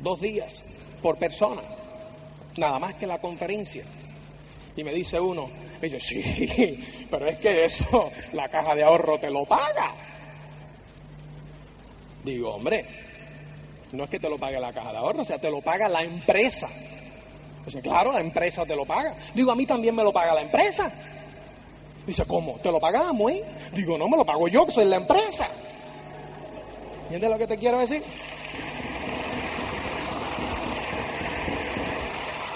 Dos 0.00 0.20
días 0.20 0.54
por 1.02 1.18
persona. 1.18 1.62
Nada 2.56 2.78
más 2.78 2.94
que 2.94 3.06
la 3.06 3.18
conferencia. 3.18 3.84
Y 4.76 4.82
me 4.82 4.92
dice 4.94 5.20
uno, 5.20 5.48
me 5.80 5.88
dice, 5.88 6.00
sí, 6.00 7.06
pero 7.10 7.28
es 7.28 7.38
que 7.38 7.64
eso 7.64 8.10
la 8.32 8.48
caja 8.48 8.74
de 8.74 8.82
ahorro 8.82 9.18
te 9.18 9.30
lo 9.30 9.44
paga. 9.44 10.09
Digo, 12.24 12.54
hombre, 12.54 12.84
no 13.92 14.04
es 14.04 14.10
que 14.10 14.18
te 14.18 14.28
lo 14.28 14.38
pague 14.38 14.60
la 14.60 14.72
caja 14.72 14.92
de 14.92 14.98
ahorro, 14.98 15.22
o 15.22 15.24
sea, 15.24 15.38
te 15.38 15.50
lo 15.50 15.60
paga 15.60 15.88
la 15.88 16.02
empresa. 16.02 16.68
Dice, 17.64 17.80
claro, 17.80 18.12
la 18.12 18.20
empresa 18.20 18.64
te 18.64 18.74
lo 18.74 18.84
paga. 18.84 19.14
Digo, 19.34 19.50
a 19.50 19.56
mí 19.56 19.66
también 19.66 19.94
me 19.94 20.02
lo 20.02 20.12
paga 20.12 20.34
la 20.34 20.42
empresa. 20.42 20.92
Dice, 22.06 22.24
¿cómo? 22.26 22.58
¿Te 22.58 22.70
lo 22.70 22.80
pagamos, 22.80 23.30
eh? 23.32 23.42
Digo, 23.72 23.98
no, 23.98 24.08
me 24.08 24.16
lo 24.16 24.24
pago 24.24 24.48
yo, 24.48 24.66
que 24.66 24.72
soy 24.72 24.86
la 24.86 24.96
empresa. 24.96 25.46
¿Entiendes 27.02 27.30
lo 27.30 27.38
que 27.38 27.46
te 27.46 27.56
quiero 27.56 27.78
decir? 27.78 28.02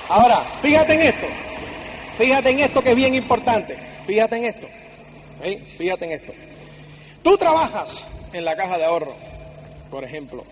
Ahora, 0.09 0.61
fíjate 0.61 0.95
en 0.95 1.01
esto. 1.03 1.27
Fíjate 2.19 2.51
en 2.51 2.61
esto 2.61 2.81
que 2.81 2.91
es 2.91 2.97
bien 2.97 3.15
importante. 3.15 3.77
Fíjate 4.07 4.37
en 4.37 4.45
esto. 4.45 4.67
Fíjate 5.77 6.05
en 6.05 6.13
esto. 6.13 6.33
Tú 7.23 7.37
trabajas 7.37 8.07
en 8.33 8.45
la 8.45 8.55
caja 8.55 8.79
de 8.79 8.85
ahorro, 8.85 9.15
por 9.95 10.03
ejemplo, 10.03 10.43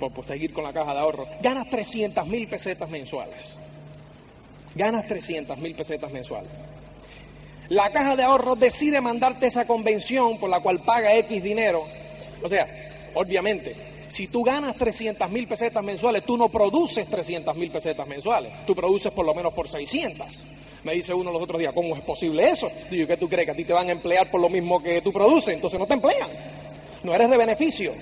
por, 0.00 0.26
seguir 0.26 0.52
con 0.52 0.64
la 0.64 0.72
caja 0.72 0.94
de 0.94 0.98
ahorro, 0.98 1.28
ganas 1.40 1.70
300 1.70 2.26
mil 2.26 2.48
pesetas 2.48 2.90
mensuales. 2.90 3.40
Ganas 4.74 5.06
300 5.06 5.56
mil 5.58 5.76
pesetas 5.76 6.10
mensuales. 6.10 6.50
La 7.68 7.90
caja 7.90 8.16
de 8.16 8.24
ahorro 8.24 8.56
decide 8.56 9.00
mandarte 9.00 9.46
esa 9.46 9.64
convención 9.64 10.40
por 10.40 10.50
la 10.50 10.58
cual 10.58 10.80
paga 10.84 11.12
X 11.20 11.40
dinero. 11.40 11.84
O 12.42 12.48
sea, 12.48 12.66
obviamente, 13.14 13.76
si 14.08 14.26
tú 14.26 14.42
ganas 14.42 14.74
300 14.74 15.30
mil 15.30 15.46
pesetas 15.46 15.84
mensuales, 15.84 16.24
tú 16.24 16.36
no 16.36 16.48
produces 16.48 17.08
300 17.08 17.56
mil 17.56 17.70
pesetas 17.70 18.08
mensuales, 18.08 18.66
tú 18.66 18.74
produces 18.74 19.12
por 19.12 19.24
lo 19.24 19.36
menos 19.36 19.54
por 19.54 19.68
600. 19.68 20.26
Me 20.82 20.94
dice 20.94 21.14
uno 21.14 21.30
los 21.30 21.40
otros 21.40 21.60
días, 21.60 21.72
¿cómo 21.72 21.94
es 21.94 22.02
posible 22.02 22.50
eso? 22.50 22.68
Digo, 22.90 23.06
¿qué 23.06 23.16
tú 23.18 23.28
crees? 23.28 23.46
¿Que 23.46 23.52
a 23.52 23.54
ti 23.54 23.64
te 23.64 23.72
van 23.72 23.88
a 23.88 23.92
emplear 23.92 24.28
por 24.32 24.40
lo 24.40 24.48
mismo 24.48 24.82
que 24.82 25.00
tú 25.00 25.12
produces? 25.12 25.54
Entonces 25.54 25.78
no 25.78 25.86
te 25.86 25.94
emplean. 25.94 26.28
No 27.04 27.14
eres 27.14 27.30
de 27.30 27.36
beneficio. 27.36 27.92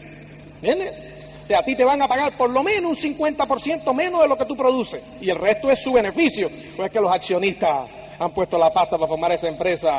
¿Entiendes? 0.62 1.42
O 1.42 1.46
sea, 1.46 1.58
a 1.58 1.64
ti 1.64 1.74
te 1.74 1.84
van 1.84 2.00
a 2.00 2.06
pagar 2.06 2.36
por 2.36 2.50
lo 2.50 2.62
menos 2.62 3.02
un 3.02 3.14
50% 3.16 3.94
menos 3.94 4.22
de 4.22 4.28
lo 4.28 4.36
que 4.36 4.44
tú 4.44 4.54
produces. 4.54 5.02
Y 5.20 5.28
el 5.28 5.36
resto 5.36 5.70
es 5.70 5.82
su 5.82 5.92
beneficio. 5.92 6.48
Pues 6.76 6.86
es 6.86 6.92
que 6.92 7.00
los 7.00 7.12
accionistas 7.12 7.90
han 8.18 8.32
puesto 8.32 8.56
la 8.56 8.70
pasta 8.70 8.96
para 8.96 9.08
formar 9.08 9.32
esa 9.32 9.48
empresa 9.48 9.90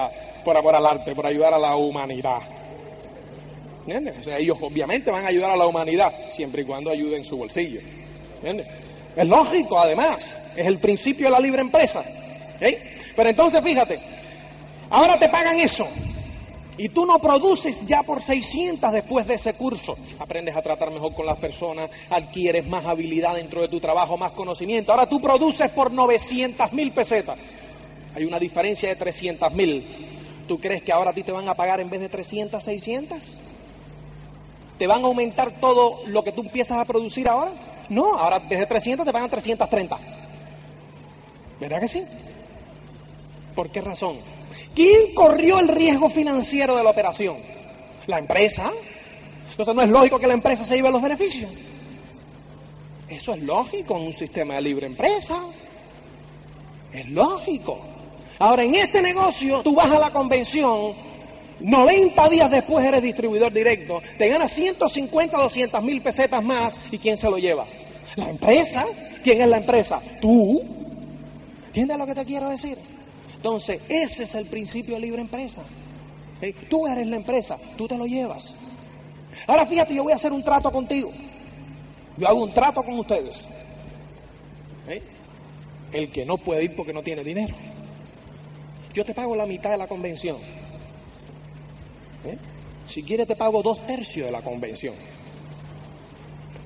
por 0.45 0.57
amor 0.57 0.75
al 0.75 0.85
arte, 0.85 1.13
por 1.13 1.27
ayudar 1.27 1.53
a 1.53 1.59
la 1.59 1.75
humanidad. 1.75 2.39
¿Entiendes? 3.81 4.19
O 4.19 4.23
sea, 4.23 4.37
ellos 4.37 4.57
obviamente 4.61 5.11
van 5.11 5.25
a 5.25 5.29
ayudar 5.29 5.51
a 5.51 5.57
la 5.57 5.67
humanidad, 5.67 6.13
siempre 6.29 6.61
y 6.61 6.65
cuando 6.65 6.91
ayuden 6.91 7.25
su 7.25 7.37
bolsillo. 7.37 7.81
¿Entiendes? 8.35 8.67
Es 9.13 9.27
lógico, 9.27 9.77
además. 9.77 10.23
Es 10.55 10.65
el 10.65 10.79
principio 10.79 11.25
de 11.25 11.31
la 11.31 11.39
libre 11.39 11.61
empresa. 11.61 12.01
Pero 13.15 13.29
entonces 13.29 13.61
fíjate, 13.61 13.99
ahora 14.89 15.19
te 15.19 15.27
pagan 15.27 15.59
eso. 15.59 15.85
Y 16.77 16.89
tú 16.89 17.05
no 17.05 17.19
produces 17.19 17.85
ya 17.85 18.01
por 18.01 18.21
600 18.21 18.91
después 18.91 19.27
de 19.27 19.35
ese 19.35 19.53
curso. 19.53 19.95
Aprendes 20.19 20.55
a 20.55 20.61
tratar 20.61 20.91
mejor 20.91 21.13
con 21.13 21.25
las 21.25 21.37
personas, 21.39 21.91
adquieres 22.09 22.67
más 22.67 22.85
habilidad 22.85 23.35
dentro 23.35 23.61
de 23.61 23.67
tu 23.67 23.79
trabajo, 23.79 24.17
más 24.17 24.31
conocimiento. 24.31 24.91
Ahora 24.91 25.07
tú 25.07 25.19
produces 25.21 25.71
por 25.71 25.93
900 25.93 26.73
mil 26.73 26.91
pesetas. 26.91 27.37
Hay 28.15 28.25
una 28.25 28.39
diferencia 28.39 28.89
de 28.89 28.95
300 28.95 29.53
mil. 29.53 30.43
¿Tú 30.47 30.57
crees 30.57 30.83
que 30.83 30.91
ahora 30.91 31.11
a 31.11 31.13
ti 31.13 31.23
te 31.23 31.31
van 31.31 31.47
a 31.47 31.53
pagar 31.53 31.79
en 31.79 31.89
vez 31.89 32.01
de 32.01 32.09
300, 32.09 32.61
600? 32.61 33.19
¿Te 34.77 34.87
van 34.87 35.03
a 35.03 35.07
aumentar 35.07 35.59
todo 35.59 36.01
lo 36.07 36.23
que 36.23 36.31
tú 36.31 36.41
empiezas 36.41 36.79
a 36.79 36.85
producir 36.85 37.29
ahora? 37.29 37.53
No, 37.89 38.17
ahora 38.17 38.39
desde 38.39 38.65
300 38.65 39.05
te 39.05 39.13
pagan 39.13 39.29
330. 39.29 39.95
¿Verdad 41.59 41.79
que 41.79 41.87
sí? 41.87 42.03
¿Por 43.55 43.69
qué 43.69 43.81
razón? 43.81 44.17
¿Quién 44.75 45.13
corrió 45.13 45.59
el 45.59 45.67
riesgo 45.67 46.09
financiero 46.09 46.75
de 46.75 46.83
la 46.83 46.89
operación? 46.89 47.37
La 48.07 48.19
empresa. 48.19 48.71
Entonces 49.49 49.75
no 49.75 49.83
es 49.83 49.89
lógico 49.89 50.19
que 50.19 50.27
la 50.27 50.33
empresa 50.33 50.63
se 50.63 50.75
lleve 50.75 50.91
los 50.91 51.01
beneficios. 51.01 51.51
Eso 53.07 53.33
es 53.33 53.43
lógico 53.43 53.97
en 53.97 54.07
un 54.07 54.13
sistema 54.13 54.55
de 54.55 54.61
libre 54.61 54.87
empresa. 54.87 55.43
Es 56.91 57.09
lógico. 57.11 57.79
Ahora, 58.39 58.65
en 58.65 58.75
este 58.75 59.01
negocio, 59.01 59.61
tú 59.61 59.75
vas 59.75 59.91
a 59.91 59.99
la 59.99 60.09
convención, 60.09 60.93
90 61.59 62.29
días 62.29 62.51
después 62.51 62.85
eres 62.85 63.01
distribuidor 63.01 63.53
directo, 63.53 63.99
te 64.17 64.27
ganas 64.27 64.51
150, 64.51 65.37
200 65.37 65.83
mil 65.83 66.01
pesetas 66.01 66.43
más, 66.43 66.77
¿y 66.91 66.97
quién 66.97 67.17
se 67.17 67.29
lo 67.29 67.37
lleva? 67.37 67.65
La 68.15 68.29
empresa. 68.29 68.85
¿Quién 69.23 69.41
es 69.41 69.47
la 69.47 69.57
empresa? 69.57 70.01
Tú. 70.19 70.61
¿Entiendes 71.67 71.97
lo 71.97 72.05
que 72.05 72.13
te 72.13 72.25
quiero 72.25 72.49
decir? 72.49 72.77
Entonces, 73.43 73.81
ese 73.89 74.23
es 74.23 74.35
el 74.35 74.45
principio 74.45 74.95
de 74.95 75.01
libre 75.01 75.19
empresa. 75.19 75.61
Tú 76.69 76.87
eres 76.87 77.05
la 77.05 77.17
empresa, 77.17 77.59
tú 77.75 77.89
te 77.89 77.97
lo 77.97 78.05
llevas. 78.05 78.53
Ahora 79.45 79.65
fíjate, 79.65 79.93
yo 79.93 80.03
voy 80.03 80.13
a 80.13 80.15
hacer 80.15 80.31
un 80.31 80.41
trato 80.41 80.71
contigo. 80.71 81.11
Yo 82.15 82.25
hago 82.25 82.41
un 82.41 82.53
trato 82.53 82.81
con 82.81 82.97
ustedes. 82.99 83.45
El 85.91 86.09
que 86.09 86.25
no 86.25 86.37
puede 86.37 86.63
ir 86.63 86.73
porque 86.73 86.93
no 86.93 87.01
tiene 87.01 87.21
dinero. 87.21 87.53
Yo 88.93 89.03
te 89.03 89.13
pago 89.13 89.35
la 89.35 89.45
mitad 89.45 89.71
de 89.71 89.77
la 89.77 89.87
convención. 89.87 90.37
Si 92.87 93.03
quieres 93.03 93.27
te 93.27 93.35
pago 93.35 93.61
dos 93.61 93.85
tercios 93.85 94.27
de 94.27 94.31
la 94.31 94.41
convención. 94.41 94.95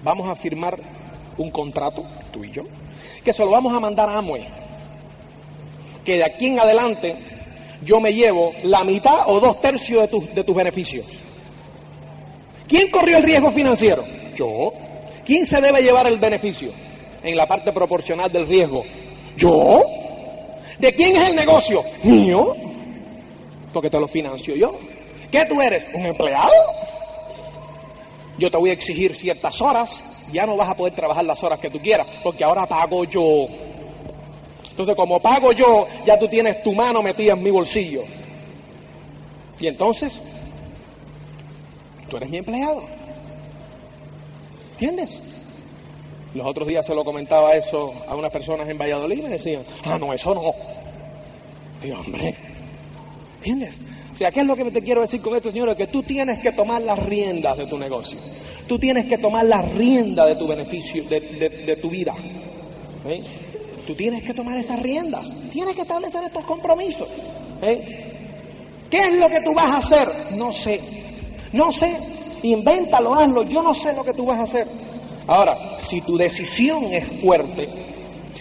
Vamos 0.04 0.30
a 0.30 0.36
firmar 0.36 0.78
un 1.40 1.50
contrato, 1.50 2.04
tú 2.32 2.44
y 2.44 2.52
yo, 2.52 2.66
que 3.24 3.34
se 3.34 3.44
lo 3.44 3.50
vamos 3.50 3.74
a 3.74 3.80
mandar 3.80 4.10
a 4.10 4.20
Amway. 4.20 4.67
Que 6.08 6.14
de 6.14 6.24
aquí 6.24 6.46
en 6.48 6.58
adelante 6.58 7.18
yo 7.84 8.00
me 8.00 8.14
llevo 8.14 8.54
la 8.64 8.86
mitad 8.86 9.24
o 9.26 9.42
dos 9.42 9.60
tercios 9.60 10.04
de, 10.04 10.08
tus 10.08 10.34
de 10.34 10.42
tus 10.42 10.56
beneficios. 10.56 11.06
¿Quién 12.66 12.90
corrió 12.90 13.18
el 13.18 13.24
riesgo 13.24 13.52
financiero? 13.52 14.06
Yo. 14.34 14.72
¿Quién 15.26 15.46
se 15.46 15.60
debe 15.60 15.82
llevar 15.82 16.08
el 16.08 16.18
beneficio 16.18 16.72
en 17.22 17.36
la 17.36 17.46
parte 17.46 17.74
proporcional 17.74 18.32
del 18.32 18.48
riesgo? 18.48 18.84
Yo. 19.36 19.82
¿De 20.80 20.94
quién 20.94 21.22
es 21.22 21.30
el 21.30 21.36
negocio? 21.36 21.84
Mío. 22.04 22.56
Porque 23.74 23.90
te 23.90 24.00
lo 24.00 24.08
financio 24.08 24.56
yo. 24.56 24.78
¿Qué 25.30 25.40
tú 25.46 25.62
eres? 25.62 25.86
¿Un 25.94 26.06
empleado? 26.06 26.54
Yo 28.38 28.50
te 28.50 28.58
voy 28.58 28.70
a 28.70 28.74
exigir 28.74 29.14
ciertas 29.14 29.62
horas 29.62 30.02
ya 30.32 30.46
no 30.46 30.56
vas 30.56 30.70
a 30.70 30.76
poder 30.76 30.94
trabajar 30.94 31.26
las 31.26 31.42
horas 31.44 31.60
que 31.60 31.70
tú 31.70 31.80
quieras, 31.80 32.08
porque 32.24 32.44
ahora 32.44 32.66
pago 32.66 33.04
yo. 33.06 33.48
Entonces, 34.78 34.96
como 34.96 35.20
pago 35.20 35.54
yo, 35.54 35.86
ya 36.06 36.20
tú 36.20 36.28
tienes 36.28 36.62
tu 36.62 36.72
mano 36.72 37.02
metida 37.02 37.34
en 37.34 37.42
mi 37.42 37.50
bolsillo. 37.50 38.04
Y 39.60 39.66
entonces, 39.66 40.14
tú 42.08 42.18
eres 42.18 42.30
mi 42.30 42.38
empleado. 42.38 42.84
¿Entiendes? 44.74 45.20
Los 46.36 46.46
otros 46.46 46.68
días 46.68 46.86
se 46.86 46.94
lo 46.94 47.04
comentaba 47.04 47.54
eso 47.54 47.92
a 48.08 48.16
unas 48.16 48.30
personas 48.30 48.70
en 48.70 48.78
Valladolid 48.78 49.18
y 49.18 49.22
me 49.24 49.30
decían, 49.30 49.64
ah, 49.84 49.98
no, 49.98 50.14
eso 50.14 50.36
no. 50.36 50.52
Y 51.84 51.90
hombre, 51.90 52.36
¿entiendes? 53.38 53.80
O 54.14 54.16
sea, 54.16 54.30
¿qué 54.30 54.42
es 54.42 54.46
lo 54.46 54.56
que 54.56 54.66
te 54.66 54.84
quiero 54.84 55.02
decir 55.02 55.22
con 55.22 55.36
esto, 55.36 55.50
señores? 55.50 55.76
Que 55.76 55.88
tú 55.88 56.04
tienes 56.04 56.40
que 56.44 56.52
tomar 56.52 56.84
las 56.84 57.04
riendas 57.04 57.58
de 57.58 57.66
tu 57.66 57.80
negocio. 57.80 58.20
Tú 58.68 58.78
tienes 58.78 59.06
que 59.06 59.18
tomar 59.18 59.44
la 59.44 59.64
rienda 59.64 60.28
de 60.28 60.36
tu 60.36 60.48
beneficio, 60.48 61.04
de, 61.06 61.80
tu 61.82 61.90
vida. 61.90 62.14
Tú 63.88 63.96
tienes 63.96 64.22
que 64.22 64.34
tomar 64.34 64.58
esas 64.58 64.82
riendas. 64.82 65.34
Tienes 65.50 65.74
que 65.74 65.84
establecer 65.84 66.22
estos 66.26 66.44
compromisos. 66.44 67.08
¿Qué 67.62 68.98
es 68.98 69.18
lo 69.18 69.30
que 69.30 69.40
tú 69.42 69.54
vas 69.54 69.72
a 69.72 69.78
hacer? 69.78 70.38
No 70.38 70.52
sé. 70.52 70.82
No 71.54 71.72
sé. 71.72 71.96
Invéntalo, 72.44 73.16
hazlo. 73.16 73.44
Yo 73.44 73.62
no 73.62 73.74
sé 73.74 73.94
lo 73.94 74.04
que 74.04 74.14
tú 74.14 74.26
vas 74.26 74.40
a 74.40 74.44
hacer. 74.44 74.68
Ahora, 75.26 75.80
si 75.80 76.02
tu 76.02 76.18
decisión 76.18 76.84
es 76.92 77.10
fuerte, 77.22 77.70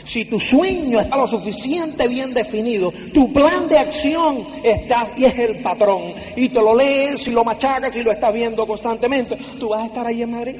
si 0.05 0.24
tu 0.24 0.40
sueño 0.40 1.01
está 1.01 1.16
lo 1.16 1.28
suficiente 1.28 2.09
bien 2.09 2.34
definido, 2.34 2.90
tu 3.14 3.32
plan 3.32 3.68
de 3.68 3.76
acción 3.76 4.44
está 4.64 5.12
y 5.16 5.24
es 5.24 5.38
el 5.38 5.62
patrón, 5.62 6.14
y 6.36 6.49
te 6.49 6.61
lo 6.61 6.76
lees 6.76 7.26
y 7.26 7.32
lo 7.32 7.42
machacas 7.42 7.94
y 7.97 8.03
lo 8.03 8.12
estás 8.12 8.32
viendo 8.32 8.64
constantemente, 8.66 9.36
tú 9.59 9.70
vas 9.70 9.82
a 9.82 9.86
estar 9.86 10.07
ahí 10.07 10.22
en 10.22 10.30
Madrid. 10.30 10.57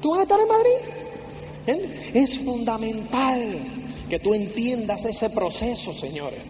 Tú 0.00 0.10
vas 0.10 0.20
a 0.20 0.22
estar 0.22 0.40
en 0.40 0.48
Madrid. 0.48 0.99
Es 1.66 2.38
fundamental 2.38 3.58
que 4.08 4.18
tú 4.18 4.34
entiendas 4.34 5.04
ese 5.04 5.30
proceso, 5.30 5.92
señores. 5.92 6.44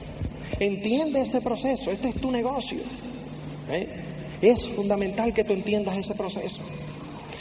Entiende 0.59 1.21
ese 1.21 1.41
proceso, 1.41 1.91
este 1.91 2.09
es 2.09 2.21
tu 2.21 2.31
negocio. 2.31 2.79
¿Eh? 3.71 3.89
Es 4.41 4.67
fundamental 4.69 5.33
que 5.33 5.45
tú 5.45 5.53
entiendas 5.53 5.97
ese 5.97 6.15
proceso. 6.15 6.61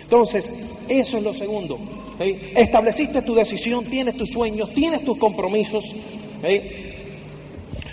Entonces, 0.02 0.50
eso 0.88 1.18
es 1.18 1.24
lo 1.24 1.34
segundo. 1.34 1.78
Estableciste 2.20 3.22
tu 3.22 3.34
decisión, 3.34 3.86
tienes 3.86 4.18
tus 4.18 4.30
sueños, 4.30 4.74
tienes 4.74 5.04
tus 5.04 5.18
compromisos. 5.18 5.84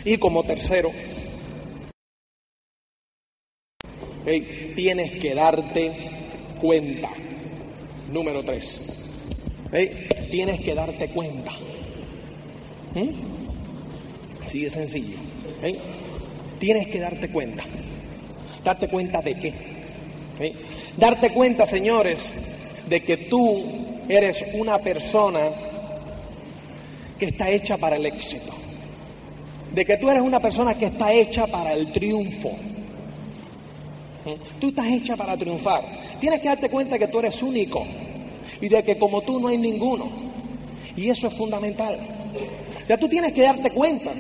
Y 0.05 0.17
como 0.17 0.43
tercero, 0.43 0.91
tienes 4.75 5.21
que 5.21 5.35
darte 5.35 5.93
cuenta. 6.61 7.11
Número 8.11 8.43
tres. 8.43 8.96
Tienes 10.31 10.61
que 10.61 10.75
darte 10.75 11.09
cuenta. 11.09 11.53
¿Mm? 12.95 14.45
Así 14.45 14.63
de 14.63 14.71
sencillo. 14.71 15.19
Tienes 16.59 16.89
que 16.89 17.01
darte 17.01 17.29
cuenta. 17.29 17.65
¿Darte 18.65 18.89
cuenta 18.89 19.21
de 19.21 19.35
qué? 19.35 19.55
Darte 20.97 21.31
cuenta, 21.31 21.67
señores, 21.67 22.21
de 22.89 23.01
que 23.01 23.17
tú 23.17 23.65
eres 24.09 24.43
una 24.55 24.79
persona 24.79 25.51
que 27.19 27.27
está 27.27 27.51
hecha 27.51 27.77
para 27.77 27.97
el 27.97 28.07
éxito. 28.07 28.53
De 29.75 29.85
que 29.85 29.97
tú 29.97 30.09
eres 30.09 30.23
una 30.23 30.39
persona 30.39 30.75
que 30.75 30.87
está 30.87 31.13
hecha 31.13 31.47
para 31.47 31.73
el 31.73 31.93
triunfo. 31.93 32.51
¿Mm? 34.25 34.61
Tú 34.61 34.69
estás 34.69 34.87
hecha 34.87 35.17
para 35.17 35.37
triunfar. 35.37 35.83
Tienes 36.21 36.41
que 36.41 36.49
darte 36.49 36.69
cuenta 36.69 36.99
que 36.99 37.09
tú 37.09 37.19
eres 37.19 37.43
único 37.43 37.85
y 38.61 38.69
de 38.69 38.83
que 38.83 38.97
como 38.97 39.23
tú 39.23 39.41
no 39.41 39.49
hay 39.49 39.59
ninguno. 39.59 40.09
Y 40.97 41.11
eso 41.11 41.27
es 41.27 41.35
fundamental. 41.35 41.99
Ya 42.89 42.97
tú 42.97 43.09
tienes 43.09 43.33
que 43.33 43.43
darte 43.43 43.71
cuenta 43.71 44.13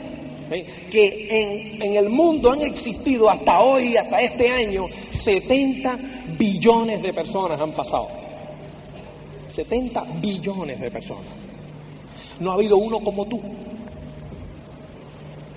que 0.91 1.27
en, 1.31 1.83
en, 1.83 1.97
el 1.97 2.09
mundo 2.09 2.53
han 2.53 2.63
existido 2.63 3.29
hasta 3.29 3.61
hoy, 3.61 3.97
hasta 3.97 4.21
este 4.21 4.49
año, 4.49 4.87
70 5.13 5.99
billones 6.39 7.03
de 7.03 7.13
personas 7.13 7.61
han 7.61 7.73
pasado. 7.73 8.09
70 9.49 10.05
billones 10.21 10.81
de 10.81 10.91
personas. 10.91 11.25
No 12.39 12.51
ha 12.51 12.55
habido 12.55 12.77
uno 12.77 13.01
como 13.01 13.25
tú. 13.27 13.41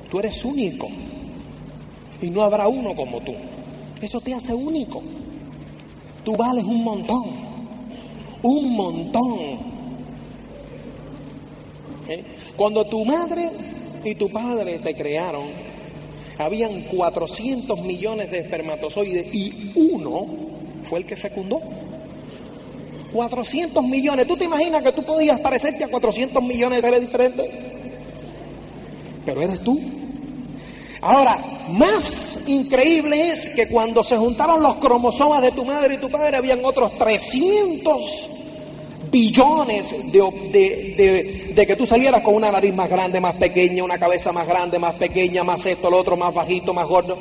Tú 0.09 0.19
eres 0.19 0.43
único. 0.43 0.87
Y 2.21 2.29
no 2.29 2.41
habrá 2.43 2.67
uno 2.67 2.95
como 2.95 3.19
tú. 3.21 3.33
Eso 4.01 4.21
te 4.21 4.33
hace 4.33 4.53
único. 4.53 5.01
Tú 6.23 6.35
vales 6.35 6.63
un 6.63 6.83
montón. 6.83 7.25
Un 8.43 8.73
montón. 8.75 9.39
¿Eh? 12.07 12.23
Cuando 12.55 12.85
tu 12.85 13.05
madre 13.05 13.49
y 14.03 14.15
tu 14.15 14.29
padre 14.29 14.79
te 14.79 14.95
crearon, 14.95 15.47
habían 16.37 16.83
400 16.83 17.81
millones 17.81 18.31
de 18.31 18.39
espermatozoides 18.39 19.33
y 19.33 19.73
uno 19.75 20.25
fue 20.83 20.99
el 20.99 21.05
que 21.05 21.17
fecundó. 21.17 21.59
400 23.11 23.83
millones. 23.83 24.27
¿Tú 24.27 24.37
te 24.37 24.45
imaginas 24.45 24.83
que 24.83 24.91
tú 24.91 25.03
podías 25.03 25.39
parecerte 25.39 25.83
a 25.83 25.87
400 25.87 26.43
millones 26.43 26.81
de 26.81 26.87
seres 26.87 27.01
diferentes? 27.01 27.51
Pero 29.25 29.41
eres 29.41 29.59
tú. 29.61 29.79
Ahora, 31.01 31.67
más 31.69 32.43
increíble 32.47 33.29
es 33.29 33.49
que 33.55 33.67
cuando 33.67 34.03
se 34.03 34.17
juntaron 34.17 34.61
los 34.61 34.79
cromosomas 34.79 35.41
de 35.41 35.51
tu 35.51 35.65
madre 35.65 35.95
y 35.95 35.97
tu 35.97 36.09
padre, 36.09 36.37
habían 36.37 36.63
otros 36.63 36.91
300 36.97 38.29
billones 39.11 40.11
de, 40.11 41.53
de, 41.55 41.65
que 41.65 41.75
tú 41.75 41.85
salieras 41.85 42.23
con 42.23 42.35
una 42.35 42.51
nariz 42.51 42.75
más 42.75 42.89
grande, 42.89 43.19
más 43.19 43.35
pequeña, 43.37 43.83
una 43.83 43.97
cabeza 43.97 44.31
más 44.31 44.47
grande, 44.47 44.77
más 44.77 44.95
pequeña, 44.95 45.43
más 45.43 45.65
esto, 45.65 45.89
lo 45.89 45.99
otro, 45.99 46.17
más 46.17 46.33
bajito, 46.33 46.73
más 46.73 46.87
gordo. 46.87 47.17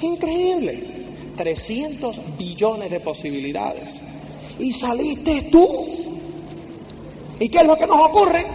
Increíble. 0.00 0.92
300 1.36 2.38
billones 2.38 2.90
de 2.90 3.00
posibilidades 3.00 3.90
y 4.58 4.72
saliste 4.72 5.48
tú. 5.50 5.66
¿Y 7.40 7.48
qué 7.48 7.58
es 7.58 7.66
lo 7.66 7.76
que 7.76 7.86
nos 7.86 8.00
ocurre? 8.02 8.46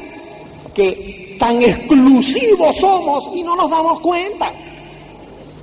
Que 0.73 1.28
tan 1.39 1.59
exclusivos 1.61 2.75
somos 2.75 3.29
y 3.33 3.41
no 3.41 3.55
nos 3.55 3.71
damos 3.71 4.01
cuenta 4.01 4.51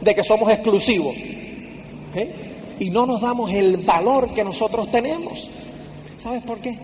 de 0.01 0.15
que 0.15 0.25
somos 0.25 0.51
exclusivos. 0.51 1.15
Y 2.81 2.91
no 2.91 3.07
nos 3.07 3.21
damos 3.21 3.53
el 3.53 3.77
valor 3.79 4.35
que 4.35 4.43
nosotros 4.43 4.91
tenemos. 4.91 5.49
¿Sabes 6.19 6.43
por 6.43 6.59
qué? 6.61 6.79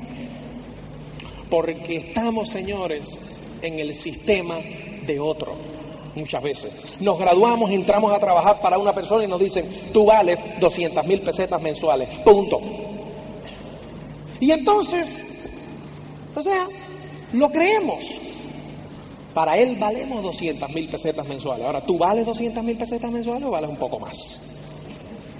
Porque 1.50 1.96
estamos, 1.96 2.50
señores, 2.50 3.08
en 3.62 3.78
el 3.78 3.94
sistema 3.94 4.58
de 5.06 5.18
otro. 5.18 5.56
muchas 6.14 6.42
veces. 6.42 7.00
Nos 7.00 7.18
graduamos, 7.18 7.70
entramos 7.70 8.12
a 8.14 8.18
trabajar 8.18 8.60
para 8.60 8.78
una 8.78 8.92
persona 8.92 9.24
y 9.24 9.28
nos 9.28 9.40
dicen, 9.40 9.66
tú 9.92 10.04
vales 10.04 10.38
200 10.60 11.06
mil 11.06 11.20
pesetas 11.20 11.62
mensuales, 11.62 12.08
punto. 12.24 12.60
Y 14.40 14.50
entonces, 14.50 15.08
o 16.34 16.40
sea, 16.42 16.66
lo 17.32 17.48
creemos. 17.48 18.04
Para 19.34 19.54
él 19.54 19.76
valemos 19.78 20.22
200 20.22 20.74
mil 20.74 20.88
pesetas 20.88 21.26
mensuales. 21.26 21.66
Ahora, 21.66 21.80
¿tú 21.80 21.96
vales 21.96 22.26
200 22.26 22.62
mil 22.62 22.76
pesetas 22.76 23.10
mensuales 23.10 23.48
o 23.48 23.50
vales 23.50 23.70
un 23.70 23.76
poco 23.76 23.98
más? 23.98 24.16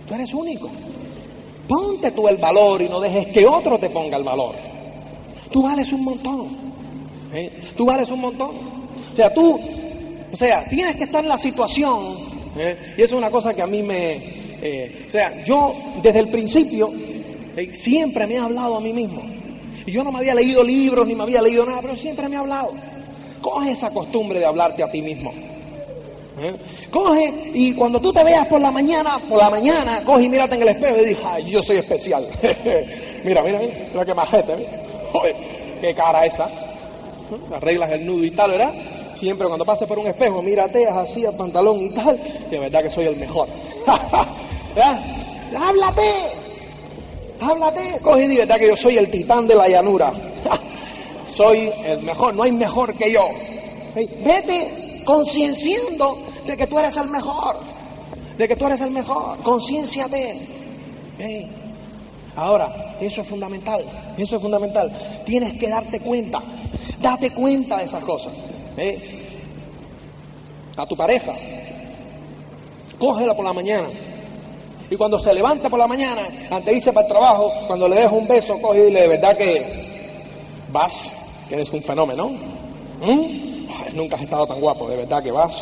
Tú 0.06 0.14
eres 0.14 0.32
único. 0.32 0.70
Ponte 1.68 2.10
tú 2.12 2.26
el 2.28 2.38
valor 2.38 2.82
y 2.82 2.88
no 2.88 3.00
dejes 3.00 3.28
que 3.28 3.46
otro 3.46 3.78
te 3.78 3.90
ponga 3.90 4.16
el 4.16 4.24
valor. 4.24 4.54
Tú 5.50 5.62
vales 5.62 5.92
un 5.92 6.04
montón. 6.04 6.56
¿eh? 7.34 7.50
Tú 7.76 7.84
vales 7.84 8.10
un 8.10 8.20
montón. 8.20 8.50
O 9.12 9.14
sea, 9.14 9.32
tú, 9.32 9.58
o 10.32 10.36
sea, 10.36 10.64
tienes 10.68 10.96
que 10.96 11.04
estar 11.04 11.22
en 11.22 11.28
la 11.28 11.36
situación. 11.36 12.16
¿eh? 12.56 12.94
Y 12.96 13.02
eso 13.02 13.14
es 13.14 13.20
una 13.20 13.30
cosa 13.30 13.52
que 13.52 13.62
a 13.62 13.66
mí 13.66 13.82
me... 13.82 14.42
Eh, 14.64 15.06
o 15.08 15.10
sea, 15.10 15.44
yo 15.44 15.74
desde 16.02 16.20
el 16.20 16.28
principio 16.28 16.88
siempre 17.72 18.26
me 18.26 18.34
he 18.34 18.38
hablado 18.38 18.76
a 18.76 18.80
mí 18.80 18.92
mismo. 18.92 19.20
Y 19.84 19.92
yo 19.92 20.02
no 20.02 20.12
me 20.12 20.18
había 20.18 20.34
leído 20.34 20.62
libros 20.62 21.06
ni 21.06 21.14
me 21.14 21.24
había 21.24 21.42
leído 21.42 21.66
nada, 21.66 21.80
pero 21.82 21.96
siempre 21.96 22.28
me 22.28 22.36
he 22.36 22.38
hablado. 22.38 22.72
Coge 23.42 23.72
esa 23.72 23.90
costumbre 23.90 24.38
de 24.38 24.46
hablarte 24.46 24.82
a 24.82 24.88
ti 24.88 25.02
mismo. 25.02 25.32
¿Eh? 26.38 26.54
Coge 26.90 27.50
y 27.52 27.74
cuando 27.74 28.00
tú 28.00 28.10
te 28.10 28.24
veas 28.24 28.48
por 28.48 28.60
la 28.60 28.70
mañana, 28.70 29.18
por 29.28 29.38
la 29.38 29.50
mañana, 29.50 30.02
coge 30.04 30.24
y 30.24 30.28
mírate 30.28 30.54
en 30.54 30.62
el 30.62 30.68
espejo 30.68 30.96
y 30.98 31.08
dices, 31.08 31.24
ay, 31.26 31.44
yo 31.50 31.62
soy 31.62 31.78
especial. 31.78 32.26
mira, 33.24 33.42
mira, 33.42 33.58
mira, 33.58 33.74
mira 33.92 34.04
qué 34.04 34.14
majete, 34.14 34.54
Joder, 35.12 35.36
qué 35.80 35.92
cara 35.94 36.24
esa. 36.24 36.46
Arreglas 37.54 37.92
el 37.92 38.06
nudo 38.06 38.24
y 38.24 38.30
tal, 38.30 38.50
¿verdad? 38.52 38.72
Siempre 39.14 39.46
cuando 39.46 39.64
pases 39.64 39.86
por 39.86 39.98
un 39.98 40.06
espejo, 40.06 40.42
mírate 40.42 40.86
así 40.86 41.26
al 41.26 41.36
pantalón 41.36 41.80
y 41.80 41.94
tal, 41.94 42.18
de 42.50 42.58
verdad 42.58 42.82
que 42.82 42.90
soy 42.90 43.06
el 43.06 43.16
mejor. 43.16 43.48
¡Háblate! 45.54 46.12
¡Háblate! 47.40 48.00
Coge 48.02 48.24
y 48.24 48.28
di, 48.28 48.36
verdad 48.38 48.56
que 48.56 48.68
yo 48.68 48.76
soy 48.76 48.96
el 48.96 49.10
titán 49.10 49.46
de 49.46 49.54
la 49.54 49.68
llanura 49.68 50.12
soy 51.34 51.70
el 51.84 52.02
mejor, 52.02 52.36
no 52.36 52.44
hay 52.44 52.52
mejor 52.52 52.94
que 52.94 53.10
yo. 53.10 53.20
Vete 53.94 55.02
concienciando 55.04 56.18
de 56.46 56.56
que 56.56 56.66
tú 56.66 56.78
eres 56.78 56.96
el 56.96 57.10
mejor, 57.10 57.56
de 58.36 58.48
que 58.48 58.56
tú 58.56 58.66
eres 58.66 58.80
el 58.80 58.90
mejor, 58.90 59.42
concienciate. 59.42 60.40
Ahora, 62.34 62.96
eso 63.00 63.20
es 63.20 63.26
fundamental, 63.26 63.84
eso 64.16 64.36
es 64.36 64.42
fundamental. 64.42 65.22
Tienes 65.26 65.58
que 65.58 65.68
darte 65.68 66.00
cuenta, 66.00 66.38
date 67.00 67.30
cuenta 67.30 67.78
de 67.78 67.84
esas 67.84 68.02
cosas. 68.04 68.32
A 70.76 70.86
tu 70.86 70.96
pareja, 70.96 71.34
cógela 72.98 73.34
por 73.34 73.44
la 73.44 73.52
mañana. 73.52 73.88
Y 74.90 74.96
cuando 74.96 75.18
se 75.18 75.32
levanta 75.32 75.68
por 75.70 75.78
la 75.78 75.86
mañana, 75.86 76.22
antes 76.50 76.66
de 76.66 76.76
irse 76.76 76.92
para 76.92 77.06
el 77.06 77.12
trabajo, 77.12 77.50
cuando 77.66 77.88
le 77.88 77.96
dejo 77.96 78.16
un 78.16 78.26
beso, 78.26 78.60
coge 78.60 78.80
y 78.80 78.82
dile, 78.84 79.02
de 79.02 79.08
verdad 79.08 79.36
que 79.36 79.82
vas 80.70 81.10
eres 81.54 81.72
un 81.72 81.82
fenómeno. 81.82 82.30
¿Mm? 83.00 83.52
nunca 83.94 84.16
has 84.16 84.22
estado 84.22 84.46
tan 84.46 84.60
guapo, 84.60 84.88
de 84.88 84.96
verdad 84.96 85.22
que 85.22 85.32
vas. 85.32 85.54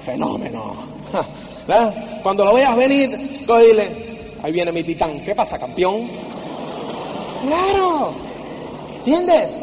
Fenómeno. 0.00 0.74
Cuando 2.22 2.44
lo 2.44 2.54
veas 2.54 2.76
venir, 2.76 3.44
dile, 3.46 3.88
ahí 4.42 4.52
viene 4.52 4.72
mi 4.72 4.82
titán. 4.82 5.20
¿Qué 5.20 5.34
pasa, 5.34 5.58
campeón? 5.58 6.02
Claro. 7.46 8.12
¿Entiendes? 8.98 9.56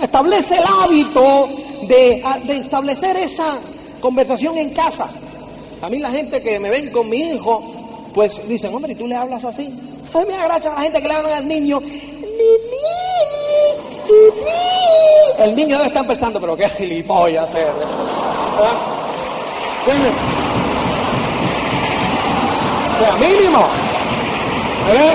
Establece 0.00 0.56
el 0.56 0.64
hábito 0.66 1.46
de, 1.88 2.22
de 2.46 2.56
establecer 2.58 3.16
esa 3.16 3.58
conversación 4.00 4.56
en 4.56 4.70
casa. 4.72 5.06
A 5.82 5.88
mí 5.88 5.98
la 5.98 6.10
gente 6.12 6.40
que 6.40 6.58
me 6.58 6.70
ven 6.70 6.90
con 6.90 7.08
mi 7.08 7.18
hijo, 7.18 7.60
pues 8.14 8.46
dicen, 8.48 8.74
hombre, 8.74 8.92
¿y 8.92 8.96
tú 8.96 9.06
le 9.06 9.16
hablas 9.16 9.44
así? 9.44 9.93
Mí 10.14 10.20
me 10.28 10.34
agracha 10.34 10.70
a 10.70 10.74
la 10.74 10.82
gente 10.82 11.02
que 11.02 11.08
le 11.08 11.14
hablan 11.14 11.38
al 11.38 11.48
niño, 11.48 11.78
el 15.38 15.56
niño 15.56 15.76
debe 15.76 15.88
estar 15.88 16.06
pensando, 16.06 16.40
pero 16.40 16.56
qué 16.56 16.68
gilipollas 16.68 17.52
es. 17.54 17.64
¿Ah? 17.64 19.00
O 22.90 22.98
sea, 22.98 23.16
mínimo. 23.16 23.60
¿Eh? 24.86 25.14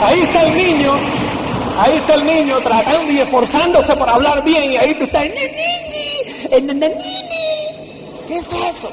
Ahí 0.00 0.20
está 0.20 0.42
el 0.44 0.54
niño, 0.54 0.92
ahí 1.76 1.94
está 1.94 2.14
el 2.14 2.24
niño 2.24 2.58
tratando 2.60 3.12
y 3.12 3.18
esforzándose 3.18 3.94
por 3.96 4.08
hablar 4.08 4.42
bien 4.44 4.70
y 4.70 4.76
ahí 4.76 4.94
tú 4.94 5.04
estás, 5.04 5.26
¿qué 8.26 8.36
es 8.36 8.52
eso? 8.52 8.88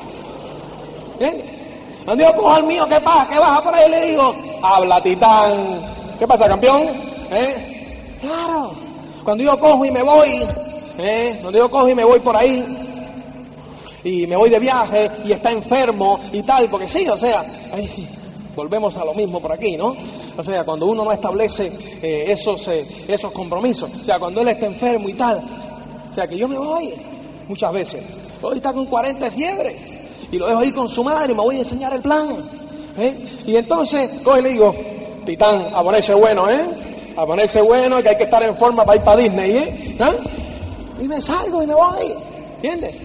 Cuando 2.05 2.23
yo 2.23 2.33
cojo 2.35 2.51
al 2.51 2.65
mío, 2.65 2.83
¿qué 2.89 2.99
pasa? 3.01 3.29
¿Qué 3.29 3.39
baja 3.39 3.61
por 3.63 3.75
ahí? 3.75 3.89
Le 3.89 4.07
digo, 4.07 4.33
habla 4.61 5.01
titán. 5.01 6.15
¿Qué 6.19 6.27
pasa, 6.27 6.47
campeón? 6.47 6.87
¿Eh? 7.31 8.17
Claro. 8.19 8.71
Cuando 9.23 9.43
yo 9.43 9.57
cojo 9.57 9.85
y 9.85 9.91
me 9.91 10.03
voy, 10.03 10.43
¿eh? 10.97 11.37
cuando 11.41 11.59
yo 11.59 11.69
cojo 11.69 11.87
y 11.87 11.95
me 11.95 12.03
voy 12.03 12.19
por 12.19 12.35
ahí, 12.35 12.61
y 14.03 14.27
me 14.27 14.35
voy 14.35 14.49
de 14.49 14.59
viaje 14.59 15.09
y 15.23 15.31
está 15.31 15.51
enfermo 15.51 16.19
y 16.33 16.43
tal, 16.43 16.69
porque 16.69 16.89
sí, 16.89 17.07
o 17.07 17.15
sea, 17.15 17.41
volvemos 18.53 18.97
a 18.97 19.05
lo 19.05 19.13
mismo 19.13 19.39
por 19.39 19.53
aquí, 19.53 19.77
¿no? 19.77 19.95
O 20.35 20.43
sea, 20.43 20.65
cuando 20.65 20.87
uno 20.87 21.05
no 21.05 21.11
establece 21.13 21.67
eh, 22.01 22.25
esos, 22.27 22.67
esos 23.07 23.31
compromisos, 23.31 23.93
o 23.93 24.03
sea, 24.03 24.19
cuando 24.19 24.41
él 24.41 24.49
está 24.49 24.65
enfermo 24.65 25.07
y 25.07 25.13
tal, 25.13 25.41
o 26.11 26.13
sea, 26.13 26.27
que 26.27 26.37
yo 26.37 26.49
me 26.49 26.57
voy 26.57 26.93
muchas 27.47 27.71
veces. 27.71 28.05
Hoy 28.41 28.57
está 28.57 28.73
con 28.73 28.87
40 28.87 29.23
de 29.23 29.31
fiebre 29.31 30.02
y 30.33 30.37
lo 30.39 30.47
dejo 30.47 30.59
ahí 30.61 30.71
con 30.71 30.89
su 30.89 31.03
madre 31.03 31.31
y 31.31 31.35
me 31.35 31.43
voy 31.43 31.57
a 31.57 31.59
enseñar 31.59 31.93
el 31.93 32.01
plan. 32.01 32.27
Y 33.45 33.55
entonces, 33.55 34.21
coge 34.23 34.39
y 34.39 34.43
le 34.43 34.49
digo, 34.53 34.73
Titán, 35.25 35.67
a 35.71 35.83
ponerse 35.83 36.15
bueno, 36.15 36.49
¿eh? 36.49 37.13
a 37.15 37.23
ponerse 37.23 37.61
bueno, 37.61 38.01
que 38.01 38.09
hay 38.09 38.17
que 38.17 38.23
estar 38.23 38.43
en 38.43 38.55
forma 38.57 38.83
para 38.83 38.97
ir 38.97 39.03
para 39.03 39.21
Disney, 39.21 39.51
¿eh? 39.51 39.97
¿Ah? 39.99 40.11
Y 40.99 41.07
me 41.07 41.21
salgo 41.21 41.61
y 41.61 41.67
me 41.67 41.75
voy, 41.75 42.15
¿entiendes? 42.55 42.95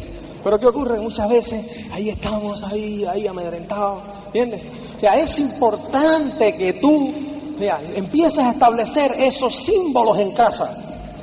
Pero 0.42 0.58
¿qué 0.58 0.66
ocurre? 0.68 0.98
Muchas 1.00 1.28
veces 1.28 1.66
ahí 1.92 2.08
estamos, 2.08 2.62
ahí, 2.62 3.04
ahí 3.04 3.26
amedrentados, 3.26 4.02
¿entiendes? 4.26 4.62
O 4.96 4.98
sea, 4.98 5.14
es 5.16 5.38
importante 5.38 6.56
que 6.56 6.72
tú 6.74 7.12
mira, 7.58 7.78
empieces 7.94 8.38
a 8.38 8.52
establecer 8.52 9.12
esos 9.18 9.54
símbolos 9.54 10.18
en 10.18 10.30
casa, 10.30 10.74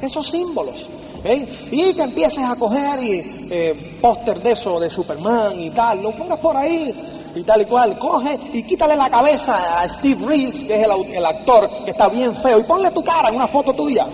esos 0.01 0.27
símbolos. 0.27 0.87
Y 1.27 1.93
que 1.93 2.03
empieces 2.03 2.43
a 2.43 2.55
coger 2.55 3.01
y, 3.01 3.47
eh, 3.49 3.97
póster 3.99 4.41
de 4.41 4.51
eso, 4.51 4.79
de 4.79 4.89
Superman 4.89 5.59
y 5.59 5.71
tal, 5.71 6.03
lo 6.03 6.11
pongas 6.11 6.39
por 6.39 6.55
ahí 6.55 6.93
y 7.33 7.43
tal 7.43 7.61
y 7.61 7.65
cual. 7.65 7.97
Coge 7.97 8.37
y 8.53 8.63
quítale 8.63 8.95
la 8.95 9.09
cabeza 9.09 9.79
a 9.79 9.89
Steve 9.89 10.23
Reeves, 10.25 10.55
que 10.67 10.79
es 10.79 10.87
el, 11.15 11.25
actor 11.25 11.67
que 11.83 11.91
está 11.91 12.09
bien 12.09 12.35
feo, 12.35 12.59
y 12.59 12.63
ponle 12.63 12.91
tu 12.91 13.03
cara 13.03 13.29
en 13.29 13.35
una 13.35 13.47
foto 13.47 13.73
tuya. 13.73 14.05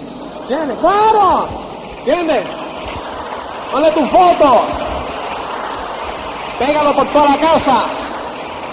¿Entiendes? 0.44 0.78
¡Claro! 0.80 1.48
¿Entiendes? 2.00 2.48
Ponle 3.72 3.92
tu 3.92 4.06
foto. 4.06 4.62
Pégalo 6.60 6.94
por 6.94 7.12
toda 7.12 7.26
la 7.26 7.38
casa. 7.38 7.76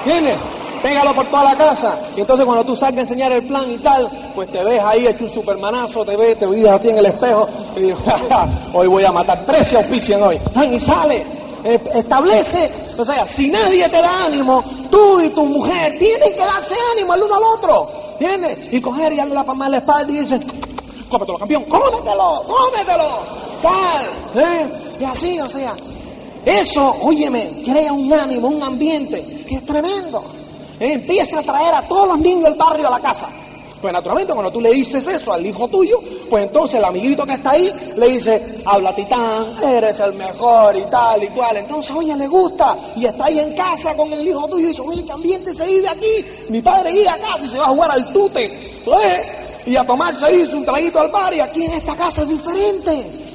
¿Entiendes? 0.05 0.58
Pégalo 0.83 1.15
por 1.15 1.31
toda 1.31 1.45
la 1.45 1.55
casa. 1.55 1.99
Y 2.17 2.21
entonces 2.21 2.45
cuando 2.45 2.65
tú 2.65 2.75
salgas 2.75 2.99
a 2.99 3.01
enseñar 3.03 3.33
el 3.33 3.47
plan 3.47 3.71
y 3.71 3.79
tal, 3.79 4.33
pues 4.35 4.51
te 4.51 4.63
ves 4.63 4.83
ahí 4.85 5.07
hecho 5.07 5.25
un 5.25 5.31
supermanazo, 5.31 6.05
te 6.05 6.17
ves, 6.17 6.39
te 6.39 6.47
ves 6.47 6.67
así 6.69 6.89
en 6.89 6.99
el 6.99 7.07
espejo 7.07 7.47
y 7.77 7.83
dices, 7.83 8.05
hoy 8.75 8.89
voy 8.89 9.05
a 9.05 9.13
matar, 9.13 9.45
13 9.45 9.77
auspician 9.77 10.23
hoy. 10.23 10.39
Y 10.73 10.79
sale, 10.79 11.25
establece, 11.65 12.71
o 12.97 13.05
sea, 13.05 13.27
si 13.27 13.49
nadie 13.49 13.89
te 13.89 14.01
da 14.01 14.27
ánimo, 14.27 14.63
tú 14.91 15.21
y 15.21 15.35
tu 15.35 15.45
mujer 15.45 15.99
tienen 15.99 16.33
que 16.33 16.41
darse 16.41 16.75
ánimo 16.93 17.15
el 17.15 17.23
uno 17.23 17.35
al 17.35 17.43
otro, 17.59 17.89
¿entiendes? 18.19 18.73
Y 18.73 18.81
coger 18.81 19.13
y 19.13 19.17
darle 19.17 19.35
la 19.35 19.45
palma 19.45 19.67
en 19.67 19.73
la 19.73 19.79
espalda 19.79 20.13
y 20.13 20.19
dices, 20.21 20.41
cómetelo 21.09 21.39
campeón, 21.39 21.65
cómetelo, 21.65 22.43
cómetelo, 22.47 23.23
tal, 23.63 24.07
¿eh? 24.35 24.97
Y 25.01 25.05
así, 25.05 25.39
o 25.41 25.49
sea, 25.49 25.75
eso, 26.45 26.95
óyeme, 27.03 27.63
crea 27.65 27.93
un 27.93 28.13
ánimo, 28.13 28.49
un 28.49 28.63
ambiente 28.63 29.45
que 29.49 29.57
es 29.57 29.67
tremendo 29.67 30.23
empieza 30.79 31.41
a 31.41 31.43
traer 31.43 31.75
a 31.75 31.87
todos 31.87 32.09
los 32.09 32.21
niños 32.21 32.45
del 32.45 32.55
barrio 32.55 32.89
a 32.89 32.91
la 32.91 33.01
casa. 33.01 33.29
Pues 33.81 33.93
naturalmente 33.93 34.33
cuando 34.33 34.51
tú 34.51 34.61
le 34.61 34.71
dices 34.71 35.07
eso 35.07 35.33
al 35.33 35.47
hijo 35.47 35.69
tuyo, 35.69 36.01
pues 36.29 36.45
entonces 36.45 36.81
el 36.81 36.85
amiguito 36.85 37.25
que 37.25 37.35
está 37.35 37.51
ahí 37.53 37.71
le 37.95 38.09
dice, 38.09 38.61
habla 38.65 38.93
titán, 38.93 39.57
eres 39.63 40.01
el 40.01 40.15
mejor 40.15 40.77
y 40.77 40.85
tal 40.91 41.23
y 41.23 41.29
cual. 41.29 41.59
Entonces, 41.59 41.95
oye, 41.95 42.17
le 42.17 42.27
gusta 42.27 42.77
y 42.97 43.05
está 43.07 43.27
ahí 43.27 43.39
en 43.39 43.55
casa 43.55 43.91
con 43.97 44.13
el 44.13 44.27
hijo 44.27 44.49
tuyo 44.49 44.67
y 44.67 44.69
dice, 44.71 44.83
oye, 44.83 45.05
¿qué 45.05 45.13
ambiente 45.13 45.55
se 45.55 45.65
vive 45.65 45.89
aquí? 45.89 46.51
Mi 46.51 46.61
padre 46.61 47.09
a 47.09 47.19
casa 47.21 47.45
y 47.45 47.49
se 47.49 47.59
va 47.59 47.67
a 47.67 47.69
jugar 47.69 47.91
al 47.93 48.13
tute, 48.13 48.83
Y 49.67 49.77
a 49.77 49.85
tomarse 49.85 50.25
ahí 50.25 50.43
un 50.53 50.65
traguito 50.65 50.99
al 50.99 51.13
bar 51.13 51.33
y 51.35 51.41
aquí 51.41 51.65
en 51.65 51.73
esta 51.73 51.95
casa 51.95 52.23
es 52.23 52.29
diferente. 52.29 53.29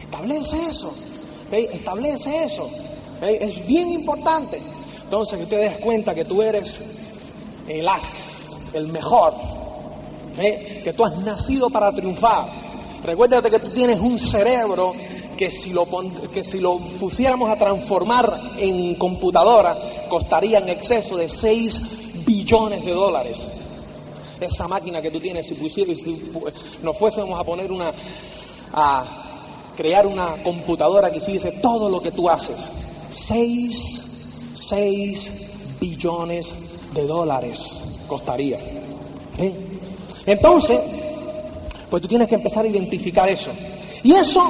Establece 0.00 0.56
eso, 0.68 0.94
establece 1.50 2.44
eso. 2.44 2.70
Es 3.20 3.66
bien 3.66 3.90
importante. 3.90 4.60
Entonces 5.08 5.38
que 5.38 5.46
te 5.46 5.56
des 5.56 5.80
cuenta 5.80 6.14
que 6.14 6.26
tú 6.26 6.42
eres 6.42 6.78
el 7.66 7.88
as, 7.88 8.12
el 8.74 8.88
mejor, 8.88 9.32
¿eh? 10.36 10.82
que 10.84 10.92
tú 10.92 11.02
has 11.02 11.16
nacido 11.24 11.70
para 11.70 11.90
triunfar. 11.92 13.00
Recuérdate 13.02 13.48
que 13.48 13.58
tú 13.58 13.70
tienes 13.70 13.98
un 14.00 14.18
cerebro 14.18 14.92
que 15.34 15.48
si 15.48 15.72
lo, 15.72 15.86
que 16.30 16.44
si 16.44 16.60
lo 16.60 16.76
pusiéramos 17.00 17.48
a 17.48 17.56
transformar 17.56 18.58
en 18.58 18.96
computadora 18.96 19.74
costaría 20.10 20.58
en 20.58 20.68
exceso 20.68 21.16
de 21.16 21.30
6 21.30 22.26
billones 22.26 22.84
de 22.84 22.92
dólares. 22.92 23.42
Esa 24.38 24.68
máquina 24.68 25.00
que 25.00 25.10
tú 25.10 25.20
tienes, 25.20 25.46
si, 25.46 25.54
pusiera, 25.54 25.94
si 25.94 26.32
nos 26.82 26.98
fuésemos 26.98 27.40
a 27.40 27.44
poner 27.44 27.72
una, 27.72 27.94
a 28.74 29.72
crear 29.74 30.06
una 30.06 30.42
computadora 30.42 31.10
que 31.10 31.16
hiciese 31.16 31.52
todo 31.62 31.88
lo 31.88 31.98
que 31.98 32.10
tú 32.10 32.28
haces, 32.28 32.58
6, 33.08 34.08
6 34.68 35.30
billones 35.80 36.46
de 36.94 37.06
dólares 37.06 37.58
costaría. 38.06 38.58
¿Eh? 39.38 39.54
Entonces, 40.26 40.80
pues 41.88 42.02
tú 42.02 42.08
tienes 42.08 42.28
que 42.28 42.34
empezar 42.34 42.64
a 42.64 42.68
identificar 42.68 43.28
eso. 43.28 43.50
Y 44.02 44.12
eso, 44.14 44.42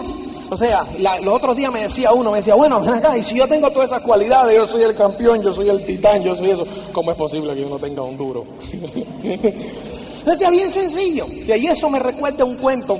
o 0.50 0.56
sea, 0.56 0.86
los 1.22 1.34
otros 1.34 1.56
días 1.56 1.72
me 1.72 1.82
decía 1.82 2.12
uno, 2.12 2.30
me 2.30 2.38
decía, 2.38 2.54
bueno, 2.54 2.82
y 3.16 3.22
si 3.22 3.36
yo 3.36 3.46
tengo 3.46 3.70
todas 3.70 3.90
esas 3.90 4.02
cualidades, 4.02 4.56
yo 4.56 4.66
soy 4.66 4.82
el 4.82 4.96
campeón, 4.96 5.42
yo 5.42 5.52
soy 5.52 5.68
el 5.68 5.84
titán, 5.84 6.22
yo 6.22 6.34
soy 6.34 6.50
eso, 6.50 6.64
¿cómo 6.92 7.12
es 7.12 7.16
posible 7.16 7.54
que 7.54 7.62
yo 7.62 7.68
no 7.68 7.78
tenga 7.78 8.02
un 8.02 8.16
duro? 8.16 8.44
decía, 10.24 10.50
bien 10.50 10.70
sencillo. 10.70 11.26
Y 11.26 11.66
eso 11.66 11.88
me 11.88 11.98
recuerda 11.98 12.44
un 12.44 12.56
cuento 12.56 12.98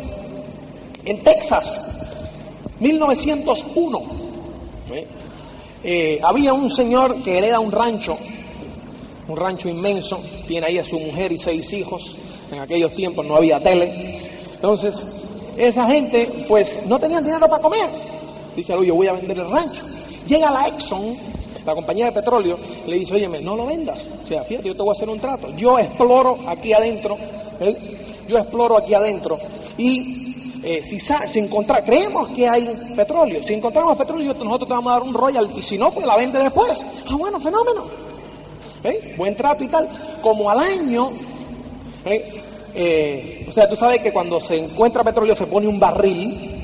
en 1.05 1.23
Texas, 1.23 1.81
1901. 2.81 4.01
Eh, 4.93 5.07
había 6.23 6.53
un 6.53 6.71
señor 6.71 7.23
que 7.23 7.39
hereda 7.39 7.61
un 7.61 7.71
rancho, 7.71 8.17
un 9.29 9.37
rancho 9.37 9.69
inmenso, 9.69 10.17
tiene 10.47 10.67
ahí 10.67 10.79
a 10.79 10.85
su 10.85 10.99
mujer 10.99 11.33
y 11.33 11.39
seis 11.39 11.73
hijos, 11.73 12.17
en 12.51 12.61
aquellos 12.61 12.95
tiempos 12.95 13.27
no 13.27 13.37
había 13.37 13.61
tele, 13.61 14.21
entonces 14.55 14.95
esa 15.57 15.85
gente 15.87 16.47
pues 16.49 16.87
no 16.87 16.99
tenían 16.99 17.25
dinero 17.25 17.47
para 17.49 17.63
comer, 17.63 17.91
dice, 18.57 18.75
oye, 18.75 18.91
voy 18.91 19.09
a 19.09 19.13
vender 19.13 19.39
el 19.39 19.51
rancho. 19.51 19.85
Llega 20.27 20.51
la 20.51 20.69
Exxon, 20.69 21.17
la 21.65 21.75
compañía 21.75 22.07
de 22.07 22.13
petróleo, 22.13 22.59
le 22.87 22.99
dice, 22.99 23.15
oye, 23.15 23.29
no 23.41 23.57
lo 23.57 23.67
vendas, 23.67 24.07
o 24.25 24.27
sea, 24.27 24.43
fíjate, 24.43 24.69
yo 24.69 24.75
te 24.75 24.83
voy 24.83 24.91
a 24.91 24.93
hacer 24.93 25.09
un 25.09 25.19
trato, 25.19 25.55
yo 25.57 25.79
exploro 25.79 26.37
aquí 26.47 26.73
adentro, 26.73 27.17
¿eh? 27.61 27.77
yo 28.29 28.39
exploro 28.39 28.79
aquí 28.79 28.95
adentro 28.95 29.39
y 29.77 30.28
eh, 30.63 30.83
si, 30.83 30.99
si 31.01 31.39
encontrar, 31.39 31.85
creemos 31.85 32.29
que 32.29 32.49
hay 32.49 32.69
petróleo, 32.97 33.43
si 33.43 33.55
encontramos 33.55 33.97
petróleo 33.97 34.35
nosotros 34.35 34.69
te 34.69 34.75
vamos 34.75 34.91
a 34.91 34.95
dar 34.95 35.03
un 35.03 35.15
royalty, 35.15 35.63
si 35.63 35.77
no, 35.79 35.91
pues 35.91 36.07
la 36.07 36.17
vende 36.17 36.43
después. 36.43 36.85
Ah, 37.07 37.17
bueno, 37.17 37.39
fenómeno. 37.41 37.85
Buen 39.17 39.37
trato 39.37 39.65
y 39.65 39.69
tal. 39.69 39.89
Como 40.23 40.51
al 40.51 40.61
año. 40.61 41.11
Eh, 42.75 43.45
o 43.49 43.53
sea, 43.53 43.69
tú 43.69 43.77
sabes 43.77 43.99
que 44.03 44.13
cuando 44.13 44.41
se 44.41 44.57
encuentra 44.57 45.03
petróleo 45.03 45.35
se 45.35 45.47
pone 45.47 45.67
un 45.67 45.81
barril, 45.81 46.59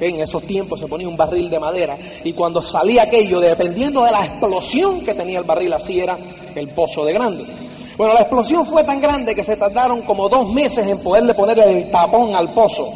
en 0.00 0.20
esos 0.20 0.42
tiempos 0.44 0.80
se 0.80 0.86
ponía 0.86 1.08
un 1.08 1.16
barril 1.16 1.50
de 1.50 1.58
madera, 1.58 1.98
y 2.24 2.32
cuando 2.32 2.62
salía 2.62 3.02
aquello, 3.02 3.40
dependiendo 3.40 4.04
de 4.04 4.12
la 4.12 4.24
explosión 4.24 5.04
que 5.04 5.14
tenía 5.14 5.40
el 5.40 5.44
barril, 5.44 5.72
así 5.72 6.00
era 6.00 6.16
el 6.54 6.68
pozo 6.68 7.04
de 7.04 7.12
grande. 7.12 7.44
Bueno, 7.96 8.14
la 8.14 8.20
explosión 8.20 8.64
fue 8.64 8.84
tan 8.84 9.00
grande 9.00 9.34
que 9.34 9.42
se 9.42 9.56
tardaron 9.56 10.02
como 10.02 10.28
dos 10.28 10.48
meses 10.52 10.88
en 10.88 11.02
poderle 11.02 11.34
poner 11.34 11.58
el 11.58 11.90
tapón 11.90 12.34
al 12.34 12.54
pozo. 12.54 12.88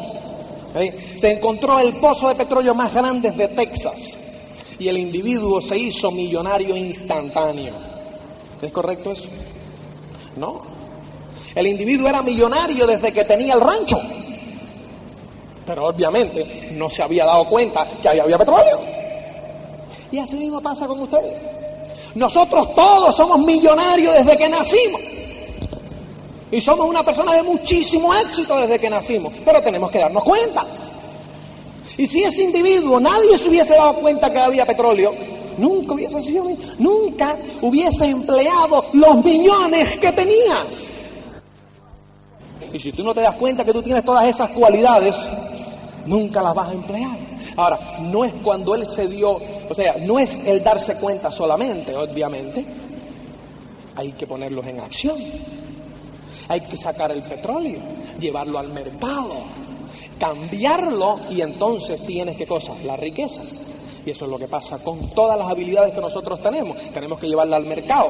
Se 1.16 1.28
encontró 1.28 1.78
el 1.80 1.94
pozo 1.96 2.28
de 2.28 2.34
petróleo 2.34 2.74
más 2.74 2.94
grande 2.94 3.30
de 3.30 3.48
Texas 3.48 4.10
y 4.78 4.88
el 4.88 4.98
individuo 4.98 5.60
se 5.60 5.76
hizo 5.76 6.10
millonario 6.10 6.76
instantáneo. 6.76 7.74
¿Es 8.60 8.72
correcto 8.72 9.12
eso? 9.12 9.28
No. 10.36 10.62
El 11.54 11.66
individuo 11.66 12.08
era 12.08 12.22
millonario 12.22 12.86
desde 12.86 13.12
que 13.12 13.24
tenía 13.24 13.54
el 13.54 13.60
rancho. 13.60 13.96
Pero 15.66 15.88
obviamente 15.88 16.70
no 16.72 16.88
se 16.88 17.02
había 17.04 17.26
dado 17.26 17.44
cuenta 17.44 17.84
que 18.00 18.08
ahí 18.08 18.18
había 18.18 18.38
petróleo. 18.38 18.80
Y 20.10 20.18
así 20.18 20.36
mismo 20.36 20.60
pasa 20.60 20.86
con 20.86 21.00
ustedes. 21.00 21.40
Nosotros 22.14 22.74
todos 22.74 23.14
somos 23.14 23.40
millonarios 23.40 24.14
desde 24.14 24.36
que 24.36 24.48
nacimos. 24.48 25.00
Y 26.52 26.60
somos 26.60 26.86
una 26.86 27.02
persona 27.02 27.34
de 27.34 27.42
muchísimo 27.42 28.14
éxito 28.14 28.54
desde 28.60 28.78
que 28.78 28.90
nacimos, 28.90 29.32
pero 29.42 29.62
tenemos 29.62 29.90
que 29.90 29.98
darnos 29.98 30.22
cuenta. 30.22 30.60
Y 31.96 32.06
si 32.06 32.22
ese 32.22 32.42
individuo 32.42 33.00
nadie 33.00 33.38
se 33.38 33.48
hubiese 33.48 33.74
dado 33.74 33.94
cuenta 33.94 34.30
que 34.30 34.38
había 34.38 34.66
petróleo, 34.66 35.12
nunca 35.56 35.94
hubiese 35.94 36.20
sido, 36.20 36.44
nunca 36.78 37.38
hubiese 37.62 38.04
empleado 38.04 38.84
los 38.92 39.24
millones 39.24 39.98
que 39.98 40.12
tenía. 40.12 40.66
Y 42.70 42.78
si 42.78 42.92
tú 42.92 43.02
no 43.02 43.14
te 43.14 43.22
das 43.22 43.36
cuenta 43.38 43.64
que 43.64 43.72
tú 43.72 43.82
tienes 43.82 44.04
todas 44.04 44.28
esas 44.28 44.50
cualidades, 44.50 45.16
nunca 46.04 46.42
las 46.42 46.54
vas 46.54 46.68
a 46.68 46.74
emplear. 46.74 47.18
Ahora, 47.56 47.98
no 48.00 48.24
es 48.24 48.34
cuando 48.42 48.74
él 48.74 48.86
se 48.86 49.06
dio, 49.06 49.38
o 49.70 49.74
sea, 49.74 49.94
no 50.06 50.18
es 50.18 50.38
el 50.46 50.62
darse 50.62 50.96
cuenta 50.96 51.32
solamente, 51.32 51.96
obviamente, 51.96 52.66
hay 53.96 54.12
que 54.12 54.26
ponerlos 54.26 54.66
en 54.66 54.80
acción. 54.80 55.16
Hay 56.48 56.60
que 56.62 56.76
sacar 56.76 57.10
el 57.10 57.22
petróleo, 57.22 57.80
llevarlo 58.18 58.58
al 58.58 58.72
mercado, 58.72 59.44
cambiarlo 60.18 61.16
y 61.30 61.40
entonces 61.40 62.04
tienes 62.06 62.36
qué 62.36 62.46
cosa? 62.46 62.72
La 62.84 62.96
riqueza. 62.96 63.42
Y 64.04 64.10
eso 64.10 64.24
es 64.24 64.30
lo 64.30 64.38
que 64.38 64.48
pasa 64.48 64.82
con 64.82 65.10
todas 65.10 65.38
las 65.38 65.48
habilidades 65.48 65.94
que 65.94 66.00
nosotros 66.00 66.40
tenemos. 66.42 66.76
Tenemos 66.92 67.18
que 67.18 67.28
llevarla 67.28 67.56
al 67.56 67.64
mercado. 67.64 68.08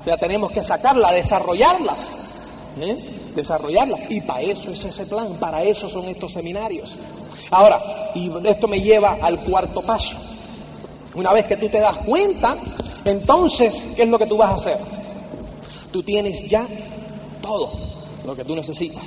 O 0.00 0.02
sea, 0.02 0.16
tenemos 0.16 0.52
que 0.52 0.62
sacarla, 0.62 1.12
desarrollarlas. 1.12 2.10
¿eh? 2.80 3.30
Desarrollarlas. 3.34 4.10
Y 4.10 4.20
para 4.20 4.42
eso 4.42 4.70
es 4.70 4.84
ese 4.84 5.06
plan, 5.06 5.36
para 5.40 5.62
eso 5.62 5.88
son 5.88 6.04
estos 6.04 6.32
seminarios. 6.32 6.94
Ahora, 7.50 8.10
y 8.14 8.30
esto 8.46 8.68
me 8.68 8.78
lleva 8.78 9.16
al 9.20 9.40
cuarto 9.44 9.80
paso. 9.80 10.16
Una 11.14 11.32
vez 11.32 11.46
que 11.46 11.56
tú 11.56 11.68
te 11.68 11.78
das 11.78 11.98
cuenta, 12.04 12.56
entonces, 13.04 13.72
¿qué 13.94 14.02
es 14.02 14.08
lo 14.08 14.18
que 14.18 14.26
tú 14.26 14.36
vas 14.36 14.50
a 14.50 14.54
hacer? 14.56 14.78
Tú 15.92 16.02
tienes 16.02 16.48
ya 16.50 16.66
todo 17.44 17.70
lo 18.24 18.34
que 18.34 18.44
tú 18.44 18.56
necesitas. 18.56 19.04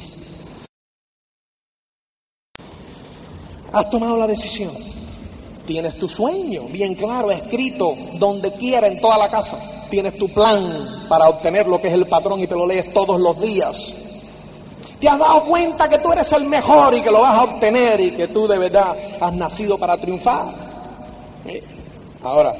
Has 3.73 3.89
tomado 3.89 4.17
la 4.17 4.27
decisión. 4.27 4.71
Tienes 5.65 5.97
tu 5.97 6.07
sueño 6.07 6.63
bien 6.71 6.95
claro, 6.95 7.31
escrito 7.31 7.93
donde 8.17 8.53
quiera 8.53 8.87
en 8.87 9.01
toda 9.01 9.17
la 9.17 9.29
casa. 9.29 9.87
Tienes 9.89 10.17
tu 10.17 10.29
plan 10.29 11.07
para 11.09 11.27
obtener 11.27 11.67
lo 11.67 11.79
que 11.79 11.87
es 11.87 11.93
el 11.93 12.07
patrón 12.07 12.39
y 12.39 12.47
te 12.47 12.55
lo 12.55 12.65
lees 12.65 12.93
todos 12.93 13.19
los 13.19 13.39
días. 13.41 13.75
Te 14.99 15.09
has 15.09 15.19
dado 15.19 15.43
cuenta 15.45 15.89
que 15.89 15.99
tú 15.99 16.11
eres 16.11 16.31
el 16.31 16.47
mejor 16.47 16.95
y 16.95 17.01
que 17.01 17.11
lo 17.11 17.21
vas 17.21 17.35
a 17.35 17.43
obtener 17.43 17.99
y 17.99 18.15
que 18.15 18.29
tú 18.29 18.47
de 18.47 18.57
verdad 18.57 18.97
has 19.19 19.33
nacido 19.35 19.77
para 19.77 19.97
triunfar. 19.97 20.53
Ahora, 22.23 22.53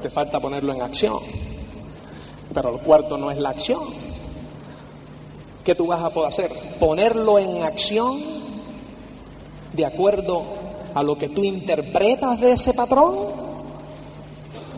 te 0.00 0.08
falta 0.10 0.38
ponerlo 0.38 0.72
en 0.72 0.82
acción. 0.82 1.18
Pero 2.54 2.74
el 2.74 2.80
cuarto 2.80 3.18
no 3.18 3.30
es 3.30 3.38
la 3.38 3.50
acción. 3.50 4.05
¿Qué 5.66 5.74
tú 5.74 5.88
vas 5.88 6.00
a 6.00 6.10
poder 6.10 6.32
hacer? 6.32 6.78
Ponerlo 6.78 7.40
en 7.40 7.64
acción 7.64 8.20
de 9.72 9.84
acuerdo 9.84 10.44
a 10.94 11.02
lo 11.02 11.18
que 11.18 11.28
tú 11.28 11.42
interpretas 11.42 12.40
de 12.40 12.52
ese 12.52 12.72
patrón 12.72 13.16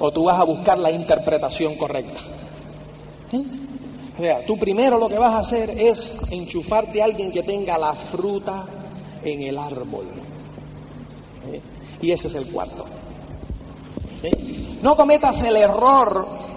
o 0.01 0.11
tú 0.11 0.25
vas 0.25 0.41
a 0.41 0.45
buscar 0.45 0.79
la 0.79 0.91
interpretación 0.91 1.77
correcta. 1.77 2.21
O 4.17 4.21
sea, 4.21 4.47
tú 4.47 4.57
primero 4.57 4.99
lo 4.99 5.09
que 5.09 5.19
vas 5.19 5.35
a 5.35 5.41
hacer 5.41 5.71
es 5.79 6.17
enchufarte 6.31 7.03
a 7.03 7.05
alguien 7.05 7.31
que 7.31 7.43
tenga 7.43 7.77
la 7.77 7.93
fruta 7.93 8.65
en 9.23 9.43
el 9.43 9.59
árbol. 9.59 10.07
Y 12.01 12.11
ese 12.11 12.29
es 12.29 12.35
el 12.35 12.51
cuarto. 12.51 12.87
No 14.83 14.97
cometas 14.97 15.41
el 15.43 15.57
error 15.57 16.48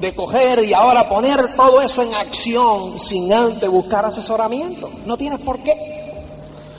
de 0.00 0.14
coger 0.14 0.64
y 0.64 0.74
ahora 0.74 1.08
poner 1.08 1.56
todo 1.56 1.80
eso 1.80 2.02
en 2.02 2.14
acción 2.14 2.98
sin 2.98 3.32
antes 3.32 3.70
buscar 3.70 4.04
asesoramiento. 4.04 4.90
No 5.06 5.16
tienes 5.16 5.40
por 5.40 5.58
qué. 5.60 5.74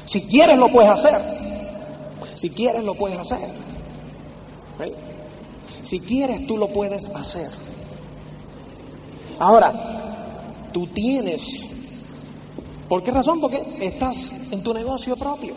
Si 0.06 0.22
quieres 0.22 0.58
lo 0.58 0.70
puedes 0.72 0.92
hacer. 0.92 1.22
Si 2.36 2.50
quieres 2.50 2.84
lo 2.84 2.94
puedes 2.96 3.20
hacer. 3.20 3.50
Si 5.84 6.00
quieres 6.00 6.46
tú 6.46 6.58
lo 6.58 6.68
puedes 6.68 7.10
hacer. 7.10 7.50
Ahora, 9.40 10.70
tú 10.72 10.88
tienes. 10.88 11.66
¿Por 12.88 13.04
qué 13.04 13.12
razón? 13.12 13.40
Porque 13.40 13.62
estás 13.82 14.32
en 14.52 14.64
tu 14.64 14.74
negocio 14.74 15.16
propio. 15.16 15.56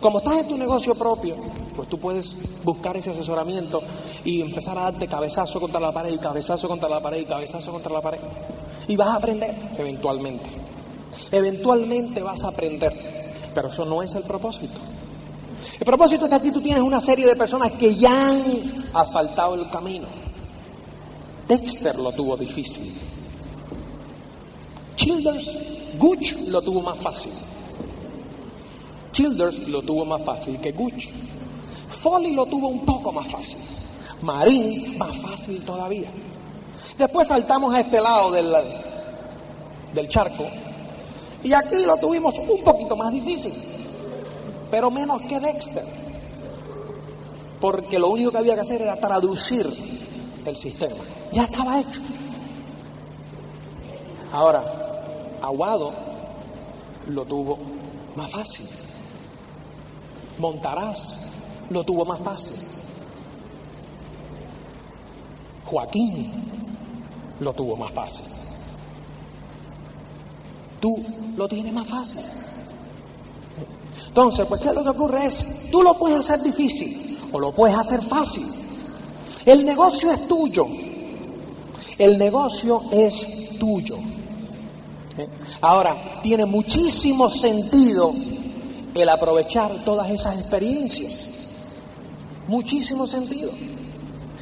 Como 0.00 0.18
estás 0.18 0.40
en 0.40 0.48
tu 0.48 0.58
negocio 0.58 0.94
propio, 0.94 1.36
pues 1.74 1.88
tú 1.88 1.98
puedes 1.98 2.34
buscar 2.62 2.96
ese 2.96 3.10
asesoramiento 3.10 3.80
y 4.24 4.40
empezar 4.40 4.78
a 4.78 4.84
darte 4.84 5.06
cabezazo 5.06 5.60
contra 5.60 5.80
la 5.80 5.92
pared, 5.92 6.18
cabezazo 6.18 6.68
contra 6.68 6.88
la 6.88 7.00
pared, 7.00 7.26
cabezazo 7.26 7.72
contra 7.72 7.92
la 7.92 8.00
pared. 8.00 8.20
Y 8.88 8.96
vas 8.96 9.08
a 9.08 9.16
aprender 9.16 9.54
eventualmente. 9.76 10.50
Eventualmente 11.30 12.22
vas 12.22 12.42
a 12.44 12.48
aprender, 12.48 12.92
pero 13.54 13.68
eso 13.68 13.84
no 13.84 14.02
es 14.02 14.14
el 14.14 14.22
propósito. 14.22 14.80
El 15.78 15.84
propósito 15.84 16.24
es 16.24 16.30
que 16.30 16.36
aquí 16.36 16.50
tú 16.52 16.60
tienes 16.60 16.82
una 16.82 17.00
serie 17.00 17.26
de 17.26 17.36
personas 17.36 17.72
que 17.72 17.94
ya 17.96 18.10
han 18.10 18.42
asfaltado 18.92 19.54
el 19.54 19.70
camino. 19.70 20.06
Dexter 21.48 21.96
lo 21.96 22.12
tuvo 22.12 22.36
difícil. 22.36 22.94
Childers, 24.96 25.58
Gooch 25.98 26.48
lo 26.48 26.62
tuvo 26.62 26.80
más 26.82 26.98
fácil. 27.00 27.32
Childers 29.12 29.68
lo 29.68 29.82
tuvo 29.82 30.04
más 30.04 30.22
fácil 30.22 30.60
que 30.60 30.72
Gucci. 30.72 31.08
Foley 32.02 32.32
lo 32.32 32.46
tuvo 32.46 32.68
un 32.68 32.84
poco 32.84 33.12
más 33.12 33.30
fácil. 33.30 33.56
Marín, 34.22 34.96
más 34.98 35.16
fácil 35.18 35.64
todavía. 35.64 36.08
Después 36.96 37.28
saltamos 37.28 37.74
a 37.74 37.80
este 37.80 38.00
lado 38.00 38.30
del, 38.30 38.54
del 39.92 40.08
charco. 40.08 40.44
Y 41.42 41.52
aquí 41.52 41.84
lo 41.84 41.96
tuvimos 41.98 42.38
un 42.38 42.62
poquito 42.62 42.96
más 42.96 43.12
difícil. 43.12 43.52
Pero 44.70 44.90
menos 44.90 45.20
que 45.22 45.40
Dexter. 45.40 45.84
Porque 47.60 47.98
lo 47.98 48.08
único 48.08 48.30
que 48.30 48.38
había 48.38 48.54
que 48.54 48.60
hacer 48.60 48.82
era 48.82 48.96
traducir 48.96 49.66
el 50.44 50.56
sistema. 50.56 51.04
Ya 51.32 51.44
estaba 51.44 51.80
hecho. 51.80 52.00
Ahora, 54.32 54.64
Aguado 55.42 55.92
lo 57.08 57.24
tuvo 57.24 57.58
más 58.16 58.30
fácil. 58.30 58.68
Montarás 60.38 61.18
lo 61.70 61.84
tuvo 61.84 62.04
más 62.04 62.20
fácil. 62.20 62.54
Joaquín 65.64 66.30
lo 67.40 67.52
tuvo 67.52 67.76
más 67.76 67.92
fácil. 67.92 68.24
Tú 70.80 70.96
lo 71.36 71.48
tienes 71.48 71.72
más 71.72 71.88
fácil. 71.88 72.20
Entonces, 74.08 74.46
pues, 74.46 74.60
¿qué 74.60 74.68
es 74.68 74.74
lo 74.74 74.84
que 74.84 74.90
ocurre? 74.90 75.26
Es, 75.26 75.70
tú 75.70 75.82
lo 75.82 75.94
puedes 75.94 76.20
hacer 76.20 76.42
difícil 76.42 77.18
o 77.32 77.40
lo 77.40 77.52
puedes 77.52 77.76
hacer 77.76 78.02
fácil. 78.02 78.46
El 79.44 79.64
negocio 79.64 80.12
es 80.12 80.28
tuyo. 80.28 80.66
El 81.98 82.18
negocio 82.18 82.82
es 82.92 83.58
tuyo. 83.58 83.96
¿Eh? 85.18 85.28
Ahora, 85.60 86.20
tiene 86.22 86.44
muchísimo 86.44 87.28
sentido 87.28 88.12
el 88.94 89.08
aprovechar 89.08 89.84
todas 89.84 90.10
esas 90.10 90.38
experiencias. 90.38 91.33
Muchísimo 92.48 93.06
sentido. 93.06 93.52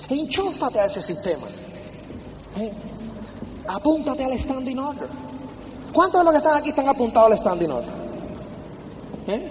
Enchúfate 0.09 0.81
a 0.81 0.87
ese 0.87 1.01
sistema. 1.03 1.47
¿Eh? 2.57 2.73
Apúntate 3.67 4.25
al 4.25 4.39
standing 4.39 4.79
order. 4.79 5.09
¿Cuántos 5.93 6.21
de 6.21 6.25
los 6.25 6.33
que 6.33 6.39
están 6.39 6.57
aquí 6.57 6.71
están 6.71 6.89
apuntados 6.89 7.33
al 7.33 7.39
standing 7.39 7.71
order? 7.71 7.95
¿Eh? 9.29 9.51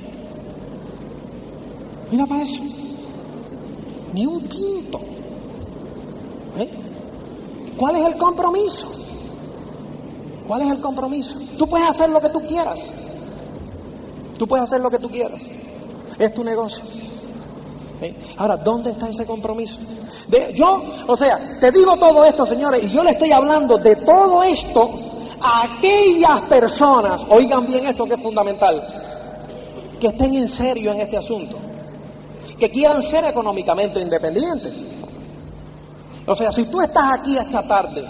Mira 2.12 2.26
para 2.26 2.44
eso. 2.44 2.62
Ni 4.14 4.26
un 4.26 4.42
quinto. 4.50 5.00
¿Eh? 6.58 6.70
¿Cuál 7.78 7.96
es 7.96 8.08
el 8.08 8.18
compromiso? 8.18 8.92
¿Cuál 10.46 10.62
es 10.64 10.72
el 10.72 10.82
compromiso? 10.82 11.40
Tú 11.58 11.66
puedes 11.68 11.90
hacer 11.90 12.10
lo 12.10 12.20
que 12.20 12.30
tú 12.30 12.40
quieras. 12.42 12.80
Tú 14.38 14.46
puedes 14.46 14.66
hacer 14.66 14.82
lo 14.82 14.90
que 14.90 15.00
tú 15.00 15.10
quieras. 15.10 15.42
Es 16.20 16.34
tu 16.34 16.44
negocio. 16.44 17.01
Ahora, 18.38 18.58
¿dónde 18.58 18.92
está 18.92 19.10
ese 19.10 19.26
compromiso? 19.26 19.78
Yo, 20.54 20.82
o 21.08 21.16
sea, 21.16 21.58
te 21.60 21.72
digo 21.72 21.98
todo 21.98 22.26
esto, 22.26 22.46
señores, 22.46 22.82
y 22.84 22.96
yo 22.96 23.04
le 23.04 23.12
estoy 23.12 23.32
hablando 23.32 23.78
de 23.78 23.96
todo 23.98 24.44
esto 24.44 24.90
a 25.42 25.64
aquellas 25.64 26.42
personas, 26.50 27.24
oigan 27.30 27.66
bien 27.68 27.88
esto 27.88 28.06
que 28.06 28.14
es 28.14 28.22
fundamental, 28.22 28.82
que 30.00 30.08
estén 30.08 30.34
en 30.36 30.50
serio 30.50 30.92
en 30.92 31.02
este 31.02 31.18
asunto, 31.18 31.58
que 32.58 32.70
quieran 32.70 33.02
ser 33.04 33.26
económicamente 33.26 34.00
independientes. 34.00 34.74
O 36.26 36.36
sea, 36.36 36.52
si 36.52 36.66
tú 36.66 36.82
estás 36.82 37.20
aquí 37.20 37.38
esta 37.38 37.64
tarde 37.64 38.06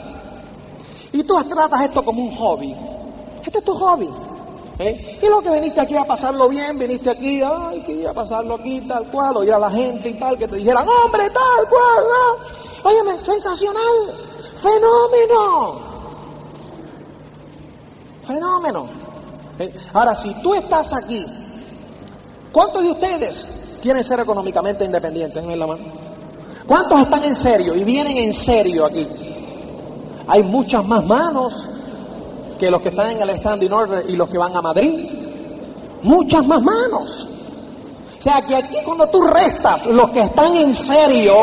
y 1.13 1.23
tú 1.23 1.35
tratas 1.49 1.85
esto 1.85 2.03
como 2.03 2.21
un 2.21 2.35
hobby, 2.35 2.75
este 3.45 3.59
es 3.59 3.65
tu 3.65 3.73
hobby. 3.73 4.09
¿Eh? 4.79 5.19
Y 5.21 5.27
lo 5.27 5.41
que 5.41 5.51
viniste 5.51 5.81
aquí 5.81 5.95
a 5.95 6.03
pasarlo 6.03 6.49
bien, 6.49 6.77
viniste 6.77 7.09
aquí, 7.09 7.41
ay, 7.41 7.81
quería 7.81 8.13
pasarlo 8.13 8.55
aquí 8.55 8.81
tal 8.81 9.05
cual, 9.11 9.37
oír 9.37 9.53
a 9.53 9.59
la 9.59 9.69
gente 9.69 10.09
y 10.09 10.13
tal, 10.15 10.37
que 10.37 10.47
te 10.47 10.55
dijeran, 10.57 10.87
hombre, 10.87 11.29
tal 11.29 11.67
cual, 11.69 12.03
¿no? 12.83 12.89
Óyeme, 12.89 13.23
sensacional, 13.23 13.83
fenómeno, 14.57 15.79
fenómeno. 18.23 18.87
¿eh? 19.59 19.73
Ahora, 19.93 20.15
si 20.15 20.33
tú 20.41 20.53
estás 20.55 20.91
aquí, 20.93 21.25
¿cuántos 22.51 22.83
de 22.83 22.91
ustedes 22.91 23.47
quieren 23.81 24.03
ser 24.03 24.19
económicamente 24.19 24.85
independientes? 24.85 25.43
en 25.43 25.59
la 25.59 25.67
mano. 25.67 25.83
¿Cuántos 26.67 26.99
están 27.01 27.23
en 27.23 27.35
serio 27.35 27.75
y 27.75 27.83
vienen 27.83 28.17
en 28.17 28.33
serio 28.33 28.85
aquí? 28.85 29.07
Hay 30.27 30.43
muchas 30.43 30.85
más 30.85 31.05
manos 31.05 31.63
que 32.61 32.69
los 32.69 32.79
que 32.83 32.89
están 32.89 33.09
en 33.09 33.21
el 33.27 33.39
standing 33.39 33.73
order 33.73 34.07
y 34.07 34.15
los 34.15 34.29
que 34.29 34.37
van 34.37 34.55
a 34.55 34.61
Madrid. 34.61 35.09
Muchas 36.03 36.45
más 36.45 36.61
manos. 36.61 37.27
O 38.19 38.21
sea 38.21 38.39
que 38.47 38.55
aquí 38.55 38.75
cuando 38.85 39.07
tú 39.07 39.19
restas 39.23 39.83
los 39.87 40.11
que 40.11 40.19
están 40.19 40.55
en 40.55 40.75
serio, 40.75 41.33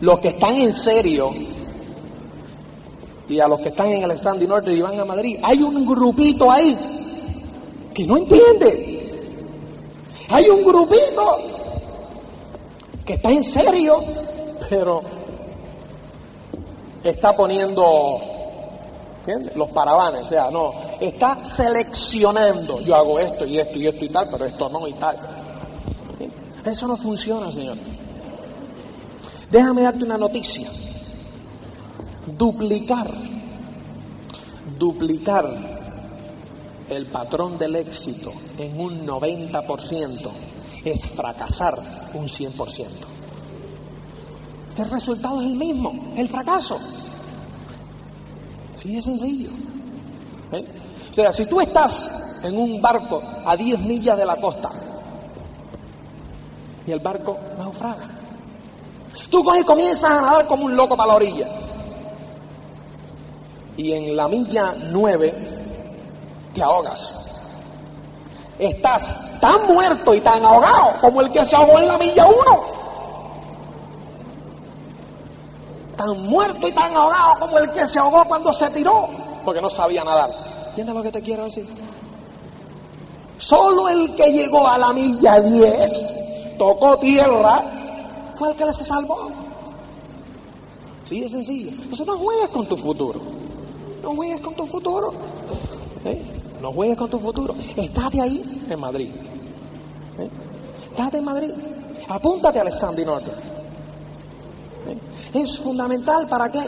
los 0.00 0.20
que 0.20 0.28
están 0.28 0.56
en 0.56 0.74
serio, 0.74 1.30
y 3.26 3.40
a 3.40 3.48
los 3.48 3.58
que 3.60 3.70
están 3.70 3.86
en 3.86 4.02
el 4.02 4.18
standing 4.18 4.50
order 4.50 4.76
y 4.76 4.82
van 4.82 5.00
a 5.00 5.04
Madrid, 5.06 5.38
hay 5.42 5.62
un 5.62 5.86
grupito 5.86 6.52
ahí 6.52 6.76
que 7.94 8.04
no 8.04 8.18
entiende. 8.18 9.32
Hay 10.28 10.46
un 10.50 10.62
grupito 10.62 11.38
que 13.06 13.14
está 13.14 13.30
en 13.30 13.44
serio, 13.44 13.96
pero 14.68 15.00
está 17.02 17.34
poniendo 17.34 18.39
los 19.54 19.68
parabanes, 19.70 20.22
o 20.22 20.28
sea, 20.28 20.50
no, 20.50 20.72
está 21.00 21.44
seleccionando, 21.44 22.80
yo 22.80 22.94
hago 22.94 23.18
esto 23.18 23.44
y 23.44 23.58
esto 23.58 23.78
y 23.78 23.86
esto 23.86 24.04
y 24.04 24.08
tal, 24.08 24.28
pero 24.30 24.44
esto 24.46 24.68
no 24.68 24.88
y 24.88 24.92
tal. 24.94 25.16
Eso 26.64 26.86
no 26.86 26.96
funciona, 26.96 27.50
Señor. 27.50 27.76
Déjame 29.50 29.82
darte 29.82 30.04
una 30.04 30.18
noticia. 30.18 30.70
Duplicar, 32.26 33.10
duplicar 34.78 35.46
el 36.88 37.06
patrón 37.06 37.58
del 37.58 37.76
éxito 37.76 38.32
en 38.58 38.80
un 38.80 39.06
90% 39.06 40.30
es 40.84 41.06
fracasar 41.08 41.74
un 42.14 42.28
100%. 42.28 42.86
El 44.76 44.90
resultado 44.90 45.40
es 45.40 45.46
el 45.46 45.56
mismo, 45.56 46.12
el 46.16 46.28
fracaso. 46.28 46.78
Sí, 48.82 48.96
es 48.96 49.04
sencillo. 49.04 49.50
¿Eh? 50.52 50.64
O 51.10 51.14
sea, 51.14 51.32
si 51.32 51.44
tú 51.46 51.60
estás 51.60 52.10
en 52.42 52.56
un 52.56 52.80
barco 52.80 53.20
a 53.44 53.54
10 53.54 53.80
millas 53.80 54.16
de 54.16 54.24
la 54.24 54.36
costa 54.36 54.70
y 56.86 56.92
el 56.92 57.00
barco 57.00 57.36
naufraga, 57.58 58.08
tú 59.30 59.42
comienzas 59.66 60.10
a 60.10 60.22
nadar 60.22 60.46
como 60.46 60.64
un 60.64 60.76
loco 60.76 60.96
para 60.96 61.08
la 61.08 61.14
orilla. 61.16 61.46
Y 63.76 63.92
en 63.92 64.16
la 64.16 64.28
milla 64.28 64.74
9 64.90 65.60
te 66.54 66.62
ahogas. 66.62 67.14
Estás 68.58 69.38
tan 69.40 69.66
muerto 69.66 70.14
y 70.14 70.20
tan 70.20 70.44
ahogado 70.44 71.00
como 71.00 71.20
el 71.20 71.32
que 71.32 71.44
se 71.44 71.56
ahogó 71.56 71.78
en 71.78 71.88
la 71.88 71.98
milla 71.98 72.26
1. 72.26 72.79
Tan 76.00 76.18
muerto 76.30 76.66
y 76.66 76.72
tan 76.72 76.96
ahogado 76.96 77.40
como 77.40 77.58
el 77.58 77.70
que 77.72 77.86
se 77.86 77.98
ahogó 77.98 78.24
cuando 78.24 78.50
se 78.54 78.70
tiró, 78.70 79.06
porque 79.44 79.60
no 79.60 79.68
sabía 79.68 80.02
nadar. 80.02 80.30
¿Entiendes 80.68 80.96
lo 80.96 81.02
que 81.02 81.12
te 81.12 81.20
quiero 81.20 81.44
decir? 81.44 81.68
Solo 83.36 83.86
el 83.86 84.14
que 84.16 84.32
llegó 84.32 84.66
a 84.66 84.78
la 84.78 84.94
milla 84.94 85.38
10, 85.40 86.56
tocó 86.56 86.96
tierra, 86.96 88.32
fue 88.34 88.48
el 88.48 88.56
que 88.56 88.72
se 88.72 88.86
salvó. 88.86 89.30
Sí, 91.04 91.22
es 91.22 91.32
sencillo. 91.32 91.70
Entonces 91.70 92.06
no 92.06 92.16
juegues 92.16 92.48
con 92.48 92.66
tu 92.66 92.78
futuro. 92.78 93.20
No 94.02 94.16
juegues 94.16 94.40
con 94.40 94.54
tu 94.54 94.66
futuro. 94.68 95.12
¿Eh? 96.06 96.22
No 96.62 96.72
juegues 96.72 96.96
con 96.96 97.10
tu 97.10 97.18
futuro. 97.18 97.54
Estate 97.76 98.22
ahí 98.22 98.64
en 98.70 98.80
Madrid. 98.80 99.10
¿Eh? 100.18 100.30
Estate 100.92 101.18
en 101.18 101.24
Madrid. 101.24 101.50
Apúntate 102.08 102.58
al 102.58 102.72
standing 102.72 103.06
order. 103.06 103.59
Es 105.32 105.58
fundamental 105.58 106.26
para 106.26 106.50
qué? 106.50 106.60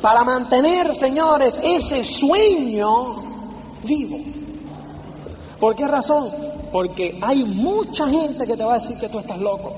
Para 0.00 0.24
mantener, 0.24 0.96
señores, 0.96 1.54
ese 1.62 2.04
sueño 2.04 3.16
vivo. 3.82 4.18
¿Por 5.58 5.76
qué 5.76 5.86
razón? 5.86 6.30
Porque 6.72 7.18
hay 7.20 7.44
mucha 7.44 8.06
gente 8.08 8.46
que 8.46 8.56
te 8.56 8.64
va 8.64 8.74
a 8.74 8.78
decir 8.78 8.96
que 8.98 9.08
tú 9.08 9.18
estás 9.18 9.38
loco. 9.38 9.72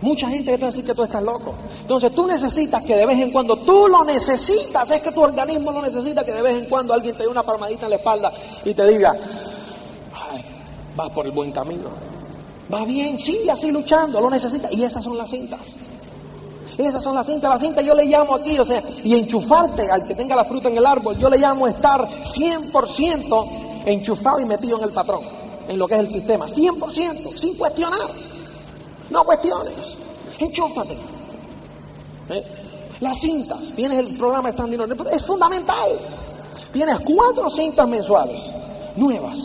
Mucha 0.00 0.28
gente 0.28 0.52
que 0.52 0.56
te 0.56 0.62
va 0.62 0.68
a 0.68 0.70
decir 0.70 0.86
que 0.86 0.94
tú 0.94 1.02
estás 1.02 1.22
loco. 1.22 1.54
Entonces 1.80 2.14
tú 2.14 2.26
necesitas 2.26 2.82
que 2.84 2.96
de 2.96 3.04
vez 3.04 3.18
en 3.18 3.30
cuando, 3.30 3.56
tú 3.56 3.88
lo 3.88 4.04
necesitas, 4.04 4.90
es 4.90 5.02
que 5.02 5.12
tu 5.12 5.20
organismo 5.20 5.72
lo 5.72 5.82
necesita, 5.82 6.24
que 6.24 6.32
de 6.32 6.42
vez 6.42 6.56
en 6.56 6.68
cuando 6.68 6.94
alguien 6.94 7.16
te 7.16 7.24
dé 7.24 7.28
una 7.28 7.42
palmadita 7.42 7.86
en 7.86 7.90
la 7.90 7.96
espalda 7.96 8.32
y 8.64 8.72
te 8.72 8.86
diga, 8.86 9.14
ay, 10.14 10.44
vas 10.94 11.10
por 11.10 11.26
el 11.26 11.32
buen 11.32 11.50
camino. 11.52 12.07
Va 12.72 12.84
bien, 12.84 13.18
sigue 13.18 13.50
así 13.50 13.72
luchando, 13.72 14.20
lo 14.20 14.30
necesitas. 14.30 14.70
Y 14.72 14.84
esas 14.84 15.02
son 15.02 15.16
las 15.16 15.30
cintas. 15.30 15.74
Esas 16.76 17.02
son 17.02 17.14
las 17.14 17.26
cintas. 17.26 17.50
Las 17.50 17.60
cintas 17.60 17.84
yo 17.84 17.94
le 17.94 18.04
llamo 18.04 18.36
aquí, 18.36 18.58
o 18.58 18.64
sea, 18.64 18.82
y 19.02 19.14
enchufarte 19.14 19.90
al 19.90 20.06
que 20.06 20.14
tenga 20.14 20.36
la 20.36 20.44
fruta 20.44 20.68
en 20.68 20.76
el 20.76 20.86
árbol, 20.86 21.18
yo 21.18 21.28
le 21.28 21.38
llamo 21.38 21.66
estar 21.66 22.06
100% 22.06 23.84
enchufado 23.86 24.40
y 24.40 24.44
metido 24.44 24.78
en 24.78 24.84
el 24.84 24.92
patrón. 24.92 25.38
en 25.68 25.78
lo 25.78 25.86
que 25.86 25.94
es 25.96 26.00
el 26.00 26.10
sistema, 26.10 26.46
100%, 26.46 27.36
sin 27.36 27.54
cuestionar. 27.56 28.10
No 29.10 29.22
cuestiones, 29.22 29.98
enchúfate. 30.38 30.96
¿Eh? 32.30 32.44
Las 33.00 33.20
cintas, 33.20 33.58
tienes 33.76 33.98
el 33.98 34.16
programa 34.16 34.50
Standing 34.50 34.80
Order, 34.80 34.96
es 35.12 35.26
fundamental. 35.26 35.90
Tienes 36.72 36.96
cuatro 37.00 37.50
cintas 37.50 37.86
mensuales, 37.86 38.42
nuevas, 38.96 39.38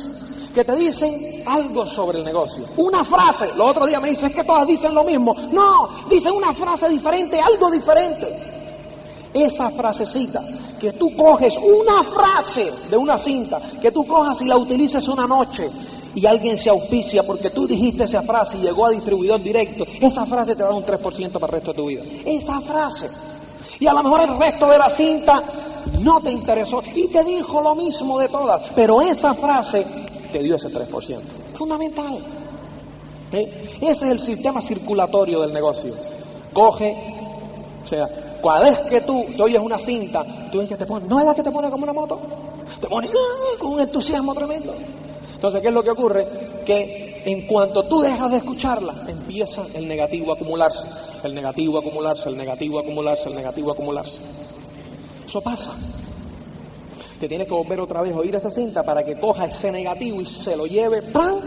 que 0.53 0.63
te 0.63 0.75
dicen 0.75 1.43
algo 1.45 1.85
sobre 1.85 2.19
el 2.19 2.25
negocio. 2.25 2.65
Una 2.77 3.03
frase, 3.03 3.47
los 3.55 3.71
otros 3.71 3.87
días 3.87 4.01
me 4.01 4.09
dicen, 4.09 4.29
es 4.29 4.35
que 4.35 4.43
todas 4.43 4.67
dicen 4.67 4.93
lo 4.93 5.03
mismo. 5.03 5.35
No, 5.51 6.07
dicen 6.09 6.33
una 6.33 6.53
frase 6.53 6.87
diferente, 6.89 7.39
algo 7.39 7.71
diferente. 7.71 8.27
Esa 9.33 9.69
frasecita, 9.71 10.41
que 10.79 10.93
tú 10.93 11.09
coges 11.17 11.57
una 11.57 12.03
frase 12.03 12.71
de 12.89 12.95
una 12.95 13.17
cinta, 13.17 13.59
que 13.81 13.91
tú 13.91 14.05
cojas 14.05 14.39
y 14.41 14.45
la 14.45 14.57
utilices 14.57 15.07
una 15.07 15.25
noche 15.25 15.69
y 16.13 16.27
alguien 16.27 16.59
se 16.59 16.69
auspicia 16.69 17.23
porque 17.23 17.49
tú 17.49 17.65
dijiste 17.65 18.03
esa 18.03 18.21
frase 18.21 18.57
y 18.57 18.61
llegó 18.61 18.85
a 18.85 18.91
distribuidor 18.91 19.41
directo, 19.41 19.85
esa 19.99 20.25
frase 20.27 20.55
te 20.55 20.61
da 20.61 20.71
un 20.71 20.83
3% 20.83 21.31
para 21.39 21.45
el 21.45 21.51
resto 21.51 21.71
de 21.71 21.77
tu 21.77 21.87
vida. 21.87 22.03
Esa 22.25 22.61
frase. 22.61 23.09
Y 23.79 23.87
a 23.87 23.93
lo 23.93 24.03
mejor 24.03 24.21
el 24.21 24.37
resto 24.37 24.67
de 24.69 24.77
la 24.77 24.89
cinta 24.91 25.41
no 25.99 26.21
te 26.21 26.31
interesó 26.31 26.83
y 26.93 27.07
te 27.07 27.23
dijo 27.23 27.59
lo 27.59 27.73
mismo 27.73 28.19
de 28.19 28.29
todas, 28.29 28.61
pero 28.75 29.01
esa 29.01 29.33
frase 29.33 29.83
te 30.34 30.39
dio 30.39 30.55
ese 30.55 30.67
3%. 30.67 31.21
Fundamental. 31.53 32.17
Ese 33.31 33.89
es 33.89 34.01
el 34.03 34.19
sistema 34.19 34.61
circulatorio 34.61 35.41
del 35.41 35.53
negocio. 35.53 35.93
Coge, 36.51 36.95
o 37.84 37.88
sea, 37.88 38.07
cada 38.43 38.59
vez 38.59 38.79
que 38.89 39.01
tú 39.01 39.23
te 39.36 39.41
oyes 39.41 39.61
una 39.61 39.77
cinta, 39.77 40.25
tú 40.51 40.57
ves 40.59 40.67
que 40.67 40.75
te 40.75 40.86
pone, 40.86 41.07
¿no 41.07 41.19
es 41.19 41.25
la 41.25 41.34
que 41.34 41.43
te 41.43 41.51
pone 41.51 41.69
como 41.69 41.84
una 41.84 41.93
moto? 41.93 42.19
Te 42.79 42.88
pone 42.88 43.09
con 43.59 43.73
un 43.73 43.79
entusiasmo 43.79 44.34
tremendo. 44.34 44.73
Entonces, 45.36 45.61
¿qué 45.61 45.69
es 45.69 45.73
lo 45.73 45.84
que 45.84 45.91
ocurre? 45.91 46.27
Que 46.65 47.23
en 47.25 47.47
cuanto 47.47 47.84
tú 47.84 48.01
dejas 48.01 48.31
de 48.31 48.38
escucharla, 48.38 49.05
empieza 49.07 49.65
el 49.73 49.88
negativo 49.88 50.31
a 50.31 50.36
acumularse, 50.36 50.88
el 51.23 51.34
negativo 51.34 51.77
a 51.77 51.79
acumularse, 51.81 52.29
el 52.29 52.38
negativo 52.38 52.79
a 52.79 52.81
acumularse, 52.81 53.29
el 53.29 53.36
negativo 53.36 53.69
a 53.69 53.73
acumularse. 53.73 54.19
Eso 55.25 55.41
pasa. 55.41 55.71
Te 57.24 57.30
tienes 57.30 57.47
que 57.47 57.53
volver 57.53 57.80
otra 57.80 58.01
vez 58.01 58.13
a 58.13 58.19
oír 58.19 58.36
esa 58.36 58.51
cinta 58.51 58.84
para 58.84 59.01
que 59.01 59.17
coja 59.17 59.45
ese 59.45 59.71
negativo 59.71 60.19
y 60.19 60.26
se 60.26 60.57
lo 60.57 60.65
lleve, 60.65 61.03
¡pam! 61.03 61.39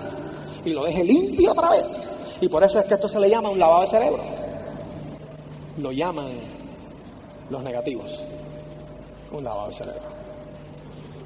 y 0.64 0.70
lo 0.70 0.84
deje 0.84 1.04
limpio 1.04 1.52
otra 1.52 1.68
vez. 1.68 1.84
Y 2.40 2.48
por 2.48 2.64
eso 2.64 2.78
es 2.78 2.86
que 2.86 2.94
esto 2.94 3.10
se 3.10 3.20
le 3.20 3.28
llama 3.28 3.50
un 3.50 3.58
lavado 3.58 3.82
de 3.82 3.88
cerebro. 3.88 4.22
Lo 5.76 5.92
llaman 5.92 6.32
los 7.50 7.62
negativos. 7.62 8.24
Un 9.30 9.44
lavado 9.44 9.68
de 9.68 9.74
cerebro. 9.74 10.00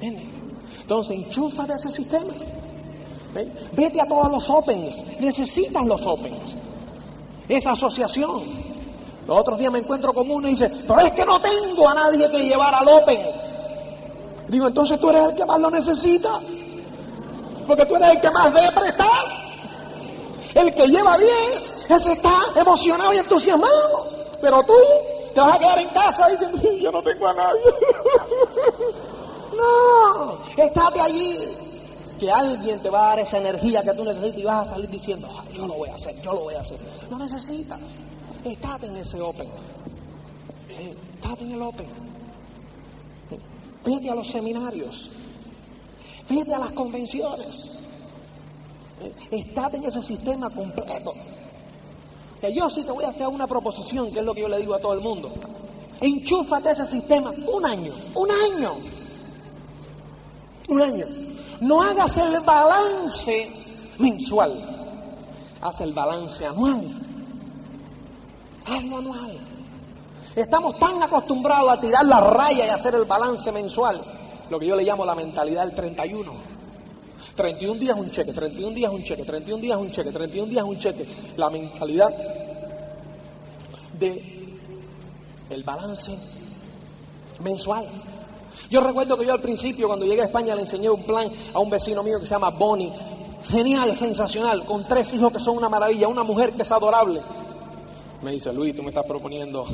Entonces, 0.01 1.17
enchúfate 1.17 1.71
a 1.71 1.75
ese 1.77 1.89
sistema. 1.89 2.33
Vete 3.71 4.01
a 4.01 4.05
todos 4.05 4.33
los 4.33 4.49
opens. 4.49 5.21
Necesitas 5.21 5.87
los 5.87 6.05
opens. 6.05 6.57
Esa 7.47 7.71
asociación. 7.71 8.43
Los 9.25 9.39
otros 9.39 9.57
días 9.57 9.71
me 9.71 9.79
encuentro 9.79 10.11
con 10.11 10.29
uno 10.29 10.49
y 10.49 10.51
dice, 10.51 10.69
pero 10.85 10.99
es 10.99 11.13
que 11.13 11.23
no 11.23 11.39
tengo 11.39 11.87
a 11.87 11.93
nadie 11.93 12.29
que 12.29 12.43
llevar 12.43 12.75
al 12.75 12.87
open. 12.89 13.50
Digo, 14.51 14.67
entonces 14.67 14.99
tú 14.99 15.09
eres 15.09 15.29
el 15.29 15.35
que 15.37 15.45
más 15.45 15.61
lo 15.61 15.71
necesita. 15.71 16.37
Porque 17.65 17.85
tú 17.85 17.95
eres 17.95 18.11
el 18.11 18.19
que 18.19 18.29
más 18.31 18.53
depre 18.53 18.89
estás. 18.89 19.33
El 20.53 20.75
que 20.75 20.87
lleva 20.87 21.17
10, 21.17 21.85
ese 21.87 22.11
está 22.11 22.33
emocionado 22.57 23.13
y 23.13 23.19
entusiasmado. 23.19 24.09
Pero 24.41 24.61
tú 24.63 24.73
te 25.33 25.39
vas 25.39 25.55
a 25.55 25.57
quedar 25.57 25.79
en 25.79 25.89
casa 25.89 26.27
diciendo, 26.27 26.57
yo 26.81 26.91
no 26.91 27.01
tengo 27.01 27.27
a 27.29 27.33
nadie. 27.33 27.61
no, 29.57 30.45
estate 30.57 30.99
allí. 30.99 31.57
Que 32.19 32.29
alguien 32.29 32.81
te 32.81 32.89
va 32.89 33.05
a 33.05 33.07
dar 33.11 33.19
esa 33.21 33.37
energía 33.37 33.81
que 33.81 33.93
tú 33.93 34.03
necesitas 34.03 34.37
y 34.37 34.43
vas 34.43 34.67
a 34.67 34.71
salir 34.71 34.89
diciendo, 34.89 35.29
yo 35.53 35.65
lo 35.65 35.75
voy 35.75 35.89
a 35.89 35.95
hacer, 35.95 36.21
yo 36.21 36.33
lo 36.33 36.41
voy 36.41 36.55
a 36.55 36.59
hacer. 36.59 36.77
No 37.09 37.17
necesitas. 37.17 37.79
Estate 38.43 38.85
en 38.85 38.97
ese 38.97 39.21
open. 39.21 39.49
Estate 40.69 41.45
en 41.45 41.51
el 41.53 41.61
open. 41.61 42.10
Vete 43.85 44.09
a 44.09 44.15
los 44.15 44.27
seminarios. 44.27 45.09
Vete 46.29 46.53
a 46.53 46.59
las 46.59 46.71
convenciones. 46.71 47.69
Estate 49.31 49.77
en 49.77 49.85
ese 49.85 50.01
sistema 50.01 50.49
completo. 50.49 51.13
Que 52.39 52.53
yo 52.53 52.69
sí 52.69 52.83
te 52.83 52.91
voy 52.91 53.03
a 53.03 53.09
hacer 53.09 53.27
una 53.27 53.47
proposición, 53.47 54.11
que 54.11 54.19
es 54.19 54.25
lo 54.25 54.33
que 54.33 54.41
yo 54.41 54.47
le 54.47 54.59
digo 54.59 54.75
a 54.75 54.79
todo 54.79 54.93
el 54.93 55.01
mundo. 55.01 55.31
Enchúfate 55.99 56.71
ese 56.71 56.85
sistema 56.85 57.31
un 57.31 57.65
año, 57.65 57.93
un 58.15 58.31
año, 58.31 58.73
un 60.69 60.81
año. 60.81 61.05
No 61.61 61.81
hagas 61.81 62.17
el 62.17 62.39
balance 62.39 63.47
mensual, 63.99 64.51
haz 65.61 65.79
el 65.81 65.93
balance 65.93 66.43
anual. 66.43 66.81
Hazlo 68.65 68.97
anual. 68.97 69.50
Estamos 70.35 70.79
tan 70.79 71.01
acostumbrados 71.03 71.71
a 71.71 71.81
tirar 71.81 72.05
la 72.05 72.21
raya 72.21 72.65
y 72.65 72.69
hacer 72.69 72.95
el 72.95 73.03
balance 73.03 73.51
mensual, 73.51 74.01
lo 74.49 74.59
que 74.59 74.67
yo 74.67 74.75
le 74.75 74.83
llamo 74.83 75.05
la 75.05 75.15
mentalidad 75.15 75.65
del 75.65 75.75
31. 75.75 76.31
31 77.35 77.79
días 77.79 77.97
un 77.97 78.11
cheque, 78.11 78.33
31 78.33 78.75
días 78.75 78.91
un 78.91 79.03
cheque, 79.03 79.23
31 79.23 79.61
días 79.61 79.77
un 79.77 79.91
cheque, 79.91 80.11
31 80.11 80.49
días 80.49 80.63
un 80.63 80.79
cheque. 80.79 81.05
La 81.35 81.49
mentalidad 81.49 82.09
de 83.99 84.57
el 85.49 85.63
balance 85.63 86.17
mensual. 87.43 87.85
Yo 88.69 88.79
recuerdo 88.79 89.17
que 89.17 89.25
yo 89.25 89.33
al 89.33 89.41
principio, 89.41 89.87
cuando 89.87 90.05
llegué 90.05 90.21
a 90.21 90.25
España, 90.25 90.55
le 90.55 90.61
enseñé 90.61 90.89
un 90.89 91.03
plan 91.03 91.29
a 91.53 91.59
un 91.59 91.69
vecino 91.69 92.01
mío 92.03 92.19
que 92.19 92.25
se 92.25 92.33
llama 92.33 92.51
Bonnie. 92.51 92.91
Genial, 93.49 93.97
sensacional, 93.97 94.65
con 94.65 94.85
tres 94.85 95.13
hijos 95.13 95.33
que 95.33 95.39
son 95.39 95.57
una 95.57 95.67
maravilla, 95.67 96.07
una 96.07 96.23
mujer 96.23 96.53
que 96.53 96.61
es 96.61 96.71
adorable. 96.71 97.21
Me 98.21 98.31
dice, 98.31 98.53
Luis, 98.53 98.75
tú 98.75 98.83
me 98.83 98.89
estás 98.89 99.05
proponiendo 99.05 99.65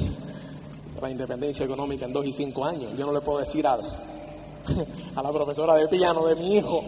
la 1.02 1.10
independencia 1.10 1.66
económica 1.66 2.06
en 2.06 2.14
dos 2.14 2.26
y 2.26 2.32
cinco 2.32 2.66
años. 2.66 2.98
Yo 2.98 3.06
no 3.06 3.14
le 3.14 3.22
puedo 3.22 3.40
decir 3.40 3.66
a, 3.68 3.74
a 5.16 5.24
la 5.24 5.32
profesora 5.32 5.76
de 5.76 5.88
piano 5.88 6.26
de 6.26 6.36
mi 6.36 6.58
hijo 6.58 6.82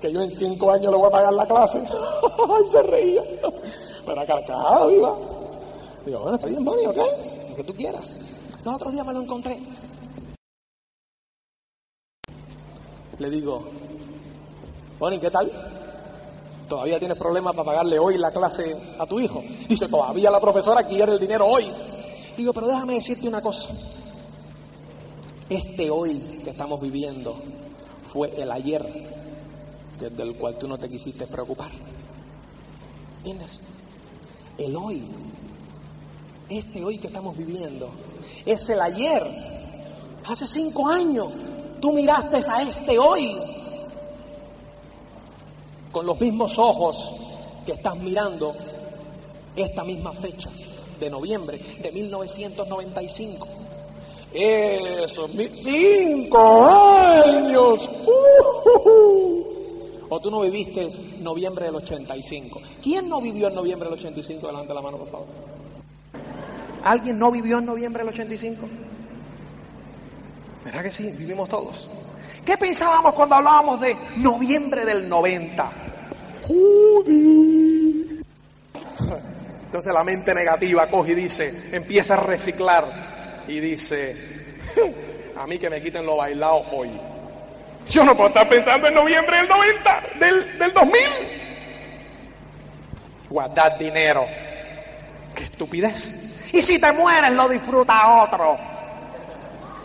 que 0.00 0.12
yo 0.12 0.20
en 0.20 0.30
cinco 0.30 0.72
años 0.72 0.90
le 0.90 0.98
voy 0.98 1.08
a 1.08 1.10
pagar 1.10 1.32
la 1.32 1.46
clase. 1.46 1.78
Ay, 2.48 2.66
se 2.70 2.82
reía. 2.82 3.22
Pero 4.06 4.26
carcajado 4.26 4.90
iba. 4.90 5.16
Digo, 6.06 6.20
bueno, 6.20 6.36
está 6.36 6.46
bien, 6.46 6.64
Bonnie, 6.64 6.86
¿ok? 6.86 6.96
Lo 7.50 7.56
que 7.56 7.64
tú 7.64 7.74
quieras. 7.74 8.16
Los 8.64 8.74
otros 8.74 8.92
días 8.92 9.06
me 9.06 9.12
lo 9.12 9.22
encontré. 9.22 9.58
Le 13.18 13.28
digo, 13.28 13.62
Bonnie, 14.98 15.20
¿qué 15.20 15.30
tal? 15.30 15.50
¿Todavía 16.66 16.98
tienes 16.98 17.18
problemas 17.18 17.54
para 17.54 17.66
pagarle 17.66 17.98
hoy 17.98 18.16
la 18.16 18.30
clase 18.30 18.74
a 18.98 19.04
tu 19.04 19.20
hijo? 19.20 19.42
Dice, 19.68 19.88
todavía 19.88 20.30
la 20.30 20.40
profesora 20.40 20.84
quiere 20.84 21.12
el 21.12 21.18
dinero 21.18 21.46
hoy. 21.46 21.70
Digo, 22.36 22.52
pero 22.52 22.68
déjame 22.68 22.94
decirte 22.94 23.28
una 23.28 23.40
cosa. 23.40 23.70
Este 25.48 25.90
hoy 25.90 26.40
que 26.44 26.50
estamos 26.50 26.80
viviendo 26.80 27.36
fue 28.12 28.30
el 28.40 28.50
ayer 28.50 28.82
del 29.98 30.36
cual 30.36 30.56
tú 30.58 30.68
no 30.68 30.78
te 30.78 30.88
quisiste 30.88 31.26
preocupar. 31.26 31.70
¿Entiendes? 33.18 33.60
El 34.56 34.76
hoy, 34.76 35.02
este 36.48 36.84
hoy 36.84 36.98
que 36.98 37.08
estamos 37.08 37.36
viviendo, 37.36 37.90
es 38.46 38.68
el 38.68 38.80
ayer. 38.80 39.22
Hace 40.24 40.46
cinco 40.46 40.88
años 40.88 41.32
tú 41.80 41.92
miraste 41.92 42.36
a 42.36 42.62
este 42.62 42.98
hoy 42.98 43.36
con 45.92 46.06
los 46.06 46.20
mismos 46.20 46.56
ojos 46.58 46.96
que 47.66 47.72
estás 47.72 47.98
mirando 47.98 48.54
esta 49.56 49.82
misma 49.82 50.12
fecha 50.12 50.50
de 51.00 51.10
noviembre 51.10 51.58
de 51.80 51.90
1995. 51.90 53.48
Esos 54.32 55.30
cinco 55.62 56.66
años. 56.66 57.88
Uh 58.06 59.40
¿O 60.12 60.20
tú 60.20 60.28
no 60.28 60.40
viviste 60.40 60.88
noviembre 61.20 61.66
del 61.66 61.76
85? 61.76 62.60
¿Quién 62.82 63.08
no 63.08 63.20
vivió 63.20 63.46
en 63.46 63.54
noviembre 63.54 63.88
del 63.88 63.98
85? 63.98 64.44
Delante 64.44 64.68
de 64.68 64.74
la 64.74 64.80
mano, 64.80 64.98
por 64.98 65.08
favor. 65.08 65.26
¿Alguien 66.82 67.16
no 67.16 67.30
vivió 67.30 67.58
en 67.58 67.66
noviembre 67.66 68.02
del 68.02 68.12
85? 68.12 68.68
¿Verdad 70.64 70.82
que 70.82 70.90
sí? 70.90 71.04
Vivimos 71.12 71.48
todos. 71.48 71.88
¿Qué 72.44 72.56
pensábamos 72.56 73.14
cuando 73.14 73.36
hablábamos 73.36 73.80
de 73.80 73.94
noviembre 74.16 74.84
del 74.84 75.08
90? 75.08 75.72
Entonces 79.70 79.94
la 79.94 80.02
mente 80.02 80.34
negativa 80.34 80.88
coge 80.88 81.12
y 81.12 81.14
dice, 81.14 81.68
empieza 81.70 82.14
a 82.14 82.16
reciclar 82.16 83.44
y 83.46 83.60
dice, 83.60 84.16
a 85.36 85.46
mí 85.46 85.60
que 85.60 85.70
me 85.70 85.80
quiten 85.80 86.04
lo 86.04 86.16
bailado 86.16 86.64
hoy. 86.72 86.90
Yo 87.88 88.02
no 88.04 88.16
puedo 88.16 88.30
estar 88.30 88.48
pensando 88.48 88.88
en 88.88 88.94
noviembre 88.94 89.38
del 89.38 89.48
90, 89.48 90.02
del, 90.18 90.58
del 90.58 90.72
2000. 90.72 91.02
Guardar 93.30 93.78
dinero. 93.78 94.26
Qué 95.36 95.44
estupidez. 95.44 96.50
Y 96.52 96.62
si 96.62 96.80
te 96.80 96.90
mueres 96.90 97.30
lo 97.30 97.48
disfruta 97.48 98.24
otro. 98.24 98.56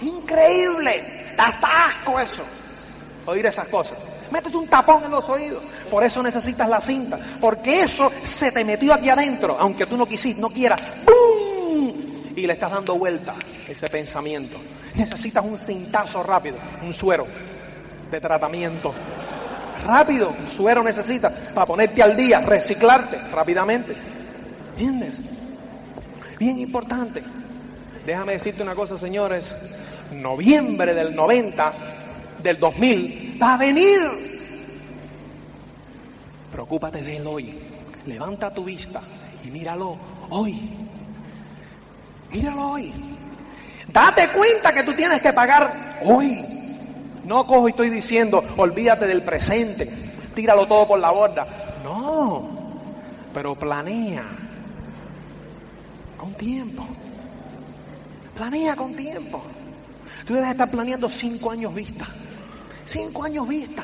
Increíble. 0.01 1.27
Hasta 1.37 1.85
asco 1.85 2.19
eso. 2.19 2.43
Oír 3.27 3.45
esas 3.45 3.67
cosas. 3.69 4.14
Métete 4.31 4.57
un 4.57 4.67
tapón 4.67 5.03
en 5.03 5.11
los 5.11 5.27
oídos. 5.29 5.63
Por 5.89 6.03
eso 6.03 6.21
necesitas 6.21 6.67
la 6.67 6.81
cinta. 6.81 7.19
Porque 7.39 7.81
eso 7.81 8.11
se 8.39 8.51
te 8.51 8.63
metió 8.63 8.93
aquí 8.93 9.09
adentro, 9.09 9.57
aunque 9.59 9.85
tú 9.85 9.97
no 9.97 10.05
quisiste, 10.05 10.41
no 10.41 10.49
quieras. 10.49 10.81
¡Bum! 11.05 12.35
Y 12.35 12.45
le 12.45 12.53
estás 12.53 12.71
dando 12.71 12.97
vuelta 12.97 13.35
ese 13.67 13.87
pensamiento. 13.87 14.57
Necesitas 14.95 15.43
un 15.43 15.59
cintazo 15.59 16.23
rápido, 16.23 16.57
un 16.81 16.93
suero 16.93 17.25
de 18.11 18.19
tratamiento. 18.19 18.93
Rápido, 19.85 20.29
un 20.29 20.51
suero 20.51 20.83
necesitas 20.83 21.31
para 21.53 21.65
ponerte 21.65 22.01
al 22.01 22.15
día, 22.15 22.39
reciclarte 22.41 23.17
rápidamente. 23.31 23.95
¿Entiendes? 24.71 25.19
Bien 26.39 26.59
importante. 26.59 27.23
Déjame 28.05 28.33
decirte 28.33 28.61
una 28.61 28.75
cosa, 28.75 28.97
señores. 28.97 29.45
Noviembre 30.11 30.93
del 30.93 31.15
90, 31.15 31.73
del 32.45 32.59
2000, 32.59 33.39
va 33.41 33.55
a 33.55 33.57
venir. 33.57 33.99
Preocúpate 36.51 37.01
de 37.01 37.17
él 37.17 37.27
hoy. 37.27 37.59
Levanta 38.05 38.53
tu 38.53 38.63
vista 38.63 39.01
y 39.43 39.49
míralo 39.49 39.97
hoy. 40.29 40.69
Míralo 42.31 42.71
hoy. 42.71 42.93
Date 43.91 44.29
cuenta 44.31 44.71
que 44.71 44.83
tú 44.83 44.93
tienes 44.93 45.21
que 45.21 45.33
pagar 45.33 45.99
hoy. 46.05 46.45
No 47.25 47.47
cojo 47.47 47.67
y 47.67 47.71
estoy 47.71 47.89
diciendo, 47.89 48.43
olvídate 48.57 49.07
del 49.07 49.23
presente, 49.23 49.89
tíralo 50.35 50.67
todo 50.67 50.87
por 50.87 50.99
la 50.99 51.09
borda. 51.09 51.47
No, 51.83 52.47
pero 53.33 53.55
planea 53.55 54.23
con 56.15 56.31
tiempo. 56.35 56.85
Planea 58.35 58.75
con 58.75 58.95
tiempo. 58.95 59.41
Tú 60.25 60.35
debes 60.35 60.51
estar 60.51 60.69
planeando 60.69 61.09
cinco 61.09 61.49
años 61.49 61.73
vista. 61.73 62.07
Cinco 62.95 63.23
años 63.23 63.45
vista. 63.45 63.83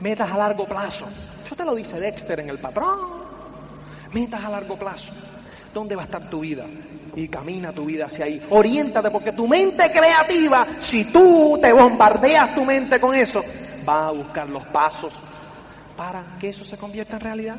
Metas 0.00 0.30
a 0.30 0.38
largo 0.38 0.64
plazo. 0.64 1.04
Eso 1.44 1.54
te 1.54 1.64
lo 1.66 1.74
dice 1.74 2.00
Dexter 2.00 2.40
en 2.40 2.48
el 2.48 2.58
patrón. 2.58 2.98
Metas 4.12 4.42
a 4.42 4.48
largo 4.48 4.78
plazo. 4.78 5.12
¿Dónde 5.72 5.94
va 5.94 6.02
a 6.02 6.04
estar 6.06 6.30
tu 6.30 6.40
vida? 6.40 6.64
Y 7.14 7.28
camina 7.28 7.72
tu 7.72 7.84
vida 7.84 8.06
hacia 8.06 8.24
ahí. 8.24 8.42
Oriéntate 8.48 9.10
porque 9.10 9.32
tu 9.32 9.46
mente 9.46 9.90
creativa, 9.92 10.66
si 10.90 11.04
tú 11.12 11.58
te 11.60 11.72
bombardeas 11.74 12.54
tu 12.54 12.64
mente 12.64 12.98
con 12.98 13.14
eso, 13.14 13.40
va 13.86 14.08
a 14.08 14.12
buscar 14.12 14.48
los 14.48 14.64
pasos 14.66 15.12
para 15.94 16.24
que 16.40 16.48
eso 16.48 16.64
se 16.64 16.78
convierta 16.78 17.16
en 17.16 17.20
realidad. 17.20 17.58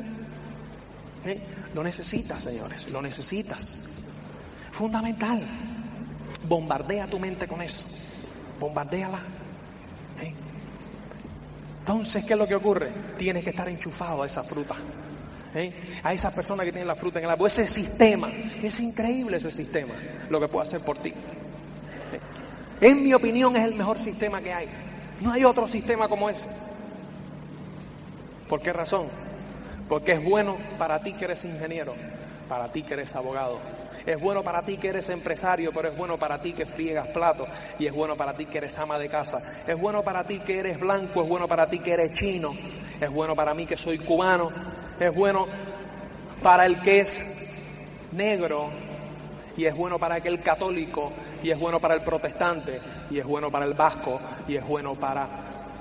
¿Eh? 1.24 1.40
Lo 1.72 1.84
necesitas, 1.84 2.42
señores, 2.42 2.90
lo 2.90 3.00
necesitas. 3.00 3.64
Fundamental. 4.72 5.40
Bombardea 6.48 7.06
tu 7.06 7.18
mente 7.20 7.46
con 7.46 7.62
eso. 7.62 7.82
Bombardéala. 8.58 9.20
Entonces, 11.80 12.24
¿qué 12.24 12.32
es 12.32 12.38
lo 12.38 12.48
que 12.48 12.56
ocurre? 12.56 12.90
Tienes 13.16 13.44
que 13.44 13.50
estar 13.50 13.68
enchufado 13.68 14.24
a 14.24 14.26
esa 14.26 14.42
fruta. 14.42 14.74
¿Eh? 15.54 15.72
A 16.02 16.12
esa 16.12 16.30
persona 16.30 16.64
que 16.64 16.72
tiene 16.72 16.84
la 16.84 16.96
fruta 16.96 17.20
en 17.20 17.26
el 17.26 17.30
árbol. 17.30 17.46
Ese 17.46 17.68
sistema. 17.68 18.28
Es 18.60 18.80
increíble 18.80 19.36
ese 19.36 19.52
sistema. 19.52 19.94
Lo 20.28 20.40
que 20.40 20.48
puede 20.48 20.66
hacer 20.66 20.84
por 20.84 20.98
ti. 20.98 21.10
¿Eh? 21.10 22.20
En 22.80 23.04
mi 23.04 23.14
opinión 23.14 23.56
es 23.56 23.64
el 23.64 23.76
mejor 23.76 24.02
sistema 24.02 24.40
que 24.40 24.52
hay. 24.52 24.68
No 25.20 25.32
hay 25.32 25.44
otro 25.44 25.68
sistema 25.68 26.08
como 26.08 26.28
ese. 26.28 26.44
¿Por 28.48 28.60
qué 28.60 28.72
razón? 28.72 29.06
Porque 29.88 30.12
es 30.12 30.24
bueno 30.24 30.56
para 30.78 31.00
ti 31.00 31.12
que 31.12 31.24
eres 31.24 31.44
ingeniero, 31.44 31.94
para 32.48 32.70
ti 32.70 32.82
que 32.82 32.94
eres 32.94 33.14
abogado, 33.14 33.58
es 34.06 34.20
bueno 34.20 34.44
para 34.44 34.62
ti 34.62 34.76
que 34.76 34.88
eres 34.88 35.08
empresario, 35.08 35.72
pero 35.74 35.88
es 35.88 35.96
bueno 35.96 36.16
para 36.16 36.40
ti 36.40 36.52
que 36.52 36.64
friegas 36.64 37.08
platos. 37.08 37.48
Y 37.76 37.86
es 37.86 37.92
bueno 37.92 38.16
para 38.16 38.34
ti 38.34 38.46
que 38.46 38.58
eres 38.58 38.78
ama 38.78 39.00
de 39.00 39.08
casa. 39.08 39.38
Es 39.66 39.78
bueno 39.78 40.02
para 40.04 40.22
ti 40.22 40.38
que 40.38 40.60
eres 40.60 40.78
blanco. 40.78 41.22
Es 41.22 41.28
bueno 41.28 41.48
para 41.48 41.68
ti 41.68 41.80
que 41.80 41.92
eres 41.92 42.12
chino. 42.12 42.52
Es 43.00 43.10
bueno 43.10 43.34
para 43.34 43.52
mí 43.52 43.66
que 43.66 43.76
soy 43.76 43.98
cubano. 43.98 44.48
Es 45.00 45.12
bueno 45.12 45.46
para 46.40 46.66
el 46.66 46.80
que 46.80 47.00
es 47.00 47.12
negro. 48.12 48.70
Y 49.56 49.64
es 49.64 49.74
bueno 49.74 49.98
para 49.98 50.14
aquel 50.14 50.40
católico. 50.40 51.10
Y 51.42 51.50
es 51.50 51.58
bueno 51.58 51.80
para 51.80 51.96
el 51.96 52.02
protestante. 52.02 52.80
Y 53.10 53.18
es 53.18 53.26
bueno 53.26 53.50
para 53.50 53.64
el 53.64 53.74
vasco. 53.74 54.20
Y 54.46 54.54
es 54.54 54.64
bueno 54.64 54.94
para 54.94 55.26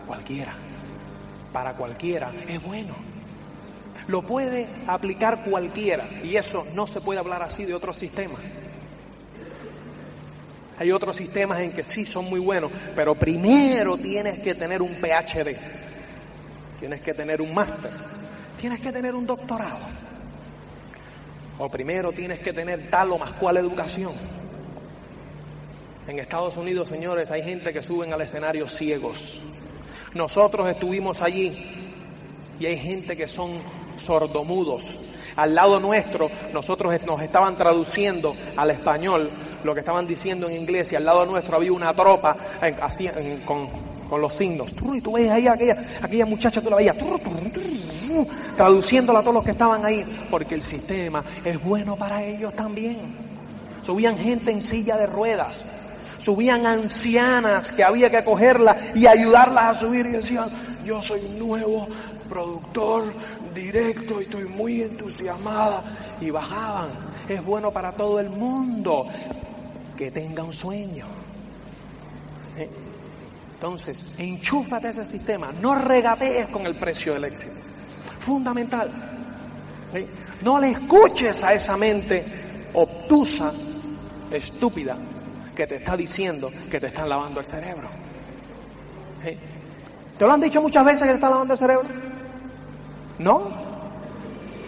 cualquiera. 0.07 0.53
Para 1.53 1.75
cualquiera. 1.75 2.31
Es 2.47 2.59
bueno. 2.63 3.14
Lo 4.07 4.21
puede 4.21 4.67
aplicar 4.87 5.43
cualquiera 5.43 6.07
y 6.23 6.37
eso 6.37 6.65
no 6.73 6.85
se 6.85 7.01
puede 7.01 7.19
hablar 7.19 7.41
así 7.41 7.65
de 7.65 7.73
otros 7.73 7.97
sistemas. 7.97 8.41
Hay 10.77 10.91
otros 10.91 11.15
sistemas 11.15 11.59
en 11.61 11.71
que 11.71 11.83
sí 11.83 12.05
son 12.05 12.25
muy 12.25 12.39
buenos, 12.39 12.71
pero 12.95 13.15
primero 13.15 13.97
tienes 13.97 14.41
que 14.41 14.53
tener 14.55 14.81
un 14.81 14.95
PhD, 14.95 15.57
tienes 16.79 17.01
que 17.01 17.13
tener 17.13 17.41
un 17.41 17.53
máster, 17.53 17.91
tienes 18.59 18.81
que 18.81 18.91
tener 18.91 19.15
un 19.15 19.25
doctorado, 19.25 19.87
o 21.57 21.69
primero 21.69 22.11
tienes 22.11 22.39
que 22.39 22.51
tener 22.51 22.89
tal 22.89 23.13
o 23.13 23.17
más 23.17 23.31
cual 23.33 23.57
educación. 23.57 24.13
En 26.07 26.19
Estados 26.19 26.55
Unidos, 26.57 26.89
señores, 26.89 27.31
hay 27.31 27.41
gente 27.41 27.71
que 27.71 27.81
suben 27.81 28.13
al 28.13 28.21
escenario 28.21 28.67
ciegos. 28.67 29.39
Nosotros 30.13 30.67
estuvimos 30.67 31.21
allí 31.21 31.55
y 32.59 32.65
hay 32.65 32.77
gente 32.77 33.15
que 33.15 33.27
son 33.27 33.59
sordomudos. 34.05 34.81
Al 35.35 35.53
lado 35.53 35.79
nuestro, 35.79 36.29
nosotros 36.53 36.93
nos 37.05 37.21
estaban 37.21 37.55
traduciendo 37.55 38.33
al 38.55 38.71
español 38.71 39.29
lo 39.63 39.73
que 39.73 39.81
estaban 39.81 40.05
diciendo 40.05 40.47
en 40.47 40.57
inglés 40.61 40.91
y 40.91 40.95
al 40.95 41.03
lado 41.03 41.25
nuestro 41.25 41.57
había 41.57 41.73
una 41.73 41.93
tropa 41.93 42.35
con, 43.45 43.67
los 44.21 44.37
signos. 44.37 44.71
Y 44.93 45.01
tú 45.01 45.13
ves 45.13 45.29
ahí 45.29 45.45
aquella, 45.47 45.75
aquella 46.01 46.25
muchacha, 46.25 46.61
tú 46.61 46.69
la 46.69 46.77
veías 46.77 46.95
traduciéndola 48.55 49.19
a 49.19 49.21
todos 49.21 49.35
los 49.35 49.43
que 49.43 49.51
estaban 49.51 49.85
ahí, 49.85 50.03
porque 50.29 50.55
el 50.55 50.61
sistema 50.61 51.23
es 51.43 51.61
bueno 51.61 51.95
para 51.97 52.23
ellos 52.23 52.53
también. 52.53 53.13
Subían 53.85 54.17
gente 54.17 54.51
en 54.51 54.61
silla 54.61 54.95
de 54.97 55.07
ruedas, 55.07 55.63
subían 56.19 56.65
ancianas 56.65 57.69
que 57.71 57.83
había 57.83 58.09
que 58.09 58.23
cogerla 58.23 58.91
y 58.95 59.05
ayudarlas 59.05 59.75
a 59.75 59.79
subir 59.79 60.05
y 60.05 60.11
decían, 60.11 60.49
yo 60.85 61.01
soy 61.01 61.21
nuevo 61.37 61.87
productor 62.29 63.13
directo 63.55 64.21
y 64.21 64.25
estoy 64.25 64.45
muy 64.45 64.81
entusiasmada. 64.83 66.17
Y 66.21 66.29
bajaban. 66.29 66.91
Es 67.27 67.43
bueno 67.43 67.71
para 67.71 67.91
todo 67.93 68.19
el 68.19 68.29
mundo 68.29 69.07
que 69.97 70.11
tenga 70.11 70.43
un 70.43 70.53
sueño. 70.53 71.05
¿Eh? 72.57 72.69
Entonces, 73.55 74.13
enchúfate 74.19 74.87
a 74.87 74.89
ese 74.91 75.05
sistema. 75.05 75.51
No 75.59 75.75
regatees 75.75 76.49
con 76.49 76.65
el 76.65 76.75
precio 76.75 77.13
del 77.13 77.23
éxito. 77.25 77.55
Fundamental. 78.25 78.91
No 80.43 80.59
le 80.59 80.71
escuches 80.71 81.41
a 81.41 81.53
esa 81.53 81.77
mente 81.77 82.23
obtusa, 82.73 83.53
estúpida, 84.29 84.97
que 85.55 85.65
te 85.65 85.77
está 85.77 85.95
diciendo 85.95 86.51
que 86.69 86.79
te 86.79 86.87
están 86.87 87.07
lavando 87.07 87.39
el 87.39 87.45
cerebro. 87.45 87.89
¿Te 89.23 90.25
lo 90.25 90.31
han 90.31 90.41
dicho 90.41 90.61
muchas 90.61 90.85
veces 90.85 91.01
que 91.01 91.07
te 91.07 91.15
están 91.15 91.31
lavando 91.31 91.53
el 91.53 91.59
cerebro? 91.59 92.14
¿No? 93.19 93.47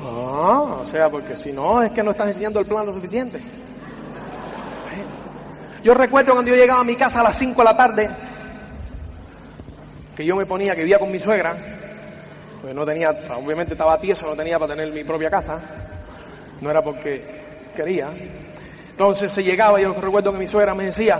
Ah, 0.01 0.81
o 0.81 0.85
sea, 0.85 1.09
porque 1.09 1.35
si 1.37 1.51
no, 1.51 1.81
es 1.83 1.91
que 1.91 2.03
no 2.03 2.11
estás 2.11 2.27
enseñando 2.27 2.59
el 2.59 2.65
plan 2.65 2.85
lo 2.85 2.93
suficiente. 2.93 3.41
Yo 5.83 5.93
recuerdo 5.93 6.33
cuando 6.33 6.51
yo 6.51 6.57
llegaba 6.57 6.81
a 6.81 6.85
mi 6.85 6.95
casa 6.95 7.19
a 7.19 7.23
las 7.23 7.37
5 7.37 7.55
de 7.55 7.63
la 7.63 7.77
tarde, 7.77 8.09
que 10.15 10.25
yo 10.25 10.35
me 10.35 10.45
ponía, 10.45 10.73
que 10.73 10.81
vivía 10.81 10.99
con 10.99 11.11
mi 11.11 11.19
suegra, 11.19 11.55
pues 12.61 12.73
no 12.73 12.85
tenía, 12.85 13.09
obviamente 13.35 13.73
estaba 13.73 13.99
tieso, 13.99 14.25
no 14.25 14.35
tenía 14.35 14.57
para 14.57 14.75
tener 14.75 14.91
mi 14.91 15.03
propia 15.03 15.29
casa, 15.29 15.59
no 16.59 16.71
era 16.71 16.81
porque 16.81 17.23
quería. 17.75 18.09
Entonces 18.89 19.31
se 19.31 19.43
llegaba, 19.43 19.79
yo 19.79 19.93
recuerdo 19.93 20.31
que 20.31 20.39
mi 20.39 20.47
suegra 20.47 20.73
me 20.73 20.85
decía, 20.85 21.19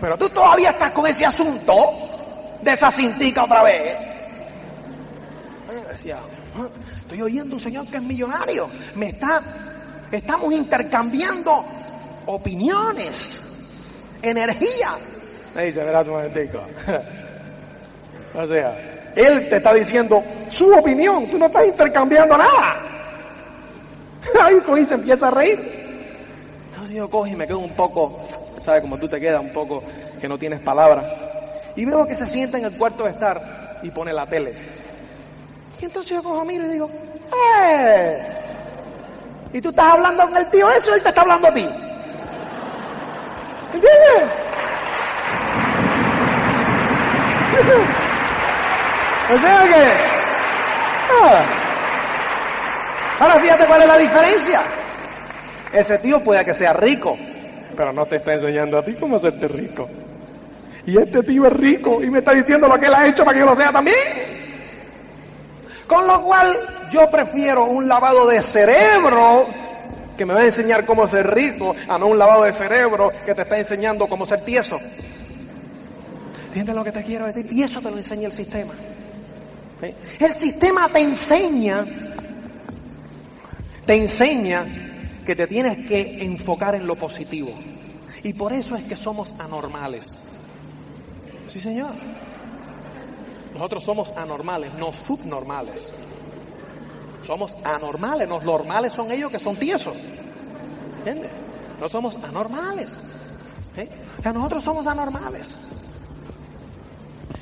pero 0.00 0.16
tú 0.18 0.28
todavía 0.28 0.70
estás 0.70 0.92
con 0.92 1.06
ese 1.06 1.24
asunto 1.24 1.72
de 2.60 2.72
esa 2.72 2.90
cintica 2.90 3.44
otra 3.44 3.62
vez. 3.62 3.98
yo 5.68 5.88
decía, 5.88 6.18
Estoy 7.00 7.22
oyendo 7.22 7.56
un 7.56 7.62
señor 7.62 7.86
que 7.88 7.96
es 7.96 8.02
millonario. 8.02 8.68
Me 8.94 9.08
está, 9.08 10.06
estamos 10.10 10.52
intercambiando 10.52 11.64
opiniones, 12.26 13.14
energía. 14.22 14.98
Me 15.54 15.66
dice, 15.66 15.82
verá 15.84 16.04
tu 16.04 16.10
momentico. 16.10 16.58
o 18.34 18.46
sea, 18.46 18.96
él 19.14 19.48
te 19.48 19.56
está 19.56 19.72
diciendo 19.74 20.22
su 20.48 20.70
opinión, 20.70 21.26
tú 21.30 21.38
no 21.38 21.46
estás 21.46 21.66
intercambiando 21.66 22.36
nada. 22.36 22.96
Ahí 24.42 24.60
coge 24.64 24.84
se 24.84 24.94
empieza 24.94 25.28
a 25.28 25.30
reír. 25.30 25.58
Entonces 26.70 26.94
yo 26.94 27.08
cojo 27.08 27.26
y 27.26 27.36
me 27.36 27.46
quedo 27.46 27.60
un 27.60 27.74
poco, 27.74 28.26
¿sabes? 28.64 28.82
Como 28.82 28.98
tú 28.98 29.08
te 29.08 29.18
quedas 29.18 29.40
un 29.40 29.52
poco 29.52 29.82
que 30.20 30.28
no 30.28 30.36
tienes 30.36 30.60
palabras. 30.62 31.06
Y 31.76 31.84
veo 31.84 32.04
que 32.06 32.16
se 32.16 32.26
sienta 32.26 32.58
en 32.58 32.64
el 32.64 32.76
cuarto 32.76 33.04
de 33.04 33.10
estar 33.10 33.78
y 33.82 33.90
pone 33.90 34.12
la 34.12 34.26
tele. 34.26 34.75
Y 35.80 35.84
entonces 35.84 36.10
yo 36.10 36.22
cojo, 36.22 36.44
miro 36.44 36.64
y 36.66 36.70
digo, 36.70 36.88
¡eh! 37.62 38.36
Y 39.52 39.60
tú 39.60 39.68
estás 39.70 39.92
hablando 39.92 40.24
con 40.24 40.36
el 40.36 40.46
tío 40.48 40.70
eso 40.70 40.94
él 40.94 41.02
te 41.02 41.08
está 41.08 41.20
hablando 41.20 41.48
a 41.48 41.54
ti. 41.54 41.68
¿Entiendes? 43.74 44.32
O 49.28 49.38
sea 49.40 49.58
que... 49.64 49.82
ah. 51.20 51.44
Ahora 53.18 53.40
fíjate 53.40 53.66
cuál 53.66 53.80
es 53.80 53.86
la 53.88 53.98
diferencia. 53.98 54.62
Ese 55.72 55.98
tío 55.98 56.20
puede 56.22 56.44
que 56.44 56.54
sea 56.54 56.74
rico, 56.74 57.16
pero 57.76 57.92
no 57.92 58.06
te 58.06 58.16
está 58.16 58.34
enseñando 58.34 58.78
a 58.78 58.84
ti 58.84 58.94
cómo 58.94 59.16
hacerte 59.16 59.48
rico. 59.48 59.88
Y 60.86 60.96
este 60.96 61.22
tío 61.24 61.46
es 61.46 61.52
rico 61.54 62.00
y 62.02 62.10
me 62.10 62.20
está 62.20 62.34
diciendo 62.34 62.68
lo 62.68 62.78
que 62.78 62.86
él 62.86 62.94
ha 62.94 63.08
hecho 63.08 63.24
para 63.24 63.34
que 63.34 63.40
yo 63.40 63.46
lo 63.46 63.56
sea 63.56 63.72
también. 63.72 64.45
Con 65.86 66.06
lo 66.06 66.22
cual 66.22 66.56
yo 66.90 67.08
prefiero 67.10 67.64
un 67.66 67.88
lavado 67.88 68.26
de 68.26 68.42
cerebro 68.42 69.46
que 70.16 70.24
me 70.24 70.34
va 70.34 70.40
a 70.40 70.46
enseñar 70.46 70.84
cómo 70.84 71.06
ser 71.06 71.26
rico, 71.26 71.74
a 71.88 71.98
no 71.98 72.06
un 72.06 72.18
lavado 72.18 72.44
de 72.44 72.52
cerebro 72.52 73.08
que 73.24 73.34
te 73.34 73.42
está 73.42 73.58
enseñando 73.58 74.06
cómo 74.06 74.26
ser 74.26 74.44
tieso. 74.44 74.76
¿Entiendes 76.46 76.74
lo 76.74 76.84
que 76.84 76.92
te 76.92 77.02
quiero 77.04 77.26
decir? 77.26 77.46
Y 77.50 77.62
eso 77.62 77.80
te 77.80 77.90
lo 77.90 77.98
enseña 77.98 78.26
el 78.26 78.32
sistema. 78.32 78.72
El 80.18 80.34
sistema 80.34 80.88
te 80.88 81.00
enseña, 81.00 81.84
te 83.84 83.94
enseña 83.94 84.64
que 85.26 85.36
te 85.36 85.46
tienes 85.46 85.86
que 85.86 86.24
enfocar 86.24 86.74
en 86.74 86.86
lo 86.86 86.96
positivo. 86.96 87.50
Y 88.22 88.32
por 88.32 88.52
eso 88.52 88.74
es 88.74 88.84
que 88.84 88.96
somos 88.96 89.28
anormales. 89.38 90.06
Sí, 91.52 91.60
señor. 91.60 91.92
Nosotros 93.56 93.84
somos 93.84 94.14
anormales, 94.14 94.74
no 94.74 94.92
subnormales. 95.06 95.90
Somos 97.26 97.50
anormales, 97.64 98.28
los 98.28 98.44
normales 98.44 98.92
son 98.92 99.10
ellos 99.10 99.32
que 99.32 99.38
son 99.38 99.56
tiesos. 99.56 99.96
¿Entiendes? 100.98 101.30
No 101.80 101.88
somos 101.88 102.16
anormales. 102.22 102.90
¿sí? 103.74 103.88
O 104.18 104.22
sea, 104.22 104.32
nosotros 104.34 104.62
somos 104.62 104.86
anormales. 104.86 105.48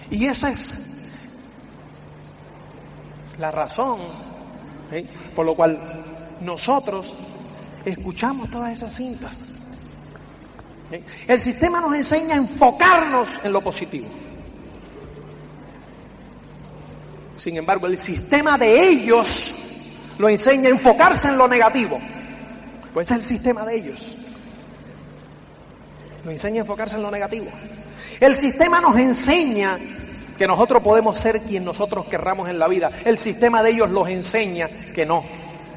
Y 0.09 0.27
esa 0.27 0.51
es 0.51 0.61
la 3.36 3.51
razón 3.51 3.99
¿sí? 4.93 5.03
por 5.35 5.45
lo 5.45 5.57
cual 5.57 5.77
nosotros 6.43 7.07
escuchamos 7.85 8.49
todas 8.51 8.74
esas 8.74 8.95
cintas. 8.95 9.35
El 11.27 11.43
sistema 11.43 11.81
nos 11.81 11.93
enseña 11.93 12.36
a 12.36 12.39
enfocarnos 12.39 13.28
en 13.43 13.53
lo 13.53 13.61
positivo. 13.61 14.07
Sin 17.45 17.59
embargo, 17.59 17.87
el 17.89 18.01
sistema 18.01 18.57
de 18.57 18.75
ellos 18.75 19.29
lo 20.16 20.31
enseña 20.31 20.71
a 20.71 20.79
enfocarse 20.79 21.29
en 21.29 21.37
lo 21.37 21.47
negativo. 21.47 21.99
Pues 22.95 23.07
ese 23.07 23.16
es 23.16 23.23
el 23.23 23.29
sistema 23.29 23.66
de 23.66 23.77
ellos. 23.77 24.01
Lo 26.25 26.31
enseña 26.31 26.61
a 26.61 26.65
enfocarse 26.65 26.97
en 26.97 27.03
lo 27.03 27.11
negativo. 27.11 27.49
El 28.19 28.35
sistema 28.37 28.81
nos 28.81 28.97
enseña 28.97 29.77
que 30.39 30.47
nosotros 30.47 30.83
podemos 30.83 31.21
ser 31.21 31.43
quien 31.47 31.66
nosotros 31.66 32.07
querramos 32.07 32.49
en 32.49 32.59
la 32.59 32.66
vida. 32.66 32.89
El 33.05 33.19
sistema 33.19 33.62
de 33.62 33.73
ellos 33.73 33.91
los 33.91 34.09
enseña 34.09 34.66
que 34.95 35.05
no, 35.05 35.23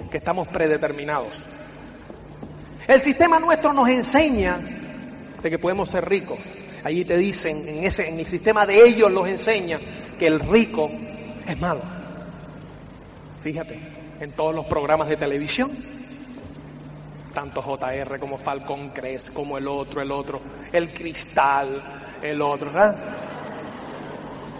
que 0.09 0.19
estamos 0.19 0.47
predeterminados. 0.47 1.33
El 2.87 3.01
sistema 3.01 3.39
nuestro 3.39 3.73
nos 3.73 3.89
enseña 3.89 4.57
de 5.43 5.49
que 5.49 5.59
podemos 5.59 5.89
ser 5.89 6.05
ricos. 6.05 6.39
Allí 6.85 7.03
te 7.03 7.17
dicen, 7.17 7.67
en, 7.67 7.83
ese, 7.83 8.07
en 8.07 8.19
el 8.19 8.25
sistema 8.25 8.65
de 8.65 8.79
ellos 8.87 9.11
los 9.11 9.27
enseña 9.27 9.79
que 10.17 10.27
el 10.27 10.39
rico 10.39 10.89
es 11.47 11.59
malo. 11.59 11.81
Fíjate, 13.41 13.79
en 14.19 14.31
todos 14.33 14.53
los 14.53 14.65
programas 14.65 15.07
de 15.07 15.17
televisión, 15.17 15.71
tanto 17.33 17.61
JR 17.61 18.19
como 18.19 18.37
Falcón 18.37 18.89
Cres, 18.89 19.29
como 19.31 19.57
el 19.57 19.67
otro, 19.67 20.01
el 20.01 20.11
otro, 20.11 20.39
el 20.71 20.93
Cristal, 20.93 21.81
el 22.21 22.41
otro, 22.41 22.71
¿verdad? 22.71 22.95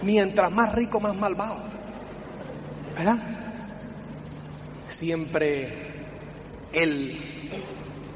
Mientras 0.02 0.50
más 0.52 0.72
rico, 0.74 1.00
más 1.00 1.16
malvado, 1.16 1.58
¿verdad? 2.96 3.18
Siempre 4.90 5.68
el 6.72 7.18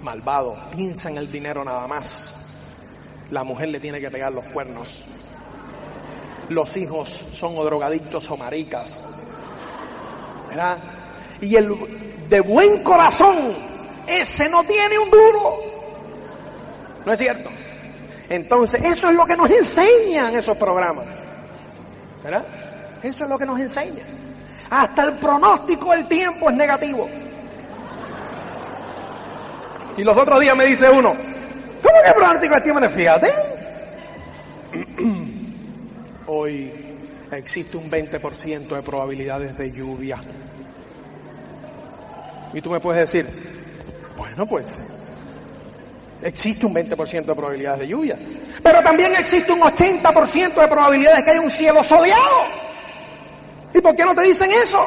malvado 0.03 0.57
piensa 0.75 1.11
en 1.11 1.19
el 1.19 1.31
dinero 1.31 1.65
nada 1.65 1.87
más. 1.87 2.07
La 3.31 3.45
mujer 3.45 3.69
le 3.69 3.81
tiene 3.81 4.01
que 4.01 4.11
pegar 4.11 4.33
los 4.33 4.45
cuernos. 4.47 4.89
Los 6.53 6.77
hijos 6.77 7.09
son 7.41 7.57
o 7.57 7.65
drogadictos 7.65 8.31
o 8.31 8.37
maricas. 8.37 8.87
¿Verdad? 10.49 10.77
Y 11.41 11.57
el 11.57 12.29
de 12.29 12.41
buen 12.43 12.83
corazón, 12.83 13.57
ese 14.07 14.49
no 14.51 14.63
tiene 14.65 14.99
un 14.99 15.11
duro. 15.11 15.57
¿No 17.07 17.13
es 17.13 17.19
cierto? 17.19 17.49
Entonces, 18.29 18.83
eso 18.85 19.09
es 19.09 19.17
lo 19.17 19.25
que 19.25 19.35
nos 19.35 19.51
enseñan 19.51 20.37
esos 20.37 20.57
programas. 20.59 21.07
¿Verdad? 22.23 22.45
Eso 23.03 23.25
es 23.25 23.31
lo 23.31 23.39
que 23.39 23.47
nos 23.47 23.59
enseñan. 23.59 24.07
Hasta 24.71 25.05
el 25.05 25.19
pronóstico 25.19 25.91
del 25.93 26.07
tiempo 26.07 26.51
es 26.51 26.57
negativo. 26.57 27.09
Y 29.97 30.05
los 30.05 30.17
otros 30.17 30.41
días 30.41 30.57
me 30.57 30.67
dice 30.67 30.87
uno, 30.91 31.13
¿cómo 31.13 32.03
que 32.05 32.13
pronóstico 32.15 32.55
del 32.55 32.63
tiempo? 32.63 32.89
Fíjate. 32.95 33.29
Hoy 36.35 36.73
existe 37.31 37.77
un 37.77 37.91
20% 37.91 38.75
de 38.75 38.83
probabilidades 38.83 39.55
de 39.59 39.71
lluvia. 39.71 40.17
Y 42.55 42.61
tú 42.63 42.71
me 42.71 42.81
puedes 42.81 43.11
decir, 43.11 43.27
bueno, 44.17 44.47
pues 44.47 44.67
existe 46.23 46.65
un 46.65 46.75
20% 46.75 47.27
de 47.27 47.35
probabilidades 47.35 47.81
de 47.81 47.89
lluvia. 47.89 48.17
Pero 48.63 48.83
también 48.83 49.13
existe 49.19 49.53
un 49.53 49.61
80% 49.61 50.59
de 50.59 50.69
probabilidades 50.69 51.23
que 51.23 51.31
haya 51.33 51.41
un 51.43 51.51
cielo 51.51 51.85
soleado. 51.85 52.41
¿Y 53.75 53.81
por 53.83 53.95
qué 53.95 54.03
no 54.03 54.15
te 54.15 54.23
dicen 54.23 54.51
eso? 54.53 54.79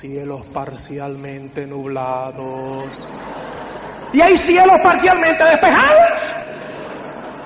Cielos 0.00 0.46
parcialmente 0.46 1.66
nublados. 1.66 2.90
Y 4.14 4.22
hay 4.22 4.34
cielos 4.38 4.78
parcialmente 4.82 5.44
despejados. 5.44 6.30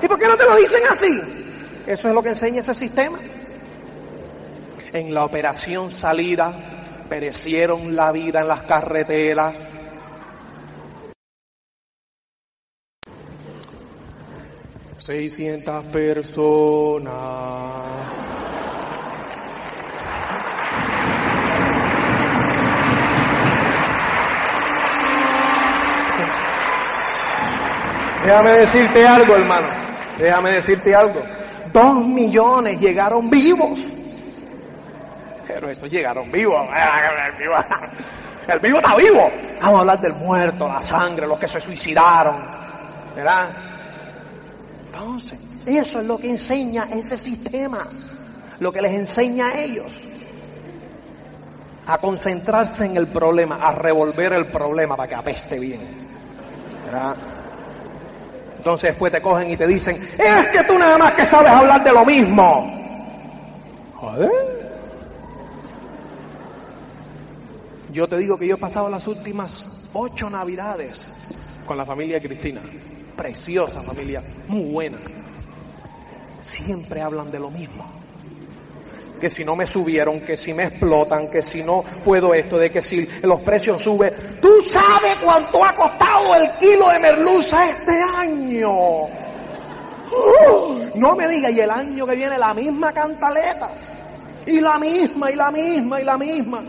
¿Y 0.01 0.07
por 0.07 0.21
qué 0.21 0.29
no 0.29 0.37
te 0.37 0.45
lo 0.45 0.57
dicen 0.57 0.83
así? 0.89 1.42
Eso 1.93 2.09
es 2.09 2.15
lo 2.15 2.23
que 2.23 2.31
enseña 2.31 2.61
ese 2.61 2.73
sistema. 2.73 3.19
En 4.95 5.13
la 5.13 5.27
operación 5.27 5.93
salida 5.93 7.05
perecieron 7.07 7.95
la 7.95 8.11
vida 8.13 8.41
en 8.41 8.49
las 8.49 8.65
carreteras. 8.65 9.55
Seiscientas 15.05 15.85
personas. 15.89 17.03
Déjame 28.25 28.51
decirte 28.61 29.07
algo, 29.07 29.35
hermano. 29.35 29.69
Déjame 30.19 30.55
decirte 30.55 30.95
algo. 30.95 31.42
Dos 31.73 32.07
millones 32.07 32.79
llegaron 32.81 33.31
vivos. 33.31 33.81
Pero 35.47 35.71
estos 35.71 35.91
llegaron 35.91 36.31
vivos. 36.31 36.61
El 36.73 37.39
vivo, 37.39 37.57
el 38.49 38.61
vivo 38.61 38.79
está 38.79 38.97
vivo. 38.97 39.31
Vamos 39.61 39.77
a 39.77 39.81
hablar 39.81 40.01
del 40.01 40.15
muerto, 40.15 40.67
la 40.67 40.81
sangre, 40.81 41.29
los 41.29 41.39
que 41.39 41.47
se 41.47 41.61
suicidaron. 41.61 42.45
¿Verdad? 43.15 43.51
Entonces, 44.87 45.41
eso 45.65 46.01
es 46.01 46.07
lo 46.07 46.19
que 46.19 46.31
enseña 46.31 46.85
ese 46.91 47.17
sistema. 47.19 47.89
Lo 48.59 48.73
que 48.73 48.81
les 48.81 48.95
enseña 48.95 49.47
a 49.47 49.61
ellos. 49.61 49.93
A 51.87 51.99
concentrarse 51.99 52.85
en 52.85 52.97
el 52.97 53.09
problema, 53.09 53.57
a 53.57 53.73
revolver 53.73 54.33
el 54.33 54.47
problema 54.47 54.97
para 54.97 55.09
que 55.09 55.15
apeste 55.15 55.59
bien. 55.59 55.81
¿Verdad? 56.85 57.17
Entonces 58.63 58.91
después 58.91 59.13
te 59.13 59.21
cogen 59.21 59.51
y 59.51 59.57
te 59.57 59.67
dicen, 59.67 60.01
es 60.01 60.53
que 60.53 60.65
tú 60.69 60.79
nada 60.79 60.97
más 60.97 61.11
que 61.17 61.25
sabes 61.25 61.51
hablar 61.51 61.83
de 61.83 61.91
lo 61.91 62.05
mismo. 62.05 62.45
Joder. 63.97 64.31
Yo 67.91 68.07
te 68.07 68.19
digo 68.19 68.39
que 68.39 68.47
yo 68.47 68.55
he 68.55 68.61
pasado 68.61 68.89
las 68.89 69.05
últimas 69.09 69.51
ocho 69.93 70.31
navidades 70.31 70.97
con 71.67 71.77
la 71.77 71.85
familia 71.85 72.21
de 72.21 72.29
Cristina. 72.29 72.63
Preciosa 73.17 73.83
familia, 73.83 74.23
muy 74.47 74.71
buena. 74.71 74.99
Siempre 76.43 77.03
hablan 77.03 77.33
de 77.33 77.41
lo 77.41 77.51
mismo. 77.51 78.02
Que 79.23 79.31
si 79.31 79.45
no 79.45 79.55
me 79.55 79.65
subieron, 79.67 80.19
que 80.19 80.37
si 80.37 80.53
me 80.53 80.65
explotan, 80.65 81.31
que 81.31 81.43
si 81.43 81.63
no 81.63 81.85
puedo 82.05 82.35
esto, 82.35 82.59
de 82.59 82.71
que 82.71 82.81
si 82.81 83.07
los 83.23 83.41
precios 83.43 83.81
suben. 83.81 84.11
¿Tú 84.41 84.49
sabes 84.65 85.15
cuánto 85.23 85.65
ha 85.65 85.77
costado 85.77 86.35
el 86.35 86.51
kilo 86.59 86.89
de 86.89 86.99
merluza 86.99 87.71
este 87.71 87.93
año? 88.19 88.69
No 90.97 91.15
me 91.15 91.29
digas, 91.29 91.53
y 91.53 91.61
el 91.61 91.71
año 91.71 92.05
que 92.05 92.17
viene 92.17 92.37
la 92.37 92.53
misma 92.53 92.93
cantaleta. 92.93 93.69
Y 94.45 94.61
la 94.61 94.77
misma, 94.81 95.31
y 95.31 95.37
la 95.37 95.53
misma, 95.53 96.01
y 96.01 96.05
la 96.05 96.19
misma. 96.19 96.65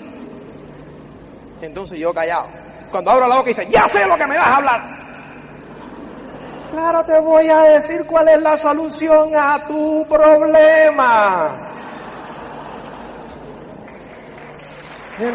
Entonces 1.59 1.97
yo 1.97 2.13
callado. 2.13 2.49
Cuando 2.91 3.09
abro 3.09 3.27
la 3.27 3.38
boca 3.38 3.49
y 3.49 3.55
dice, 3.55 3.67
ya 3.71 3.88
sé 3.88 4.05
lo 4.05 4.15
que 4.15 4.27
me 4.27 4.38
vas 4.38 4.47
a 4.47 4.55
hablar. 4.57 4.81
Claro, 6.69 7.03
te 7.03 7.19
voy 7.19 7.49
a 7.49 7.73
decir 7.73 8.05
cuál 8.05 8.27
es 8.30 8.39
la 8.43 8.57
solución 8.59 9.31
a 9.35 9.65
tu 9.65 10.05
problema. 10.07 11.72
Así 15.15 15.26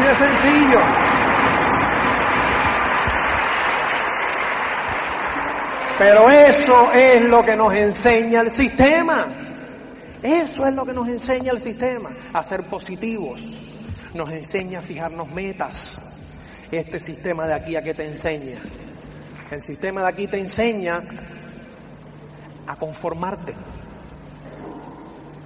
de 0.00 0.14
sencillo. 0.16 0.80
Pero 5.98 6.30
eso 6.30 6.92
es 6.92 7.24
lo 7.26 7.42
que 7.42 7.56
nos 7.56 7.74
enseña 7.74 8.40
el 8.40 8.50
sistema. 8.52 9.26
Eso 10.22 10.66
es 10.66 10.74
lo 10.74 10.84
que 10.86 10.94
nos 10.94 11.06
enseña 11.08 11.52
el 11.52 11.60
sistema, 11.60 12.08
a 12.32 12.42
ser 12.42 12.64
positivos. 12.64 13.42
Nos 14.14 14.30
enseña 14.30 14.78
a 14.78 14.82
fijarnos 14.82 15.30
metas. 15.34 15.98
Este 16.72 16.98
sistema 16.98 17.46
de 17.46 17.54
aquí 17.54 17.76
a 17.76 17.82
qué 17.82 17.92
te 17.92 18.06
enseña. 18.06 18.62
El 19.50 19.60
sistema 19.60 20.00
de 20.00 20.08
aquí 20.08 20.26
te 20.26 20.40
enseña 20.40 21.00
a 22.66 22.74
conformarte. 22.76 23.54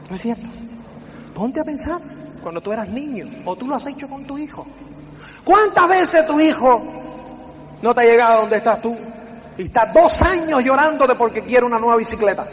¿No 0.09 0.15
es 0.15 0.23
cierto? 0.23 0.47
Ponte 1.35 1.61
a 1.61 1.65
pensar 1.65 2.18
cuando 2.49 2.63
tú 2.63 2.73
eras 2.73 2.89
niño 2.89 3.27
o 3.45 3.55
tú 3.57 3.67
lo 3.67 3.75
has 3.75 3.87
hecho 3.87 4.09
con 4.09 4.25
tu 4.25 4.39
hijo. 4.39 4.67
¿Cuántas 5.45 5.87
veces 5.87 6.27
tu 6.27 6.41
hijo 6.41 6.83
no 7.83 7.93
te 7.93 8.01
ha 8.01 8.05
llegado 8.05 8.33
a 8.33 8.41
donde 8.41 8.57
estás 8.57 8.81
tú? 8.81 8.97
Y 9.59 9.65
está 9.65 9.93
dos 9.93 10.13
años 10.23 10.65
llorándote 10.65 11.15
porque 11.15 11.43
quiere 11.43 11.67
una 11.67 11.77
nueva 11.77 11.99
bicicleta. 11.99 12.47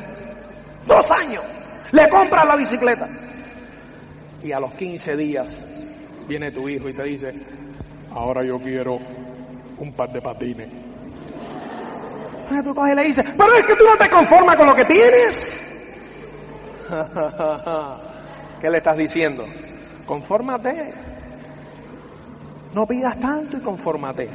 Dos 0.86 1.06
años. 1.12 1.46
Le 1.94 2.10
compras 2.10 2.46
la 2.46 2.58
bicicleta. 2.58 3.08
Y 4.44 4.52
a 4.52 4.60
los 4.60 4.74
15 4.74 5.16
días 5.16 5.48
viene 6.28 6.52
tu 6.52 6.68
hijo 6.68 6.90
y 6.90 6.94
te 6.94 7.04
dice, 7.04 7.32
ahora 8.12 8.44
yo 8.46 8.58
quiero 8.58 8.98
un 9.80 9.94
par 9.96 10.12
de 10.12 10.20
patines. 10.20 10.74
Y 12.52 12.64
tú 12.66 12.76
coges 12.76 12.96
le 12.98 13.04
dices, 13.04 13.26
pero 13.38 13.54
es 13.54 13.66
que 13.66 13.76
tú 13.78 13.86
no 13.86 13.96
te 13.98 14.10
conformas 14.10 14.58
con 14.58 14.68
lo 14.68 14.76
que 14.76 14.84
tienes. 14.84 15.58
¿Qué 18.60 18.70
le 18.70 18.78
estás 18.78 18.98
diciendo? 18.98 19.46
Confórmate. 20.06 20.94
No 22.74 22.86
pidas 22.86 23.18
tanto 23.20 23.58
y 23.58 23.62
confórmate. 23.62 24.30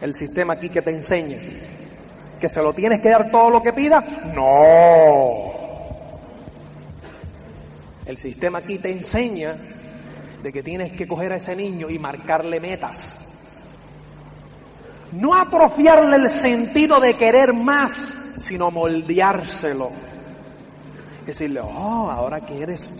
El 0.00 0.14
sistema 0.14 0.54
aquí 0.54 0.68
que 0.68 0.82
te 0.82 0.90
enseña 0.90 1.38
que 2.40 2.48
se 2.48 2.62
lo 2.62 2.72
tienes 2.72 3.00
que 3.02 3.10
dar 3.10 3.30
todo 3.30 3.50
lo 3.50 3.62
que 3.62 3.72
pidas. 3.72 4.02
No. 4.34 5.50
El 8.06 8.16
sistema 8.16 8.58
aquí 8.58 8.78
te 8.78 8.90
enseña 8.90 9.54
de 10.42 10.50
que 10.50 10.62
tienes 10.62 10.96
que 10.96 11.06
coger 11.06 11.32
a 11.32 11.36
ese 11.36 11.54
niño 11.54 11.88
y 11.90 11.98
marcarle 11.98 12.58
metas. 12.58 13.14
No 15.12 15.34
atrofiarle 15.34 16.16
el 16.16 16.30
sentido 16.30 16.98
de 16.98 17.16
querer 17.16 17.52
más, 17.52 17.92
sino 18.38 18.70
moldeárselo. 18.70 19.90
Decirle, 21.26 21.60
oh, 21.60 22.10
ahora 22.10 22.40
quieres 22.40 22.90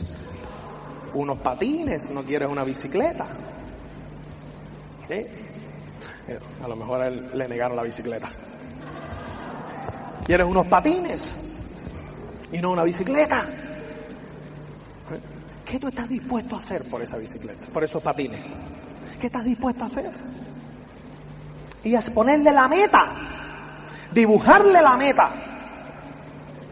unos 1.14 1.38
patines, 1.38 2.10
no 2.10 2.22
quieres 2.22 2.48
una 2.50 2.64
bicicleta. 2.64 3.26
A 6.62 6.68
lo 6.68 6.76
mejor 6.76 7.02
a 7.02 7.08
él 7.08 7.30
le 7.34 7.48
negaron 7.48 7.76
la 7.76 7.82
bicicleta. 7.82 8.28
¿Quieres 10.24 10.46
unos 10.46 10.66
patines? 10.68 11.28
Y 12.52 12.58
no 12.58 12.70
una 12.70 12.84
bicicleta. 12.84 13.46
¿Qué 15.64 15.78
tú 15.78 15.88
estás 15.88 16.08
dispuesto 16.08 16.56
a 16.56 16.58
hacer 16.58 16.82
por 16.88 17.02
esa 17.02 17.16
bicicleta, 17.16 17.66
por 17.72 17.84
esos 17.84 18.02
patines? 18.02 18.40
¿Qué 19.20 19.26
estás 19.26 19.44
dispuesto 19.44 19.84
a 19.84 19.86
hacer? 19.86 20.10
Y 21.82 21.94
es 21.94 22.10
ponerle 22.10 22.52
la 22.52 22.68
meta, 22.68 22.98
dibujarle 24.12 24.80
la 24.80 24.96
meta 24.96 25.32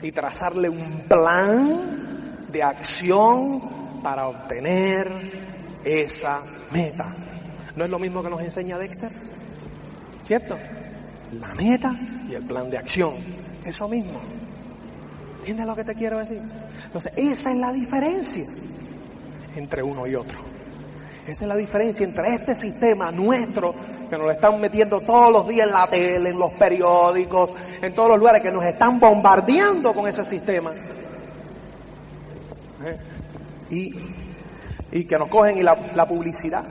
y 0.02 0.12
trazarle 0.12 0.68
un 0.68 1.02
plan 1.08 2.46
de 2.50 2.62
acción 2.62 3.77
para 4.02 4.28
obtener 4.28 5.06
esa 5.84 6.42
meta. 6.70 7.14
¿No 7.76 7.84
es 7.84 7.90
lo 7.90 7.98
mismo 7.98 8.22
que 8.22 8.30
nos 8.30 8.40
enseña 8.40 8.78
Dexter? 8.78 9.10
¿Cierto? 10.26 10.56
La 11.32 11.54
meta 11.54 11.92
y 12.28 12.34
el 12.34 12.44
plan 12.46 12.68
de 12.70 12.78
acción. 12.78 13.14
Eso 13.64 13.88
mismo. 13.88 14.20
¿Entiendes 15.38 15.66
lo 15.66 15.76
que 15.76 15.84
te 15.84 15.94
quiero 15.94 16.18
decir? 16.18 16.42
Entonces, 16.84 17.12
esa 17.16 17.50
es 17.50 17.56
la 17.56 17.72
diferencia 17.72 18.46
entre 19.56 19.82
uno 19.82 20.06
y 20.06 20.14
otro. 20.14 20.38
Esa 21.26 21.44
es 21.44 21.48
la 21.48 21.56
diferencia 21.56 22.06
entre 22.06 22.34
este 22.34 22.54
sistema 22.54 23.10
nuestro, 23.10 23.74
que 24.08 24.16
nos 24.16 24.26
lo 24.26 24.30
están 24.30 24.58
metiendo 24.60 25.00
todos 25.00 25.30
los 25.30 25.48
días 25.48 25.66
en 25.66 25.72
la 25.74 25.86
tele, 25.86 26.30
en 26.30 26.38
los 26.38 26.52
periódicos, 26.54 27.50
en 27.82 27.94
todos 27.94 28.10
los 28.10 28.18
lugares, 28.18 28.42
que 28.42 28.50
nos 28.50 28.64
están 28.64 28.98
bombardeando 28.98 29.92
con 29.92 30.08
ese 30.08 30.24
sistema. 30.24 30.72
¿Eh? 32.84 32.98
Y, 33.70 33.92
y, 34.92 35.04
que 35.04 35.18
nos 35.18 35.28
cogen 35.28 35.58
y 35.58 35.62
la, 35.62 35.76
la, 35.94 36.06
publicidad. 36.06 36.64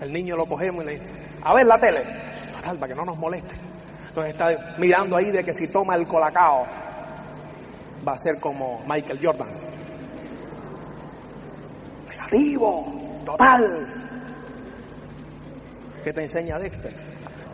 El 0.00 0.12
niño 0.12 0.36
lo 0.36 0.46
cogemos 0.46 0.84
y 0.84 0.86
le 0.86 0.92
dice, 0.92 1.06
a 1.42 1.54
ver 1.54 1.66
la 1.66 1.78
tele, 1.78 2.04
para 2.62 2.88
que 2.88 2.94
no 2.94 3.04
nos 3.04 3.18
moleste. 3.18 3.54
Entonces 4.08 4.32
está 4.32 4.76
mirando 4.78 5.16
ahí 5.16 5.30
de 5.30 5.42
que 5.42 5.52
si 5.52 5.66
toma 5.66 5.96
el 5.96 6.06
colacao 6.06 6.66
va 8.06 8.12
a 8.12 8.16
ser 8.18 8.38
como 8.38 8.80
Michael 8.86 9.18
Jordan. 9.20 9.48
Negativo, 12.08 12.92
total. 13.24 13.86
¿Qué 16.04 16.12
te 16.12 16.22
enseña 16.22 16.58
Dexter? 16.58 16.94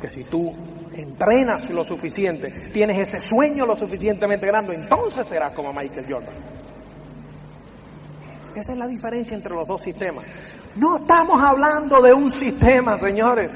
Que 0.01 0.11
si 0.11 0.25
tú 0.25 0.55
entrenas 0.93 1.71
lo 1.71 1.85
suficiente, 1.85 2.51
tienes 2.73 3.09
ese 3.09 3.21
sueño 3.21 3.65
lo 3.65 3.77
suficientemente 3.77 4.47
grande, 4.47 4.75
entonces 4.75 5.27
serás 5.29 5.53
como 5.53 5.73
Michael 5.73 6.07
Jordan. 6.09 6.35
Esa 8.61 8.73
es 8.73 8.79
la 8.79 8.87
diferencia 8.87 9.35
entre 9.35 9.55
los 9.55 9.67
dos 9.67 9.81
sistemas. 9.81 10.27
No 10.77 10.99
estamos 10.99 11.43
hablando 11.43 12.03
de 12.03 12.13
un 12.13 12.31
sistema, 12.31 12.99
señores. 12.99 13.51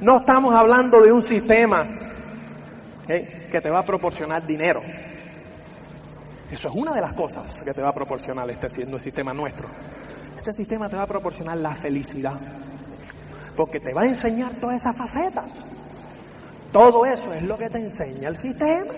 No 0.00 0.18
estamos 0.18 0.54
hablando 0.54 1.02
de 1.02 1.10
un 1.10 1.22
sistema 1.22 1.82
¿eh? 3.08 3.48
que 3.50 3.60
te 3.60 3.68
va 3.68 3.80
a 3.80 3.84
proporcionar 3.84 4.46
dinero. 4.46 4.80
Eso 6.52 6.68
es 6.68 6.74
una 6.74 6.94
de 6.94 7.00
las 7.00 7.14
cosas 7.14 7.64
que 7.64 7.74
te 7.74 7.82
va 7.82 7.88
a 7.88 7.92
proporcionar 7.92 8.48
este 8.48 8.68
siendo 8.68 8.96
el 8.98 9.02
sistema 9.02 9.34
nuestro. 9.34 9.66
Este 10.36 10.52
sistema 10.52 10.88
te 10.88 10.94
va 10.94 11.02
a 11.02 11.08
proporcionar 11.08 11.56
la 11.56 11.74
felicidad. 11.74 12.40
Porque 13.56 13.80
te 13.80 13.92
va 13.92 14.02
a 14.02 14.06
enseñar 14.06 14.54
todas 14.60 14.76
esas 14.76 14.96
facetas. 14.96 15.50
Todo 16.70 17.04
eso 17.06 17.34
es 17.34 17.42
lo 17.42 17.58
que 17.58 17.68
te 17.68 17.78
enseña 17.78 18.28
el 18.28 18.36
sistema. 18.36 18.92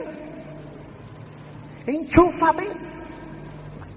Enchúfate. 1.86 2.95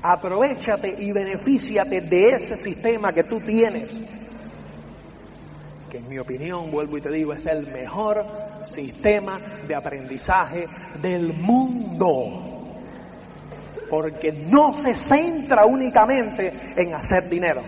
Aprovechate 0.01 0.95
y 0.97 1.11
benefíciate 1.11 2.01
de 2.01 2.30
ese 2.30 2.57
sistema 2.57 3.11
que 3.11 3.23
tú 3.23 3.39
tienes 3.41 3.95
que 5.89 5.97
en 5.97 6.07
mi 6.07 6.19
opinión, 6.19 6.71
vuelvo 6.71 6.97
y 6.97 7.01
te 7.01 7.09
digo, 7.09 7.34
es 7.34 7.45
el 7.45 7.67
mejor 7.67 8.23
sistema 8.63 9.39
de 9.67 9.76
aprendizaje 9.76 10.67
del 11.01 11.34
mundo. 11.34 12.45
Porque 13.89 14.31
no 14.31 14.71
se 14.73 14.93
centra 14.93 15.65
únicamente 15.65 16.53
en 16.77 16.93
hacer 16.93 17.27
dinero, 17.27 17.61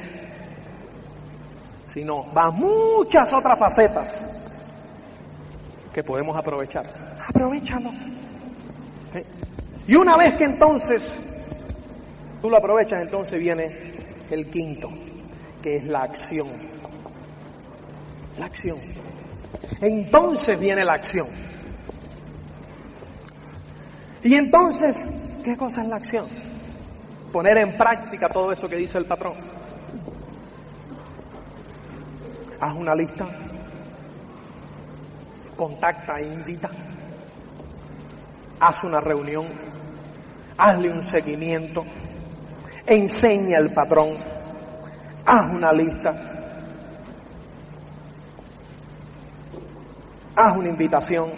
sino 1.89 2.31
va 2.31 2.45
a 2.45 2.51
muchas 2.51 3.33
otras 3.33 3.57
facetas 3.57 4.07
que 5.91 6.03
podemos 6.03 6.37
aprovechar. 6.37 6.85
Aprovechalo. 7.27 7.89
Y 9.87 9.95
una 9.95 10.15
vez 10.15 10.37
que 10.37 10.45
entonces 10.45 11.01
tú 12.41 12.49
lo 12.49 12.57
aprovechas, 12.57 13.01
entonces 13.01 13.39
viene 13.39 13.93
el 14.29 14.47
quinto, 14.47 14.89
que 15.61 15.77
es 15.77 15.85
la 15.85 16.03
acción 16.03 16.49
la 18.37 18.45
acción. 18.45 18.79
Entonces 19.81 20.59
viene 20.59 20.83
la 20.83 20.93
acción. 20.93 21.27
Y 24.23 24.35
entonces, 24.35 24.95
¿qué 25.43 25.57
cosa 25.57 25.81
es 25.81 25.87
la 25.87 25.95
acción? 25.95 26.27
Poner 27.31 27.57
en 27.57 27.75
práctica 27.75 28.29
todo 28.29 28.51
eso 28.51 28.67
que 28.67 28.75
dice 28.75 28.97
el 28.97 29.05
patrón. 29.05 29.33
Haz 32.59 32.75
una 32.75 32.93
lista, 32.93 33.27
contacta 35.55 36.19
e 36.19 36.27
invita, 36.27 36.69
haz 38.59 38.83
una 38.83 39.01
reunión, 39.01 39.47
hazle 40.57 40.91
un 40.91 41.01
seguimiento, 41.01 41.83
enseña 42.85 43.57
al 43.57 43.71
patrón, 43.71 44.17
haz 45.25 45.53
una 45.53 45.71
lista, 45.71 46.11
haz 50.35 50.57
una 50.57 50.69
invitación, 50.69 51.31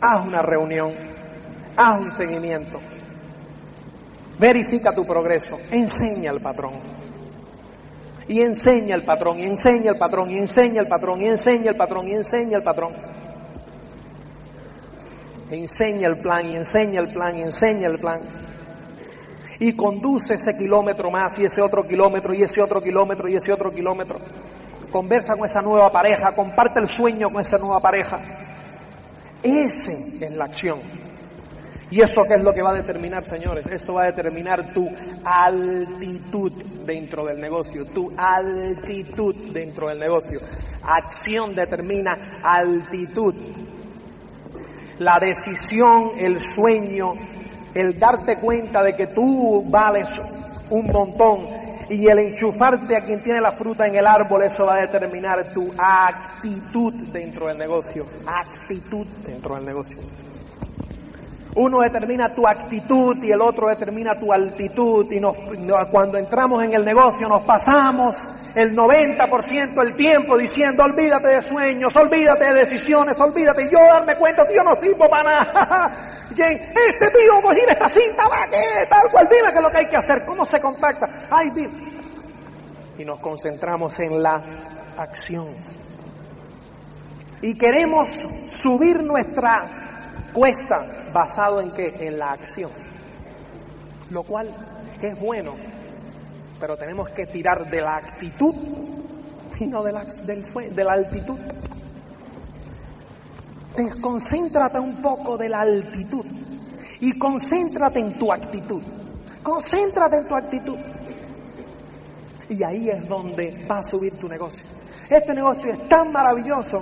haz 0.00 0.26
una 0.26 0.42
reunión, 0.42 0.92
haz 1.76 2.00
un 2.00 2.12
seguimiento, 2.12 2.80
verifica 4.38 4.94
tu 4.94 5.06
progreso, 5.06 5.58
enseña 5.70 6.30
al 6.30 6.40
patrón. 6.40 7.00
Y 8.28 8.42
enseña 8.42 8.94
al 8.94 9.02
patrón, 9.02 9.40
y 9.40 9.42
enseña 9.42 9.90
al 9.90 9.98
patrón, 9.98 10.30
y 10.30 10.36
enseña 10.36 10.82
al 10.82 10.86
patrón, 10.86 11.20
y 11.20 11.26
enseña 11.26 11.70
al 11.70 11.76
patrón, 11.76 12.06
y 12.06 12.12
enseña 12.12 12.58
al 12.58 12.62
patrón. 12.62 12.92
Enseña 15.50 16.06
el 16.06 16.18
plan, 16.18 16.46
y 16.46 16.54
enseña 16.54 17.00
el 17.00 17.08
plan, 17.10 17.36
y 17.36 17.42
enseña 17.42 17.88
el 17.88 17.98
plan. 17.98 18.39
Y 19.60 19.76
conduce 19.76 20.34
ese 20.34 20.56
kilómetro 20.56 21.10
más 21.10 21.38
y 21.38 21.44
ese 21.44 21.60
otro 21.60 21.82
kilómetro 21.82 22.32
y 22.34 22.42
ese 22.42 22.62
otro 22.62 22.80
kilómetro 22.80 23.28
y 23.28 23.36
ese 23.36 23.52
otro 23.52 23.70
kilómetro. 23.70 24.18
Conversa 24.90 25.36
con 25.36 25.46
esa 25.46 25.60
nueva 25.60 25.92
pareja, 25.92 26.32
comparte 26.32 26.80
el 26.80 26.88
sueño 26.88 27.30
con 27.30 27.42
esa 27.42 27.58
nueva 27.58 27.78
pareja. 27.78 28.18
Ese 29.42 30.24
es 30.24 30.34
la 30.34 30.46
acción. 30.46 30.80
¿Y 31.90 32.02
eso 32.02 32.22
qué 32.24 32.34
es 32.34 32.44
lo 32.44 32.54
que 32.54 32.62
va 32.62 32.70
a 32.70 32.74
determinar, 32.74 33.24
señores? 33.24 33.66
Eso 33.66 33.94
va 33.94 34.04
a 34.04 34.06
determinar 34.06 34.72
tu 34.72 34.88
altitud 35.24 36.52
dentro 36.86 37.26
del 37.26 37.40
negocio, 37.40 37.84
tu 37.84 38.12
altitud 38.16 39.34
dentro 39.52 39.88
del 39.88 39.98
negocio. 39.98 40.40
Acción 40.82 41.54
determina 41.54 42.40
altitud. 42.42 43.34
La 44.98 45.18
decisión, 45.18 46.12
el 46.18 46.40
sueño, 46.52 47.14
el 47.74 47.98
darte 47.98 48.38
cuenta 48.38 48.82
de 48.82 48.94
que 48.94 49.08
tú 49.08 49.64
vales 49.68 50.08
un 50.70 50.86
montón 50.86 51.46
y 51.90 52.06
el 52.06 52.18
enchufarte 52.20 52.96
a 52.96 53.04
quien 53.04 53.22
tiene 53.22 53.40
la 53.40 53.52
fruta 53.52 53.86
en 53.86 53.96
el 53.96 54.06
árbol, 54.06 54.42
eso 54.42 54.64
va 54.64 54.76
a 54.76 54.80
determinar 54.82 55.52
tu 55.52 55.72
actitud 55.76 56.94
dentro 57.12 57.48
del 57.48 57.58
negocio. 57.58 58.06
Actitud 58.26 59.06
dentro 59.26 59.56
del 59.56 59.64
negocio. 59.64 59.96
Uno 61.56 61.80
determina 61.80 62.28
tu 62.28 62.46
actitud 62.46 63.16
y 63.22 63.32
el 63.32 63.40
otro 63.40 63.68
determina 63.68 64.14
tu 64.14 64.32
altitud. 64.32 65.06
Y 65.10 65.20
cuando 65.90 66.18
entramos 66.18 66.62
en 66.62 66.74
el 66.74 66.84
negocio 66.84 67.28
nos 67.28 67.42
pasamos 67.42 68.16
el 68.54 68.74
90% 68.76 69.74
del 69.74 69.96
tiempo 69.96 70.38
diciendo 70.38 70.84
olvídate 70.84 71.28
de 71.28 71.42
sueños, 71.42 71.94
olvídate 71.96 72.44
de 72.46 72.54
decisiones, 72.60 73.20
olvídate. 73.20 73.68
Yo 73.70 73.78
darme 73.78 74.16
cuenta 74.16 74.44
si 74.44 74.54
yo 74.54 74.62
no 74.62 74.76
sirvo 74.76 75.08
para 75.08 75.22
nada. 75.24 75.90
este 76.30 77.10
tío, 77.10 77.32
pues 77.42 77.58
esta 77.58 77.88
cinta, 77.88 78.28
¿para 78.28 78.48
qué? 78.48 78.86
Tal 78.88 79.10
cual, 79.10 79.28
dime 79.28 79.50
qué 79.50 79.56
es 79.56 79.62
lo 79.62 79.70
que 79.70 79.78
hay 79.78 79.88
que 79.88 79.96
hacer, 79.96 80.24
cómo 80.24 80.44
se 80.44 80.60
contacta. 80.60 81.06
Ay, 81.30 81.50
dime. 81.50 81.90
Y 82.96 83.04
nos 83.04 83.18
concentramos 83.18 83.98
en 83.98 84.22
la 84.22 84.40
acción. 84.96 85.48
Y 87.42 87.56
queremos 87.56 88.08
subir 88.50 89.02
nuestra 89.02 89.89
cuesta 90.32 91.10
basado 91.12 91.60
en 91.60 91.72
qué? 91.72 91.94
En 92.00 92.18
la 92.18 92.32
acción. 92.32 92.70
Lo 94.10 94.22
cual 94.22 94.48
es 95.00 95.18
bueno, 95.20 95.54
pero 96.58 96.76
tenemos 96.76 97.08
que 97.10 97.26
tirar 97.26 97.70
de 97.70 97.80
la 97.80 97.96
actitud 97.96 98.54
y 99.58 99.66
no 99.66 99.82
de 99.82 99.92
la, 99.92 100.04
del 100.04 100.74
de 100.74 100.84
la 100.84 100.92
altitud. 100.92 101.38
Desconcéntrate 103.76 104.80
un 104.80 105.00
poco 105.00 105.36
de 105.36 105.48
la 105.48 105.60
altitud 105.60 106.26
y 107.00 107.18
concéntrate 107.18 108.00
en 108.00 108.18
tu 108.18 108.32
actitud. 108.32 108.82
Concéntrate 109.42 110.16
en 110.16 110.28
tu 110.28 110.34
actitud. 110.34 110.76
Y 112.48 112.62
ahí 112.64 112.90
es 112.90 113.08
donde 113.08 113.64
va 113.70 113.78
a 113.78 113.82
subir 113.82 114.16
tu 114.16 114.28
negocio. 114.28 114.66
Este 115.08 115.34
negocio 115.34 115.72
es 115.72 115.88
tan 115.88 116.12
maravilloso 116.12 116.80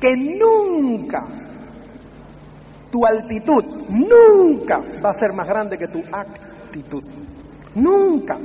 que 0.00 0.16
nunca 0.16 1.24
tu 2.90 3.06
altitud 3.06 3.64
nunca 3.88 4.80
va 5.02 5.10
a 5.10 5.14
ser 5.14 5.32
más 5.32 5.46
grande 5.48 5.78
que 5.78 5.88
tu 5.88 6.02
actitud. 6.12 7.02
Nunca. 7.74 8.38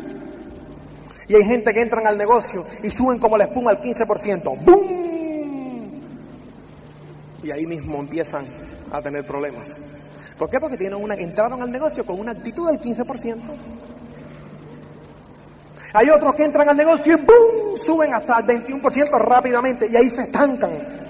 Y 1.28 1.36
hay 1.36 1.44
gente 1.44 1.74
que 1.74 1.82
entran 1.82 2.06
al 2.06 2.18
negocio 2.18 2.64
y 2.84 2.90
suben 2.90 3.20
como 3.20 3.38
la 3.38 3.46
espuma 3.46 3.72
al 3.72 3.82
15%. 3.82 4.64
¡Bum! 4.64 5.06
Y 7.44 7.52
ahí 7.52 7.66
mismo 7.66 7.98
empiezan 8.00 8.46
a 8.92 9.02
tener 9.02 9.26
problemas. 9.26 9.68
¿Por 10.38 10.50
qué? 10.50 10.60
Porque 10.60 10.78
tienen 10.78 11.02
una, 11.02 11.16
entraron 11.16 11.62
al 11.62 11.72
negocio 11.72 12.06
con 12.06 12.20
una 12.20 12.32
actitud 12.32 12.68
del 12.70 12.80
15%. 12.80 13.42
Hay 15.94 16.10
otros 16.10 16.36
que 16.36 16.44
entran 16.44 16.70
al 16.70 16.78
negocio 16.78 17.14
y 17.14 17.22
¡bum! 17.22 17.78
suben 17.78 18.14
hasta 18.14 18.40
el 18.40 18.46
21% 18.46 19.18
rápidamente 19.20 19.88
y 19.90 19.96
ahí 19.96 20.10
se 20.10 20.24
estancan 20.24 21.05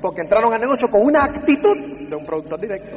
porque 0.00 0.22
entraron 0.22 0.52
al 0.52 0.60
negocio 0.60 0.88
con 0.88 1.02
una 1.02 1.24
actitud 1.24 1.76
de 1.76 2.16
un 2.16 2.24
productor 2.24 2.60
directo. 2.60 2.96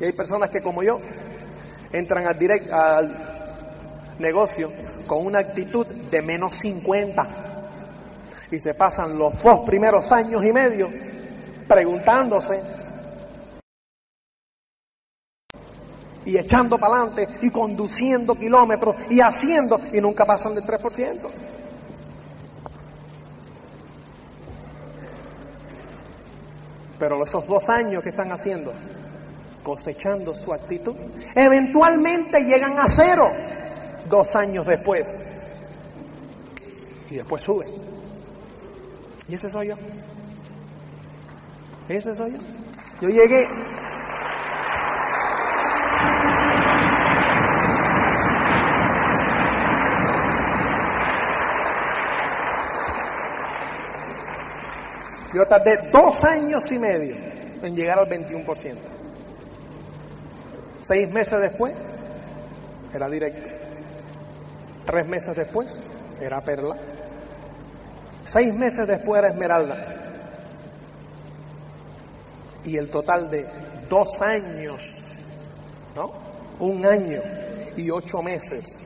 Y 0.00 0.04
hay 0.04 0.12
personas 0.12 0.50
que 0.50 0.60
como 0.60 0.82
yo 0.82 0.98
entran 1.92 2.26
al, 2.26 2.38
direct, 2.38 2.70
al 2.70 4.16
negocio 4.18 4.70
con 5.06 5.24
una 5.24 5.38
actitud 5.38 5.86
de 5.86 6.22
menos 6.22 6.54
50 6.56 7.46
y 8.50 8.58
se 8.58 8.74
pasan 8.74 9.18
los 9.18 9.40
dos 9.42 9.60
primeros 9.64 10.10
años 10.12 10.44
y 10.44 10.52
medio 10.52 10.88
preguntándose 11.66 12.62
y 16.24 16.36
echando 16.36 16.76
para 16.76 17.02
adelante 17.02 17.28
y 17.42 17.50
conduciendo 17.50 18.34
kilómetros 18.34 18.96
y 19.10 19.20
haciendo 19.20 19.80
y 19.92 20.00
nunca 20.00 20.26
pasan 20.26 20.54
del 20.54 20.64
3%. 20.64 21.45
Pero 26.98 27.22
esos 27.22 27.46
dos 27.46 27.68
años 27.68 28.02
que 28.02 28.10
están 28.10 28.32
haciendo, 28.32 28.72
cosechando 29.62 30.34
su 30.34 30.52
actitud, 30.52 30.96
eventualmente 31.34 32.40
llegan 32.40 32.78
a 32.78 32.88
cero 32.88 33.30
dos 34.08 34.34
años 34.36 34.66
después. 34.66 35.06
Y 37.10 37.16
después 37.16 37.42
sube. 37.42 37.66
Y 39.28 39.34
ese 39.34 39.50
soy 39.50 39.68
yo. 39.68 39.74
Ese 41.88 42.14
soy 42.14 42.32
yo. 42.32 42.38
Yo 43.02 43.08
llegué 43.08 43.46
Yo 55.36 55.44
tardé 55.46 55.90
dos 55.92 56.24
años 56.24 56.72
y 56.72 56.78
medio 56.78 57.14
en 57.62 57.76
llegar 57.76 57.98
al 57.98 58.08
21%. 58.08 58.78
Seis 60.80 61.12
meses 61.12 61.38
después 61.42 61.76
era 62.94 63.06
directo. 63.10 63.46
Tres 64.86 65.06
meses 65.06 65.36
después 65.36 65.82
era 66.22 66.40
perla. 66.40 66.78
Seis 68.24 68.54
meses 68.54 68.86
después 68.86 69.18
era 69.18 69.28
esmeralda. 69.28 69.76
Y 72.64 72.78
el 72.78 72.88
total 72.88 73.30
de 73.30 73.46
dos 73.90 74.18
años, 74.22 74.80
¿no? 75.94 76.12
Un 76.60 76.86
año 76.86 77.20
y 77.76 77.90
ocho 77.90 78.22
meses 78.22 78.78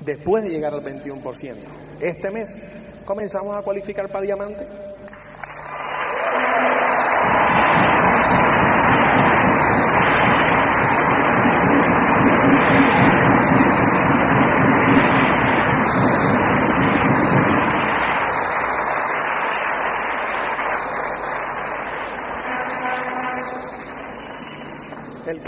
después 0.00 0.44
de 0.44 0.48
llegar 0.48 0.72
al 0.72 0.82
21%. 0.82 1.56
Este 2.00 2.30
mes 2.30 2.56
comenzamos 3.04 3.54
a 3.54 3.60
cualificar 3.60 4.08
para 4.08 4.24
diamante. 4.24 4.81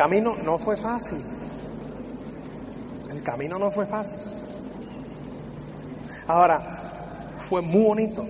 Camino 0.04 0.36
no 0.36 0.58
fue 0.58 0.76
fácil. 0.76 1.18
El 3.10 3.22
camino 3.22 3.58
no 3.58 3.70
fue 3.70 3.86
fácil. 3.86 4.20
Ahora, 6.26 7.38
fue 7.48 7.62
muy 7.62 7.82
bonito. 7.82 8.22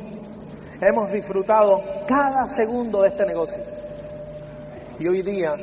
Hemos 0.81 1.11
disfrutado 1.11 1.83
cada 2.07 2.47
segundo 2.47 3.03
de 3.03 3.09
este 3.09 3.27
negocio. 3.27 3.61
Y 5.01 5.09
hoy 5.09 5.23
día 5.23 5.57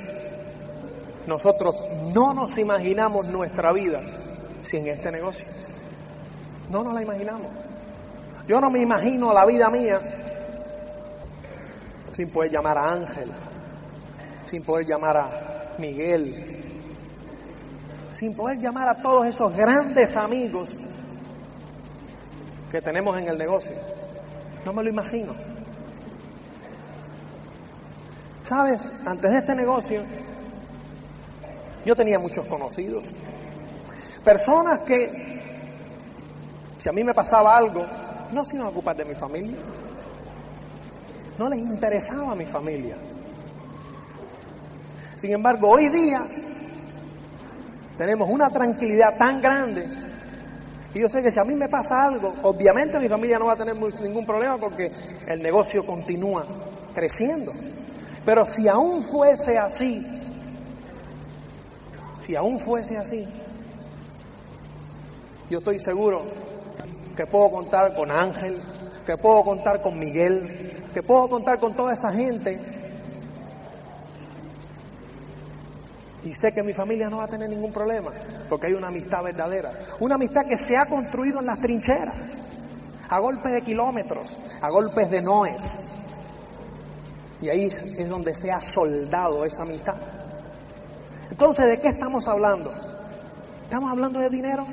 nosotros 1.28 1.82
no 2.14 2.34
nos 2.34 2.58
imaginamos 2.58 3.28
nuestra 3.28 3.72
vida 3.72 4.02
sin 4.64 4.88
este 4.88 5.12
negocio. 5.12 5.46
No 6.70 6.84
nos 6.84 6.94
la 6.94 7.04
imaginamos. 7.04 7.48
Yo 8.50 8.60
no 8.60 8.70
me 8.70 8.82
imagino 8.82 9.34
la 9.34 9.46
vida 9.46 9.70
mía 9.70 9.98
sin 12.12 12.30
poder 12.30 12.52
llamar 12.52 12.78
a 12.78 12.92
Ángel, 12.92 13.32
sin 14.46 14.62
poder 14.62 14.86
llamar 14.86 15.16
a 15.16 15.51
Miguel, 15.78 16.64
sin 18.18 18.36
poder 18.36 18.60
llamar 18.60 18.88
a 18.88 19.02
todos 19.02 19.26
esos 19.28 19.56
grandes 19.56 20.16
amigos 20.16 20.70
que 22.72 22.82
tenemos 22.82 23.18
en 23.18 23.28
el 23.28 23.38
negocio. 23.38 23.76
No 24.66 24.74
me 24.74 24.84
lo 24.84 24.90
imagino. 24.90 25.34
Sabes, 28.44 28.92
antes 29.06 29.32
de 29.32 29.38
este 29.38 29.56
negocio, 29.56 30.04
yo 31.86 31.96
tenía 31.96 32.20
muchos 32.20 32.46
conocidos. 32.46 33.04
Personas 34.24 34.82
que, 34.82 35.40
si 36.78 36.90
a 36.90 36.92
mí 36.92 37.04
me 37.04 37.14
pasaba 37.14 37.58
algo, 37.58 37.86
no 38.32 38.46
se 38.46 38.56
iban 38.56 38.68
a 38.68 38.70
ocupar 38.70 38.96
de 38.96 39.06
mi 39.06 39.16
familia. 39.16 39.58
No 41.38 41.50
les 41.50 41.60
interesaba 41.60 42.36
mi 42.36 42.46
familia. 42.46 42.98
Sin 45.22 45.34
embargo, 45.34 45.70
hoy 45.70 45.88
día 45.90 46.24
tenemos 47.96 48.28
una 48.28 48.50
tranquilidad 48.50 49.16
tan 49.20 49.40
grande 49.40 49.88
y 50.96 51.00
yo 51.00 51.08
sé 51.08 51.22
que 51.22 51.30
si 51.30 51.40
a 51.40 51.44
mí 51.44 51.54
me 51.54 51.70
pasa 51.70 52.06
algo, 52.06 52.34
obviamente 52.42 52.98
mi 52.98 53.08
familia 53.08 53.38
no 53.38 53.46
va 53.46 53.54
a 53.54 53.56
tener 53.56 53.76
ningún 53.76 54.26
problema 54.26 54.58
porque 54.58 54.92
el 55.28 55.40
negocio 55.44 55.86
continúa 55.86 56.44
creciendo. 56.96 57.52
Pero 58.26 58.48
si 58.48 58.68
aún 58.68 59.04
fuese 59.04 59.60
así, 59.60 60.04
si 62.26 62.36
aún 62.36 62.60
fuese 62.60 62.98
así, 62.98 63.28
yo 65.52 65.60
estoy 65.60 65.78
seguro 65.78 66.24
que 67.16 67.28
puedo 67.28 67.52
contar 67.52 67.96
con 67.96 68.10
Ángel, 68.10 68.60
que 69.06 69.16
puedo 69.18 69.44
contar 69.44 69.84
con 69.84 70.00
Miguel, 70.00 70.90
que 70.92 71.04
puedo 71.04 71.30
contar 71.30 71.60
con 71.60 71.76
toda 71.76 71.94
esa 71.94 72.10
gente. 72.10 72.81
Y 76.24 76.36
sé 76.36 76.52
que 76.52 76.62
mi 76.62 76.74
familia 76.74 77.10
no 77.10 77.18
va 77.18 77.24
a 77.24 77.28
tener 77.28 77.50
ningún 77.50 77.72
problema, 77.72 78.12
porque 78.48 78.68
hay 78.68 78.74
una 78.74 78.88
amistad 78.88 79.24
verdadera. 79.24 79.72
Una 80.00 80.16
amistad 80.16 80.46
que 80.46 80.58
se 80.58 80.78
ha 80.78 80.86
construido 80.86 81.40
en 81.40 81.48
las 81.48 81.60
trincheras, 81.60 82.16
a 83.10 83.20
golpes 83.20 83.52
de 83.52 83.62
kilómetros, 83.62 84.38
a 84.62 84.70
golpes 84.70 85.10
de 85.10 85.22
noes. 85.22 85.62
Y 87.42 87.50
ahí 87.50 87.66
es 87.66 88.08
donde 88.08 88.36
se 88.36 88.52
ha 88.52 88.60
soldado 88.60 89.44
esa 89.46 89.64
amistad. 89.64 89.96
Entonces, 91.32 91.66
¿de 91.66 91.80
qué 91.80 91.88
estamos 91.88 92.28
hablando? 92.28 92.72
¿Estamos 93.64 93.90
hablando 93.90 94.20
de 94.20 94.30
dinero? 94.30 94.66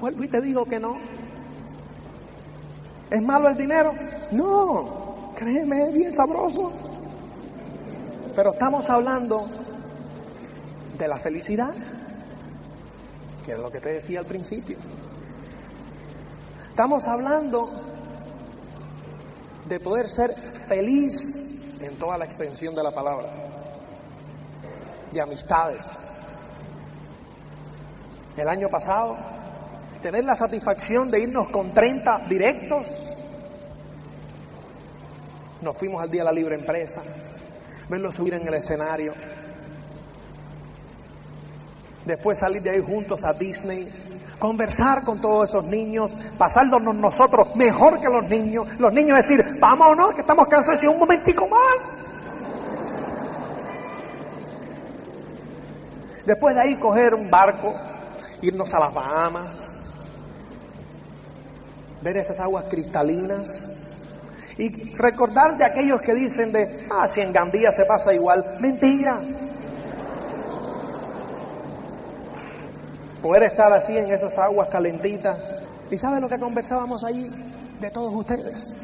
Vuelvo 0.00 0.24
y 0.24 0.28
te 0.28 0.40
digo 0.40 0.64
que 0.64 0.80
no. 0.80 0.96
¿Es 3.10 3.22
malo 3.22 3.48
el 3.48 3.56
dinero? 3.56 3.92
No, 4.32 5.32
créeme, 5.36 5.84
es 5.84 5.92
bien 5.92 6.12
sabroso. 6.12 6.72
Pero 8.34 8.52
estamos 8.52 8.90
hablando 8.90 9.46
de 10.98 11.08
la 11.08 11.18
felicidad, 11.18 11.74
que 13.44 13.52
es 13.52 13.58
lo 13.58 13.70
que 13.70 13.80
te 13.80 13.94
decía 13.94 14.20
al 14.20 14.26
principio. 14.26 14.78
Estamos 16.70 17.06
hablando 17.06 17.70
de 19.68 19.80
poder 19.80 20.08
ser 20.08 20.32
feliz 20.68 21.36
en 21.80 21.96
toda 21.98 22.18
la 22.18 22.24
extensión 22.24 22.74
de 22.74 22.82
la 22.82 22.90
palabra, 22.90 23.28
de 25.12 25.20
amistades. 25.20 25.84
El 28.36 28.48
año 28.48 28.68
pasado 28.68 29.16
tener 30.04 30.24
la 30.24 30.36
satisfacción 30.36 31.10
de 31.10 31.20
irnos 31.20 31.48
con 31.48 31.72
30 31.72 32.26
directos. 32.28 32.86
Nos 35.62 35.78
fuimos 35.78 36.02
al 36.02 36.10
día 36.10 36.20
de 36.20 36.24
la 36.26 36.32
libre 36.32 36.56
empresa, 36.56 37.00
verlos 37.88 38.14
subir 38.14 38.34
en 38.34 38.46
el 38.46 38.52
escenario. 38.52 39.14
Después 42.06 42.38
salir 42.38 42.62
de 42.62 42.70
ahí 42.70 42.82
juntos 42.82 43.24
a 43.24 43.32
Disney, 43.32 43.88
conversar 44.38 45.04
con 45.04 45.20
todos 45.20 45.48
esos 45.48 45.64
niños, 45.64 46.14
pasarnos 46.36 46.82
nosotros 46.94 47.54
mejor 47.56 47.98
que 47.98 48.08
los 48.08 48.28
niños. 48.28 48.68
Los 48.78 48.92
niños 48.92 49.16
decir, 49.16 49.42
vámonos, 49.58 50.14
que 50.14 50.20
estamos 50.20 50.46
cansados 50.48 50.82
y 50.82 50.86
un 50.86 50.98
momentico 50.98 51.48
más. 51.48 52.04
Después 56.26 56.54
de 56.54 56.60
ahí 56.62 56.76
coger 56.76 57.14
un 57.14 57.30
barco, 57.30 57.74
irnos 58.40 58.72
a 58.72 58.80
las 58.80 58.94
Bahamas, 58.94 59.50
ver 62.02 62.18
esas 62.18 62.38
aguas 62.38 62.64
cristalinas 62.70 63.64
y 64.58 64.94
recordar 64.94 65.56
de 65.56 65.64
aquellos 65.64 66.00
que 66.00 66.14
dicen 66.14 66.52
de, 66.52 66.86
ah, 66.90 67.08
si 67.08 67.20
en 67.20 67.32
Gandía 67.32 67.72
se 67.72 67.84
pasa 67.84 68.14
igual. 68.14 68.44
Mentira. 68.60 69.18
Poder 73.24 73.44
estar 73.44 73.72
así 73.72 73.96
en 73.96 74.12
esas 74.12 74.36
aguas 74.36 74.68
calentitas. 74.68 75.38
¿Y 75.90 75.96
sabe 75.96 76.20
lo 76.20 76.28
que 76.28 76.38
conversábamos 76.38 77.02
allí 77.04 77.30
de 77.80 77.90
todos 77.90 78.12
ustedes? 78.12 78.74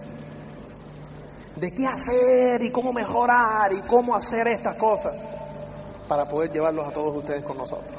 De 1.56 1.70
qué 1.70 1.86
hacer 1.86 2.62
y 2.62 2.70
cómo 2.70 2.90
mejorar 2.90 3.70
y 3.74 3.82
cómo 3.82 4.14
hacer 4.16 4.48
estas 4.48 4.76
cosas 4.76 5.14
para 6.08 6.24
poder 6.24 6.50
llevarlos 6.50 6.88
a 6.88 6.90
todos 6.90 7.14
ustedes 7.16 7.44
con 7.44 7.58
nosotros. 7.58 7.98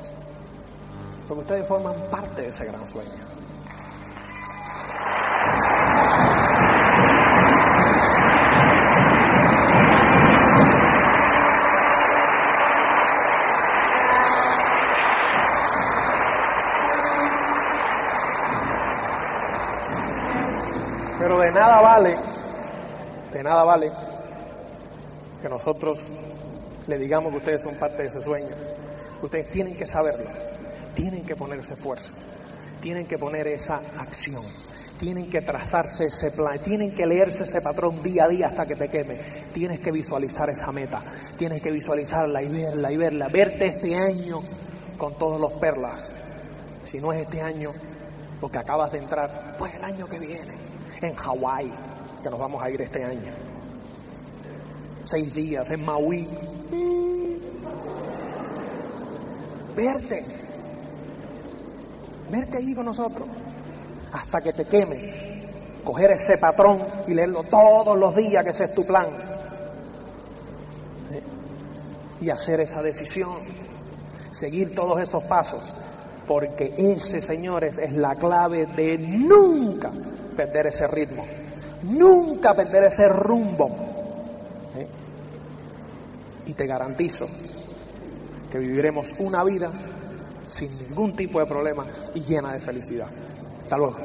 Porque 1.28 1.42
ustedes 1.42 1.68
forman 1.68 1.94
parte 2.10 2.42
de 2.42 2.48
ese 2.50 2.66
gran 2.66 2.88
sueño. 2.88 3.32
Pero 21.22 21.38
de 21.38 21.52
nada 21.52 21.82
vale, 21.82 22.18
de 23.32 23.41
nada 23.52 23.66
vale 23.66 23.92
que 25.42 25.50
nosotros 25.50 26.00
le 26.88 26.98
digamos 26.98 27.32
que 27.32 27.38
ustedes 27.40 27.62
son 27.62 27.76
parte 27.76 28.04
de 28.04 28.08
ese 28.08 28.22
sueño. 28.22 28.56
Ustedes 29.22 29.50
tienen 29.50 29.76
que 29.76 29.86
saberlo, 29.86 30.30
tienen 30.96 31.26
que 31.26 31.36
poner 31.36 31.60
ese 31.60 31.74
esfuerzo, 31.74 32.12
tienen 32.82 33.06
que 33.06 33.18
poner 33.18 33.48
esa 33.48 33.82
acción 33.98 34.44
tienen 34.98 35.32
que 35.32 35.42
trazarse 35.42 36.06
ese 36.06 36.30
plan, 36.30 36.60
tienen 36.60 36.94
que 36.94 37.08
leerse 37.08 37.46
ese 37.46 37.60
patrón 37.60 38.04
día 38.04 38.26
a 38.26 38.28
día 38.28 38.46
hasta 38.46 38.68
que 38.68 38.76
te 38.76 38.88
queme. 38.88 39.16
Tienes 39.52 39.80
que 39.80 39.92
visualizar 39.92 40.48
esa 40.52 40.72
meta, 40.72 41.04
tienes 41.36 41.60
que 41.60 41.72
visualizarla 41.72 42.44
y 42.44 42.50
verla 42.50 42.92
y 42.92 42.98
verla, 42.98 43.28
verte 43.34 43.66
este 43.66 43.96
año 43.96 44.42
con 45.00 45.18
todos 45.18 45.42
los 45.42 45.54
perlas. 45.54 46.12
Si 46.84 47.00
no 47.00 47.12
es 47.14 47.22
este 47.22 47.42
año, 47.42 47.72
lo 48.40 48.48
que 48.48 48.60
acabas 48.60 48.92
de 48.92 49.00
entrar, 49.00 49.56
pues 49.58 49.74
el 49.74 49.84
año 49.84 50.06
que 50.06 50.20
viene, 50.20 50.54
en 51.02 51.16
Hawái, 51.16 51.74
que 52.22 52.30
nos 52.30 52.40
vamos 52.40 52.62
a 52.62 52.70
ir 52.70 52.82
este 52.82 53.04
año. 53.04 53.34
Seis 55.06 55.34
días 55.34 55.70
en 55.70 55.84
Maui. 55.84 56.28
Verte, 59.76 60.26
verte 62.30 62.58
ahí 62.58 62.76
con 62.76 62.86
nosotros 62.86 63.28
hasta 64.12 64.42
que 64.42 64.54
te 64.54 64.66
queme. 64.66 65.32
Coger 65.84 66.12
ese 66.12 66.38
patrón 66.38 66.80
y 67.08 67.14
leerlo 67.14 67.44
todos 67.44 67.98
los 67.98 68.16
días, 68.16 68.44
que 68.44 68.52
ese 68.52 68.66
es 68.66 68.76
tu 68.76 68.86
plan. 68.86 69.08
Y 72.20 72.30
hacer 72.30 72.60
esa 72.60 72.84
decisión. 72.84 73.40
Seguir 74.32 74.76
todos 74.76 75.02
esos 75.02 75.24
pasos. 75.24 75.62
Porque 76.28 76.76
ese, 76.78 77.22
señores, 77.22 77.80
es 77.80 77.94
la 77.94 78.16
clave 78.16 78.68
de 78.68 78.98
nunca 79.00 79.92
perder 80.36 80.68
ese 80.68 80.86
ritmo. 80.88 81.26
Nunca 81.84 82.56
perder 82.56 82.86
ese 82.86 83.08
rumbo. 83.08 83.70
Y 86.46 86.54
te 86.54 86.66
garantizo 86.66 87.28
que 88.52 88.60
viviremos 88.60 89.08
una 89.20 89.44
vida 89.44 89.72
sin 90.48 90.70
ningún 90.80 91.16
tipo 91.16 91.40
de 91.40 91.46
problema 91.46 91.86
y 92.14 92.22
llena 92.22 92.54
de 92.54 92.60
felicidad. 92.60 93.08
Hasta 93.64 93.78
luego. 93.78 93.98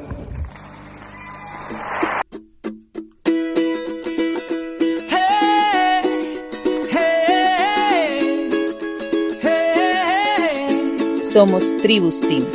Somos 11.36 11.76
Tribus 11.82 12.20
Team. 12.20 12.46